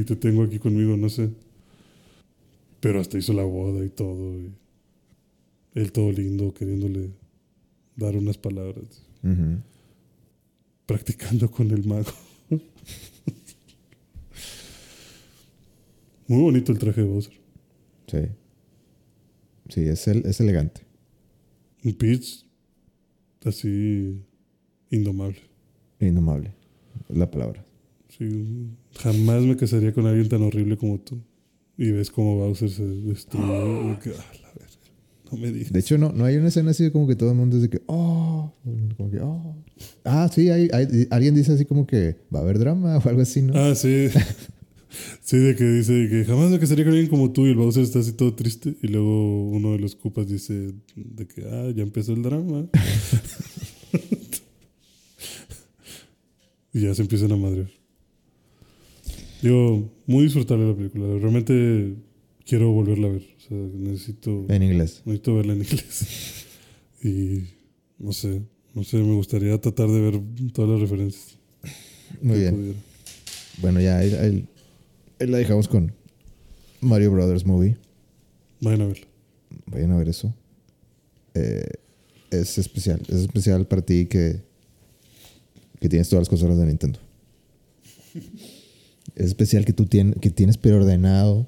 y 0.00 0.02
te 0.04 0.16
tengo 0.16 0.42
aquí 0.42 0.58
conmigo, 0.58 0.96
no 0.96 1.08
sé. 1.08 1.28
Pero 2.80 3.00
hasta 3.00 3.18
hizo 3.18 3.32
la 3.34 3.44
boda 3.44 3.84
y 3.84 3.88
todo. 3.88 4.36
Y 4.40 4.50
él 5.74 5.92
todo 5.92 6.10
lindo, 6.12 6.52
queriéndole 6.54 7.10
dar 7.96 8.16
unas 8.16 8.36
palabras. 8.36 8.84
Ujú. 9.22 9.58
Practicando 10.86 11.50
con 11.50 11.70
el 11.70 11.84
mago. 11.86 12.12
Muy 16.28 16.42
bonito 16.42 16.72
el 16.72 16.78
traje 16.78 17.02
de 17.02 17.06
Bowser. 17.06 17.34
Sí. 18.06 18.18
Sí, 19.68 19.80
es, 19.82 20.06
el, 20.08 20.24
es 20.26 20.40
elegante. 20.40 20.82
Un 21.84 21.94
Peach 21.94 22.44
así 23.44 24.22
indomable. 24.90 25.40
Indomable. 26.00 26.52
Es 27.08 27.16
la 27.16 27.30
palabra. 27.30 27.64
Sí, 28.08 28.68
jamás 28.98 29.42
me 29.42 29.56
casaría 29.56 29.92
con 29.92 30.06
alguien 30.06 30.28
tan 30.28 30.42
horrible 30.42 30.76
como 30.76 30.98
tú. 31.00 31.20
Y 31.76 31.90
ves 31.90 32.10
cómo 32.10 32.36
Bowser 32.36 32.70
se 32.70 32.84
destruye. 32.84 33.92
y 33.92 33.96
que, 33.96 34.10
ah, 34.10 34.32
la 34.42 34.52
verga. 34.52 34.78
No 35.23 35.23
me 35.40 35.52
digas. 35.52 35.72
De 35.72 35.80
hecho, 35.80 35.98
no, 35.98 36.12
no 36.12 36.24
hay 36.24 36.36
una 36.36 36.48
escena 36.48 36.70
así 36.72 36.90
como 36.90 37.06
que 37.06 37.16
todo 37.16 37.30
el 37.30 37.36
mundo 37.36 37.56
dice 37.56 37.68
que, 37.70 37.82
oh, 37.86 38.52
como 38.96 39.10
que, 39.10 39.20
oh. 39.20 39.56
Ah, 40.04 40.30
sí, 40.32 40.48
hay, 40.50 40.68
hay- 40.72 41.06
alguien 41.10 41.34
dice 41.34 41.52
así 41.52 41.64
como 41.64 41.86
que 41.86 42.16
va 42.34 42.40
a 42.40 42.42
haber 42.42 42.58
drama 42.58 42.98
o 43.04 43.08
algo 43.08 43.22
así, 43.22 43.42
¿no? 43.42 43.52
Ah, 43.56 43.74
sí. 43.74 44.08
Sí, 45.22 45.38
de 45.38 45.56
que 45.56 45.64
dice 45.64 46.06
que 46.08 46.24
jamás 46.24 46.52
me 46.52 46.60
casaría 46.60 46.84
con 46.84 46.92
alguien 46.92 47.10
como 47.10 47.32
tú 47.32 47.46
y 47.46 47.50
el 47.50 47.56
Bowser 47.56 47.82
está 47.82 47.98
así 47.98 48.12
todo 48.12 48.32
triste. 48.34 48.76
Y 48.80 48.86
luego 48.86 49.48
uno 49.50 49.72
de 49.72 49.80
los 49.80 49.96
cupas 49.96 50.28
dice 50.28 50.70
de 50.94 51.26
que, 51.26 51.42
ah, 51.50 51.72
ya 51.74 51.82
empezó 51.82 52.12
el 52.12 52.22
drama. 52.22 52.68
y 56.72 56.80
ya 56.82 56.94
se 56.94 57.02
empiezan 57.02 57.32
a 57.32 57.36
madrear. 57.36 57.70
Digo, 59.42 59.90
muy 60.06 60.24
disfrutable 60.24 60.68
la 60.68 60.76
película. 60.76 61.06
Realmente 61.18 61.96
quiero 62.46 62.70
volverla 62.72 63.08
a 63.08 63.10
ver. 63.10 63.22
O 63.44 63.48
sea, 63.48 63.56
necesito, 63.58 64.46
En 64.48 64.62
inglés. 64.62 65.02
necesito 65.04 65.34
verla 65.36 65.52
en 65.52 65.58
inglés. 65.60 66.46
y 67.04 67.44
no 67.98 68.12
sé, 68.12 68.42
no 68.74 68.84
sé, 68.84 68.96
me 68.98 69.14
gustaría 69.14 69.60
tratar 69.60 69.88
de 69.88 70.00
ver 70.00 70.20
todas 70.52 70.70
las 70.70 70.80
referencias. 70.80 71.38
Muy 72.22 72.38
bien. 72.38 72.54
pudiera. 72.56 72.78
Bueno, 73.60 73.80
ya 73.80 73.98
ahí, 73.98 74.14
ahí- 74.14 74.48
ahí 75.20 75.26
la 75.28 75.38
dejamos 75.38 75.68
con 75.68 75.92
Mario 76.80 77.10
Brothers 77.12 77.44
Movie. 77.46 77.76
Vayan 78.60 78.80
a 78.82 78.86
verla. 78.86 79.06
Vayan 79.66 79.92
a 79.92 79.96
ver 79.96 80.08
eso. 80.08 80.34
Eh, 81.34 81.68
es 82.30 82.56
especial. 82.58 83.00
Es 83.08 83.16
especial 83.16 83.66
para 83.66 83.82
ti 83.82 84.06
que, 84.06 84.40
que 85.80 85.88
tienes 85.88 86.08
todas 86.08 86.22
las 86.22 86.28
consolas 86.28 86.58
de 86.58 86.66
Nintendo. 86.66 86.98
Es 89.14 89.26
especial 89.26 89.64
que 89.64 89.72
tú 89.72 89.84
tien- 89.86 90.18
que 90.18 90.30
tienes 90.30 90.56
preordenado 90.56 91.46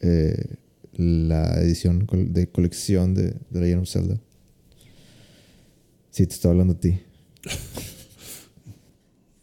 eh, 0.00 0.56
la 0.96 1.60
edición 1.60 2.06
de 2.10 2.48
colección 2.48 3.14
de, 3.14 3.34
de 3.50 3.60
Legend 3.60 3.82
of 3.82 3.88
Zelda. 3.88 4.20
Sí, 6.10 6.26
te 6.26 6.34
estoy 6.34 6.50
hablando 6.50 6.74
a 6.74 6.80
ti. 6.80 7.00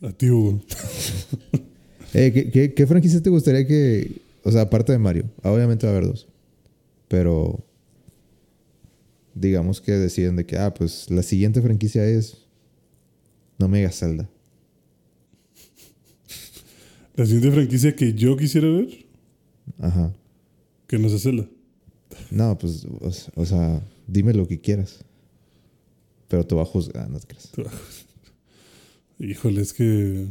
A 0.02 0.12
ti, 0.12 0.30
Hugo. 0.30 0.60
Eh, 2.14 2.34
¿qué, 2.34 2.52
qué, 2.52 2.74
qué 2.74 2.88
franquicia 2.88 3.22
te 3.22 3.30
gustaría 3.30 3.66
que... 3.66 4.22
O 4.44 4.52
sea, 4.52 4.62
aparte 4.62 4.92
de 4.92 4.98
Mario. 4.98 5.30
Obviamente 5.44 5.86
va 5.86 5.94
a 5.94 5.96
haber 5.96 6.10
dos. 6.10 6.28
Pero... 7.08 7.64
Digamos 9.34 9.80
que 9.80 9.92
deciden 9.94 10.36
de 10.36 10.46
que... 10.46 10.58
Ah, 10.58 10.74
pues 10.74 11.10
la 11.10 11.24
siguiente 11.24 11.62
franquicia 11.62 12.04
es... 12.06 12.48
No 13.60 13.68
Mega 13.68 13.92
Zelda. 13.92 14.28
La 17.16 17.26
siguiente 17.26 17.52
franquicia 17.52 17.96
que 17.96 18.14
yo 18.14 18.36
quisiera 18.36 18.68
ver, 18.68 19.06
Ajá. 19.80 20.14
Que 20.92 21.00
no 21.00 21.08
es 21.08 21.24
Zelda. 21.24 21.48
No, 22.30 22.58
pues... 22.60 22.86
O, 23.36 23.46
sea... 23.46 23.82
Dime 24.08 24.34
lo 24.34 24.48
que 24.48 24.60
quieras. 24.60 25.04
Pero 26.28 26.46
te 26.46 26.54
va 26.54 26.62
a 26.64 26.66
juzgar. 26.66 27.10
No 27.10 27.20
te 27.20 27.28
creas. 27.28 27.50
Híjole, 29.20 29.62
es 29.62 29.72
que. 29.74 30.26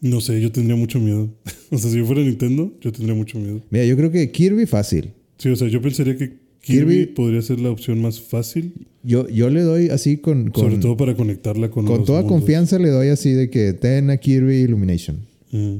No 0.00 0.20
sé, 0.20 0.40
yo 0.40 0.50
tendría 0.52 0.76
mucho 0.76 0.98
miedo. 1.00 1.28
o 1.70 1.78
sea, 1.78 1.90
si 1.90 1.98
yo 1.98 2.06
fuera 2.06 2.22
Nintendo, 2.22 2.72
yo 2.80 2.90
tendría 2.92 3.14
mucho 3.14 3.38
miedo. 3.38 3.60
Mira, 3.70 3.84
yo 3.84 3.96
creo 3.96 4.10
que 4.10 4.30
Kirby 4.30 4.64
fácil. 4.66 5.12
Sí, 5.38 5.48
o 5.50 5.56
sea, 5.56 5.68
yo 5.68 5.82
pensaría 5.82 6.16
que 6.16 6.38
Kirby, 6.60 7.06
Kirby- 7.06 7.14
podría 7.14 7.42
ser 7.42 7.60
la 7.60 7.70
opción 7.70 8.00
más 8.00 8.20
fácil, 8.20 8.86
Yo, 9.02 9.28
yo 9.28 9.50
le 9.50 9.60
doy 9.62 9.88
así 9.90 10.16
con... 10.16 10.50
con 10.50 10.62
sobre 10.64 10.76
todo 10.78 10.96
para 10.96 11.14
conectarla 11.14 11.70
con 11.70 11.84
con 11.84 11.98
los 11.98 12.06
toda 12.06 12.22
mundos. 12.22 12.38
confianza 12.38 12.78
le 12.78 12.88
doy 12.88 13.08
así 13.08 13.32
de 13.32 13.50
que 13.50 13.74
ten 13.74 14.08
a 14.10 14.16
Kirby 14.16 14.62
Illumination. 14.62 15.18
Mm. 15.50 15.76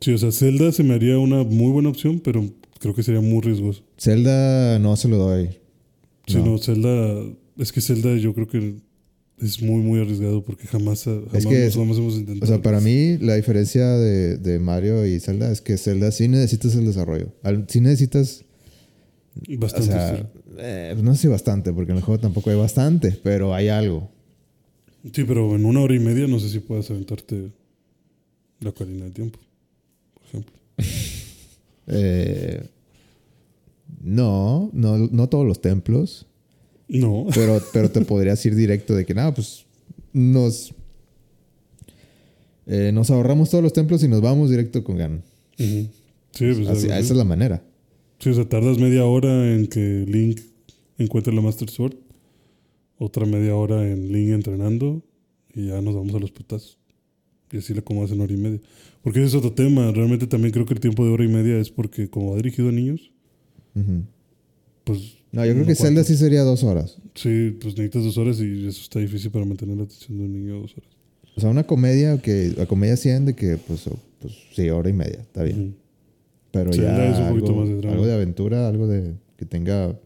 Sí, 0.00 0.12
o 0.12 0.18
sea, 0.18 0.32
Zelda 0.32 0.72
se 0.72 0.82
me 0.82 0.94
haría 0.94 1.18
una 1.18 1.42
muy 1.44 1.70
buena 1.72 1.88
opción, 1.90 2.20
pero 2.20 2.44
creo 2.78 2.94
que 2.94 3.02
sería 3.02 3.20
muy 3.20 3.40
riesgoso. 3.42 3.82
Zelda 3.98 4.78
no 4.78 4.96
se 4.96 5.08
lo 5.08 5.18
doy. 5.18 5.50
Si 6.26 6.36
No. 6.36 6.46
no, 6.46 6.58
Zelda. 6.58 7.22
Es 7.58 7.72
que 7.72 7.80
Zelda 7.82 8.16
yo 8.16 8.32
creo 8.34 8.48
que 8.48 8.76
es 9.42 9.60
muy, 9.62 9.82
muy 9.82 10.00
arriesgado 10.00 10.42
porque 10.42 10.66
jamás, 10.66 11.04
jamás, 11.04 11.34
Es 11.34 11.44
que- 11.46 11.70
jamás 11.70 11.98
hemos 11.98 12.14
intentado. 12.14 12.44
O 12.44 12.46
sea, 12.54 12.62
para 12.62 12.80
mí 12.80 13.18
la 13.18 13.34
diferencia 13.34 13.86
de, 13.96 14.38
de 14.38 14.58
Mario 14.58 15.04
y 15.06 15.20
Zelda 15.20 15.50
es 15.52 15.60
que 15.60 15.76
Zelda 15.76 16.10
sí 16.12 16.28
necesitas 16.28 16.74
el 16.76 16.86
desarrollo. 16.86 17.34
Al- 17.42 17.66
Sí 17.68 17.80
necesitas, 17.80 18.44
o 19.54 19.58
Bastante. 19.58 19.86
sea, 19.88 20.16
sí. 20.16 20.22
eh, 20.58 20.94
no 21.02 21.14
sé 21.14 21.22
si 21.22 21.28
bastante, 21.28 21.72
porque 21.74 21.92
en 21.92 21.98
el 21.98 22.02
juego 22.04 22.20
tampoco 22.20 22.48
hay 22.50 22.56
bastante, 22.56 23.12
pero 23.22 23.54
hay 23.54 23.68
algo. 23.68 24.10
Sí, 25.12 25.24
pero 25.24 25.54
en 25.56 25.64
una 25.66 25.80
hora 25.80 25.94
y 25.94 25.98
media 25.98 26.26
no 26.26 26.38
sé 26.38 26.48
si 26.48 26.60
puedas 26.60 26.90
aventarte 26.90 27.50
la 28.60 28.70
Ocarina 28.70 29.04
de 29.06 29.10
Tiempo. 29.10 29.38
Eh, 31.92 32.62
no, 34.00 34.70
no, 34.72 34.96
no 34.98 35.28
todos 35.28 35.44
los 35.44 35.60
templos, 35.60 36.26
No. 36.86 37.26
pero, 37.34 37.60
pero 37.72 37.90
te 37.90 38.00
podrías 38.02 38.44
ir 38.46 38.54
directo 38.54 38.94
de 38.94 39.04
que 39.04 39.12
nada, 39.12 39.34
pues 39.34 39.64
nos, 40.12 40.72
eh, 42.66 42.92
nos 42.94 43.10
ahorramos 43.10 43.50
todos 43.50 43.64
los 43.64 43.72
templos 43.72 44.02
y 44.04 44.08
nos 44.08 44.20
vamos 44.20 44.50
directo 44.50 44.84
con 44.84 44.98
Ganon. 44.98 45.22
Sí, 45.56 45.90
pues, 46.38 46.68
Así- 46.68 46.86
esa 46.86 46.98
es 46.98 47.10
la 47.10 47.24
manera. 47.24 47.62
Sí, 48.20 48.30
o 48.30 48.34
sea, 48.34 48.48
tardas 48.48 48.78
media 48.78 49.04
hora 49.04 49.52
en 49.54 49.66
que 49.66 50.04
Link 50.06 50.40
encuentre 50.98 51.32
la 51.34 51.40
Master 51.40 51.68
Sword, 51.70 51.94
otra 52.98 53.26
media 53.26 53.56
hora 53.56 53.84
en 53.90 54.12
Link 54.12 54.30
entrenando 54.30 55.02
y 55.54 55.68
ya 55.68 55.80
nos 55.80 55.94
vamos 55.94 56.14
a 56.14 56.18
los 56.18 56.30
putazos. 56.30 56.78
Y 57.50 57.56
así 57.58 57.72
le 57.74 57.80
acomodas 57.80 58.12
en 58.12 58.20
hora 58.20 58.32
y 58.32 58.36
media. 58.36 58.60
Porque 59.02 59.20
ese 59.20 59.28
es 59.28 59.34
otro 59.34 59.52
tema. 59.52 59.90
Realmente 59.92 60.26
también 60.26 60.52
creo 60.52 60.66
que 60.66 60.74
el 60.74 60.80
tiempo 60.80 61.04
de 61.04 61.10
hora 61.10 61.24
y 61.24 61.28
media 61.28 61.58
es 61.58 61.70
porque 61.70 62.08
como 62.10 62.30
va 62.32 62.36
dirigido 62.36 62.68
a 62.68 62.72
niños, 62.72 63.10
pues... 64.84 65.16
No, 65.32 65.46
yo 65.46 65.52
creo 65.54 65.64
que 65.64 65.76
Zelda 65.76 66.00
cuenta. 66.02 66.04
sí 66.04 66.16
sería 66.16 66.42
dos 66.42 66.64
horas. 66.64 66.98
Sí, 67.14 67.56
pues 67.60 67.74
necesitas 67.76 68.02
dos 68.02 68.18
horas 68.18 68.40
y 68.40 68.66
eso 68.66 68.82
está 68.82 68.98
difícil 68.98 69.30
para 69.30 69.44
mantener 69.44 69.76
la 69.76 69.84
atención 69.84 70.18
de 70.18 70.24
un 70.24 70.32
niño 70.32 70.60
dos 70.60 70.72
horas. 70.76 70.90
O 71.36 71.40
sea, 71.40 71.50
una 71.50 71.64
comedia 71.64 72.18
que 72.20 72.52
la 72.56 72.66
comedia 72.66 72.96
100 72.96 73.26
de 73.26 73.34
que 73.36 73.56
pues, 73.56 73.88
pues 74.18 74.34
sí, 74.54 74.68
hora 74.70 74.90
y 74.90 74.92
media, 74.92 75.20
está 75.20 75.44
bien. 75.44 75.60
Ujú. 75.60 75.74
Pero 76.50 76.72
Sí, 76.72 76.80
ya 76.80 77.10
es 77.12 77.18
un 77.20 77.28
poquito 77.28 77.46
algo, 77.50 77.60
más 77.60 77.68
de 77.68 77.76
drama. 77.76 77.92
algo 77.94 78.06
de 78.06 78.12
aventura, 78.14 78.68
algo 78.68 78.88
de 78.88 79.14
que 79.36 79.46
tenga 79.46 79.96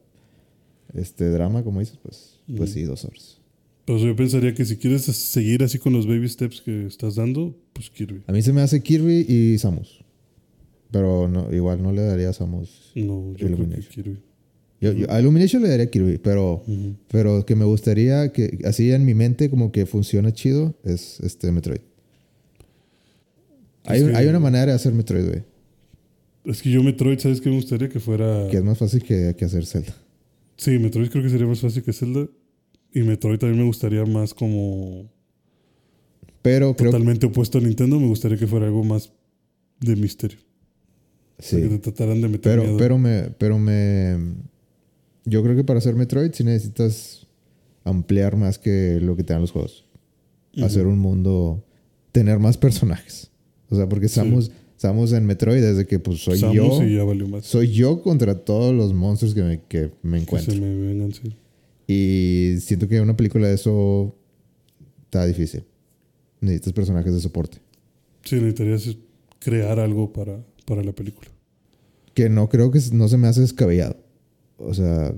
este 0.93 1.31
drama, 1.31 1.65
como 1.65 1.81
dices, 1.81 1.99
pues, 2.03 2.39
pues 2.55 2.73
sí, 2.73 2.83
dos 2.83 3.07
horas. 3.07 3.41
Pues 3.87 4.01
yo 4.03 4.17
pensaría 4.17 4.55
que 4.55 4.65
si 4.65 4.77
quieres 4.77 5.03
seguir 5.03 5.63
así 5.63 5.79
con 5.79 5.93
los 5.93 6.07
baby 6.07 6.29
steps 6.29 6.61
que 6.63 6.87
estás 6.87 7.17
dando, 7.17 7.55
pues 7.75 7.91
Kirby. 7.91 8.23
A 8.27 8.33
mí 8.33 8.41
se 8.41 8.53
me 8.53 8.63
hace 8.63 8.83
Kirby 8.83 9.27
y 9.29 9.59
Samus. 9.59 10.03
Pero 10.91 11.29
no, 11.29 11.53
igual 11.53 11.83
no 11.83 11.93
le 11.93 12.03
daría 12.03 12.31
a 12.31 12.33
Samus. 12.33 12.93
No, 12.95 13.35
yo 13.37 13.47
creo 13.49 13.69
que. 13.69 13.81
Kirby. 13.81 14.19
Yo, 14.81 14.93
yo- 14.93 15.11
a 15.11 15.21
Illumination 15.21 15.63
le 15.63 15.69
daría 15.69 15.91
Kirby, 15.91 16.19
pero, 16.19 16.63
pero 17.09 17.45
que 17.45 17.55
me 17.57 17.65
gustaría 17.65 18.33
que 18.33 18.59
así 18.65 18.91
en 18.91 19.05
mi 19.05 19.15
mente 19.15 19.51
como 19.51 19.71
que 19.73 19.87
funcione 19.87 20.33
chido 20.33 20.75
es 20.85 21.21
este 21.21 21.51
Metroid. 21.53 21.81
Un- 23.87 24.15
hay 24.17 24.27
una 24.27 24.41
manera 24.41 24.67
de 24.67 24.73
hacer 24.73 24.93
Metroid, 24.95 25.27
güey, 25.27 25.43
Es 26.47 26.63
que 26.63 26.71
yo 26.71 26.83
Metroid, 26.83 27.19
¿sabes 27.19 27.41
qué 27.41 27.51
me 27.51 27.57
gustaría 27.57 27.89
que 27.89 28.01
fuera? 28.01 28.49
que 28.51 28.57
es 28.59 28.65
más 28.65 28.79
fácil 28.79 29.03
que, 29.03 29.35
que 29.37 29.45
hacer 29.45 29.67
Zelda. 29.67 29.95
Sí, 30.57 30.79
Metroid 30.79 31.09
creo 31.11 31.23
que 31.23 31.31
sería 31.31 31.47
más 31.47 31.61
fácil 31.61 31.83
que 31.83 31.93
Zelda. 31.93 32.27
Y 32.95 33.01
Metroid 33.03 33.39
también 33.39 33.61
me 33.61 33.67
gustaría 33.67 34.05
más 34.07 34.33
como 34.33 35.11
Pero 36.43 36.75
creo 36.75 36.77
que 36.77 36.85
totalmente 36.97 37.27
opuesto 37.27 37.59
a 37.59 37.61
Nintendo. 37.61 37.99
Me 37.99 38.07
gustaría 38.07 38.39
que 38.39 38.47
fuera 38.47 38.67
algo 38.67 38.85
más 38.85 39.13
de 39.81 39.97
misterio. 39.97 40.39
Sea, 41.41 41.59
que 41.59 41.65
sí. 41.65 41.71
te 41.73 41.79
trataran 41.79 42.21
de 42.21 42.29
meter 42.29 42.53
Pero, 42.53 42.63
miedo. 42.63 42.77
pero 42.79 42.99
me, 42.99 43.23
pero 43.37 43.59
me. 43.59 44.17
Yo 45.25 45.43
creo 45.43 45.57
que 45.57 45.65
para 45.65 45.79
hacer 45.79 45.97
Metroid 45.97 46.31
sí 46.33 46.45
necesitas 46.45 47.27
ampliar 47.83 48.37
más 48.37 48.59
que 48.59 49.01
lo 49.03 49.17
que 49.17 49.25
te 49.25 49.33
dan 49.33 49.43
los 49.43 49.51
juegos. 49.51 49.85
Hacer 50.63 50.87
un 50.87 51.01
mundo. 51.01 51.65
Tener 52.13 52.39
más 52.39 52.57
personajes. 52.57 53.33
O 53.71 53.75
sea, 53.75 53.89
porque 53.89 54.07
Samus, 54.09 54.53
Samus 54.77 55.13
en 55.13 55.27
Metroid 55.27 55.61
desde 55.61 55.85
que 55.85 55.99
pues 55.99 56.21
soy 56.21 56.39
Samus 56.39 56.79
yo. 56.79 56.85
y 56.85 56.95
ya 56.95 57.03
valió 57.03 57.27
más. 57.27 57.45
Soy 57.45 57.73
yo 57.73 58.03
contra 58.03 58.45
todos 58.45 58.73
los 58.73 58.95
monstruos 58.95 59.35
que 59.35 59.43
me, 59.43 59.61
que 59.63 59.91
me 60.03 60.19
que 60.19 60.23
encuentro. 60.23 60.55
se 60.55 60.61
me 60.61 60.73
vengan, 60.73 61.13
sí. 61.13 61.35
Y 61.87 62.57
siento 62.61 62.89
que 62.89 63.01
una 63.01 63.17
película 63.17 63.49
de 63.49 63.55
eso 63.55 64.17
está 65.05 65.27
difícil. 65.27 65.65
Necesitas 66.41 66.73
personajes 66.73 67.13
de 67.13 67.21
soporte. 67.21 67.59
Sí, 68.23 68.37
necesitarías 68.37 68.97
crear 69.39 69.79
algo 69.79 70.13
para, 70.13 70.43
para 70.67 70.83
la 70.83 70.93
película. 70.93 71.29
Que 72.15 72.29
no 72.29 72.49
creo 72.49 72.71
que 72.71 72.81
no 72.93 73.09
se 73.09 73.17
me 73.19 73.29
hace 73.29 73.41
descabellado. 73.43 73.97
O 74.57 74.73
sea, 74.73 75.15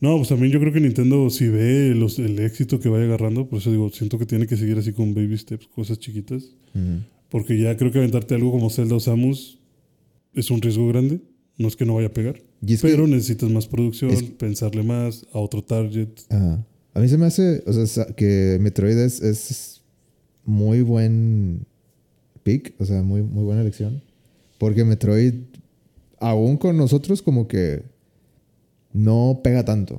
No, 0.00 0.16
pues 0.16 0.28
también 0.28 0.52
yo 0.52 0.60
creo 0.60 0.72
que 0.72 0.80
Nintendo, 0.80 1.30
si 1.30 1.48
ve 1.48 1.94
los, 1.96 2.18
el 2.18 2.38
éxito 2.38 2.78
que 2.78 2.88
vaya 2.88 3.04
agarrando, 3.06 3.48
por 3.48 3.58
eso 3.60 3.70
digo, 3.70 3.90
siento 3.90 4.18
que 4.18 4.26
tiene 4.26 4.46
que 4.46 4.56
seguir 4.56 4.76
así 4.78 4.92
con 4.92 5.14
baby 5.14 5.36
steps, 5.38 5.66
cosas 5.68 5.98
chiquitas. 5.98 6.50
Porque 7.30 7.58
ya 7.58 7.76
creo 7.76 7.90
que 7.90 7.98
aventarte 7.98 8.34
algo 8.34 8.52
como 8.52 8.70
Zelda 8.70 8.94
o 8.94 9.00
Samus 9.00 9.58
es 10.34 10.50
un 10.50 10.60
riesgo 10.60 10.86
grande. 10.88 11.20
No 11.58 11.66
es 11.68 11.74
que 11.76 11.86
no 11.86 11.94
vaya 11.94 12.08
a 12.08 12.12
pegar. 12.12 12.42
Que- 12.64 12.78
pero 12.80 13.06
necesitas 13.06 13.50
más 13.50 13.66
producción, 13.66 14.10
es- 14.10 14.22
pensarle 14.22 14.82
más 14.82 15.26
a 15.32 15.38
otro 15.38 15.62
target. 15.62 16.08
Ajá. 16.30 16.64
A 16.94 17.00
mí 17.00 17.08
se 17.08 17.18
me 17.18 17.26
hace, 17.26 17.62
o 17.66 17.72
sea, 17.86 18.06
que 18.06 18.58
Metroid 18.60 18.96
es, 18.98 19.20
es 19.20 19.82
muy 20.44 20.80
buen 20.82 21.66
pick, 22.42 22.74
o 22.78 22.84
sea, 22.86 23.02
muy, 23.02 23.22
muy 23.22 23.44
buena 23.44 23.60
elección. 23.60 24.02
Porque 24.58 24.84
Metroid 24.84 25.34
aún 26.18 26.56
con 26.56 26.76
nosotros 26.78 27.20
como 27.20 27.46
que 27.48 27.82
no 28.92 29.40
pega 29.44 29.64
tanto. 29.64 29.96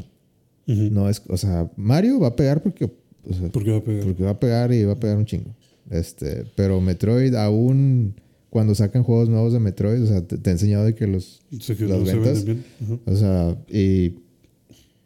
No 0.65 1.07
es, 1.09 1.21
o 1.29 1.37
sea, 1.37 1.71
Mario 1.77 2.19
va 2.19 2.29
a 2.29 2.35
pegar 2.35 2.61
porque, 2.63 2.85
o 2.85 3.33
sea, 3.33 3.49
¿Por 3.49 3.63
qué 3.63 3.71
va 3.71 3.77
a 3.77 3.83
pegar? 3.83 4.03
porque 4.03 4.23
va 4.23 4.31
a 4.31 4.39
pegar 4.39 4.73
y 4.73 4.83
va 4.83 4.93
a 4.93 4.99
pegar 4.99 5.17
un 5.17 5.25
chingo. 5.25 5.55
Este, 5.89 6.45
pero 6.55 6.81
Metroid 6.81 7.33
aún 7.35 8.15
cuando 8.57 8.73
sacan 8.73 9.03
juegos 9.03 9.29
nuevos 9.29 9.53
de 9.53 9.59
Metroid, 9.59 10.01
o 10.01 10.07
sea, 10.07 10.25
te, 10.25 10.35
te 10.39 10.49
he 10.49 10.53
enseñado 10.53 10.83
de 10.83 10.95
que 10.95 11.05
los, 11.05 11.43
Sé 11.61 11.75
que 11.75 11.85
las 11.85 11.99
no 11.99 12.05
ventas, 12.05 12.43
bien. 12.43 12.63
O 13.05 13.15
sea, 13.15 13.55
y 13.69 14.15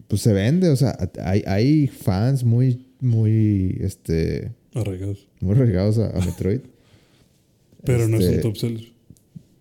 pues 0.08 0.22
se 0.22 0.32
vende, 0.32 0.70
o 0.70 0.76
sea, 0.78 0.98
hay, 1.22 1.44
hay 1.46 1.88
fans 1.88 2.46
muy, 2.46 2.86
muy, 3.02 3.78
este, 3.82 4.54
Arraigados. 4.74 5.28
muy 5.42 5.56
regados 5.56 5.98
a, 5.98 6.18
a 6.18 6.26
Metroid. 6.26 6.62
Pero 7.84 8.08
no 8.08 8.20
es 8.20 8.24
Este, 8.24 8.36
un 8.38 8.42
top 8.42 8.56
seller. 8.56 8.94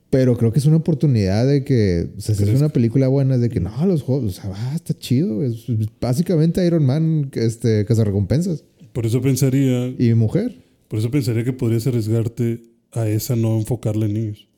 Pero 0.09 0.37
creo 0.39 0.53
que 0.53 0.61
es 0.61 0.67
una 0.67 0.77
oportunidad 0.77 1.45
de 1.49 1.65
que, 1.65 2.11
o 2.17 2.21
sea, 2.21 2.37
si 2.37 2.45
una 2.45 2.69
película 2.69 3.09
buena, 3.09 3.35
es 3.35 3.41
de 3.41 3.49
que 3.49 3.59
no, 3.59 3.87
los 3.87 4.03
juegos, 4.03 4.39
o 4.39 4.41
sea, 4.41 4.51
va, 4.51 4.73
está 4.77 4.95
chido. 4.95 5.43
Es 5.43 5.65
básicamente 6.01 6.65
Iron 6.65 6.87
Man, 6.87 7.29
este, 7.35 7.85
recompensas 7.85 8.63
Por 8.93 9.05
eso 9.05 9.21
pensaría, 9.21 9.93
Y 9.99 10.15
mujer. 10.15 10.63
por 10.87 11.01
eso 11.01 11.11
pensaría 11.11 11.43
que 11.43 11.53
podrías 11.53 11.89
arriesgarte 11.89 12.70
a 12.93 13.09
esa 13.09 13.37
no 13.37 13.57
enfocarla 13.57 14.07
en 14.07 14.15
niños. 14.15 14.49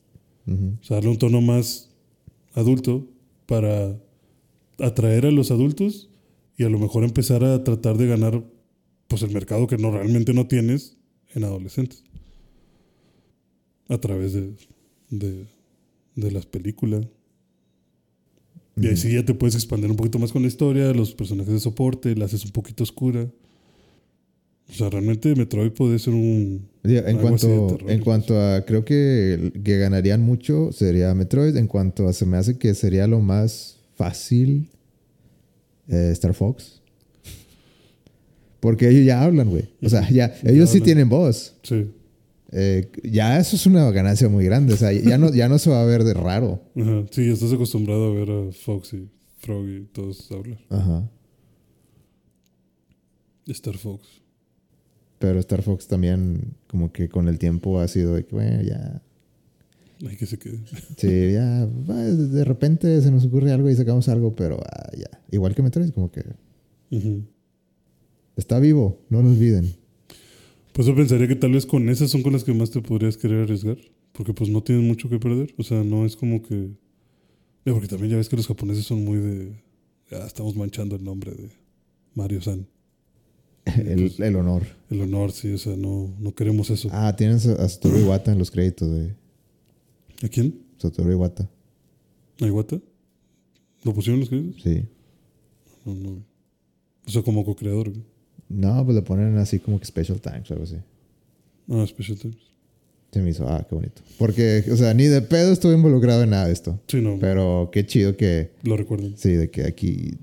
O 0.45 0.83
sea, 0.83 0.97
darle 0.97 1.11
un 1.11 1.17
tono 1.17 1.41
más 1.41 1.89
adulto 2.53 3.07
para 3.45 3.97
atraer 4.79 5.25
a 5.25 5.31
los 5.31 5.51
adultos 5.51 6.09
y 6.57 6.63
a 6.63 6.69
lo 6.69 6.79
mejor 6.79 7.03
empezar 7.03 7.43
a 7.43 7.63
tratar 7.63 7.97
de 7.97 8.07
ganar 8.07 8.43
pues 9.07 9.21
el 9.21 9.31
mercado 9.31 9.67
que 9.67 9.77
no 9.77 9.91
realmente 9.91 10.33
no 10.33 10.47
tienes 10.47 10.97
en 11.33 11.43
adolescentes. 11.43 12.03
A 13.87 13.97
través 13.97 14.33
de, 14.33 14.53
de, 15.09 15.45
de 16.15 16.31
las 16.31 16.45
películas. 16.45 17.05
Y 18.75 18.87
ahí 18.87 18.97
sí 18.97 19.13
ya 19.13 19.23
te 19.23 19.35
puedes 19.35 19.55
expandir 19.55 19.89
un 19.91 19.97
poquito 19.97 20.17
más 20.17 20.31
con 20.31 20.41
la 20.41 20.47
historia, 20.47 20.91
los 20.93 21.13
personajes 21.13 21.53
de 21.53 21.59
soporte, 21.59 22.15
la 22.15 22.25
haces 22.25 22.43
un 22.43 22.51
poquito 22.51 22.83
oscura. 22.83 23.29
O 24.69 24.73
sea, 24.73 24.89
realmente 24.89 25.35
Metroid 25.35 25.71
puede 25.71 25.99
ser 25.99 26.13
un... 26.13 26.67
Digo, 26.83 27.01
En 27.05 27.17
cuanto, 27.17 27.67
terror. 27.67 27.91
en 27.91 28.01
cuanto 28.01 28.39
a, 28.39 28.61
creo 28.65 28.83
que, 28.83 29.51
que 29.63 29.77
ganarían 29.77 30.21
mucho 30.21 30.71
sería 30.71 31.13
Metroid. 31.13 31.55
En 31.57 31.67
cuanto 31.67 32.07
a, 32.07 32.13
se 32.13 32.25
me 32.25 32.37
hace 32.37 32.57
que 32.57 32.73
sería 32.73 33.05
lo 33.07 33.19
más 33.19 33.77
fácil 33.95 34.69
eh, 35.87 36.09
Star 36.13 36.33
Fox. 36.33 36.81
Porque 38.59 38.89
ellos 38.89 39.05
ya 39.05 39.21
hablan, 39.23 39.49
güey. 39.49 39.69
O 39.81 39.89
sea, 39.89 40.09
ya, 40.09 40.33
Ya 40.41 40.49
ellos 40.49 40.69
sí 40.69 40.79
tienen 40.81 41.09
voz. 41.09 41.53
Sí. 41.63 41.85
Eh, 42.51 42.89
ya 43.03 43.39
eso 43.39 43.55
es 43.55 43.65
una 43.65 43.89
ganancia 43.91 44.29
muy 44.29 44.45
grande. 44.45 44.73
O 44.73 44.77
sea, 44.77 44.91
ya 44.93 45.17
no, 45.17 45.33
ya 45.33 45.49
no 45.49 45.57
se 45.59 45.69
va 45.69 45.81
a 45.81 45.85
ver 45.85 46.03
de 46.03 46.13
raro. 46.13 46.61
Ajá. 46.75 47.05
Sí, 47.11 47.29
estás 47.29 47.51
acostumbrado 47.51 48.11
a 48.11 48.13
ver 48.13 48.29
a 48.29 48.51
Fox 48.53 48.93
y 48.93 49.09
Frog 49.39 49.67
y 49.67 49.83
todos 49.91 50.31
hablar. 50.31 50.57
Ajá. 50.69 51.09
Star 53.47 53.77
Fox. 53.77 54.22
Pero 55.23 55.39
Star 55.39 55.61
Fox 55.61 55.87
también, 55.87 56.53
como 56.67 56.91
que 56.91 57.07
con 57.07 57.29
el 57.29 57.39
tiempo 57.39 57.79
ha 57.79 57.87
sido 57.87 58.13
de 58.13 58.25
que, 58.25 58.35
bueno, 58.35 58.61
ya. 58.61 59.01
Hay 60.05 60.17
que 60.17 60.25
se 60.25 60.37
quede. 60.37 60.59
Sí, 60.97 61.31
ya. 61.31 61.65
De 61.65 62.43
repente 62.43 63.01
se 63.01 63.09
nos 63.09 63.23
ocurre 63.23 63.53
algo 63.53 63.69
y 63.69 63.75
sacamos 63.75 64.09
algo, 64.09 64.35
pero 64.35 64.59
ah, 64.69 64.91
ya. 64.97 65.21
Igual 65.31 65.55
que 65.55 65.61
Metroid, 65.61 65.91
como 65.91 66.11
que 66.11 66.25
está 68.35 68.59
vivo, 68.59 68.99
no 69.09 69.21
lo 69.21 69.29
olviden. 69.29 69.73
Pues 70.73 70.89
yo 70.89 70.93
pensaría 70.93 71.29
que 71.29 71.37
tal 71.37 71.53
vez 71.53 71.65
con 71.65 71.87
esas 71.87 72.11
son 72.11 72.21
con 72.21 72.33
las 72.33 72.43
que 72.43 72.53
más 72.53 72.69
te 72.69 72.81
podrías 72.81 73.15
querer 73.15 73.43
arriesgar. 73.43 73.77
Porque 74.11 74.33
pues 74.33 74.49
no 74.49 74.61
tienes 74.61 74.83
mucho 74.83 75.07
que 75.07 75.19
perder. 75.19 75.53
O 75.57 75.63
sea, 75.63 75.85
no 75.85 76.05
es 76.05 76.17
como 76.17 76.41
que... 76.41 76.71
Ya, 77.65 77.71
porque 77.71 77.87
también 77.87 78.11
ya 78.11 78.17
ves 78.17 78.27
que 78.27 78.35
los 78.35 78.47
japoneses 78.47 78.83
son 78.83 79.05
muy 79.05 79.19
de... 79.19 79.63
Ya 80.11 80.25
estamos 80.25 80.53
manchando 80.57 80.97
el 80.97 81.03
nombre 81.05 81.31
de 81.31 81.49
Mario 82.13 82.41
San. 82.41 82.67
El, 83.65 84.13
el 84.17 84.35
honor. 84.35 84.63
El 84.89 85.01
honor, 85.01 85.31
sí. 85.31 85.51
O 85.53 85.57
sea, 85.57 85.75
no, 85.75 86.13
no 86.19 86.33
queremos 86.35 86.69
eso. 86.69 86.89
Ah, 86.91 87.15
tienen 87.15 87.37
a 87.37 87.39
Satoru 87.69 87.97
Iwata 87.99 88.31
en 88.31 88.39
los 88.39 88.51
créditos 88.51 88.91
de 88.91 89.13
¿A 90.23 90.27
quién? 90.29 90.59
Satoru 90.77 91.11
Iwata. 91.11 91.49
¿A 92.41 92.45
Iwata? 92.45 92.79
¿Lo 93.83 93.93
pusieron 93.93 94.19
los 94.19 94.29
créditos? 94.29 94.61
Sí. 94.61 94.83
No, 95.85 95.93
no. 95.95 96.23
O 97.05 97.09
sea, 97.11 97.21
como 97.21 97.43
co-creador. 97.45 97.89
güey. 97.89 98.03
No, 98.49 98.83
pues 98.85 98.95
le 98.95 99.01
ponen 99.01 99.37
así 99.37 99.59
como 99.59 99.79
que 99.79 99.85
Special 99.85 100.19
Times 100.21 100.49
o 100.51 100.53
algo 100.53 100.63
así. 100.65 100.77
Ah, 101.69 101.85
Special 101.87 102.17
Times. 102.17 102.37
Se 103.11 103.21
me 103.21 103.29
hizo, 103.29 103.47
ah, 103.47 103.65
qué 103.67 103.75
bonito. 103.75 104.01
Porque, 104.17 104.63
o 104.71 104.75
sea, 104.75 104.93
ni 104.93 105.05
de 105.05 105.21
pedo 105.21 105.51
estuve 105.53 105.73
involucrado 105.75 106.23
en 106.23 106.31
nada 106.31 106.47
de 106.47 106.53
esto. 106.53 106.79
Sí, 106.87 106.99
no. 107.01 107.17
Pero 107.19 107.69
qué 107.71 107.85
chido 107.85 108.17
que, 108.17 108.51
Lo 108.63 108.75
recuerdan. 108.75 109.13
sí, 109.17 109.31
de 109.33 109.49
que 109.51 109.63
aquí 109.65 110.17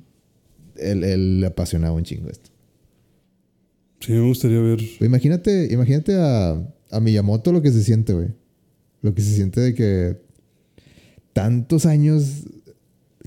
él, 0.77 1.05
él 1.05 1.41
le 1.41 1.47
apasionaba 1.47 1.95
un 1.95 2.03
chingo 2.05 2.29
esto. 2.29 2.50
Sí, 4.01 4.13
me 4.13 4.21
gustaría 4.27 4.61
ver... 4.61 4.81
Imagínate, 5.01 5.69
imagínate 5.73 6.15
a, 6.17 6.53
a 6.91 7.01
Miyamoto 7.01 7.53
lo 7.53 7.61
que 7.63 7.71
se 7.71 7.83
siente, 7.83 8.13
güey. 8.15 8.29
Lo 9.03 9.15
que 9.15 9.23
se 9.23 9.35
siente 9.35 9.61
de 9.61 9.75
que 9.75 10.17
tantos 11.33 11.87
años 11.87 12.45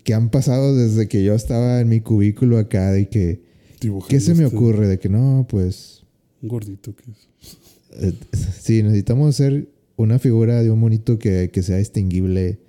que 0.04 0.14
han 0.14 0.30
pasado 0.30 0.76
desde 0.76 1.08
que 1.08 1.24
yo 1.24 1.34
estaba 1.36 1.80
en 1.80 1.90
mi 1.90 2.02
cubículo 2.02 2.58
acá, 2.58 2.91
de 2.91 3.08
que, 3.08 3.41
dibujando 3.80 4.10
¿qué 4.10 4.20
se 4.20 4.36
me 4.36 4.44
este- 4.45 4.56
ocurre? 4.56 4.88
De 4.88 5.00
que 5.00 5.10
no, 5.10 5.45
pues, 5.50 6.04
Un 6.41 6.50
gordito 6.50 6.94
que 6.95 7.04
es. 7.12 7.58
eh, 8.04 8.14
sí, 8.60 8.84
necesitamos 8.84 9.30
hacer 9.30 9.70
una 9.95 10.20
figura 10.20 10.62
de 10.62 10.72
un 10.72 10.80
monito 10.80 11.20
que, 11.20 11.50
que 11.54 11.62
sea 11.64 11.78
distinguible 11.78 12.60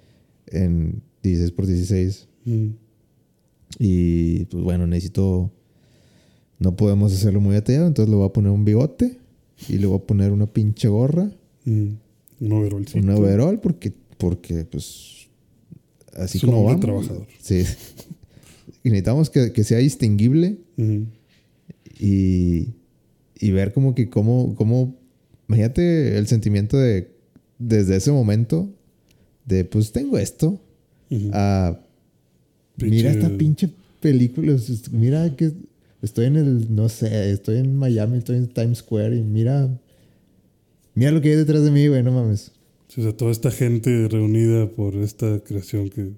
en 0.47 1.03
16 1.23 1.51
por 1.53 1.67
16. 1.67 2.29
Mm. 2.45 2.67
Y 3.79 4.45
pues 4.45 4.63
bueno, 4.63 4.87
necesito. 4.87 5.51
No 6.65 6.75
podemos 6.77 7.13
hacerlo 7.13 7.41
muy 7.41 7.55
detallado, 7.55 7.87
entonces 7.87 8.11
le 8.11 8.17
voy 8.17 8.27
a 8.27 8.33
poner 8.33 8.51
un 8.51 8.65
bigote 8.65 9.19
y 9.69 9.79
le 9.79 9.87
voy 9.87 9.99
a 9.99 10.03
poner 10.03 10.33
una 10.33 10.47
pinche 10.47 10.89
gorra, 10.89 11.31
Mm. 11.67 11.89
Un 12.41 12.53
overallcito. 12.53 12.99
un 12.99 13.11
overall, 13.11 13.61
porque, 13.61 13.93
porque 14.19 14.65
pues. 14.65 15.29
Así 16.15 16.39
Es 16.39 16.45
un 16.45 16.51
como 16.51 16.65
vamos. 16.65 16.81
trabajador. 16.81 17.27
Sí. 17.41 17.65
Y 18.83 18.89
necesitamos 18.91 19.31
que, 19.31 19.53
que 19.53 19.65
sea 19.65 19.79
distinguible 19.79 20.59
y, 21.99 22.69
y 23.41 23.51
ver 23.51 23.73
como 23.73 23.95
que 23.95 24.09
cómo, 24.11 24.55
cómo. 24.57 24.97
Imagínate 25.49 26.19
el 26.19 26.27
sentimiento 26.27 26.77
de. 26.79 27.13
Desde 27.59 27.97
ese 27.97 28.11
momento, 28.13 28.69
de 29.47 29.65
pues 29.65 29.93
tengo 29.93 30.19
esto, 30.19 30.61
Ujú. 31.11 31.31
a 31.33 31.81
Pinche- 32.77 32.91
Mira 32.91 33.11
esta 33.13 33.29
pinche 33.39 33.71
película. 34.01 34.57
Mira 34.91 35.35
que 35.37 35.53
estoy 36.05 36.27
en 36.27 36.37
el, 36.37 36.75
no 36.75 36.89
sé, 36.89 37.31
estoy 37.33 37.59
en 37.59 37.77
Miami, 37.77 38.19
estoy 38.19 38.37
en 38.37 38.49
Times 38.49 38.79
Square 38.79 39.17
y 39.17 39.23
mira, 39.23 39.81
mira 40.95 41.11
lo 41.11 41.21
que 41.21 41.31
hay 41.31 41.37
detrás 41.37 41.65
de 41.65 41.71
mí, 41.71 41.87
güey, 41.89 42.03
no 42.03 42.13
mames. 42.13 42.53
Sí, 42.89 43.01
o 43.01 43.05
sea, 43.05 43.17
toda 43.17 43.31
esta 43.33 43.51
gente 43.51 44.07
reunida 44.09 44.71
por 44.71 44.95
esta 44.97 45.41
creación 45.41 45.89
que 45.91 46.13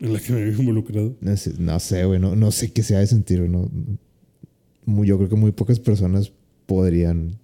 en 0.00 0.12
la 0.12 0.20
que 0.20 0.32
me 0.32 0.42
he 0.44 0.48
involucrado. 0.50 1.16
No 1.20 1.36
sé, 1.36 1.54
no 1.58 1.80
sé, 1.80 2.04
güey, 2.04 2.20
no, 2.20 2.36
no 2.36 2.50
sé 2.52 2.70
qué 2.72 2.82
sea 2.84 3.00
de 3.00 3.06
sentir, 3.08 3.38
güey. 3.40 3.50
No, 3.50 3.68
muy- 4.84 5.08
yo 5.08 5.16
creo 5.18 5.28
que 5.28 5.34
muy 5.36 5.50
pocas 5.52 5.80
personas 5.80 6.32
podrían 6.66 7.38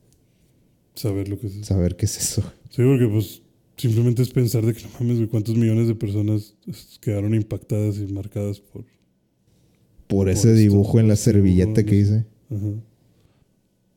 Saber 0.94 1.28
lo 1.28 1.38
que 1.40 1.48
es. 1.48 1.66
saber 1.66 1.96
qué 1.96 2.06
es 2.06 2.16
eso. 2.18 2.42
Sí, 2.70 2.82
porque 2.82 3.08
pues 3.08 3.42
simplemente 3.76 4.22
es 4.22 4.30
pensar 4.30 4.64
de 4.64 4.72
que 4.74 4.82
no 4.84 4.88
mames, 5.00 5.16
güey, 5.16 5.28
cuántos 5.28 5.56
millones 5.56 5.88
de 5.88 5.94
personas 5.96 6.54
quedaron 7.00 7.34
impactadas 7.34 7.98
y 7.98 8.06
marcadas 8.12 8.60
por. 8.60 8.84
Por 10.06 10.28
ese 10.28 10.48
esto, 10.48 10.60
dibujo 10.60 11.00
en 11.00 11.08
la 11.08 11.16
servilleta 11.16 11.84
que 11.84 11.96
hice. 11.96 12.26
Ajá. 12.50 12.72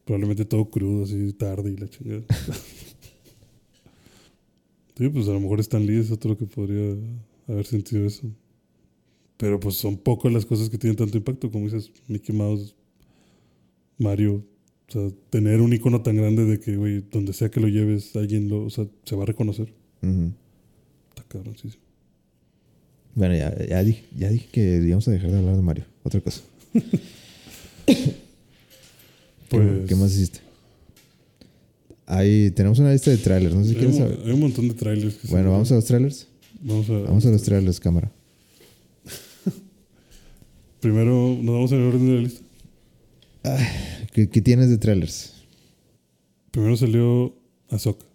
Probablemente 0.06 0.46
todo 0.46 0.70
crudo, 0.70 1.04
así 1.04 1.34
tarde 1.34 1.72
y 1.72 1.78
la 1.78 1.90
chingada. 1.90 2.24
sí, 4.98 5.10
pues 5.10 5.28
a 5.28 5.32
lo 5.32 5.40
mejor 5.40 5.60
Stan 5.60 5.86
Lee 5.86 6.00
es 6.00 6.12
otro 6.12 6.38
que 6.38 6.46
podría 6.46 6.96
haber 7.48 7.66
sentido 7.66 8.06
eso. 8.06 8.28
Pero 9.36 9.60
pues 9.60 9.76
son 9.76 9.98
pocas 9.98 10.32
las 10.32 10.46
cosas 10.46 10.70
que 10.70 10.78
tienen 10.78 10.96
tanto 10.96 11.18
impacto, 11.18 11.52
como 11.52 11.66
dices, 11.66 11.92
Mickey 12.08 12.36
Mouse, 12.36 12.76
Mario. 13.98 14.44
O 14.88 14.92
sea, 14.92 15.10
tener 15.30 15.60
un 15.60 15.74
icono 15.74 16.02
tan 16.02 16.16
grande 16.16 16.46
de 16.46 16.60
que, 16.60 16.78
güey, 16.78 17.04
donde 17.12 17.34
sea 17.34 17.52
que 17.52 17.60
lo 17.60 17.68
lleves, 17.68 18.16
alguien 18.16 18.48
lo, 18.48 18.64
o 18.64 18.70
sea, 18.70 18.88
se 19.04 19.16
va 19.16 19.24
a 19.24 19.26
reconocer. 19.26 19.74
Ujú. 20.02 20.32
Está 21.10 21.24
cabrón, 21.28 21.58
sí. 21.58 21.70
sí. 21.70 21.78
Bueno, 23.18 23.36
ya, 23.36 23.52
ya, 23.68 23.84
dije, 23.84 24.04
ya 24.16 24.30
dije 24.30 24.48
que 24.52 24.62
íbamos 24.86 25.08
a 25.08 25.12
dejar 25.12 25.32
de 25.32 25.38
hablar 25.40 25.56
de 25.56 25.62
Mario. 25.64 25.86
Otra 26.04 26.22
cosa. 26.22 26.42
¿Qué- 27.88 28.14
Pues, 29.50 29.88
¿Qué, 29.88 29.96
más 29.96 30.12
hiciste? 30.14 30.40
Ahí 32.06 32.52
tenemos 32.52 32.78
una 32.78 32.92
lista 32.92 33.10
de 33.10 33.18
trailers. 33.18 33.56
No 33.56 33.64
sé 33.64 33.70
si 33.70 33.76
hay, 33.76 33.80
quieres 33.80 33.96
un, 33.96 34.02
saber. 34.04 34.20
hay 34.24 34.32
un 34.34 34.40
montón 34.40 34.68
de 34.68 34.74
trailers. 34.76 35.16
que 35.16 35.28
Bueno, 35.30 35.52
vamos 35.52 35.72
a 35.72 35.76
los 35.76 35.86
trailers. 35.86 36.28
Vamos 36.62 36.90
a, 36.90 36.94
Vamos 36.94 37.26
a 37.26 37.30
los 37.32 37.42
trailers, 37.42 37.80
cámara. 37.80 38.12
Primero, 40.80 41.38
nos 41.42 41.56
vamos 41.56 41.72
en 41.72 41.80
el 41.80 41.88
orden 41.88 42.06
de 42.08 42.14
la 42.14 42.22
lista. 42.22 42.42
¿Qué, 44.14 44.30
qué 44.30 44.42
tienes 44.42 44.70
de 44.70 44.78
trailers? 44.78 45.34
Primero 46.52 46.78
salió 46.78 47.34
Ahsoka. 47.70 48.06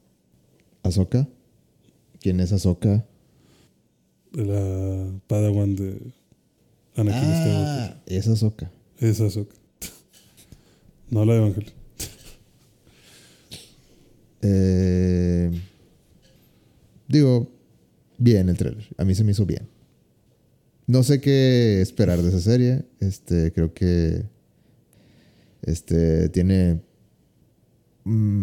¿Ahsoka? 0.84 1.26
¿Quién 2.20 2.38
es 2.40 2.52
Ahsoka? 2.52 3.04
De 4.32 4.44
la 4.44 5.20
Padawan 5.26 5.74
de 5.76 6.00
Anakin 6.96 7.20
Ah, 7.24 8.02
esa 8.06 8.36
soca. 8.36 8.66
Skywalker. 8.96 9.08
Esa 9.10 9.26
Ahsoka. 9.26 9.54
no 11.10 11.24
la 11.24 11.32
de 11.34 11.38
Evangelion. 11.40 11.72
Eh, 14.42 15.50
digo, 17.08 17.50
bien 18.18 18.48
el 18.48 18.56
trailer. 18.56 18.84
A 18.98 19.04
mí 19.04 19.14
se 19.14 19.24
me 19.24 19.32
hizo 19.32 19.46
bien. 19.46 19.68
No 20.86 21.02
sé 21.02 21.20
qué 21.20 21.80
esperar 21.80 22.20
de 22.22 22.28
esa 22.28 22.40
serie. 22.40 22.84
Este, 23.00 23.52
creo 23.52 23.72
que. 23.72 24.24
Este, 25.62 26.28
tiene. 26.30 26.80
mm, 28.04 28.42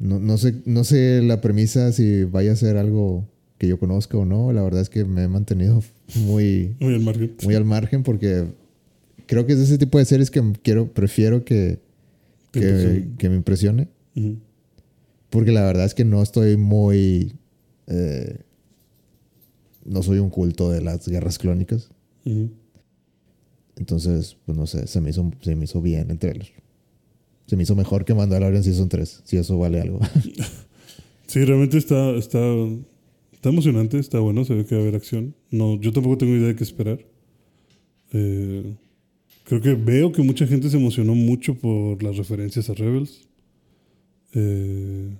no, 0.00 0.18
no 0.20 0.36
sé, 0.38 0.62
no 0.66 0.84
sé 0.84 1.22
la 1.22 1.40
premisa 1.40 1.92
si 1.92 2.24
vaya 2.24 2.52
a 2.52 2.56
ser 2.56 2.76
algo 2.76 3.26
que 3.64 3.70
yo 3.70 3.78
conozca 3.78 4.18
o 4.18 4.24
no. 4.26 4.52
La 4.52 4.62
verdad 4.62 4.82
es 4.82 4.90
que 4.90 5.04
me 5.04 5.24
he 5.24 5.28
mantenido 5.28 5.82
muy, 6.16 6.76
Muy 6.80 6.94
al 6.94 7.00
margen. 7.00 7.34
muy 7.42 7.54
al 7.54 7.64
margen 7.64 8.02
porque 8.02 8.46
creo 9.26 9.46
que 9.46 9.54
es 9.54 9.58
ese 9.58 9.78
tipo 9.78 9.98
de 9.98 10.04
series 10.04 10.30
que 10.30 10.42
quiero, 10.62 10.92
prefiero 10.92 11.44
que, 11.44 11.78
que, 12.52 13.28
me 13.28 13.36
impresione. 13.36 13.88
Porque 15.30 15.50
la 15.50 15.64
verdad 15.64 15.86
es 15.86 15.94
que 15.94 16.04
no 16.04 16.22
estoy 16.22 16.56
muy. 16.56 17.32
eh, 17.86 18.38
no 19.84 20.02
soy 20.02 20.18
un 20.18 20.30
culto 20.30 20.70
de 20.70 20.80
las 20.80 21.06
guerras 21.08 21.38
clónicas. 21.38 21.90
Entonces, 23.76 24.36
pues 24.46 24.56
no 24.56 24.66
sé, 24.66 24.86
se 24.86 25.00
me 25.00 25.10
hizo, 25.10 25.30
se 25.40 25.56
me 25.56 25.64
hizo 25.64 25.80
bien 25.82 26.10
el 26.10 26.18
trailer. 26.18 26.48
Se 27.46 27.56
me 27.56 27.64
hizo 27.64 27.74
mejor 27.74 28.04
que 28.04 28.14
Mandalorian 28.14 28.62
Season 28.62 28.88
3, 28.88 29.22
si 29.24 29.36
eso 29.36 29.58
vale 29.58 29.80
algo. 29.80 30.00
Sí, 31.26 31.42
realmente 31.42 31.78
está, 31.78 32.10
está, 32.16 32.38
está 33.44 33.50
emocionante, 33.50 33.98
está 33.98 34.20
bueno, 34.20 34.42
se 34.46 34.54
ve 34.54 34.64
que 34.64 34.74
va 34.74 34.80
a 34.80 34.84
haber 34.84 34.94
acción. 34.94 35.34
No, 35.50 35.78
yo 35.78 35.92
tampoco 35.92 36.16
tengo 36.16 36.34
idea 36.34 36.46
de 36.46 36.56
qué 36.56 36.64
esperar. 36.64 36.98
Eh, 38.10 38.74
creo 39.44 39.60
que 39.60 39.74
veo 39.74 40.12
que 40.12 40.22
mucha 40.22 40.46
gente 40.46 40.70
se 40.70 40.78
emocionó 40.78 41.14
mucho 41.14 41.54
por 41.54 42.02
las 42.02 42.16
referencias 42.16 42.70
a 42.70 42.72
Rebels. 42.72 43.28
Eh, 44.32 45.10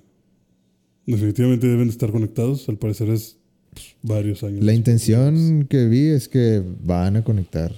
definitivamente 1.05 1.67
deben 1.67 1.85
de 1.85 1.91
estar 1.91 2.11
conectados, 2.11 2.67
al 2.67 2.79
parecer 2.79 3.11
es 3.11 3.37
pues, 3.71 3.95
varios 4.01 4.43
años. 4.43 4.65
La 4.65 4.73
intención 4.73 5.67
que 5.69 5.85
vi 5.85 6.07
es 6.07 6.27
que 6.27 6.63
van 6.83 7.17
a 7.17 7.23
conectar 7.23 7.75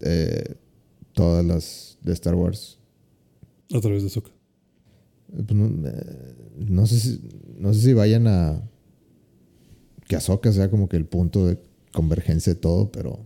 eh, 0.00 0.56
todas 1.12 1.46
las 1.46 1.98
de 2.02 2.12
Star 2.14 2.34
Wars. 2.34 2.80
A 3.72 3.80
través 3.80 4.02
de 4.02 4.08
Ahsoka. 4.08 4.32
Eh, 5.38 5.44
pues 5.46 5.54
no, 5.54 5.70
no 6.68 6.86
sé 6.88 6.98
si, 6.98 7.20
no 7.60 7.72
sé 7.72 7.80
si 7.80 7.92
vayan 7.92 8.26
a. 8.26 8.68
Que 10.08 10.16
Ahsoka 10.16 10.52
sea 10.52 10.70
como 10.70 10.88
que 10.88 10.96
el 10.96 11.04
punto 11.06 11.46
de 11.46 11.58
convergencia 11.92 12.54
de 12.54 12.60
todo, 12.60 12.90
pero, 12.92 13.18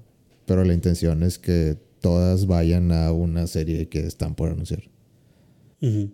pero 0.47 0.65
la 0.65 0.73
intención 0.75 1.23
es 1.23 1.39
que 1.39 1.77
todas 2.01 2.47
vayan 2.47 2.93
a 2.93 3.13
una 3.13 3.47
serie 3.47 3.89
que 3.89 4.01
están 4.07 4.35
por 4.35 4.49
anunciar. 4.51 4.83
Ujú. 5.83 6.11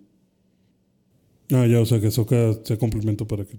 Ah, 1.53 1.67
ya, 1.67 1.81
o 1.81 1.87
sea 1.87 2.01
que 2.01 2.09
Ahsoka 2.09 2.55
sea 2.65 2.77
complemento 2.79 3.27
para 3.27 3.45
que 3.45 3.59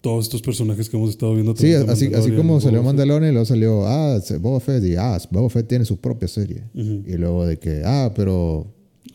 todos 0.00 0.24
estos 0.26 0.42
personajes 0.42 0.90
que 0.90 0.96
hemos 0.96 1.10
estado 1.10 1.32
viendo. 1.34 1.54
Sí, 1.56 1.72
así, 1.72 2.12
así 2.12 2.32
como 2.32 2.60
salió. 2.60 2.82
Mandalorian 2.82 3.30
y 3.30 3.32
luego 3.32 3.46
salió, 3.46 3.86
ah, 3.86 4.18
Boba 4.40 4.60
Fett 4.60 4.84
y 4.84 4.96
ah, 4.96 5.16
Boba 5.30 5.48
Fett 5.48 5.68
tiene 5.68 5.84
su 5.84 5.98
propia 5.98 6.28
serie. 6.28 6.64
Y 6.74 7.16
luego 7.16 7.46
de 7.46 7.58
que, 7.58 7.82
ah, 7.84 8.12
pero, 8.14 8.66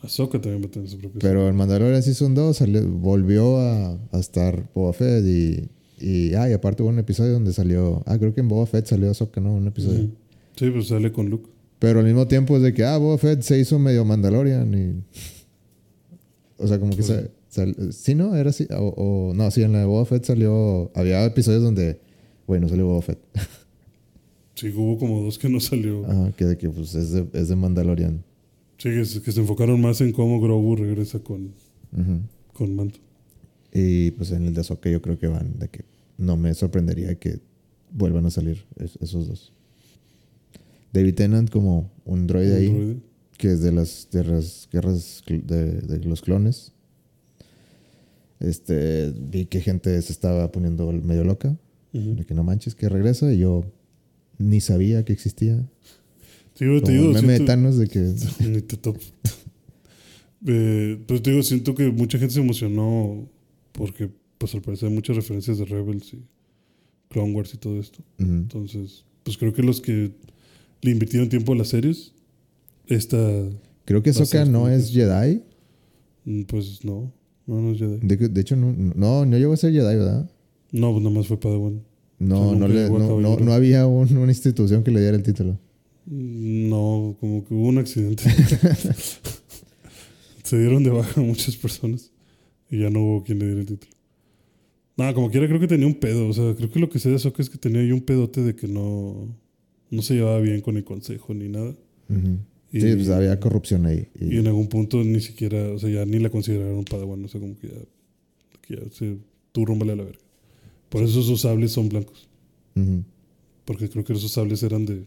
Ahsoka 0.02 0.40
también 0.40 0.62
va 0.62 0.66
a 0.66 0.70
tener 0.70 0.88
su 0.88 0.98
propia 0.98 1.18
pero 1.20 1.46
en 1.48 1.56
Mandalorian 1.56 2.02
Season 2.02 2.34
2 2.34 2.56
salió- 2.56 2.88
volvió 2.88 3.58
a, 3.58 3.98
a 4.12 4.18
estar 4.18 4.68
Boba 4.74 4.92
Fett 4.94 5.24
y, 5.26 5.68
y, 6.00 6.34
ah, 6.34 6.48
y 6.48 6.52
aparte 6.52 6.82
hubo 6.82 6.90
un 6.90 6.98
episodio 6.98 7.32
donde 7.32 7.52
salió, 7.52 8.02
ah, 8.06 8.18
creo 8.18 8.34
que 8.34 8.40
en 8.40 8.48
Boba 8.48 8.66
Fett 8.66 8.86
salió 8.86 9.10
Ahsoka, 9.10 9.40
¿no? 9.40 9.54
Un 9.54 9.66
episodio. 9.66 10.08
Sí, 10.56 10.70
pues 10.70 10.88
sale 10.88 11.12
con 11.12 11.28
Luke. 11.30 11.48
Pero 11.78 12.00
al 12.00 12.06
mismo 12.06 12.26
tiempo 12.28 12.56
es 12.56 12.62
de 12.62 12.74
que, 12.74 12.84
ah, 12.84 12.96
Boba 12.98 13.16
Fett 13.18 13.42
se 13.42 13.58
hizo 13.58 13.78
medio 13.78 14.04
Mandalorian 14.04 14.74
y... 14.74 15.02
O 16.58 16.66
sea, 16.68 16.78
como 16.78 16.90
que 16.94 17.02
Pues 17.02 17.30
se... 17.48 17.92
sí, 17.92 18.14
¿no? 18.14 18.36
Era 18.36 18.50
así. 18.50 18.66
O, 18.70 19.28
o- 19.30 19.34
no, 19.34 19.50
sí, 19.50 19.62
en 19.62 19.72
la 19.72 19.78
de 19.80 19.84
Boba 19.86 20.04
Fett 20.04 20.24
salió... 20.24 20.90
Había 20.94 21.24
episodios 21.24 21.62
donde, 21.62 22.00
bueno, 22.46 22.68
salió 22.68 22.86
Boba 22.86 23.02
Fett. 23.02 23.18
Sí, 24.56 24.68
hubo 24.76 24.98
como 24.98 25.22
dos 25.22 25.38
que 25.38 25.48
no 25.48 25.58
salió. 25.58 26.04
Ajá, 26.04 26.32
que 26.36 26.44
de 26.44 26.58
que 26.58 26.68
pues 26.68 26.94
es 26.94 27.12
de, 27.12 27.26
es 27.32 27.48
de 27.48 27.56
Mandalorian. 27.56 28.22
Sí, 28.76 28.90
que, 28.90 29.04
se- 29.06 29.22
que 29.22 29.32
se 29.32 29.40
enfocaron 29.40 29.80
más 29.80 30.02
en 30.02 30.12
cómo 30.12 30.38
Grogu 30.38 30.76
regresa 30.76 31.18
con, 31.20 31.54
Ujú. 31.96 32.20
con 32.52 32.76
Manto. 32.76 32.98
Y 33.72 34.10
pues 34.12 34.32
en 34.32 34.46
el 34.46 34.54
de 34.54 34.60
Ahsoka 34.62 34.90
yo 34.90 35.00
creo 35.00 35.18
que 35.18 35.26
van 35.28 35.58
de 35.58 35.68
que 35.68 35.84
no 36.18 36.36
me 36.36 36.52
sorprendería 36.54 37.14
que 37.18 37.40
vuelvan 37.92 38.26
a 38.26 38.30
salir 38.30 38.64
es- 38.76 38.98
esos 39.00 39.28
dos. 39.28 39.52
David 40.92 41.14
Tennant 41.14 41.50
como 41.50 41.90
un 42.04 42.26
droide 42.26 42.56
ahí, 42.56 42.68
droide. 42.72 42.96
que 43.38 43.52
es 43.52 43.60
de 43.62 43.70
las, 43.72 44.08
de 44.10 44.24
las 44.24 44.68
guerras 44.72 45.22
de, 45.26 45.72
de 45.80 45.98
los 46.04 46.20
clones. 46.20 46.72
Este, 48.40 49.12
vi 49.16 49.44
que 49.46 49.60
gente 49.60 50.00
se 50.02 50.12
estaba 50.12 50.50
poniendo 50.50 50.90
medio 50.92 51.24
loca, 51.24 51.56
Ujú. 51.92 52.14
de 52.16 52.24
que 52.24 52.34
no 52.34 52.42
manches, 52.42 52.74
que 52.74 52.88
regresa, 52.88 53.32
y 53.32 53.38
yo 53.38 53.64
ni 54.38 54.60
sabía 54.60 55.04
que 55.04 55.12
existía. 55.12 55.56
Sí, 56.54 56.64
yo 56.64 56.82
te 56.82 56.92
digo, 56.92 57.12
meme 57.12 57.32
de 57.32 57.36
siento- 57.38 57.52
Thanos 57.52 57.76
de 57.78 57.86
que... 57.86 58.00
Eh, 60.46 60.98
pero 61.06 61.20
te 61.20 61.30
digo, 61.32 61.42
siento 61.42 61.74
que 61.74 61.90
mucha 61.90 62.18
gente 62.18 62.32
se 62.32 62.40
emocionó 62.40 63.28
porque, 63.72 64.10
pues 64.38 64.54
al 64.54 64.62
parecer, 64.62 64.88
hay 64.88 64.94
muchas 64.94 65.16
referencias 65.16 65.58
de 65.58 65.64
Rebels 65.64 66.12
y 66.14 66.22
Clone 67.08 67.32
Wars 67.34 67.52
y 67.54 67.58
todo 67.58 67.78
esto. 67.80 68.00
Entonces, 68.18 69.04
pues 69.24 69.36
creo 69.38 69.52
que 69.52 69.62
los 69.62 69.80
que 69.80 70.12
le 70.82 70.90
invirtieron 70.90 71.28
tiempo 71.28 71.52
a 71.52 71.56
las 71.56 71.68
series, 71.68 72.12
esta, 72.86 73.18
Creo 73.84 74.02
que 74.02 74.10
Va 74.12 74.18
a 74.18 74.22
Ahsoka 74.22 74.44
ser 74.44 74.48
no 74.48 74.66
que 74.66 74.74
es. 74.76 74.90
Jedi. 74.92 75.42
mm, 76.24 76.42
pues 76.42 76.84
no, 76.84 77.12
no, 77.46 77.60
no 77.60 77.72
es 77.72 77.78
Jedi. 77.78 77.98
De, 78.02 78.28
de 78.28 78.40
hecho, 78.40 78.54
no, 78.56 78.72
no, 78.72 79.24
no 79.26 79.36
llegó 79.38 79.52
a 79.52 79.56
ser 79.56 79.72
Jedi, 79.72 79.96
¿verdad? 79.96 80.30
No, 80.72 80.92
pues 80.92 81.02
nada 81.02 81.16
más 81.16 81.26
fue 81.26 81.38
Padawan. 81.40 81.82
No, 82.20 82.42
O 82.42 82.50
sea, 82.50 82.58
no, 82.58 82.68
le- 82.68 82.90
no, 82.90 83.38
no, 83.40 83.52
había 83.52 83.86
un- 83.86 84.16
una 84.16 84.30
institución 84.30 84.84
que 84.84 84.90
le 84.90 85.00
diera 85.00 85.16
el 85.16 85.22
título. 85.22 85.58
Mm, 86.06 86.68
No, 86.68 87.16
como 87.18 87.44
que 87.44 87.54
hubo 87.54 87.68
un 87.68 87.78
accidente. 87.78 88.24
Se 90.44 90.58
dieron 90.58 90.82
de 90.82 90.90
baja 90.90 91.20
muchas 91.20 91.56
personas 91.56 92.09
y 92.70 92.80
ya 92.80 92.90
no 92.90 93.00
hubo 93.00 93.24
quien 93.24 93.38
le 93.38 93.46
diera 93.46 93.60
el 93.60 93.66
título. 93.66 93.92
Nada, 94.96 95.14
como 95.14 95.30
quiera, 95.30 95.46
creo 95.46 95.60
que 95.60 95.66
tenía 95.66 95.86
un 95.86 95.94
pedo. 95.94 96.28
O 96.28 96.32
sea, 96.32 96.54
creo 96.54 96.70
que 96.70 96.78
lo 96.78 96.88
que 96.90 96.98
sé 96.98 97.08
de 97.08 97.16
Ahsoka 97.16 97.42
es 97.42 97.50
que 97.50 97.58
tenía 97.58 97.80
ahí 97.80 97.90
un 97.90 98.02
pedote 98.02 98.42
de 98.42 98.54
que 98.54 98.68
no, 98.68 99.34
no 99.90 100.02
se 100.02 100.14
llevaba 100.14 100.40
bien 100.40 100.60
con 100.60 100.76
el 100.76 100.84
consejo 100.84 101.34
ni 101.34 101.48
nada. 101.48 101.74
Y, 102.72 102.80
Sí, 102.80 102.94
pues 102.94 103.08
había 103.08 103.40
corrupción 103.40 103.86
ahí. 103.86 104.08
y 104.20 104.36
Y, 104.36 104.38
en 104.38 104.46
algún 104.46 104.68
punto 104.68 105.02
ni 105.02 105.20
siquiera, 105.20 105.70
o 105.72 105.78
sea, 105.78 105.88
ya 105.88 106.04
ni 106.04 106.18
la 106.18 106.30
consideraron 106.30 106.84
padawan. 106.84 107.24
O 107.24 107.28
sea, 107.28 107.40
como 107.40 107.58
que 107.58 107.68
ya, 107.68 107.74
que 108.60 108.76
ya 108.76 108.90
se, 108.92 109.16
tú 109.52 109.64
a 109.64 109.84
la 109.84 109.94
verga. 109.94 110.18
Por 110.88 111.02
eso 111.02 111.22
sus 111.22 111.40
sables 111.40 111.72
son 111.72 111.88
blancos. 111.88 112.28
Porque 113.64 113.88
creo 113.88 114.04
que 114.04 114.12
esos 114.12 114.32
sables 114.32 114.62
eran 114.62 114.86
de 114.86 115.04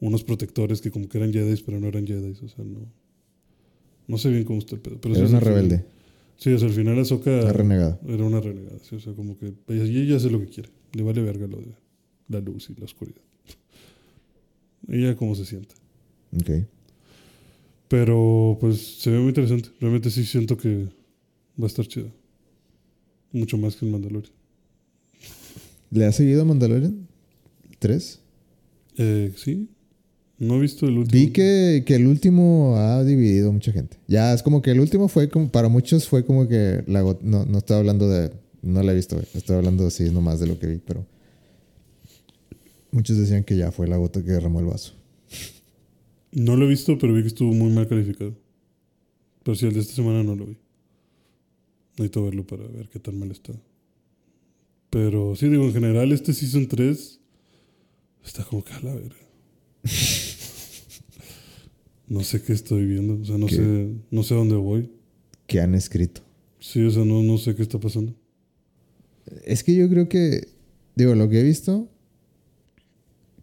unos 0.00 0.24
protectores 0.24 0.80
que 0.80 0.90
como 0.90 1.08
que 1.08 1.18
eran 1.18 1.32
Jedi, 1.32 1.62
pero 1.64 1.80
no 1.80 1.86
eran 1.88 2.06
Jedi. 2.06 2.34
O 2.42 2.48
sea, 2.48 2.64
no. 2.64 2.80
No 4.06 4.18
sé 4.18 4.30
bien 4.30 4.44
cómo 4.44 4.58
está 4.58 4.74
el 4.74 4.80
pedo. 4.80 5.00
Pero 5.00 5.16
Era 5.16 5.26
una 5.26 5.40
rebelde, 5.40 5.84
Sí, 6.36 6.52
o 6.52 6.58
sea, 6.58 6.68
al 6.68 6.74
final 6.74 6.98
Ahsoka 6.98 7.30
una 7.30 7.52
renegada. 7.52 8.00
era 8.06 8.24
una 8.24 8.40
renegada. 8.40 8.78
sí, 8.82 8.96
o 8.96 9.00
sea, 9.00 9.14
como 9.14 9.38
que 9.38 9.54
ella, 9.68 10.16
hace 10.16 10.30
lo 10.30 10.40
que 10.40 10.46
quiere. 10.46 10.70
Le 10.92 11.02
vale 11.02 11.22
verga 11.22 11.46
lo 11.46 11.58
de 11.58 11.74
la 12.28 12.40
luz 12.40 12.70
y 12.70 12.74
la 12.74 12.84
oscuridad. 12.84 13.22
Ella 14.88 15.16
como 15.16 15.34
se 15.34 15.44
sienta. 15.44 15.74
Ok. 16.36 16.66
Pero 17.88 18.56
pues 18.60 18.98
se 19.00 19.10
ve 19.10 19.18
muy 19.18 19.28
interesante. 19.28 19.70
Realmente 19.80 20.10
sí 20.10 20.24
siento 20.24 20.56
que 20.56 20.88
va 21.60 21.64
a 21.64 21.66
estar 21.66 21.86
chida. 21.86 22.10
Mucho 23.32 23.56
más 23.58 23.76
que 23.76 23.86
el 23.86 23.92
Mandalorian. 23.92 24.32
¿Le 25.90 26.04
has 26.06 26.16
seguido 26.16 26.42
a 26.42 26.44
Mandalorian? 26.44 27.06
¿Tres? 27.78 28.20
Eh, 28.96 29.32
sí. 29.36 29.68
No 30.38 30.56
he 30.56 30.60
visto 30.60 30.86
el 30.86 30.98
último. 30.98 31.20
Vi 31.20 31.30
que, 31.30 31.84
que 31.86 31.94
el 31.94 32.06
último 32.06 32.76
ha 32.76 33.04
dividido 33.04 33.52
mucha 33.52 33.72
gente. 33.72 33.96
Ya 34.08 34.32
es 34.34 34.42
como 34.42 34.62
que 34.62 34.72
el 34.72 34.80
último 34.80 35.08
fue 35.08 35.28
como, 35.28 35.48
para 35.48 35.68
muchos 35.68 36.08
fue 36.08 36.24
como 36.24 36.48
que 36.48 36.82
la 36.86 37.02
no, 37.22 37.44
no 37.44 37.58
estoy 37.58 37.76
hablando 37.76 38.08
de, 38.08 38.32
no 38.62 38.82
la 38.82 38.92
he 38.92 38.94
visto, 38.94 39.16
güey. 39.16 39.28
estoy 39.34 39.56
hablando 39.56 39.86
así 39.86 40.10
nomás 40.10 40.40
de 40.40 40.46
lo 40.46 40.58
que 40.58 40.66
vi, 40.66 40.78
pero 40.78 41.06
muchos 42.90 43.16
decían 43.16 43.44
que 43.44 43.56
ya 43.56 43.70
fue 43.70 43.86
la 43.86 43.96
gota 43.96 44.24
que 44.24 44.32
derramó 44.32 44.60
el 44.60 44.66
vaso. 44.66 44.94
No 46.32 46.56
lo 46.56 46.66
he 46.66 46.68
visto, 46.68 46.98
pero 46.98 47.12
vi 47.12 47.22
que 47.22 47.28
estuvo 47.28 47.52
muy 47.52 47.70
mal 47.70 47.86
calificado. 47.86 48.34
Pero 49.44 49.54
sí, 49.54 49.66
el 49.66 49.74
de 49.74 49.80
esta 49.80 49.94
semana 49.94 50.24
no 50.24 50.34
lo 50.34 50.46
vi. 50.46 50.56
Necesito 51.92 52.24
verlo 52.24 52.44
para 52.44 52.66
ver 52.66 52.88
qué 52.88 52.98
tan 52.98 53.18
mal 53.18 53.30
está. 53.30 53.52
Pero 54.90 55.36
sí, 55.36 55.48
digo, 55.48 55.64
en 55.64 55.72
general, 55.72 56.10
este 56.10 56.32
Season 56.32 56.66
3 56.66 57.20
está 58.24 58.42
como 58.44 58.64
que 58.64 58.72
a 58.72 58.80
la 58.80 58.94
verga. 58.94 59.16
no 62.08 62.22
sé 62.22 62.42
qué 62.42 62.52
estoy 62.52 62.86
viendo. 62.86 63.20
O 63.20 63.24
sea, 63.24 63.38
no 63.38 63.46
¿Qué? 63.46 63.56
sé, 63.56 63.88
no 64.10 64.22
sé 64.22 64.34
dónde 64.34 64.56
voy. 64.56 64.90
Que 65.46 65.60
han 65.60 65.74
escrito. 65.74 66.22
Sí, 66.58 66.84
o 66.84 66.90
sea, 66.90 67.04
no, 67.04 67.22
no 67.22 67.38
sé 67.38 67.54
qué 67.54 67.62
está 67.62 67.78
pasando. 67.78 68.14
Es 69.44 69.64
que 69.64 69.74
yo 69.74 69.88
creo 69.88 70.08
que, 70.08 70.48
digo, 70.94 71.14
lo 71.14 71.28
que 71.28 71.40
he 71.40 71.42
visto 71.42 71.88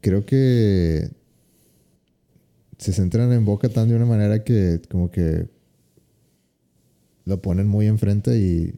creo 0.02 0.26
que 0.26 1.12
se 2.78 2.92
centran 2.92 3.32
en 3.32 3.46
Boca 3.46 3.70
tan 3.70 3.88
de 3.88 3.96
una 3.96 4.06
manera 4.06 4.44
que 4.44 4.82
como 4.90 5.12
que 5.12 5.48
lo 7.26 7.42
ponen 7.42 7.68
muy 7.68 7.86
enfrente 7.86 8.38
y, 8.40 8.74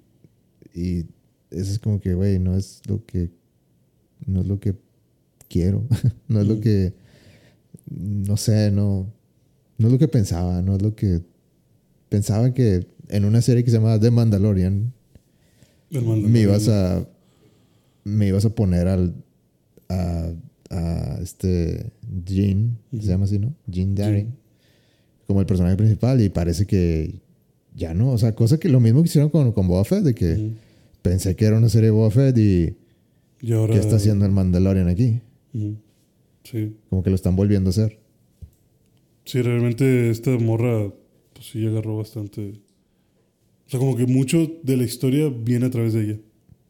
y 0.74 1.06
eso 1.50 1.72
es 1.72 1.80
como 1.80 2.02
que, 2.02 2.14
güey, 2.14 2.40
no 2.40 2.58
es 2.58 2.82
lo 2.88 3.06
que 3.06 3.32
no 4.26 4.42
es 4.42 4.48
lo 4.48 4.60
que 4.60 4.76
quiero, 5.50 5.84
no 6.28 6.42
es 6.42 6.48
lo 6.48 6.60
que 6.60 6.94
no 7.90 8.38
sé, 8.38 8.72
no 8.72 9.08
no 9.78 9.88
es 9.88 9.94
lo 9.94 10.00
que 10.00 10.08
pensaba, 10.08 10.62
no 10.62 10.76
es 10.76 10.82
lo 10.82 10.96
que 10.96 11.22
pensaba 12.10 12.54
que 12.54 12.88
en 13.10 13.26
una 13.26 13.42
serie 13.42 13.64
que 13.64 13.72
se 13.72 13.78
llama 13.78 14.00
The 14.00 14.12
Mandalorian 14.12 14.94
me 16.30 16.40
ibas 16.42 16.68
a 16.70 17.06
me 18.04 18.28
ibas 18.28 18.46
a 18.46 18.50
poner 18.56 18.88
al 18.88 19.14
a, 19.90 20.32
a 20.70 21.20
este 21.22 21.92
Jean 22.26 22.78
se 22.92 23.00
llama 23.08 23.26
así 23.26 23.40
no 23.40 23.54
Jean 23.68 23.94
Daring 23.96 24.34
como 25.28 25.40
el 25.40 25.46
personaje 25.46 25.76
principal 25.76 26.22
y 26.22 26.30
parece 26.30 26.66
que 26.66 27.22
ya 27.76 27.94
no 27.94 28.12
o 28.12 28.18
sea 28.18 28.34
cosa 28.36 28.58
que 28.60 28.70
lo 28.70 28.80
mismo 28.80 29.02
que 29.02 29.08
hicieron 29.08 29.30
con, 29.30 29.52
con 29.52 29.68
Boba 29.68 29.84
Fett 29.86 30.04
de 30.04 30.14
que 30.16 30.52
pensé 31.02 31.36
que 31.36 31.46
era 31.46 31.58
una 31.58 31.70
serie 31.70 31.88
de 31.88 31.92
Boba 31.92 32.12
Fett 32.12 32.38
y 32.38 32.76
Y 33.42 33.52
ahora. 33.54 33.74
qué 33.74 33.80
está 33.80 33.96
haciendo 33.98 34.26
el 34.26 34.32
Mandalorian 34.32 34.88
aquí. 34.88 35.20
Sí. 36.44 36.76
como 36.90 37.04
que 37.04 37.10
lo 37.10 37.16
están 37.16 37.36
volviendo 37.36 37.70
a 37.70 37.72
hacer 37.72 38.00
Sí, 39.26 39.42
realmente 39.42 40.10
esta 40.10 40.32
morra, 40.38 40.92
pues 41.34 41.48
sí 41.48 41.66
agarró 41.66 41.98
bastante. 41.98 42.54
O 43.68 43.70
sea, 43.70 43.80
como 43.80 43.96
que 43.96 44.06
mucho 44.06 44.52
de 44.62 44.78
la 44.78 44.84
historia 44.84 45.30
viene 45.30 45.66
a 45.66 45.70
través 45.70 45.94
de 45.94 46.04
ella. 46.04 46.20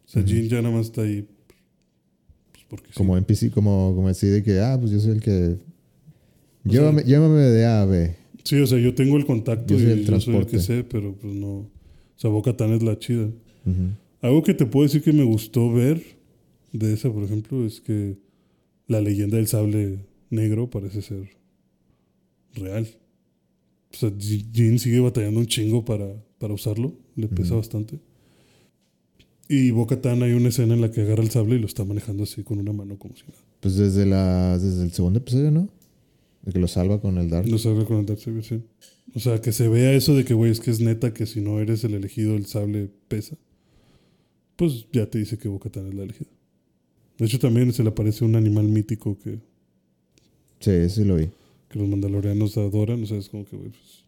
O 0.06 0.10
sea, 0.10 0.24
Jean 0.24 0.48
ya 0.48 0.62
nada 0.62 0.76
más 0.76 0.88
está 0.88 1.02
ahí. 1.02 1.28
Pues 2.52 2.66
porque 2.70 2.88
sí. 2.88 2.94
como 2.94 3.18
NPC 3.18 3.52
como 3.52 3.94
como 3.96 4.08
así 4.08 4.28
de 4.28 4.44
que 4.44 4.60
ah 4.60 4.78
pues 4.80 4.92
yo 4.92 5.00
soy 5.00 5.14
el 5.14 5.22
que 5.22 5.58
llévame, 6.64 7.04
llévame 7.04 7.42
de 7.42 7.66
A 7.66 7.82
a 7.82 7.86
B 7.86 8.16
Sí, 8.44 8.60
o 8.60 8.68
sea, 8.68 8.78
yo 8.78 8.94
tengo 8.94 9.18
el 9.18 9.26
contacto 9.26 9.74
Yo 9.74 9.80
soy 9.80 9.88
y 9.88 9.92
el 9.92 10.06
yo 10.06 10.20
soy 10.20 10.36
el 10.36 10.46
que 10.46 10.60
sé, 10.60 10.84
pero 10.84 11.16
pues 11.16 11.34
no. 11.34 11.48
O 11.48 11.70
sea, 12.18 12.30
Boca 12.30 12.56
Tan 12.56 12.74
es 12.74 12.84
la 12.84 13.00
chida. 13.00 13.30
Algo 14.22 14.44
que 14.44 14.54
te 14.54 14.66
puedo 14.66 14.84
decir 14.84 15.02
que 15.02 15.14
me 15.14 15.24
gustó 15.24 15.72
ver 15.72 16.02
de 16.72 16.94
esa, 16.94 17.12
por 17.12 17.24
ejemplo, 17.24 17.66
es 17.66 17.82
que 17.82 18.18
la 18.88 19.00
leyenda 19.00 19.38
del 19.38 19.48
sable 19.48 20.00
negro 20.30 20.70
parece 20.70 21.02
ser 21.02 21.30
real. 22.54 22.88
O 23.94 23.96
sea, 23.98 24.12
Ji- 24.18 24.46
Jin 24.54 24.80
sigue 24.80 25.00
batallando 25.00 25.40
un 25.40 25.46
chingo 25.48 25.86
para, 25.86 26.08
para 26.40 26.54
usarlo, 26.54 26.94
le 27.16 27.28
pesa 27.28 27.56
bastante. 27.56 28.00
Y 29.50 29.72
Boca 29.72 30.02
Tan 30.02 30.24
hay 30.24 30.34
una 30.34 30.50
escena 30.50 30.74
en 30.74 30.82
la 30.82 30.90
que 30.90 31.02
agarra 31.02 31.22
el 31.22 31.30
sable 31.30 31.56
y 31.56 31.60
lo 31.60 31.68
está 31.68 31.84
manejando 31.84 32.24
así 32.24 32.44
con 32.44 32.60
una 32.60 32.74
mano 32.74 32.98
como 32.98 33.16
si 33.16 33.24
nada. 33.24 33.38
pues 33.60 33.76
desde 33.76 34.06
la 34.06 34.58
desde 34.58 34.84
el 34.84 34.92
segundo 34.94 35.20
episodio 35.20 35.52
no 35.52 35.70
de 36.44 36.52
que 36.54 36.60
lo 36.60 36.68
salva 36.68 37.00
con 37.02 37.18
el 37.18 37.30
Dark 37.30 37.48
No 37.48 37.58
sabe 37.58 37.86
con 37.86 37.98
el 38.00 38.06
Dark 38.06 38.20
Saber, 38.20 38.44
sí. 38.44 38.62
O 39.16 39.20
sea, 39.20 39.40
que 39.42 39.52
se 39.52 39.68
vea 39.68 39.94
eso 39.94 40.16
de 40.16 40.26
que, 40.26 40.34
güey, 40.34 40.52
es 40.52 40.60
que 40.60 40.72
es 40.72 40.80
neta 40.80 41.14
que 41.14 41.26
si 41.26 41.40
no 41.40 41.60
eres 41.60 41.84
el 41.84 41.94
elegido, 41.94 42.36
el 42.36 42.46
sable 42.48 42.90
pesa. 43.08 43.38
Pues 44.56 44.88
ya 44.92 45.06
te 45.10 45.20
dice 45.20 45.38
que 45.38 45.48
Boca 45.50 45.70
Tan 45.70 45.88
es 45.88 45.94
la 45.94 46.04
elegida. 46.04 46.30
De 47.18 47.26
hecho, 47.26 47.38
también 47.40 47.72
se 47.74 47.84
le 47.84 47.90
aparece 47.90 48.26
un 48.26 48.36
animal 48.36 48.66
mítico 48.68 49.18
que, 49.20 49.40
sí 50.60 50.90
sí 50.90 51.04
lo 51.06 51.16
vi 51.18 51.30
que 51.74 51.80
los 51.80 51.90
mandalorianos 51.90 52.56
adoran. 52.58 53.04
O 53.04 53.06
sea, 53.08 53.18
es 53.18 53.28
como 53.30 53.44
que, 53.46 53.58
güey, 53.58 53.70
pues, 53.70 54.04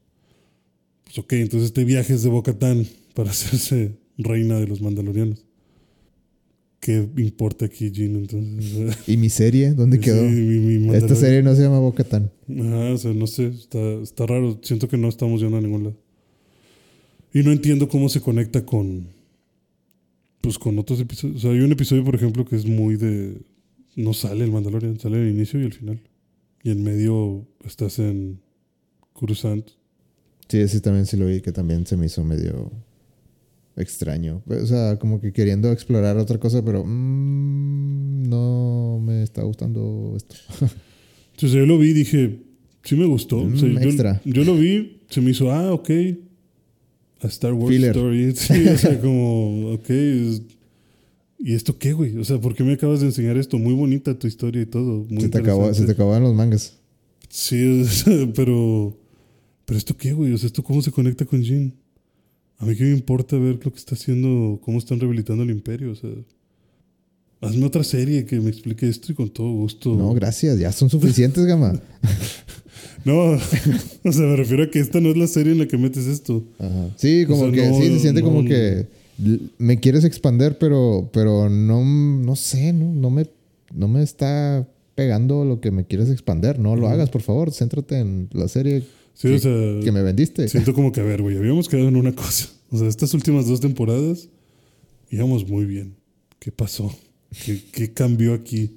pues 1.06 1.18
ok, 1.20 1.34
entonces 1.34 1.68
este 1.68 1.84
viaje 1.84 2.14
es 2.14 2.24
de 2.24 2.30
Boca 2.30 2.54
Tan 2.58 2.86
para 3.14 3.32
hacerse 3.36 3.92
reina 4.18 4.60
de 4.60 4.68
los 4.68 4.82
mandalorianos. 4.82 5.44
¿Qué 6.80 7.04
importa 7.18 7.66
aquí, 7.66 7.90
Jin? 7.92 8.16
Entonces, 8.16 8.96
¿Y 9.08 9.18
mi 9.18 9.30
serie? 9.30 9.72
¿Dónde 9.74 9.98
Sí, 9.98 10.04
quedó? 10.04 10.22
mi- 10.22 10.78
mi 10.78 10.96
Esta 10.96 11.16
serie 11.16 11.42
no 11.42 11.56
se 11.56 11.64
llama 11.64 11.80
Bo-Katan. 11.80 12.30
Ajá, 12.60 12.94
o 12.94 12.98
sea, 13.00 13.12
no 13.14 13.26
sé, 13.26 13.48
está, 13.48 13.80
está 14.04 14.28
raro. 14.28 14.60
Siento 14.62 14.88
que 14.88 14.96
no 14.98 15.10
estamos 15.10 15.42
yendo 15.42 15.58
a 15.58 15.62
ningún 15.62 15.86
lado. 15.86 15.98
Y 17.34 17.40
no 17.42 17.52
entiendo 17.52 17.90
cómo 17.90 18.08
se 18.08 18.22
conecta 18.22 18.64
con. 18.66 19.08
Pues 20.42 20.60
con 20.60 20.78
otros 20.78 21.00
episodios. 21.00 21.38
O 21.38 21.40
sea, 21.40 21.52
hay 21.52 21.60
un 21.62 21.72
episodio, 21.72 22.04
por 22.04 22.14
ejemplo, 22.14 22.46
que 22.46 22.56
es 22.56 22.68
muy 22.68 22.98
de. 22.98 23.38
No 23.96 24.14
sale 24.14 24.44
el 24.44 24.52
Mandalorian, 24.52 25.00
sale 25.00 25.24
el 25.24 25.30
inicio 25.34 25.60
y 25.60 25.64
el 25.64 25.74
final. 25.74 26.00
Y 26.66 26.72
en 26.72 26.84
medio 26.84 27.46
estás 27.64 28.00
en 28.00 28.40
Coruscant. 29.14 29.70
Sí, 30.48 30.58
ese 30.58 30.82
también 30.82 31.06
sí 31.06 31.16
lo 31.16 31.28
vi, 31.28 31.40
que 31.40 31.52
también 31.52 31.86
se 31.86 31.96
me 31.96 32.08
hizo 32.08 32.24
medio 32.24 32.72
extraño. 33.76 34.42
O 34.48 34.66
sea, 34.66 34.98
como 34.98 35.22
que 35.22 35.32
queriendo 35.32 35.72
explorar 35.72 36.18
otra 36.18 36.40
cosa, 36.40 36.66
pero 36.66 36.84
mm, 36.84 38.28
no 38.28 39.00
me 39.00 39.22
está 39.22 39.44
gustando 39.44 40.16
esto. 40.18 40.38
Entonces 41.36 41.52
yo 41.52 41.68
lo 41.68 41.78
vi 41.78 41.90
y 41.90 41.94
dije, 41.94 42.40
sí 42.84 42.96
me 42.96 43.06
gustó. 43.06 43.42
O 43.42 43.56
sea, 43.56 43.70
Mm, 43.70 44.30
yo, 44.32 44.44
lo 44.44 44.56
vi, 44.56 45.02
se 45.08 45.22
me 45.22 45.30
hizo, 45.30 45.52
ah, 45.52 45.72
ok. 45.72 45.92
A 47.22 47.28
Star 47.28 47.54
Wars 47.54 47.76
Filler. 47.76 47.92
Story. 47.96 48.32
Sí, 48.36 48.68
o 48.68 48.78
sea, 48.80 49.00
como, 49.00 49.74
ok. 49.74 49.90
¿Y 51.38 51.54
esto 51.54 51.78
qué, 51.78 51.94
güey? 51.94 52.18
O 52.18 52.24
sea, 52.24 52.40
¿por 52.40 52.56
qué 52.56 52.64
me 52.64 52.74
acabas 52.74 53.02
de 53.02 53.08
enseñar 53.08 53.38
esto? 53.38 53.58
Muy 53.58 53.74
bonita 53.74 54.18
tu 54.18 54.28
historia 54.28 54.62
y 54.62 54.66
todo. 54.66 55.06
Muy 55.10 55.22
Se 55.22 55.30
te, 55.30 55.38
acabó, 55.40 55.62
se 55.64 55.68
interesante. 55.68 55.86
te 55.88 55.92
acababan 55.94 56.24
los 56.24 56.34
mangas. 56.34 56.78
Sí, 57.30 57.82
o 57.82 57.86
sea, 57.86 58.28
pero. 58.34 58.98
¿Pero 59.66 59.78
esto 59.78 59.98
qué, 59.98 60.14
güey? 60.14 60.32
O 60.32 60.38
sea, 60.38 60.48
¿esto 60.48 60.64
cómo 60.64 60.82
se 60.82 60.92
conecta 60.92 61.26
con 61.26 61.44
Jin? 61.44 61.74
A 62.60 62.66
mí 62.66 62.76
qué 62.76 62.84
me 62.84 62.92
importa 62.92 63.36
ver 63.38 63.60
lo 63.64 63.72
que 63.72 63.80
está 63.80 63.96
haciendo, 63.96 64.60
cómo 64.64 64.78
están 64.78 65.00
rehabilitando 65.00 65.44
el 65.44 65.50
imperio. 65.50 65.92
O 65.92 65.96
sea, 65.96 66.10
hazme 67.42 67.66
otra 67.66 67.84
serie 67.84 68.26
que 68.26 68.40
me 68.40 68.50
explique 68.50 68.88
esto 68.88 69.12
y 69.12 69.16
con 69.16 69.30
todo 69.30 69.52
gusto. 69.52 69.94
No, 69.96 70.14
gracias, 70.14 70.58
ya 70.60 70.72
son 70.72 70.90
suficientes, 70.90 71.46
Gama. 71.48 71.82
No, 73.04 73.32
o 74.04 74.12
sea, 74.12 74.26
me 74.26 74.36
refiero 74.36 74.64
a 74.64 74.70
que 74.72 74.80
esta 74.80 75.02
no 75.02 75.10
es 75.10 75.18
la 75.18 75.28
serie 75.28 75.52
en 75.52 75.60
la 75.60 75.68
que 75.68 75.78
metes 75.78 76.08
esto. 76.08 76.44
Ajá. 76.60 76.90
Sí, 76.96 77.26
como 77.28 77.42
O 77.44 77.52
sea, 77.52 77.54
que 77.54 77.70
no, 77.70 77.78
sí, 77.78 77.88
se 77.90 78.00
siente 78.00 78.22
no, 78.22 78.28
como 78.28 78.42
no. 78.44 78.50
que 78.50 78.88
me 79.58 79.80
quieres 79.80 80.04
expander, 80.04 80.58
pero, 80.58 81.10
pero 81.14 81.50
no, 81.50 81.84
no 81.84 82.36
sé, 82.36 82.74
no, 82.74 82.94
no, 82.94 83.10
me, 83.10 83.28
no 83.74 83.88
me 83.88 84.04
está 84.04 84.68
pegando 84.96 85.46
lo 85.46 85.60
que 85.62 85.72
me 85.72 85.86
quieres 85.86 86.10
expander. 86.10 86.60
No 86.60 86.76
lo 86.76 86.88
hagas, 86.88 87.10
por 87.10 87.22
favor, 87.22 87.52
céntrate 87.54 88.00
en 88.00 88.30
la 88.34 88.48
serie 88.48 88.84
Sí, 89.14 89.30
que, 89.30 89.36
o 89.36 89.40
sea, 89.40 89.80
que 89.84 89.92
me 89.92 90.02
vendiste. 90.02 90.48
siento 90.50 90.74
como 90.74 90.92
que, 90.92 91.00
a 91.00 91.04
ver, 91.04 91.22
güey, 91.22 91.38
habíamos 91.38 91.70
quedado 91.70 91.88
en 91.88 91.96
una 91.96 92.14
cosa. 92.14 92.50
O 92.72 92.78
sea, 92.80 92.88
estas 92.88 93.14
últimas 93.14 93.46
dos 93.48 93.62
temporadas 93.62 94.28
íbamos 95.12 95.48
muy 95.48 95.66
bien. 95.66 95.96
¿Qué 96.40 96.52
pasó? 96.52 96.94
¿Qué, 97.46 97.62
qué 97.72 97.94
cambió 97.94 98.34
aquí? 98.34 98.76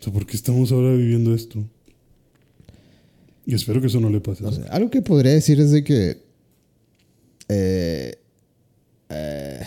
O 0.00 0.02
sea, 0.04 0.12
¿por 0.12 0.26
qué 0.26 0.36
estamos 0.36 0.72
ahora 0.72 0.94
viviendo 0.94 1.34
esto? 1.34 1.62
Y 3.46 3.54
espero 3.54 3.80
que 3.80 3.86
eso 3.88 4.00
no 4.00 4.08
le 4.10 4.20
pase. 4.20 4.42
No 4.42 4.50
sé, 4.52 4.62
algo 4.70 4.90
que 4.90 5.02
podría 5.02 5.32
decir 5.32 5.60
es 5.60 5.70
de 5.70 5.84
que. 5.84 6.16
eh, 7.48 8.16
eh, 9.08 9.62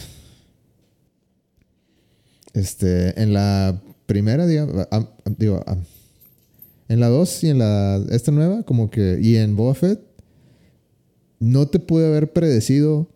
este, 2.54 3.22
en 3.22 3.34
la 3.34 3.82
primera, 4.06 4.46
digamos, 4.46 4.88
ah, 4.92 5.08
ah, 5.26 5.32
digo, 5.38 5.64
ah, 5.66 5.78
en 6.90 7.00
la 7.00 7.08
2 7.08 7.44
y 7.46 7.50
en 7.50 7.60
la 7.60 8.04
esta 8.12 8.32
nueva, 8.32 8.64
como 8.64 8.90
que, 8.90 9.20
y 9.22 9.38
en 9.38 9.56
Boba 9.56 9.74
Fett, 9.74 10.02
no 11.40 11.68
te 11.68 11.80
pude 11.80 12.06
haber 12.08 12.34
predecido 12.34 13.08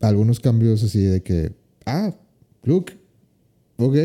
algunos 0.00 0.40
cambios 0.40 0.82
así 0.82 1.00
de 1.02 1.22
que, 1.22 1.52
ah, 1.86 2.14
Luke, 2.62 2.94
ok, 3.76 3.96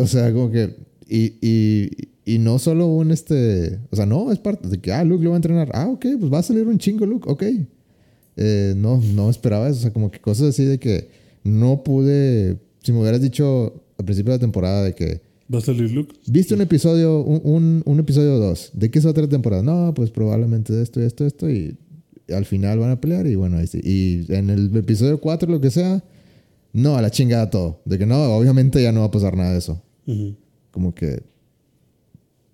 o 0.00 0.06
sea, 0.06 0.32
como 0.32 0.50
que. 0.50 0.74
Y, 1.08 1.34
y, 1.42 1.90
y 2.24 2.38
no 2.38 2.58
solo 2.58 2.86
un 2.86 3.10
este. 3.10 3.80
O 3.90 3.96
sea, 3.96 4.06
no, 4.06 4.32
es 4.32 4.38
parte 4.38 4.68
de 4.68 4.78
que, 4.78 4.92
ah, 4.92 5.04
Luke 5.04 5.22
lo 5.22 5.30
va 5.30 5.36
a 5.36 5.38
entrenar. 5.38 5.70
Ah, 5.74 5.88
ok, 5.88 6.06
pues 6.18 6.32
va 6.32 6.38
a 6.38 6.42
salir 6.42 6.66
un 6.66 6.78
chingo, 6.78 7.06
Luke, 7.06 7.28
ok. 7.28 7.42
Eh, 8.36 8.74
no, 8.76 9.00
no 9.14 9.30
esperaba 9.30 9.68
eso. 9.68 9.78
O 9.78 9.82
sea, 9.82 9.92
como 9.92 10.10
que 10.10 10.20
cosas 10.20 10.48
así 10.48 10.64
de 10.64 10.78
que 10.78 11.08
no 11.44 11.82
pude. 11.84 12.58
Si 12.82 12.92
me 12.92 13.00
hubieras 13.00 13.20
dicho 13.20 13.82
al 13.98 14.04
principio 14.04 14.32
de 14.32 14.38
la 14.38 14.40
temporada 14.40 14.82
de 14.84 14.94
que. 14.94 15.20
¿Va 15.52 15.58
a 15.58 15.60
salir 15.62 15.90
Luke? 15.92 16.14
¿Viste 16.26 16.54
un 16.54 16.62
episodio, 16.62 17.20
un, 17.20 17.40
un, 17.44 17.82
un 17.84 18.00
episodio 18.00 18.38
2? 18.38 18.70
¿De 18.74 18.90
qué 18.90 18.98
es 18.98 19.04
otra 19.04 19.28
temporada? 19.28 19.62
No, 19.62 19.92
pues 19.94 20.10
probablemente 20.10 20.72
de 20.72 20.82
esto 20.82 21.00
y 21.00 21.04
esto, 21.04 21.26
esto. 21.26 21.50
Y 21.50 21.76
al 22.32 22.46
final 22.46 22.78
van 22.78 22.90
a 22.90 23.00
pelear 23.00 23.26
y 23.26 23.34
bueno, 23.34 23.58
ahí 23.58 23.66
sí. 23.66 23.80
Y 23.84 24.32
en 24.32 24.48
el 24.48 24.74
episodio 24.76 25.20
4, 25.20 25.50
lo 25.50 25.60
que 25.60 25.70
sea, 25.70 26.02
no, 26.72 26.96
a 26.96 27.02
la 27.02 27.10
chingada 27.10 27.50
todo. 27.50 27.80
De 27.84 27.98
que 27.98 28.06
no, 28.06 28.34
obviamente 28.34 28.82
ya 28.82 28.92
no 28.92 29.00
va 29.00 29.06
a 29.06 29.10
pasar 29.10 29.36
nada 29.36 29.52
de 29.52 29.58
eso 29.58 29.82
Ujú. 30.06 30.34
como 30.70 30.94
que 30.94 31.22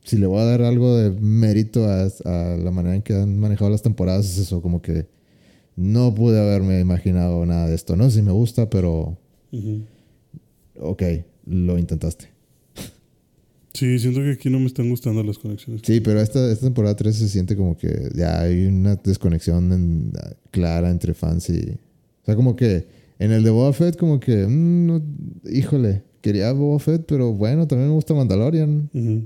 si 0.04 0.16
le 0.16 0.26
voy 0.26 0.40
a 0.40 0.44
dar 0.44 0.62
algo 0.62 0.96
de 0.96 1.10
mérito 1.20 1.84
a, 1.84 2.08
a 2.24 2.56
la 2.56 2.70
manera 2.70 2.96
en 2.96 3.02
que 3.02 3.14
han 3.14 3.38
manejado 3.38 3.70
las 3.70 3.82
temporadas 3.82 4.26
es 4.26 4.38
eso, 4.38 4.60
como 4.62 4.80
que 4.82 5.06
no 5.80 6.12
pude 6.14 6.40
haberme 6.40 6.80
imaginado 6.80 7.46
nada 7.46 7.68
de 7.68 7.74
esto. 7.76 7.94
No 7.94 8.10
sé 8.10 8.16
si 8.18 8.22
me 8.22 8.32
gusta, 8.32 8.68
pero 8.68 9.16
Ujú. 9.52 9.82
ok, 10.80 11.02
lo 11.46 11.78
intentaste. 11.78 12.26
Sí, 13.74 13.98
siento 14.00 14.20
que 14.20 14.32
aquí 14.32 14.50
no 14.50 14.58
me 14.58 14.66
están 14.66 14.90
gustando 14.90 15.22
las 15.22 15.38
conexiones. 15.38 15.82
Sí, 15.84 16.00
pero 16.00 16.20
esta, 16.20 16.50
esta 16.50 16.66
temporada 16.66 16.96
3 16.96 17.14
se 17.14 17.28
siente 17.28 17.54
como 17.54 17.76
que 17.76 18.08
ya 18.14 18.40
hay 18.40 18.66
una 18.66 18.96
desconexión 18.96 19.72
en- 19.72 20.12
clara 20.50 20.90
entre 20.90 21.14
fans 21.14 21.48
y... 21.50 21.60
O 22.22 22.24
sea, 22.26 22.34
como 22.34 22.56
que 22.56 22.88
en 23.20 23.30
el 23.30 23.44
de 23.44 23.50
Boba 23.50 23.72
Fett 23.72 23.96
como 23.96 24.18
que, 24.18 24.46
mm, 24.48 24.86
no- 24.86 25.02
híjole, 25.48 26.02
quería 26.20 26.50
Boba 26.52 26.80
Fett, 26.80 27.04
pero 27.06 27.32
bueno, 27.32 27.68
también 27.68 27.88
me 27.90 27.94
gusta 27.94 28.14
Mandalorian. 28.14 28.90
Pero 28.92 29.22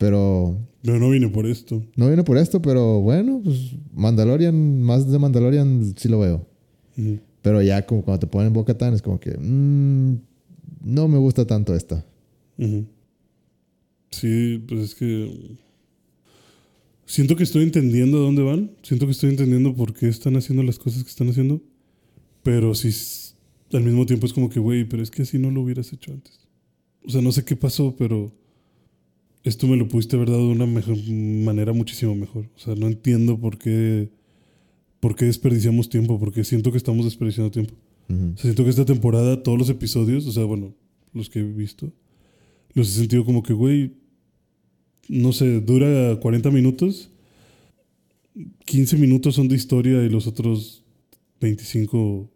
Pero 0.00 0.56
no 0.82 1.10
vine 1.10 1.28
por 1.28 1.44
esto. 1.44 1.84
no 1.94 2.06
viene 2.06 2.24
por 2.24 2.38
esto, 2.38 2.62
pero 2.62 3.02
bueno, 3.02 3.42
pues 3.44 3.72
Mandalorian, 3.92 4.80
más 4.80 5.12
de 5.12 5.18
Mandalorian 5.18 5.92
sí 5.94 6.08
lo 6.08 6.18
veo. 6.18 6.46
Pero 7.42 7.60
ya 7.60 7.84
como 7.84 8.02
cuando 8.02 8.20
te 8.20 8.26
ponen 8.26 8.54
Boca 8.54 8.76
Tan 8.78 8.94
es 8.94 9.02
como 9.02 9.20
que 9.20 9.36
mm, 9.38 10.14
no 10.84 11.06
me 11.06 11.18
gusta 11.18 11.46
tanto 11.46 11.74
esta. 11.74 12.02
Sí, 14.10 14.64
pues 14.66 14.80
es 14.80 14.94
que. 14.94 15.58
Siento 17.04 17.36
que 17.36 17.42
estoy 17.42 17.64
entendiendo 17.64 18.16
a 18.16 18.20
dónde 18.20 18.42
van. 18.42 18.70
Siento 18.82 19.04
que 19.04 19.12
estoy 19.12 19.28
entendiendo 19.28 19.74
por 19.74 19.92
qué 19.92 20.08
están 20.08 20.34
haciendo 20.36 20.62
las 20.62 20.78
cosas 20.78 21.04
que 21.04 21.10
están 21.10 21.28
haciendo. 21.28 21.60
Pero 22.42 22.74
sí, 22.74 22.90
al 23.70 23.82
mismo 23.82 24.06
tiempo 24.06 24.24
es 24.24 24.32
como 24.32 24.48
que, 24.48 24.60
güey, 24.60 24.86
pero 24.86 25.02
es 25.02 25.10
que 25.10 25.22
así 25.22 25.38
no 25.38 25.50
lo 25.50 25.60
hubieras 25.60 25.92
hecho 25.92 26.10
antes. 26.10 26.48
O 27.04 27.10
sea, 27.10 27.20
no 27.20 27.32
sé 27.32 27.44
qué 27.44 27.54
pasó, 27.54 27.94
pero 27.98 28.32
esto 29.44 29.66
me 29.66 29.76
lo 29.76 29.88
pudiste 29.88 30.16
haber 30.16 30.30
dado 30.30 30.48
de 30.48 30.52
una 30.52 30.66
mejor 30.66 30.96
manera 31.08 31.72
muchísimo 31.72 32.14
mejor. 32.14 32.48
O 32.56 32.58
sea, 32.58 32.74
no 32.74 32.86
entiendo 32.86 33.38
por 33.38 33.58
qué, 33.58 34.10
por 35.00 35.16
qué 35.16 35.24
desperdiciamos 35.24 35.88
tiempo, 35.88 36.18
porque 36.18 36.44
siento 36.44 36.70
que 36.70 36.78
estamos 36.78 37.04
desperdiciando 37.04 37.50
tiempo. 37.50 37.74
Ujú. 38.08 38.32
O 38.34 38.36
sea, 38.36 38.42
siento 38.42 38.64
que 38.64 38.70
esta 38.70 38.84
temporada, 38.84 39.42
todos 39.42 39.58
los 39.58 39.70
episodios, 39.70 40.26
o 40.26 40.32
sea, 40.32 40.44
bueno, 40.44 40.74
los 41.12 41.30
que 41.30 41.40
he 41.40 41.44
visto, 41.44 41.92
los 42.74 42.88
he 42.90 42.98
sentido 43.00 43.24
como 43.24 43.42
que, 43.42 43.52
güey, 43.52 43.94
no 45.08 45.32
sé, 45.32 45.60
dura 45.60 46.18
40 46.20 46.50
minutos, 46.50 47.10
15 48.66 48.96
minutos 48.96 49.34
son 49.34 49.48
de 49.48 49.56
historia 49.56 50.04
y 50.04 50.08
los 50.08 50.26
otros 50.26 50.84
25 51.40 52.30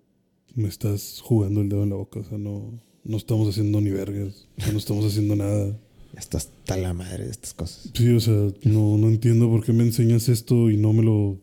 me 0.54 0.68
estás 0.68 1.20
jugando 1.22 1.60
el 1.60 1.68
dedo 1.68 1.84
en 1.84 1.90
la 1.90 1.96
boca. 1.96 2.20
O 2.20 2.24
sea, 2.24 2.38
no, 2.38 2.80
no 3.04 3.16
estamos 3.16 3.48
haciendo 3.48 3.80
ni 3.80 3.90
vergas, 3.90 4.48
no 4.72 4.78
estamos 4.78 5.04
haciendo 5.04 5.36
nada. 5.36 5.78
Ya 6.14 6.20
está 6.20 6.38
hasta 6.38 6.76
la 6.76 6.94
madre 6.94 7.24
de 7.24 7.30
estas 7.30 7.54
cosas. 7.54 7.90
Sí, 7.94 8.08
o 8.14 8.20
sea, 8.20 8.34
no, 8.62 8.96
no 8.98 9.08
entiendo 9.08 9.48
por 9.48 9.64
qué 9.64 9.72
me 9.72 9.82
enseñas 9.82 10.28
esto 10.28 10.70
y 10.70 10.76
no 10.76 10.92
me 10.92 11.02
lo, 11.02 11.38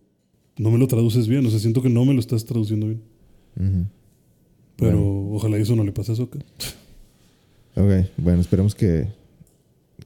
no 0.58 0.72
me 0.72 0.78
lo 0.78 0.88
traduces 0.88 1.28
bien. 1.28 1.46
O 1.46 1.50
sea, 1.50 1.60
siento 1.60 1.82
que 1.82 1.90
no 1.90 2.06
me 2.06 2.14
lo 2.14 2.20
estás 2.22 2.46
traduciendo 2.46 2.88
bien. 2.88 3.02
Pero 4.78 5.30
ojalá 5.32 5.58
eso 5.58 5.76
no 5.76 5.84
le 5.84 5.92
pase 5.92 6.14
a 6.14 6.16
Soka. 6.16 6.40
Ok, 7.76 8.08
bueno, 8.18 8.42
esperemos 8.42 8.74
que, 8.74 9.08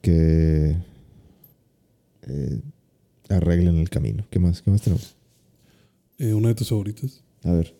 que 0.02 0.76
eh, 2.22 2.60
arreglen 3.28 3.76
el 3.76 3.88
camino. 3.88 4.26
¿Qué 4.30 4.38
más? 4.38 4.62
¿Qué 4.62 4.70
más 4.70 4.82
tenemos? 4.82 5.14
Eh, 6.18 6.34
una 6.34 6.48
de 6.48 6.54
tus 6.54 6.68
favoritas, 6.70 7.22
A 7.44 7.52
ver. 7.52 7.74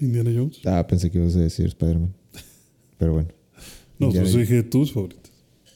Indiana 0.00 0.30
Jones. 0.34 0.60
Ah, 0.64 0.84
pensé 0.86 1.10
que 1.10 1.18
ibas 1.18 1.36
a 1.36 1.40
decir 1.40 1.66
Spider-Man. 1.66 2.12
Pero 2.98 3.12
bueno. 3.14 3.28
No, 3.98 4.08
Indiana- 4.08 4.28
pues 4.30 4.48
dije 4.48 4.62
tus 4.64 4.92
favoritas. 4.92 5.21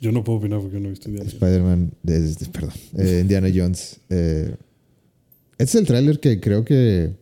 Yo 0.01 0.12
no 0.12 0.23
puedo 0.24 0.39
opinar 0.39 0.60
porque 0.60 0.78
no 0.78 0.86
he 0.89 0.90
visto 0.90 1.09
Indiana 1.09 1.31
Jones. 1.31 1.43
Spider-Man, 1.43 1.93
de- 2.02 2.20
de- 2.20 2.47
perdón, 2.52 2.73
eh, 2.98 3.18
Indiana 3.23 3.48
Jones. 3.55 4.01
Eh, 4.10 4.55
este 5.59 5.64
es 5.64 5.74
el 5.77 5.86
tráiler 5.86 6.20
que 6.20 6.39
creo 6.40 6.64
que 6.64 7.12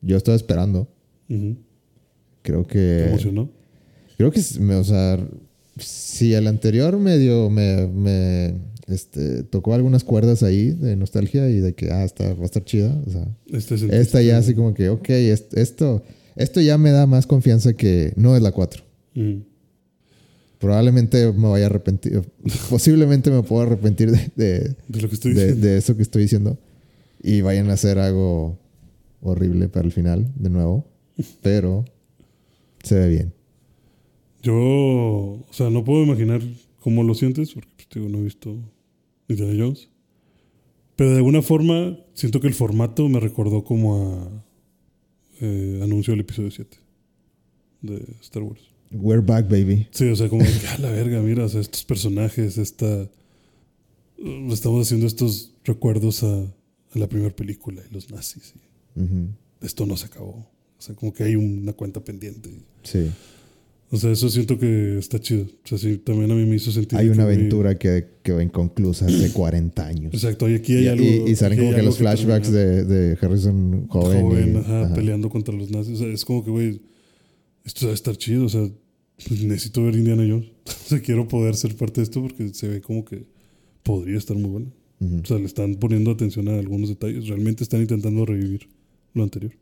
yo 0.00 0.16
estaba 0.16 0.36
esperando. 0.36 0.88
Creo 2.42 2.62
¿Te 2.64 2.72
que... 2.72 3.04
emocionó? 3.08 3.50
Creo 4.16 4.30
que, 4.30 4.40
o 4.40 4.84
sea, 4.84 5.26
si 5.78 6.34
el 6.34 6.46
anterior 6.46 6.98
medio 6.98 7.50
me, 7.50 7.86
me 7.88 8.54
este, 8.86 9.42
tocó 9.44 9.74
algunas 9.74 10.04
cuerdas 10.04 10.42
ahí 10.42 10.70
de 10.70 10.94
nostalgia 10.96 11.48
y 11.48 11.58
de 11.60 11.74
que, 11.74 11.90
ah, 11.90 12.04
está, 12.04 12.34
va 12.34 12.42
a 12.42 12.44
estar 12.44 12.64
chida. 12.64 12.94
O 13.06 13.10
sea, 13.10 13.26
Este 13.52 13.74
esta 14.00 14.22
ya 14.22 14.38
así 14.38 14.54
como 14.54 14.74
que, 14.74 14.88
ok, 14.90 15.08
est- 15.10 15.54
esto, 15.56 16.02
esto 16.36 16.60
ya 16.60 16.78
me 16.78 16.90
da 16.90 17.06
más 17.06 17.26
confianza 17.26 17.72
que 17.72 18.12
no 18.16 18.36
es 18.36 18.42
la 18.42 18.52
4. 18.52 18.84
Ujú. 19.16 19.42
Probablemente 20.62 21.30
me 21.32 21.48
vaya 21.48 21.64
a 21.64 21.68
arrepentir, 21.68 22.22
posiblemente 22.70 23.30
me 23.30 23.42
puedo 23.42 23.62
arrepentir 23.62 24.10
de, 24.12 24.30
de, 24.36 24.76
De 24.88 25.00
lo 25.02 25.08
que 25.08 25.14
estoy 25.16 25.34
de- 25.34 25.40
diciendo. 25.46 25.66
de 25.66 25.76
eso 25.76 25.96
que 25.96 26.02
estoy 26.02 26.22
diciendo 26.22 26.58
y 27.22 27.40
vayan 27.42 27.68
a 27.68 27.74
hacer 27.74 27.98
algo 27.98 28.58
horrible 29.20 29.68
para 29.68 29.84
el 29.86 29.92
final, 29.92 30.32
de 30.36 30.48
nuevo. 30.50 30.86
Pero 31.42 31.84
se 32.82 32.94
ve 32.94 33.08
bien. 33.08 33.32
Yo, 34.42 34.54
o 34.56 35.46
sea, 35.50 35.68
no 35.70 35.84
puedo 35.84 36.02
imaginar 36.04 36.40
cómo 36.80 37.02
lo 37.04 37.14
sientes 37.14 37.52
porque 37.54 37.68
pues, 37.76 37.88
digo, 37.94 38.08
no 38.08 38.18
he 38.18 38.22
visto 38.24 38.56
Indiana 39.28 39.52
Jones. 39.56 39.88
Pero 40.96 41.10
de 41.10 41.16
alguna 41.18 41.42
forma 41.42 41.98
siento 42.14 42.40
que 42.40 42.46
el 42.48 42.54
formato 42.54 43.08
me 43.08 43.20
recordó 43.20 43.62
como 43.64 43.96
a 43.96 44.28
eh, 45.40 45.80
anuncio 45.82 46.12
del 46.12 46.20
episodio 46.20 46.50
7 46.50 46.76
de 47.82 48.04
Star 48.20 48.42
Wars. 48.42 48.62
We're 48.94 49.22
back, 49.22 49.48
baby. 49.48 49.86
Sí, 49.90 50.08
o 50.08 50.16
sea, 50.16 50.28
como 50.28 50.44
que 50.44 50.66
a 50.68 50.78
la 50.78 50.90
verga, 50.90 51.20
mira, 51.22 51.44
o 51.44 51.48
sea, 51.48 51.60
estos 51.60 51.84
personajes, 51.84 52.58
esta. 52.58 53.08
uh, 54.18 54.52
Estamos 54.52 54.86
haciendo 54.86 55.06
estos 55.06 55.52
recuerdos 55.64 56.22
a, 56.22 56.40
a 56.42 56.98
la 56.98 57.08
primera 57.08 57.34
película 57.34 57.82
y 57.90 57.94
los 57.94 58.10
nazis. 58.10 58.54
y 58.96 59.00
Ujú. 59.00 59.28
esto 59.62 59.86
no 59.86 59.96
se 59.96 60.06
acabó. 60.06 60.46
O 60.78 60.84
sea, 60.84 60.94
como 60.94 61.12
que 61.12 61.24
hay 61.24 61.36
una 61.36 61.72
cuenta 61.72 62.02
pendiente. 62.04 62.50
Sí. 62.82 63.10
O 63.90 63.96
sea, 63.98 64.10
eso 64.10 64.28
siento 64.30 64.58
que 64.58 64.98
está 64.98 65.18
chido. 65.20 65.44
O 65.44 65.68
sea, 65.68 65.78
sí, 65.78 65.98
también 65.98 66.30
a 66.30 66.34
mí 66.34 66.44
me 66.46 66.56
hizo 66.56 66.72
sentir. 66.72 66.98
Hay 66.98 67.06
que, 67.06 67.12
una 67.12 67.24
aventura 67.24 67.78
que 67.78 68.06
quedó 68.22 68.40
inconclusa 68.40 69.06
hace 69.06 69.32
40 69.32 69.86
años. 69.86 70.14
Exacto, 70.14 70.48
y 70.48 70.54
aquí 70.54 70.76
hay 70.76 70.84
Y, 70.84 70.88
algo. 70.88 71.04
y- 71.04 71.30
y 71.30 71.36
salen 71.36 71.58
como 71.58 71.74
que 71.74 71.82
los 71.82 71.98
flashbacks 71.98 72.50
termina 72.50 72.84
de, 72.84 72.84
de 73.10 73.18
Harrison 73.20 73.86
joven. 73.88 74.20
joven, 74.22 74.54
y- 74.54 74.58
ajá, 74.58 74.84
ajá. 74.86 74.94
peleando 74.94 75.28
contra 75.30 75.54
los 75.54 75.70
nazis. 75.70 75.94
O 75.94 76.04
sea, 76.04 76.08
es 76.12 76.24
como 76.24 76.42
que, 76.44 76.50
güey, 76.50 76.80
esto 77.64 77.86
va 77.86 77.92
a 77.92 77.94
estar 77.94 78.16
chido. 78.16 78.46
O 78.46 78.48
sea, 78.48 78.68
pues 79.28 79.42
necesito 79.44 79.82
ver 79.84 79.94
Indiana 79.94 80.24
Jones. 80.28 80.48
o 80.66 80.88
sea, 80.88 81.00
quiero 81.00 81.28
poder 81.28 81.54
ser 81.56 81.76
parte 81.76 82.00
de 82.00 82.04
esto 82.04 82.20
porque 82.22 82.52
se 82.54 82.68
ve 82.68 82.80
como 82.80 83.04
que 83.04 83.26
podría 83.82 84.18
estar 84.18 84.36
muy 84.36 84.50
bueno. 84.50 84.72
Ujú. 85.00 85.20
O 85.22 85.24
sea, 85.26 85.38
le 85.38 85.46
están 85.46 85.74
poniendo 85.76 86.10
atención 86.10 86.48
a 86.48 86.58
algunos 86.58 86.88
detalles. 86.88 87.28
Realmente 87.28 87.62
están 87.64 87.80
intentando 87.80 88.24
revivir 88.24 88.68
lo 89.14 89.22
anterior. 89.24 89.52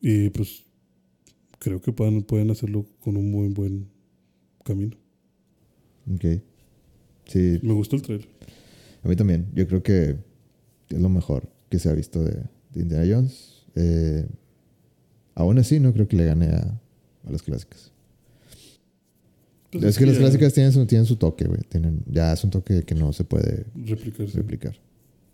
Y 0.00 0.30
pues 0.30 0.64
creo 1.58 1.80
que 1.80 1.92
pueden, 1.92 2.22
pueden 2.22 2.50
hacerlo 2.50 2.86
con 3.00 3.16
un 3.16 3.30
muy 3.30 3.48
buen 3.48 3.88
camino. 4.64 4.96
Ok. 6.12 6.24
Sí, 7.26 7.58
Me 7.62 7.72
gustó 7.72 7.96
el 7.96 8.02
trailer. 8.02 8.28
a 9.02 9.08
mí 9.08 9.16
también. 9.16 9.48
Yo 9.54 9.66
creo 9.66 9.82
que 9.82 10.16
es 10.90 11.00
lo 11.00 11.08
mejor 11.08 11.48
que 11.68 11.78
se 11.78 11.88
ha 11.88 11.92
visto 11.92 12.22
de, 12.22 12.42
de 12.72 12.80
Indiana 12.82 13.04
Jones. 13.08 13.64
Eh, 13.74 14.26
aún 15.36 15.58
así, 15.58 15.78
no 15.78 15.92
creo 15.92 16.08
que 16.08 16.16
le 16.16 16.24
gane 16.24 16.46
a, 16.46 16.80
a 17.26 17.30
las 17.30 17.42
clásicas. 17.42 17.92
Pues 19.70 19.84
es 19.84 19.98
que 19.98 20.06
las 20.06 20.16
clásicas 20.18 20.52
tienen 20.54 20.72
su, 20.72 20.84
tienen 20.86 21.06
su 21.06 21.16
toque, 21.16 21.44
güey. 21.44 21.60
Tienen, 21.68 22.02
ya 22.10 22.32
es 22.32 22.42
un 22.42 22.50
toque 22.50 22.82
que 22.82 22.94
no 22.96 23.12
se 23.12 23.22
puede 23.24 23.66
Replicarse. 23.74 24.36
replicar. 24.36 24.76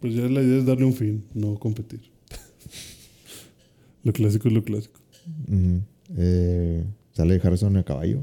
Pues 0.01 0.15
ya 0.15 0.23
la 0.29 0.43
idea 0.43 0.59
es 0.59 0.66
darle 0.66 0.85
un 0.85 0.95
fin, 0.95 1.24
no 1.33 1.59
competir. 1.59 2.01
lo 4.03 4.12
clásico 4.12 4.49
es 4.49 4.55
lo 4.55 4.65
clásico. 4.65 5.01
Eh, 6.16 6.85
sale 7.12 7.41
Harrison 7.43 7.77
a 7.77 7.85
caballo 7.85 8.23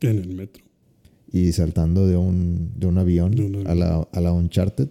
En 0.00 0.18
el 0.18 0.28
metro. 0.34 0.62
y 1.32 1.50
saltando 1.52 2.06
de 2.06 2.16
un, 2.16 2.72
de 2.76 2.86
un 2.86 2.98
avión, 2.98 3.32
De 3.32 3.42
un 3.46 3.54
avión. 3.56 3.66
A, 3.68 3.74
la, 3.74 4.08
a 4.12 4.20
la 4.20 4.32
Uncharted. 4.32 4.88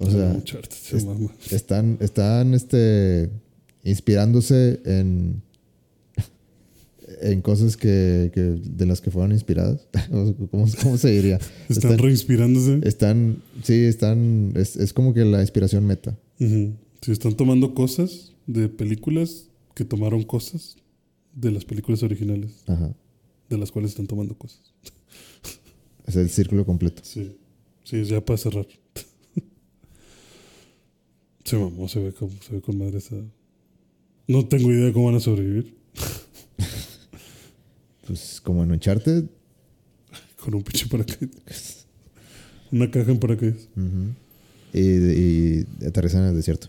O 0.00 0.10
sea, 0.10 0.32
Uncharted 0.32 0.76
se 0.76 0.96
es- 0.98 1.06
están, 1.52 1.96
están 2.00 2.52
este, 2.54 3.30
inspirándose 3.88 4.80
en, 4.84 5.42
en 7.22 7.40
cosas 7.42 7.76
que, 7.76 8.30
que- 8.34 8.40
de 8.40 8.86
las 8.86 9.00
que 9.00 9.10
fueron 9.10 9.32
inspiradas. 9.32 9.86
¿Cómo, 10.50 10.66
cómo 10.82 10.96
se 10.98 11.10
diría? 11.10 11.36
Están 11.68 11.92
Están, 11.92 11.98
reinspirándose. 11.98 12.80
están- 12.84 13.42
sí, 13.62 13.74
están, 13.84 14.52
es, 14.56 14.76
es 14.76 14.92
como 14.92 15.14
que 15.14 15.24
la 15.24 15.40
inspiración 15.40 15.86
meta. 15.86 16.16
Ujú. 16.40 16.72
Sí, 17.02 17.12
están 17.12 17.34
tomando 17.36 17.74
cosas 17.74 18.32
de 18.46 18.68
películas 18.68 19.48
que 19.74 19.84
tomaron 19.84 20.22
cosas 20.24 20.76
de 21.34 21.52
las 21.52 21.64
películas 21.64 22.02
originales, 22.02 22.50
Ajá. 22.66 22.92
de 23.48 23.58
las 23.58 23.70
cuales 23.70 23.92
están 23.92 24.06
tomando 24.06 24.36
cosas. 24.36 24.60
Es 26.06 26.16
el 26.16 26.30
círculo 26.30 26.64
completo. 26.64 27.02
Sí, 27.04 27.36
sí, 27.84 28.02
ya 28.04 28.24
para 28.24 28.38
cerrar. 28.38 28.66
se 31.44 31.56
mamó, 31.58 31.86
se 31.86 32.00
ve, 32.00 32.12
como, 32.12 32.32
se 32.42 32.54
ve 32.54 32.60
con 32.62 32.78
madre 32.78 32.96
esa. 32.98 33.16
No 34.28 34.46
tengo 34.46 34.70
idea 34.70 34.84
de 34.86 34.92
cómo 34.92 35.06
van 35.06 35.16
a 35.16 35.20
sobrevivir. 35.20 35.74
Pues 38.06 38.40
como 38.42 38.62
en 38.62 38.72
Uncharted. 38.72 39.24
Con 40.42 40.54
un 40.54 40.62
pinche 40.62 40.86
paracaídas. 40.86 41.86
Una 42.72 42.90
caja 42.90 43.10
en 43.10 43.18
paracaídas. 43.18 43.68
ujú, 43.76 44.14
y, 44.72 44.80
y 44.80 45.66
aterrizan 45.86 46.22
en 46.22 46.30
el 46.30 46.36
desierto. 46.36 46.68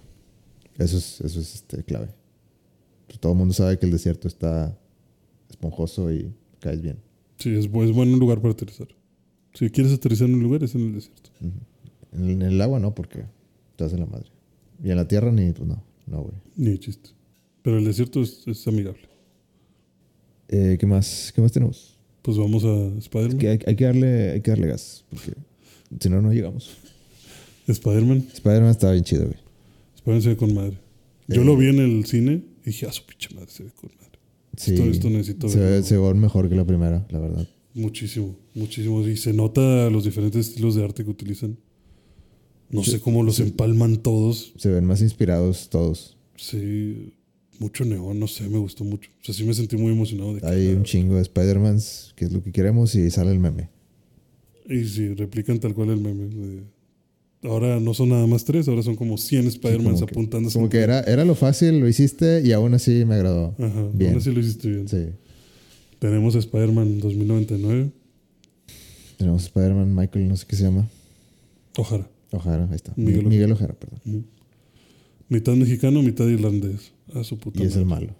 Eso 0.78 0.98
es, 0.98 1.22
eso 1.22 1.40
es 1.40 1.56
este, 1.56 1.84
clave. 1.84 2.10
Pues 3.08 3.20
todo 3.20 3.32
el 3.32 3.38
mundo 3.38 3.54
sabe 3.54 3.80
que 3.80 3.86
el 3.86 3.92
desierto 3.94 4.28
está 4.28 4.78
esponjoso 5.50 6.12
y 6.12 6.34
caes 6.60 6.82
bien. 6.82 6.98
Sí, 7.38 7.52
es, 7.56 7.66
es 7.66 7.72
buen 7.72 8.20
lugar 8.20 8.42
para 8.42 8.52
aterrizar. 8.52 8.90
Si 9.54 9.70
quieres 9.70 9.94
aterrizar 9.94 10.28
en 10.28 10.36
un 10.36 10.44
lugar, 10.44 10.64
es 10.64 10.76
en 10.76 10.82
el 10.88 10.94
desierto. 10.96 11.30
En 11.42 12.24
el, 12.24 12.30
en 12.32 12.42
el 12.42 12.62
agua 12.62 12.80
no, 12.80 12.94
porque 12.94 13.24
te 13.78 13.86
hace 13.86 13.98
la 13.98 14.06
madre. 14.06 14.30
Y 14.84 14.90
en 14.92 14.98
la 14.98 15.08
tierra 15.08 15.32
ni, 15.32 15.54
pues 15.54 15.68
no, 15.68 15.82
no, 16.06 16.22
güey. 16.24 16.36
Ni 16.58 16.78
chiste. 16.78 17.12
Pero 17.62 17.78
el 17.78 17.86
desierto 17.86 18.22
es, 18.22 18.44
es 18.48 18.68
amigable. 18.68 19.02
Eh, 20.48 20.78
¿Qué 20.80 20.86
más? 20.86 21.32
¿Qué 21.36 21.42
más 21.42 21.52
tenemos? 21.52 21.98
Pues 22.22 22.38
vamos 22.38 22.64
a 22.66 22.98
Spider-Man. 22.98 23.32
Es 23.32 23.40
que 23.40 23.48
hay, 23.50 23.60
hay 23.66 23.76
que 23.76 23.84
darle, 23.86 24.32
hay 24.32 24.42
que 24.42 24.52
darle 24.52 24.68
gas. 24.68 25.04
Porque 25.10 25.34
Si 26.00 26.10
no, 26.10 26.22
no 26.22 26.32
llegamos. 26.34 26.78
Spider-Man. 27.68 28.26
Spider-Man 28.34 28.72
estaba 28.72 28.94
bien 28.94 29.04
chido, 29.04 29.26
güey. 29.26 29.38
Spider-Man 29.98 30.22
se 30.22 30.30
ve 30.30 30.38
con 30.38 30.54
madre. 30.54 30.78
Yo 31.28 31.42
Eh. 31.42 31.46
lo 31.46 31.56
vi 31.56 31.68
en 31.70 31.80
el 31.80 32.06
cine 32.06 32.42
y 32.64 32.68
dije, 32.68 32.88
ah, 32.88 32.92
su 32.92 33.06
pinche 33.06 33.34
madre 33.36 33.50
se 33.52 33.64
ve 33.64 33.72
con 33.72 33.90
madre. 33.96 34.18
Sí. 34.58 34.74
Esto- 34.74 34.86
esto 34.86 35.10
necesito 35.10 35.50
se, 35.50 35.60
ve, 35.60 35.66
verlo. 35.70 35.86
se 35.86 35.98
ve 35.98 36.14
mejor 36.16 36.50
que 36.50 36.56
la 36.56 36.66
primera, 36.66 37.06
la 37.12 37.20
verdad. 37.20 37.48
Muchísimo, 37.76 38.36
muchísimo. 38.56 39.08
Y 39.08 39.16
se 39.18 39.32
nota 39.34 39.90
los 39.92 40.04
diferentes 40.04 40.48
estilos 40.50 40.76
de 40.76 40.84
arte 40.84 41.04
que 41.04 41.10
utilizan. 41.12 41.58
No 42.72 42.84
Sí, 42.84 42.92
sé 42.92 43.00
cómo 43.00 43.24
los 43.24 43.40
empalman 43.40 43.98
todos. 43.98 44.54
Se 44.58 44.70
ven 44.70 44.86
más 44.86 45.02
inspirados 45.02 45.70
todos. 45.70 46.18
Sí, 46.36 47.14
mucho 47.60 47.86
neón, 47.86 48.20
no 48.20 48.28
sé, 48.28 48.48
me 48.48 48.58
gustó 48.58 48.84
mucho. 48.84 49.10
O 49.22 49.26
sea, 49.26 49.34
sí 49.36 49.44
me 49.44 49.54
sentí 49.54 49.78
muy 49.78 49.92
emocionado 49.92 50.34
de 50.34 50.42
que. 50.42 50.48
Hay 50.48 50.68
un 50.70 50.84
chingo 50.84 51.16
de 51.16 51.22
Spider-Mans, 51.22 52.14
que 52.16 52.26
es 52.26 52.32
lo 52.32 52.44
que 52.44 52.52
queremos, 52.52 52.96
y 52.96 53.10
sale 53.12 53.32
el 53.32 53.40
meme. 53.40 53.70
Y 54.68 54.86
sí, 54.86 55.14
replican 55.14 55.60
tal 55.60 55.74
cual 55.74 55.90
el 55.90 56.00
meme. 56.00 56.64
Ahora 57.44 57.80
no 57.80 57.94
son 57.94 58.10
nada 58.10 58.28
más 58.28 58.44
tres, 58.44 58.68
ahora 58.68 58.84
son 58.84 58.96
como 58.96 59.18
100 59.18 59.48
Spider-Mans 59.48 60.02
apuntando. 60.02 60.50
Como 60.52 60.70
que 60.70 60.80
era, 60.80 61.02
era 61.02 61.24
lo 61.24 61.36
fácil, 61.36 61.80
lo 61.80 61.88
hiciste 61.88 62.42
y 62.46 62.52
aún 62.52 62.74
así 62.74 63.06
me 63.06 63.16
agradó. 63.16 63.56
Ajá, 63.58 63.88
Bien. 63.94 64.12
aún 64.12 64.20
así 64.20 64.32
lo 64.32 64.40
hiciste 64.42 64.70
bien. 64.70 64.88
Sí. 64.88 65.06
Tenemos 66.00 66.36
Spider-Man 66.36 67.00
2099. 67.00 67.92
Tenemos 69.18 69.44
Spider-Man, 69.44 69.96
Michael, 69.96 70.28
no 70.28 70.36
sé 70.36 70.46
qué 70.48 70.56
se 70.56 70.64
llama. 70.64 70.88
Ojalá. 71.78 72.10
Ojara, 72.32 72.66
ahí 72.70 72.76
está. 72.76 72.94
Miguel 72.96 73.26
Miguel, 73.26 73.52
Ojara, 73.52 73.74
perdón. 73.74 74.26
Mitad 75.30 75.54
mexicano, 75.56 76.02
mitad 76.02 76.28
irlandés. 76.28 76.92
A 77.14 77.24
su 77.24 77.38
puta 77.38 77.62
Y 77.64 77.68
es 77.68 77.76
el 77.76 77.86
malo. 77.86 78.14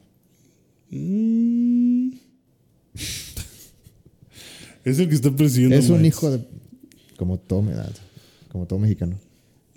Mm. 0.92 2.10
es 4.86 5.00
el 5.00 5.10
que 5.10 5.16
está 5.16 5.36
persiguiendo. 5.36 5.76
Es 5.76 5.90
un 5.90 5.98
Miles. 5.98 6.16
hijo 6.16 6.32
de. 6.32 6.46
Como 7.18 7.38
todo, 7.38 7.62
me 7.62 7.74
da- 7.74 7.92
como 8.52 8.66
todo 8.66 8.80
mexicano. 8.80 9.20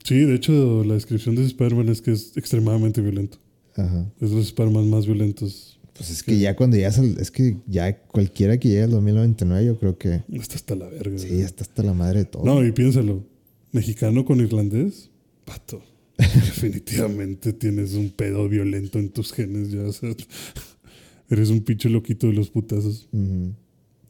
Sí, 0.05 0.17
de 0.21 0.35
hecho, 0.35 0.85
la 0.85 0.95
descripción 0.95 1.35
de 1.37 1.45
Spider-Man 1.45 1.89
es 1.89 2.01
que 2.03 2.13
es 2.13 2.37
extremadamente 2.37 3.01
violento. 3.01 3.39
Ajá. 3.77 4.11
Es 4.21 4.31
de 4.31 4.37
los 4.37 4.47
Spider-Man 4.47 4.89
más 4.91 5.07
violentos. 5.07 5.79
Pues 5.95 6.11
es 6.11 6.23
que 6.23 6.39
ya 6.39 6.57
cuando 6.57 6.77
llegas 6.77 6.99
al. 6.99 7.19
Es 7.19 7.31
que 7.31 7.57
ya 7.67 7.99
cualquiera 8.03 8.59
que 8.59 8.69
llegue 8.69 8.83
al 8.85 8.91
2099, 8.91 9.67
yo 9.67 9.79
creo 9.79 9.99
que. 9.99 10.23
Está 10.33 10.55
hasta 10.57 10.75
la 10.75 10.89
verga. 10.89 11.19
Sí, 11.19 11.41
está 11.41 11.63
hasta 11.65 11.83
la 11.83 11.93
madre 11.95 12.21
de 12.21 12.25
todo. 12.27 12.45
No, 12.45 12.65
y 12.65 12.73
piénsalo. 12.73 13.25
Mexicano 13.73 14.25
con 14.25 14.41
irlandés, 14.41 15.11
pato. 15.45 15.83
Definitivamente 16.19 17.53
tienes 17.53 17.95
un 17.95 18.11
pedo 18.11 18.49
violento 18.49 18.99
en 18.99 19.09
tus 19.11 19.33
genes 19.33 19.71
ya. 19.71 19.83
o 19.83 19.93
sea, 19.93 20.15
eres 21.31 21.51
un 21.51 21.61
pinche 21.63 21.89
loquito 21.89 22.27
de 22.29 22.35
los 22.35 22.51
putazos. 22.51 23.09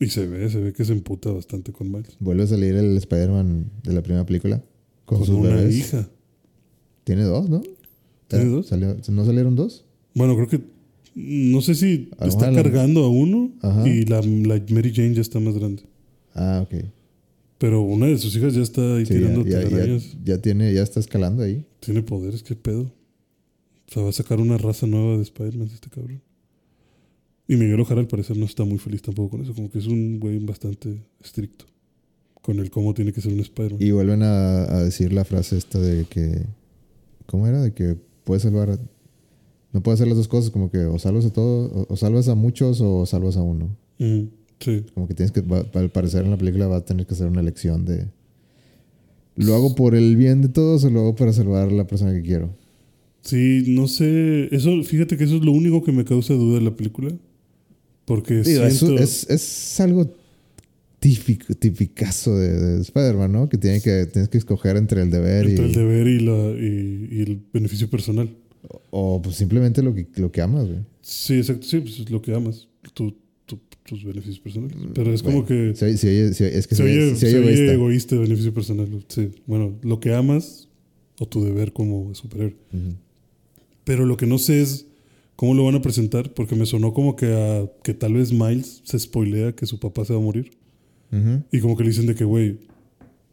Y 0.00 0.06
se 0.08 0.26
ve, 0.26 0.50
se 0.50 0.60
ve 0.60 0.72
que 0.72 0.84
se 0.84 0.92
emputa 0.92 1.30
bastante 1.30 1.72
con 1.72 1.90
Miles. 1.90 2.16
Vuelve 2.18 2.42
a 2.42 2.46
salir 2.46 2.74
el 2.74 2.96
Spider-Man 2.96 3.70
de 3.84 3.92
la 3.92 4.02
primera 4.02 4.26
película. 4.26 4.62
Con, 5.04 5.18
Con 5.18 5.26
sus 5.26 5.36
una 5.36 5.54
bebés. 5.54 5.76
hija. 5.76 6.08
Tiene 7.04 7.22
dos, 7.22 7.48
¿no? 7.48 7.62
¿Tiene 8.28 8.46
dos? 8.46 8.66
salió- 8.66 8.96
¿No 9.10 9.24
salieron 9.24 9.54
dos? 9.56 9.84
Bueno, 10.14 10.34
creo 10.36 10.48
que. 10.48 10.60
No 11.14 11.60
sé 11.60 11.74
si 11.74 12.08
está 12.20 12.50
la- 12.50 12.62
cargando 12.62 13.04
a 13.04 13.08
uno 13.10 13.52
Ajá. 13.60 13.86
y 13.86 14.04
la, 14.06 14.22
la 14.22 14.62
Mary 14.70 14.92
Jane 14.94 15.14
ya 15.14 15.20
está 15.20 15.38
más 15.40 15.54
grande. 15.58 15.82
Ah, 16.34 16.64
ok. 16.66 16.84
Pero 17.62 17.80
una 17.82 18.06
de 18.06 18.18
sus 18.18 18.34
hijas 18.34 18.54
ya 18.54 18.62
está 18.62 18.96
ahí 18.96 19.06
Sí, 19.06 19.14
tirando 19.14 19.44
ya, 19.46 19.60
ya- 20.24 20.38
tiene, 20.42 20.74
ya 20.74 20.82
está 20.82 20.98
escalando 20.98 21.44
ahí. 21.44 21.64
Tiene 21.78 22.02
poderes, 22.02 22.42
qué 22.42 22.56
pedo. 22.56 22.82
O 22.82 23.92
sea, 23.94 24.02
va 24.02 24.08
a 24.08 24.12
sacar 24.12 24.40
una 24.40 24.58
raza 24.58 24.88
nueva 24.88 25.16
de 25.16 25.22
Spider-Man 25.22 25.68
este 25.72 25.88
cabrón. 25.88 26.20
Y 27.46 27.54
Miguel 27.56 27.78
Ojara 27.78 28.00
al 28.00 28.08
parecer 28.08 28.36
no 28.36 28.46
está 28.46 28.64
muy 28.64 28.78
feliz 28.78 29.00
tampoco 29.00 29.30
con 29.30 29.42
eso. 29.42 29.54
Como 29.54 29.70
que 29.70 29.78
es 29.78 29.86
un 29.86 30.18
güey 30.18 30.40
bastante 30.40 31.04
estricto. 31.22 31.66
Con 32.40 32.58
el 32.58 32.68
cómo 32.72 32.94
tiene 32.94 33.12
que 33.12 33.20
ser 33.20 33.32
un 33.32 33.38
Spider-Man. 33.38 33.80
Y 33.80 33.92
vuelven 33.92 34.24
a, 34.24 34.64
a 34.64 34.82
decir 34.82 35.12
la 35.12 35.24
frase 35.24 35.56
esta 35.56 35.78
de 35.78 36.04
que. 36.06 36.44
¿Cómo 37.26 37.46
era? 37.46 37.62
De 37.62 37.72
que 37.72 37.96
puedes 38.24 38.42
salvar. 38.42 38.70
a- 38.70 38.78
no 39.72 39.82
puedes 39.84 40.00
hacer 40.00 40.08
las 40.08 40.16
dos 40.16 40.26
cosas, 40.26 40.50
como 40.50 40.68
que 40.68 40.78
o 40.78 40.98
salvas 40.98 41.24
a 41.26 41.32
todos, 41.32 41.70
o, 41.72 41.86
o 41.92 41.96
salvas 41.96 42.26
a 42.28 42.34
muchos 42.34 42.80
o 42.80 43.06
salvas 43.06 43.36
a 43.36 43.42
uno. 43.42 43.76
Mm, 44.00 44.24
sí. 44.62 44.84
Como 44.94 45.06
que 45.08 45.14
tienes 45.14 45.32
que. 45.32 45.40
va- 45.42 45.66
al 45.74 45.90
parecer 45.90 46.24
en 46.24 46.30
la 46.30 46.36
película 46.38 46.66
va 46.66 46.76
a 46.78 46.84
tener 46.84 47.06
que 47.06 47.14
hacer 47.14 47.26
una 47.26 47.40
elección 47.40 47.84
de. 47.84 48.06
¿Lo 49.36 49.54
hago 49.54 49.74
por 49.74 49.94
el 49.94 50.16
bien 50.16 50.42
de 50.42 50.48
todos 50.48 50.84
o 50.84 50.90
lo 50.90 51.00
hago 51.00 51.14
para 51.16 51.32
salvar 51.32 51.68
a 51.68 51.70
la 51.72 51.86
persona 51.86 52.12
que 52.12 52.22
quiero? 52.22 52.54
Sí, 53.22 53.64
no 53.68 53.88
sé. 53.88 54.54
Eso, 54.54 54.70
fíjate 54.82 55.16
que 55.16 55.24
eso 55.24 55.36
es 55.36 55.42
lo 55.42 55.52
único 55.52 55.82
que 55.82 55.92
me 55.92 56.04
causa 56.04 56.34
duda 56.34 56.58
de 56.58 56.64
la 56.64 56.76
película. 56.76 57.10
Porque 58.04 58.42
Digo, 58.42 58.62
eso 58.64 58.86
siento... 58.86 59.02
es, 59.02 59.28
es 59.30 59.80
algo 59.80 60.12
típico, 60.98 61.54
tipicazo 61.54 62.36
de, 62.36 62.52
de 62.58 62.80
Spider-Man, 62.82 63.32
¿no? 63.32 63.48
Que, 63.48 63.58
tiene 63.58 63.80
que 63.80 64.06
tienes 64.06 64.28
que 64.28 64.38
escoger 64.38 64.76
entre 64.76 65.02
el 65.02 65.10
deber 65.10 65.46
entre 65.46 65.64
y. 65.64 65.68
el 65.68 65.72
deber 65.74 66.06
y, 66.08 66.20
la, 66.20 66.32
y, 66.60 67.08
y 67.10 67.22
el 67.22 67.42
beneficio 67.52 67.88
personal. 67.88 68.28
O 68.90 69.20
pues 69.22 69.36
simplemente 69.36 69.82
lo 69.82 69.94
que, 69.94 70.06
lo 70.16 70.30
que 70.30 70.42
amas, 70.42 70.66
güey. 70.66 70.80
Sí, 71.00 71.34
exacto. 71.38 71.66
Sí, 71.66 71.80
pues 71.80 72.00
es 72.00 72.10
lo 72.10 72.20
que 72.20 72.34
amas. 72.34 72.68
Tu- 72.94 73.14
tus 73.86 74.04
beneficios 74.04 74.38
personales. 74.40 74.76
Pero 74.94 75.12
es 75.12 75.22
como 75.22 75.42
Mm, 75.42 75.46
que... 75.46 75.72
se 75.74 75.96
se 75.96 76.34
se 76.34 76.56
es 76.58 76.66
que 76.66 76.74
Se 76.74 76.82
oye- 76.84 77.08
egoísta. 77.12 77.72
egoísta, 77.72 78.16
beneficio 78.16 78.54
personal. 78.54 78.88
Sí, 79.08 79.30
bueno, 79.46 79.74
lo 79.82 80.00
que 80.00 80.14
amas 80.14 80.68
o 81.18 81.26
tu 81.26 81.44
deber 81.44 81.72
como 81.72 82.14
superior. 82.14 82.54
Ujú. 82.72 82.94
Pero 83.84 84.06
lo 84.06 84.16
que 84.16 84.26
no 84.26 84.38
sé 84.38 84.62
es 84.62 84.86
cómo 85.36 85.54
lo 85.54 85.64
van 85.64 85.74
a 85.74 85.82
presentar, 85.82 86.32
porque 86.34 86.54
me 86.54 86.66
sonó 86.66 86.92
como 86.94 87.16
que, 87.16 87.26
a- 87.26 87.70
que 87.82 87.94
tal 87.94 88.14
vez 88.14 88.32
Miles 88.32 88.80
se 88.84 88.98
spoilea 88.98 89.52
que 89.52 89.66
su 89.66 89.78
papá 89.80 90.04
se 90.04 90.12
va 90.12 90.20
a 90.20 90.22
morir. 90.22 90.50
Ujú. 91.10 91.42
Y 91.50 91.60
como 91.60 91.76
que 91.76 91.82
le 91.82 91.90
dicen 91.90 92.06
de 92.06 92.14
que, 92.14 92.24
güey, 92.24 92.58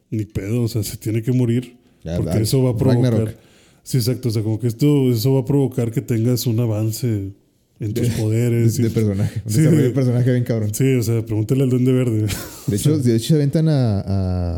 ni 0.09 0.25
pedo, 0.25 0.63
o 0.63 0.67
sea, 0.67 0.81
se 0.83 0.97
tiene 0.97 1.21
que 1.21 1.31
morir. 1.31 1.77
Ya, 2.03 2.17
porque 2.17 2.39
eso 2.39 2.63
va 2.63 2.71
a 2.71 2.77
provocar. 2.77 3.13
Ragnarok. 3.13 3.35
Sí, 3.83 3.97
exacto. 3.97 4.29
O 4.29 4.31
sea, 4.31 4.41
como 4.43 4.59
que 4.59 4.67
esto 4.67 5.11
eso 5.11 5.33
va 5.33 5.41
a 5.41 5.45
provocar 5.45 5.91
que 5.91 6.01
tengas 6.01 6.47
un 6.47 6.59
avance 6.59 7.31
en 7.79 7.93
tus 7.93 8.09
De- 8.09 8.21
poderes. 8.21 8.75
De, 8.77 8.81
y- 8.81 8.85
de 8.85 8.89
personaje. 8.91 9.41
Un 9.45 9.51
Sí, 9.51 9.57
desarrollo 9.59 9.83
de- 9.83 9.89
personaje 9.91 10.31
bien 10.31 10.43
cabrón. 10.43 10.73
Sí, 10.73 10.93
o 10.95 11.03
sea, 11.03 11.25
pregúntale 11.25 11.63
al 11.63 11.69
Duende 11.69 11.91
Verde. 11.93 12.27
De 12.67 12.75
hecho, 12.75 12.97
de 12.99 13.15
hecho 13.15 13.27
se 13.29 13.35
aventan 13.35 13.67
a, 13.69 13.99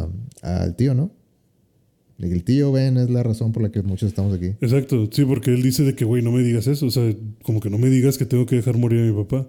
a- 0.03 0.10
al 0.41 0.76
tío, 0.76 0.93
¿no? 0.93 1.11
El 2.19 2.43
tío 2.43 2.72
Ben 2.72 2.98
es 2.98 3.10
la 3.10 3.23
razón 3.23 3.52
por 3.52 3.64
la 3.64 3.72
que 3.72 3.81
muchos 3.81 4.07
estamos 4.07 4.34
aquí. 4.35 4.48
Exacto, 4.61 5.10
sí, 5.11 5.26
porque 5.26 5.52
él 5.52 5.64
dice 5.64 5.84
de 5.84 5.95
que, 5.95 6.06
güey, 6.06 6.22
no 6.22 6.31
me 6.31 6.43
digas 6.43 6.68
eso. 6.68 6.85
O 6.85 6.91
sea, 6.91 7.11
como 7.41 7.60
que 7.60 7.72
no 7.72 7.80
me 7.80 7.89
digas 7.89 8.18
que 8.19 8.26
tengo 8.27 8.45
que 8.45 8.56
dejar 8.57 8.77
morir 8.77 8.99
a 9.02 9.06
mi 9.11 9.23
papá. 9.23 9.48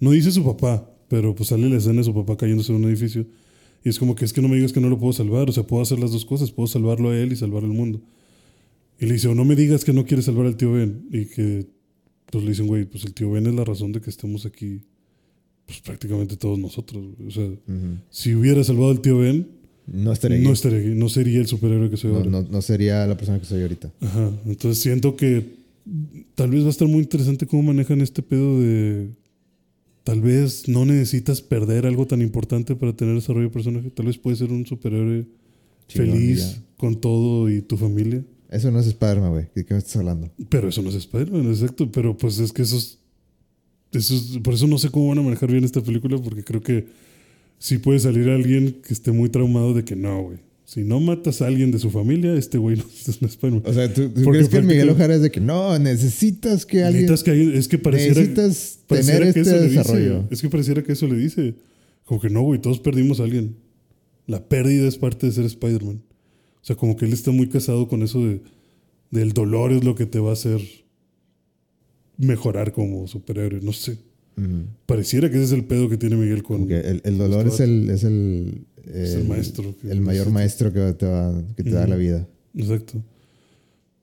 No 0.00 0.10
dice 0.10 0.32
su 0.32 0.42
papá, 0.42 0.90
pero 1.08 1.34
pues 1.34 1.50
sale 1.50 1.68
la 1.68 1.76
escena 1.76 1.98
de 1.98 2.04
su 2.04 2.14
papá 2.14 2.36
cayéndose 2.38 2.72
en 2.72 2.78
un 2.78 2.84
edificio. 2.88 3.26
Y 3.84 3.90
es 3.90 3.98
como 3.98 4.14
que 4.14 4.24
es 4.24 4.32
que 4.32 4.40
no 4.40 4.48
me 4.48 4.56
digas 4.56 4.72
que 4.72 4.80
no 4.80 4.88
lo 4.88 4.98
puedo 4.98 5.12
salvar. 5.12 5.50
O 5.50 5.52
sea, 5.52 5.66
puedo 5.66 5.82
hacer 5.82 5.98
las 5.98 6.12
dos 6.12 6.24
cosas. 6.24 6.50
Puedo 6.50 6.66
salvarlo 6.66 7.10
a 7.10 7.18
él 7.18 7.30
y 7.32 7.36
salvar 7.36 7.62
al 7.62 7.70
mundo. 7.70 8.00
Y 8.98 9.04
le 9.04 9.12
dice, 9.14 9.28
o 9.28 9.34
no 9.34 9.44
me 9.44 9.54
digas 9.54 9.84
que 9.84 9.92
no 9.92 10.06
quieres 10.06 10.24
salvar 10.24 10.46
al 10.46 10.56
tío 10.56 10.72
Ben. 10.72 11.06
Y 11.12 11.26
que, 11.26 11.66
pues 12.34 12.44
le 12.44 12.50
dicen, 12.50 12.66
güey, 12.66 12.84
pues 12.84 13.04
el 13.04 13.14
tío 13.14 13.30
Ben 13.30 13.46
es 13.46 13.54
la 13.54 13.64
razón 13.64 13.92
de 13.92 14.00
que 14.00 14.10
estemos 14.10 14.44
aquí, 14.46 14.80
pues 15.66 15.80
prácticamente 15.80 16.36
todos 16.36 16.58
nosotros. 16.58 17.02
güey. 17.16 17.28
O 17.28 17.30
sea, 17.30 17.48
si 18.10 18.34
hubiera 18.34 18.62
salvado 18.64 18.90
al 18.90 19.00
tío 19.00 19.18
Ben, 19.18 19.46
No 19.86 20.12
estaría 20.12 20.36
aquí. 20.38 20.46
no, 20.46 20.52
estaría 20.52 20.78
aquí, 20.78 20.88
no 20.94 21.08
sería 21.08 21.40
el 21.40 21.46
superhéroe 21.46 21.90
que 21.90 21.96
soy 21.96 22.10
No, 22.12 22.16
ahora. 22.18 22.30
no- 22.30 22.42
no 22.42 22.62
sería 22.62 23.06
la 23.06 23.16
persona 23.16 23.38
que 23.38 23.46
soy 23.46 23.62
ahorita. 23.62 23.92
Ajá. 24.00 24.30
Entonces 24.46 24.82
siento 24.82 25.16
que 25.16 25.46
tal 26.34 26.50
vez 26.50 26.62
va 26.62 26.68
a 26.68 26.70
estar 26.70 26.88
muy 26.88 27.00
interesante 27.00 27.46
cómo 27.46 27.62
manejan 27.64 28.00
este 28.00 28.22
pedo 28.22 28.60
de. 28.60 29.08
Tal 30.02 30.20
vez 30.20 30.68
no 30.68 30.84
necesitas 30.84 31.40
perder 31.40 31.86
algo 31.86 32.06
tan 32.06 32.20
importante 32.20 32.74
para 32.76 32.94
tener 32.94 33.14
desarrollo 33.14 33.46
de 33.48 33.52
personaje. 33.52 33.90
Tal 33.90 34.06
vez 34.06 34.18
puedes 34.18 34.38
ser 34.38 34.50
un 34.52 34.66
superhéroe 34.66 35.24
feliz 35.88 36.56
ya. 36.56 36.62
con 36.76 37.00
todo 37.00 37.48
y 37.50 37.62
tu 37.62 37.76
familia. 37.78 38.22
Eso 38.54 38.70
no 38.70 38.78
es 38.80 38.86
Spider-Man, 38.86 39.30
güey. 39.32 39.46
¿De 39.54 39.64
qué 39.64 39.74
me 39.74 39.78
estás 39.78 39.96
hablando? 39.96 40.30
Pero 40.48 40.68
eso 40.68 40.80
no 40.82 40.88
es 40.90 40.94
Spider-Man, 40.94 41.48
exacto. 41.48 41.90
Pero 41.90 42.16
pues 42.16 42.38
es 42.38 42.52
que 42.52 42.62
eso 42.62 42.76
es, 42.76 42.98
eso 43.92 44.14
es- 44.14 44.38
Por 44.42 44.54
eso 44.54 44.66
no 44.66 44.78
sé 44.78 44.90
cómo 44.90 45.08
van 45.08 45.18
a 45.18 45.22
manejar 45.22 45.50
bien 45.50 45.64
esta 45.64 45.80
película, 45.80 46.18
porque 46.18 46.44
creo 46.44 46.62
que 46.62 46.86
sí 47.58 47.78
puede 47.78 47.98
salir 47.98 48.28
alguien 48.28 48.80
que 48.86 48.92
esté 48.94 49.12
muy 49.12 49.28
traumado 49.28 49.74
de 49.74 49.84
que 49.84 49.96
no, 49.96 50.22
güey. 50.22 50.38
Si 50.66 50.80
no 50.82 50.98
matas 50.98 51.42
a 51.42 51.46
alguien 51.46 51.70
de 51.72 51.78
su 51.78 51.90
familia, 51.90 52.34
este 52.34 52.56
güey 52.58 52.76
no 52.78 52.84
es 52.84 53.20
un 53.20 53.28
Spider-Man. 53.28 53.62
O 53.66 53.72
sea, 53.72 53.92
¿tú, 53.92 54.08
tú 54.10 54.22
crees 54.30 54.48
que 54.48 54.56
el 54.56 54.64
Miguel 54.64 54.88
Ojara 54.90 55.14
es 55.16 55.20
de 55.22 55.30
que 55.30 55.40
no, 55.40 55.78
necesitas 55.78 56.64
que 56.64 56.82
alguien. 56.82 57.02
Necesitas 57.06 57.22
que 57.24 57.30
hay- 57.32 57.56
es 57.58 57.68
que 57.68 57.78
pareciera, 57.78 58.20
necesitas 58.20 58.78
pareciera 58.86 59.18
tener 59.18 59.34
que 59.34 59.40
este 59.40 59.50
eso 59.52 59.60
le 59.60 59.68
dice. 59.68 59.78
desarrollo. 59.78 60.24
Es 60.30 60.40
que 60.40 60.48
pareciera 60.48 60.82
que 60.82 60.92
eso 60.92 61.06
le 61.06 61.16
dice. 61.16 61.54
Como 62.04 62.20
que 62.20 62.30
no, 62.30 62.42
güey, 62.42 62.60
todos 62.60 62.80
perdimos 62.80 63.20
a 63.20 63.24
alguien. 63.24 63.56
La 64.26 64.42
pérdida 64.48 64.86
es 64.88 64.96
parte 64.96 65.26
de 65.26 65.32
ser 65.32 65.44
Spider-Man. 65.44 66.00
O 66.64 66.66
sea, 66.66 66.76
como 66.76 66.96
que 66.96 67.04
él 67.04 67.12
está 67.12 67.30
muy 67.30 67.48
casado 67.50 67.86
con 67.88 68.02
eso 68.02 68.24
de 68.24 68.40
del 69.10 69.32
dolor 69.32 69.70
es 69.70 69.84
lo 69.84 69.94
que 69.94 70.06
te 70.06 70.18
va 70.18 70.30
a 70.30 70.32
hacer 70.32 70.60
mejorar 72.16 72.72
como 72.72 73.06
superhéroe. 73.06 73.60
No 73.62 73.72
sé. 73.72 73.98
Pareciera 74.86 75.30
que 75.30 75.36
ese 75.36 75.44
es 75.44 75.52
el 75.52 75.64
pedo 75.64 75.88
que 75.88 75.96
tiene 75.96 76.16
Miguel 76.16 76.42
con. 76.42 76.66
Que 76.66 76.80
el, 76.80 77.02
el 77.04 77.18
dolor 77.18 77.46
es 77.46 77.60
el, 77.60 77.88
es 77.90 78.02
el, 78.02 78.66
Es 78.92 79.14
el 79.14 79.28
maestro 79.28 79.74
el 79.88 80.00
mayor 80.00 80.30
maestro 80.30 80.72
que 80.72 80.92
te, 80.94 81.06
va- 81.06 81.44
que 81.56 81.62
te 81.62 81.70
da 81.70 81.86
la 81.86 81.96
vida. 81.96 82.26
Exacto. 82.56 83.00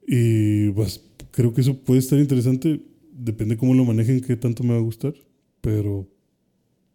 Y 0.08 0.70
pues 0.72 1.02
creo 1.32 1.54
que 1.54 1.62
eso 1.62 1.78
puede 1.80 2.00
estar 2.00 2.18
interesante. 2.20 2.80
Depende 3.12 3.58
cómo 3.58 3.74
lo 3.74 3.84
manejen, 3.86 4.22
qué 4.22 4.36
tanto 4.38 4.64
me 4.64 4.72
va 4.74 4.80
a 4.80 4.84
gustar. 4.84 5.14
Pero 5.60 6.08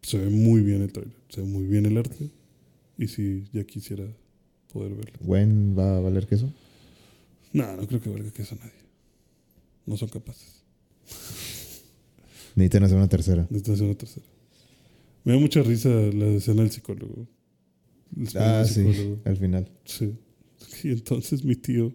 se 0.01 0.17
ve 0.17 0.29
muy 0.29 0.61
bien 0.61 0.81
el 0.81 0.91
trailer. 0.91 1.15
Se 1.29 1.41
ve 1.41 1.47
muy 1.47 1.65
bien 1.65 1.85
el 1.85 1.97
arte. 1.97 2.31
Y 2.97 3.07
sí, 3.07 3.43
ya 3.53 3.63
quisiera 3.63 4.05
poder 4.71 4.93
verla. 4.95 5.17
¿Gwen 5.21 5.75
va 5.77 5.97
a 5.97 5.99
valer 5.99 6.27
queso? 6.27 6.51
No, 7.53 7.75
no 7.75 7.87
creo 7.87 8.01
que 8.01 8.09
valga 8.09 8.31
que 8.31 8.41
eso 8.41 8.55
a 8.55 8.57
nadie. 8.59 8.71
No 9.85 9.97
son 9.97 10.09
capaces. 10.09 10.63
Necesitan 12.55 12.83
hacer 12.83 12.97
una 12.97 13.07
tercera. 13.07 13.47
Necesitan 13.49 13.73
hacer 13.75 13.85
una 13.85 13.97
tercera. 13.97 14.25
Me 15.23 15.33
da 15.33 15.39
mucha 15.39 15.61
risa 15.61 15.89
la 15.89 16.27
escena 16.27 16.61
del 16.61 16.71
psicólogo. 16.71 17.27
Ah, 18.35 18.63
del 18.63 18.67
sí, 18.67 19.15
al 19.25 19.37
final. 19.37 19.69
Sí. 19.85 20.15
Y 20.83 20.89
entonces 20.89 21.43
mi 21.43 21.55
tío 21.55 21.93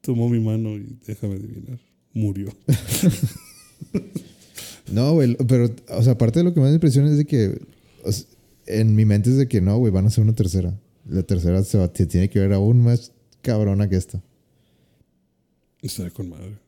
tomó 0.00 0.28
mi 0.28 0.40
mano 0.40 0.76
y 0.76 0.98
déjame 1.06 1.36
adivinar. 1.36 1.78
Murió. 2.12 2.52
No, 4.92 5.12
güey, 5.14 5.36
pero, 5.46 5.70
o 5.90 6.02
sea, 6.02 6.14
aparte 6.14 6.40
de 6.40 6.44
lo 6.44 6.52
que 6.52 6.60
más 6.60 6.70
me 6.70 6.74
impresiona 6.74 7.10
es 7.10 7.16
de 7.16 7.24
que, 7.24 7.60
o 8.04 8.10
sea, 8.10 8.26
en 8.66 8.94
mi 8.94 9.04
mente 9.04 9.30
es 9.30 9.36
de 9.36 9.46
que 9.46 9.60
no, 9.60 9.78
güey, 9.78 9.92
van 9.92 10.04
a 10.04 10.08
hacer 10.08 10.24
una 10.24 10.34
tercera. 10.34 10.78
La 11.08 11.22
tercera 11.22 11.62
se, 11.62 11.78
va- 11.78 11.90
se 11.92 12.06
tiene 12.06 12.28
que 12.28 12.38
ver 12.40 12.52
aún 12.52 12.82
más 12.82 13.12
cabrona 13.42 13.88
que 13.88 13.96
esta. 13.96 14.22
Está 15.82 16.10
con 16.10 16.28
madre. 16.28 16.58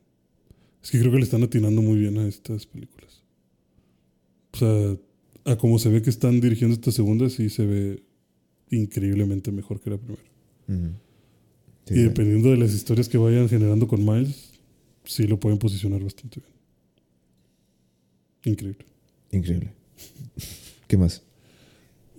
Es 0.82 0.90
que 0.90 0.98
creo 0.98 1.12
que 1.12 1.18
le 1.18 1.24
están 1.24 1.42
atinando 1.42 1.82
muy 1.82 1.98
bien 1.98 2.18
a 2.18 2.26
estas 2.26 2.66
películas. 2.66 3.22
O 4.52 4.56
sea, 4.56 4.96
a 5.52 5.56
como 5.56 5.78
se 5.78 5.88
ve 5.90 6.02
que 6.02 6.10
están 6.10 6.40
dirigiendo 6.40 6.74
esta 6.74 6.90
segunda, 6.92 7.28
sí 7.30 7.48
se 7.50 7.66
ve 7.66 8.02
increíblemente 8.70 9.52
mejor 9.52 9.80
que 9.80 9.90
la 9.90 9.98
primera. 9.98 10.22
Sí, 11.86 11.94
y 11.94 12.02
dependiendo 12.02 12.50
de 12.50 12.56
las 12.56 12.72
historias 12.72 13.08
que 13.08 13.18
vayan 13.18 13.48
generando 13.48 13.86
con 13.86 14.04
Miles, 14.04 14.50
sí 15.04 15.26
lo 15.26 15.38
pueden 15.38 15.58
posicionar 15.58 16.02
bastante 16.02 16.40
bien. 16.40 16.52
Increíble. 18.54 18.84
Increíble. 19.30 19.72
¿Qué 20.88 20.96
más? 20.96 21.22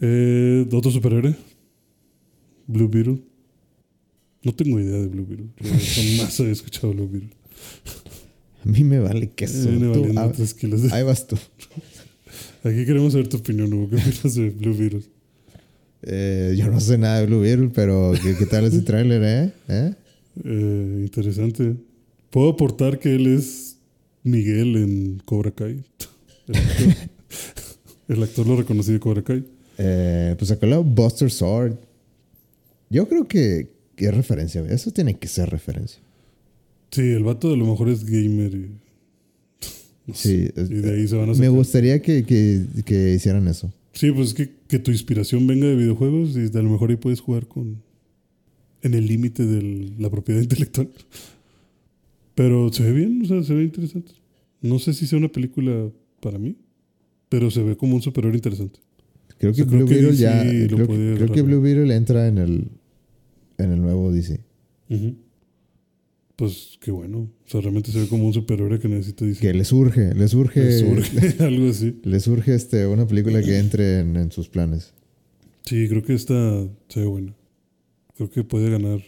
Eh, 0.02 0.68
¿Otro 0.72 0.92
superhéroe? 0.92 1.36
Blue 2.68 2.88
Beetle. 2.88 3.20
No 4.44 4.54
tengo 4.54 4.80
idea 4.80 5.00
de 5.00 5.08
Blue 5.08 5.26
Beetle. 5.26 5.48
Yo 5.62 5.70
Jamás 6.18 6.40
había 6.40 6.52
escuchado 6.54 6.94
Blue 6.94 7.10
Beetle. 7.10 7.30
A 8.66 8.70
mí 8.70 8.84
me 8.84 9.00
vale 9.00 9.30
queso. 9.32 9.70
Ah, 10.18 10.32
tres 10.36 10.54
kilos 10.54 10.84
de- 10.84 10.94
ahí 10.94 11.04
vas 11.04 11.28
tú. 11.28 11.38
Aquí 12.64 12.86
queremos 12.86 13.12
saber 13.14 13.28
tu 13.28 13.38
opinión, 13.38 13.74
Hugo. 13.74 13.90
¿Qué 13.90 13.96
opinas 13.98 14.36
de 14.36 14.50
Blue 14.50 14.76
Beetle? 14.78 15.04
Eh, 16.04 16.56
yo 16.58 16.70
no 16.70 16.80
sé 16.80 16.98
nada 16.98 17.20
de 17.20 17.26
Blue 17.28 17.40
Beetle, 17.42 17.70
pero 17.74 18.14
¿qué, 18.22 18.36
qué 18.38 18.46
tal 18.46 18.66
ese 18.66 18.82
tráiler, 18.82 19.22
eh? 19.24 19.54
¿Eh? 19.70 19.94
Eh, 20.44 21.02
interesante. 21.06 21.76
Puedo 22.30 22.50
aportar 22.50 23.00
que 23.00 23.16
él 23.16 23.28
es 23.28 23.78
Miguel 24.24 24.76
en 24.78 25.22
Cobra 25.26 25.52
Kai. 25.52 25.84
El 26.48 26.56
actor, 26.56 26.88
El 28.10 28.24
actor 28.24 28.48
lo 28.48 28.56
reconocí 28.58 28.92
de 28.92 29.00
Cobra 29.00 29.22
Kai. 29.24 29.44
Pues 30.38 30.58
la 30.62 30.78
Buster 30.80 31.32
Sword. 31.32 31.76
Yo 32.90 33.08
creo 33.08 33.28
que, 33.28 33.70
que 33.96 34.06
es 34.06 34.14
referencia, 34.16 34.62
güey. 34.62 34.74
Eso 34.74 34.92
tiene 34.92 35.16
que 35.18 35.28
ser 35.28 35.50
referencia. 35.50 36.02
Sí, 36.92 37.02
el 37.02 37.24
vato 37.24 37.52
a 37.54 37.58
lo 37.58 37.66
mejor 37.66 37.90
es 37.90 38.04
gamer 38.06 38.54
y. 38.54 38.60
no 40.08 40.14
Sí, 40.14 40.46
sé, 40.48 40.54
es- 40.56 40.70
y 40.72 40.76
de 40.76 40.92
ahí 40.96 41.08
se 41.08 41.16
van 41.16 41.30
a 41.30 41.34
Me 41.34 41.50
gustaría 41.50 42.02
que, 42.02 42.24
que, 42.24 42.62
que 42.86 43.14
hicieran 43.14 43.48
eso. 43.48 43.74
Sí, 43.94 44.12
pues 44.12 44.30
es 44.30 44.34
que, 44.34 44.52
que 44.68 44.80
tu 44.80 44.92
inspiración 44.92 45.46
venga 45.48 45.68
de 45.68 45.76
videojuegos 45.76 46.36
y 46.36 46.46
a 46.58 46.62
lo 46.62 46.70
mejor 46.70 46.90
ahí 46.90 46.96
puedes 46.98 47.20
jugar 47.22 47.48
con. 47.48 47.82
en 48.82 48.94
el 48.96 49.06
límite 49.08 49.46
de 49.46 49.92
la 50.00 50.10
propiedad 50.10 50.42
intelectual. 50.48 50.90
Pero 52.36 52.72
se 52.74 52.84
ve 52.84 52.92
bien, 52.92 53.22
o 53.24 53.26
sea, 53.28 53.44
se 53.44 53.54
ve 53.54 53.64
interesante. 53.64 54.12
No 54.62 54.80
sé 54.80 54.94
si 54.94 55.06
sea 55.08 55.20
una 55.20 55.28
película 55.32 55.90
para 56.22 56.40
mí, 56.40 56.56
pero 57.30 57.52
se 57.52 57.62
ve 57.62 57.76
como 57.78 57.96
un 57.96 58.02
superhéroe 58.02 58.36
interesante. 58.38 58.80
Creo 59.52 59.54
que 59.54 59.62
O 59.64 59.66
sea, 59.66 59.78
Blue 59.78 59.86
Beetle 59.86 60.16
ya. 60.16 60.44
lo 60.44 60.88
Creo, 60.88 61.32
que. 61.34 61.42
Blue 61.42 61.60
Beetle 61.62 61.94
entra 61.94 62.28
en 62.28 62.38
el, 62.38 62.68
en 63.58 63.72
el 63.74 63.82
nuevo 63.82 64.12
DC. 64.12 64.40
Pues 66.36 66.78
qué 66.80 66.92
bueno. 66.92 67.20
O 67.46 67.50
sea, 67.50 67.62
realmente 67.62 67.92
se 67.92 68.00
ve 68.00 68.08
como 68.08 68.26
un 68.26 68.34
superhéroe 68.34 68.80
que 68.80 68.88
necesita 68.88 69.26
DC. 69.26 69.42
Que 69.42 69.54
le 69.54 69.66
surge, 69.66 70.14
le 70.16 70.28
surge. 70.28 70.62
Le 70.64 70.80
surge 70.80 71.44
algo 71.44 71.70
así. 71.70 72.00
Le 72.04 72.20
surge 72.20 72.56
este, 72.56 72.88
una 72.88 73.06
película 73.06 73.42
que 73.44 73.58
entre 73.60 74.00
en, 74.00 74.16
en 74.16 74.32
sus 74.32 74.48
planes. 74.50 74.94
Sí, 75.66 75.88
creo 75.88 76.04
que 76.04 76.14
esta 76.14 76.66
se 76.88 77.00
ve 77.02 77.06
buena. 77.06 77.36
Creo 78.16 78.30
que 78.30 78.44
puede 78.44 78.70
ganar 78.70 79.02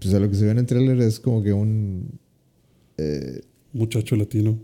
Pues 0.00 0.12
a 0.14 0.20
lo 0.20 0.28
que 0.28 0.36
se 0.36 0.44
ve 0.44 0.50
en 0.50 0.58
el 0.58 0.66
tráiler 0.66 1.00
es 1.00 1.18
como 1.18 1.42
que 1.42 1.52
un. 1.52 2.18
eh, 2.98 3.40
muchacho 3.72 4.16
latino. 4.16 4.58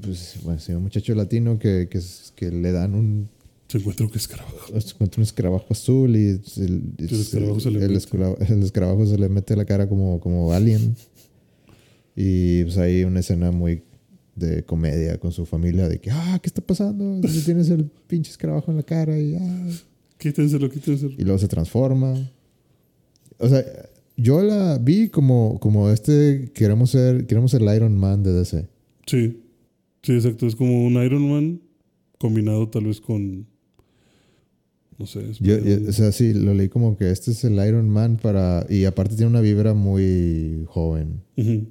pues, 0.00 0.38
bueno, 0.44 0.58
sí, 0.60 0.72
un 0.72 0.82
muchacho 0.82 1.14
latino 1.14 1.58
que, 1.58 1.88
que, 1.90 2.00
que 2.34 2.50
le 2.50 2.72
dan 2.72 2.94
un. 2.94 3.28
Se 3.68 3.78
encuentra 3.78 4.06
un 4.06 4.12
escarabajo. 4.14 4.80
se 4.80 4.90
encuentra 4.90 5.18
un 5.20 5.22
escarabajo 5.24 5.66
azul 5.70 6.14
y 6.16 6.26
el, 6.28 6.82
el 6.98 7.10
escarabajo 7.20 7.60
se 7.60 7.70
le 7.70 7.80
mete. 7.80 7.94
escarabajo- 7.94 8.38
el 8.52 8.62
escarabajo 8.62 9.06
se 9.06 9.18
le 9.18 9.28
mete 9.28 9.54
a 9.54 9.56
la 9.56 9.64
cara 9.64 9.88
como, 9.88 10.20
como 10.20 10.52
alien. 10.52 10.94
Y 12.14 12.62
pues 12.64 12.78
hay 12.78 13.04
una 13.04 13.20
escena 13.20 13.50
muy 13.50 13.82
de 14.34 14.62
comedia 14.64 15.18
con 15.18 15.32
su 15.32 15.44
familia 15.46 15.88
de 15.88 15.98
que, 15.98 16.10
ah, 16.10 16.38
¿qué 16.42 16.46
está 16.48 16.62
pasando? 16.62 17.04
¿Dónde 17.04 17.28
tienes 17.44 17.68
el 17.70 17.84
pinche 18.06 18.30
escarabajo 18.30 18.70
en 18.70 18.76
la 18.78 18.82
cara? 18.82 19.18
Y, 19.18 19.34
ah, 19.34 19.68
Quítenselo, 20.18 20.70
quítenselo. 20.70 21.12
y 21.18 21.22
luego 21.24 21.38
se 21.38 21.48
transforma. 21.48 22.14
O 23.38 23.48
sea, 23.48 23.64
yo 24.16 24.42
la 24.42 24.78
vi 24.78 25.08
como, 25.08 25.58
como 25.60 25.90
este, 25.90 26.50
queremos 26.54 26.90
ser, 26.90 27.26
queremos 27.26 27.50
ser 27.50 27.62
el 27.62 27.74
Iron 27.76 27.96
Man 27.98 28.22
de 28.22 28.32
DC. 28.32 28.66
Sí. 29.06 29.42
Sí, 30.02 30.12
exacto. 30.12 30.46
Es 30.46 30.54
como 30.56 30.86
un 30.86 30.94
Iron 31.02 31.28
Man 31.28 31.60
combinado 32.18 32.68
tal 32.68 32.84
vez 32.84 33.00
con. 33.00 33.46
No 34.98 35.06
sé. 35.06 35.20
Yo, 35.40 35.58
yo- 35.58 35.88
o 35.88 35.92
sea, 35.92 36.10
sí, 36.12 36.32
lo 36.32 36.54
leí 36.54 36.68
como 36.68 36.96
que 36.96 37.10
este 37.10 37.30
es 37.32 37.44
el 37.44 37.54
Iron 37.66 37.88
Man 37.90 38.18
para... 38.20 38.66
Y 38.68 38.84
aparte 38.84 39.14
tiene 39.14 39.30
una 39.30 39.40
vibra 39.40 39.74
muy 39.74 40.64
joven. 40.66 41.20
Ujú. 41.36 41.66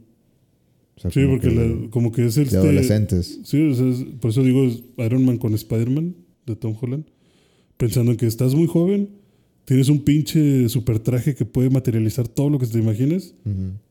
O 0.97 0.99
sea, 1.01 1.11
Sí, 1.11 1.21
como 1.23 1.33
porque 1.33 1.49
que 1.49 1.55
la- 1.55 1.89
como 1.89 2.11
que 2.11 2.25
es 2.25 2.35
de 2.35 2.43
este. 2.43 2.57
adolescentes. 2.57 3.39
Sí, 3.43 3.61
o 3.67 3.73
sea, 3.75 3.87
es- 3.89 4.05
por 4.21 4.29
eso 4.31 4.43
digo 4.43 4.63
es 4.65 4.83
Iron 4.97 5.25
Man 5.25 5.37
con 5.37 5.53
Spider-Man 5.53 6.15
de 6.45 6.55
Tom 6.55 6.75
Holland. 6.79 7.05
Pensando 7.77 8.11
en 8.11 8.17
que 8.17 8.27
estás 8.27 8.53
muy 8.55 8.67
joven, 8.67 9.09
tienes 9.65 9.89
un 9.89 9.99
pinche 10.03 10.69
super 10.69 10.99
traje 10.99 11.35
que 11.35 11.43
puede 11.45 11.69
materializar 11.69 12.27
todo 12.27 12.49
lo 12.49 12.59
que 12.59 12.67
te 12.67 12.77
imagines, 12.79 13.33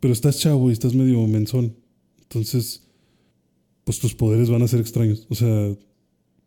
pero 0.00 0.12
estás 0.14 0.38
chavo 0.38 0.70
y 0.70 0.72
estás 0.72 0.94
medio 0.94 1.26
menzón. 1.26 1.74
Entonces, 2.22 2.84
pues 3.84 3.98
tus 3.98 4.14
poderes 4.14 4.48
van 4.48 4.62
a 4.62 4.68
ser 4.68 4.80
extraños. 4.80 5.26
O 5.28 5.34
sea, 5.34 5.74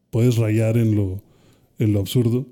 puedes 0.10 0.38
rayar 0.38 0.78
en 0.78 0.96
lo, 0.96 1.22
en 1.78 1.94
lo 1.94 2.00
absurdo, 2.00 2.48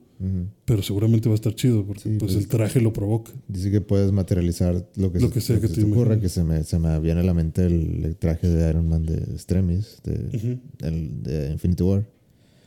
Pero 0.65 0.81
seguramente 0.81 1.29
va 1.29 1.33
a 1.33 1.35
estar 1.35 1.53
chido 1.55 1.85
porque 1.85 2.01
Sí, 2.03 2.09
pues 2.19 2.33
pues- 2.33 2.43
el 2.43 2.47
traje 2.49 2.81
lo 2.81 2.91
provoca. 2.93 3.31
Dice 3.47 3.69
que 3.71 3.81
puedes 3.81 4.11
materializar 4.11 4.73
lo 4.95 5.11
que, 5.11 5.19
Lo 5.19 5.29
que 5.29 5.41
sea 5.41 5.55
lo 5.57 5.61
que 5.61 5.67
se 5.67 5.75
te 5.75 5.81
te 5.83 5.91
ocurra, 5.91 6.19
que 6.19 6.29
se 6.29 6.43
me, 6.43 6.63
se 6.63 6.79
me 6.79 6.99
viene 6.99 7.21
a 7.21 7.23
la 7.23 7.33
mente 7.33 7.65
el, 7.65 8.03
el 8.05 8.15
traje 8.17 8.47
de 8.49 8.69
Iron 8.69 8.87
Man 8.89 9.05
de 9.05 9.15
Extremis, 9.15 9.99
de, 10.03 10.37
Ujú. 10.37 10.59
el- 10.87 11.23
de 11.23 11.51
Infinity 11.51 11.83
War, 11.83 12.05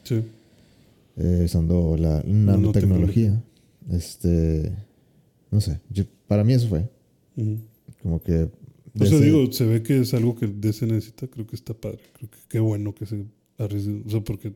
Sí. 0.04 0.22
eh, 1.16 1.42
usando 1.44 1.96
la 1.96 2.22
nanotecnología. 2.24 3.42
Este, 3.90 4.72
no 5.50 5.60
sé, 5.60 5.80
yo- 5.90 6.04
para 6.26 6.44
mí 6.44 6.52
eso 6.52 6.68
fue. 6.68 6.88
Ujú. 7.36 7.58
Como 8.02 8.22
que... 8.22 8.48
O 9.00 9.04
sea, 9.06 9.18
digo, 9.20 9.50
se 9.52 9.64
ve 9.64 9.82
que 9.82 10.00
es 10.00 10.12
algo 10.14 10.34
que 10.34 10.46
DC 10.48 10.86
necesita. 10.86 11.26
Creo 11.28 11.46
que 11.46 11.54
está 11.54 11.72
padre. 11.72 12.00
Creo 12.14 12.30
que 12.30 12.38
qué 12.48 12.58
bueno 12.60 12.94
que 12.94 13.06
se 13.06 13.24
arriesgue. 13.56 14.02
O 14.04 14.10
sea, 14.10 14.20
porque 14.24 14.52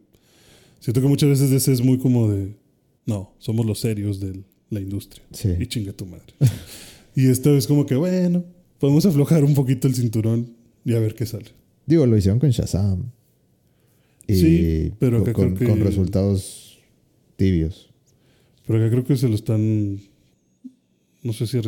siento 0.81 1.01
que 1.01 1.07
muchas 1.07 1.29
veces 1.29 1.51
DC 1.51 1.70
es 1.73 1.81
muy 1.83 1.99
como 1.99 2.29
de. 2.29 2.57
No, 3.07 3.35
somos 3.39 3.66
los 3.66 3.81
serios 3.81 4.20
de 4.20 4.43
la 4.70 4.81
industria. 4.81 5.23
Sí. 5.33 5.51
Y 5.59 5.66
chinga 5.66 5.93
tu 5.93 6.07
madre. 6.07 6.33
y 7.16 7.27
esta 7.27 7.51
vez 7.51 7.66
como 7.66 7.85
que, 7.87 7.95
bueno, 7.97 8.45
podemos 8.79 9.05
aflojar 9.07 9.45
un 9.45 9.55
poquito 9.55 9.89
el 9.89 9.95
cinturón 9.95 10.55
y 10.85 10.95
a 10.95 10.99
ver 11.01 11.15
qué 11.15 11.27
sale. 11.27 11.47
Digo, 11.87 12.07
lo 12.07 12.16
hicieron 12.16 12.39
con 12.39 12.51
Shazam. 12.51 13.11
Y 14.29 14.35
Sí, 14.35 14.93
pero 14.99 15.24
con, 15.24 15.33
creo 15.33 15.55
que- 15.55 15.66
con 15.66 15.81
resultados 15.81 16.79
tibios. 17.37 17.91
Pero 18.66 18.79
acá 18.79 18.91
creo 18.91 19.05
que 19.05 19.16
se 19.16 19.29
lo 19.29 19.35
están. 19.35 19.99
No 21.23 21.33
sé 21.33 21.47
si. 21.47 21.59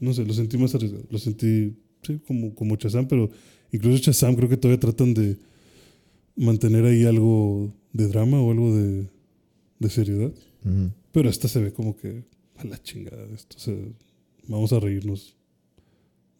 No 0.00 0.12
sé, 0.12 0.24
lo 0.24 0.32
sentí 0.34 0.58
más 0.58 0.74
arriesgado. 0.74 1.04
Lo 1.10 1.18
sentí, 1.18 1.74
sí, 2.02 2.20
como, 2.26 2.54
como 2.54 2.76
Shazam, 2.76 3.08
pero 3.08 3.30
incluso 3.72 3.98
Shazam 4.02 4.36
creo 4.36 4.48
que 4.48 4.56
todavía 4.58 4.78
tratan 4.80 5.14
de 5.14 5.36
mantener 6.36 6.84
ahí 6.84 7.04
algo 7.04 7.72
de 7.92 8.06
drama 8.08 8.40
o 8.40 8.52
algo 8.52 8.76
de, 8.76 9.06
de 9.78 9.90
seriedad. 9.90 10.32
Pero 11.12 11.28
esta 11.30 11.48
se 11.48 11.60
ve 11.60 11.72
como 11.72 11.96
que 11.96 12.24
a 12.56 12.64
la 12.64 12.80
chingada 12.82 13.26
de 13.26 13.34
esto. 13.34 13.56
Vamos 14.46 14.72
a 14.72 14.80
reírnos 14.80 15.36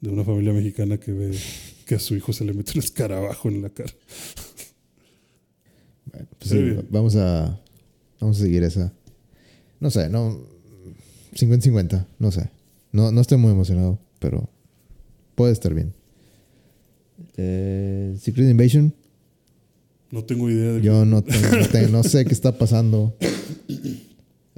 de 0.00 0.10
una 0.10 0.24
familia 0.24 0.52
mexicana 0.52 0.98
que 0.98 1.12
ve 1.12 1.36
que 1.86 1.94
a 1.96 1.98
su 1.98 2.14
hijo 2.16 2.32
se 2.32 2.44
le 2.44 2.52
mete 2.54 2.72
un 2.74 2.80
escarabajo 2.84 3.48
en 3.48 3.62
la 3.62 3.70
cara. 3.70 3.92
Bueno, 6.12 6.26
pues 6.38 6.50
Sí, 6.50 6.76
vamos 6.90 7.16
a 7.16 7.60
vamos 8.20 8.38
a 8.38 8.40
seguir 8.42 8.62
esa. 8.62 8.92
No 9.80 9.90
sé, 9.90 10.08
no 10.08 10.38
50-50, 11.34 12.06
no 12.18 12.30
sé. 12.32 12.50
No, 12.92 13.12
no 13.12 13.20
estoy 13.20 13.38
muy 13.38 13.52
emocionado, 13.52 13.98
pero 14.18 14.48
puede 15.34 15.52
estar 15.52 15.74
bien. 15.74 15.92
Eh, 17.36 18.16
Secret 18.20 18.48
Invasion, 18.48 18.94
No 20.10 20.24
tengo 20.24 20.48
idea 20.48 20.72
de 20.72 20.80
yo 20.82 21.04
no, 21.04 21.22
tengo- 21.22 21.56
no, 21.58 21.66
tengo- 21.68 21.88
no 21.88 22.02
sé 22.02 22.24
qué 22.24 22.32
está 22.32 22.56
pasando. 22.56 23.16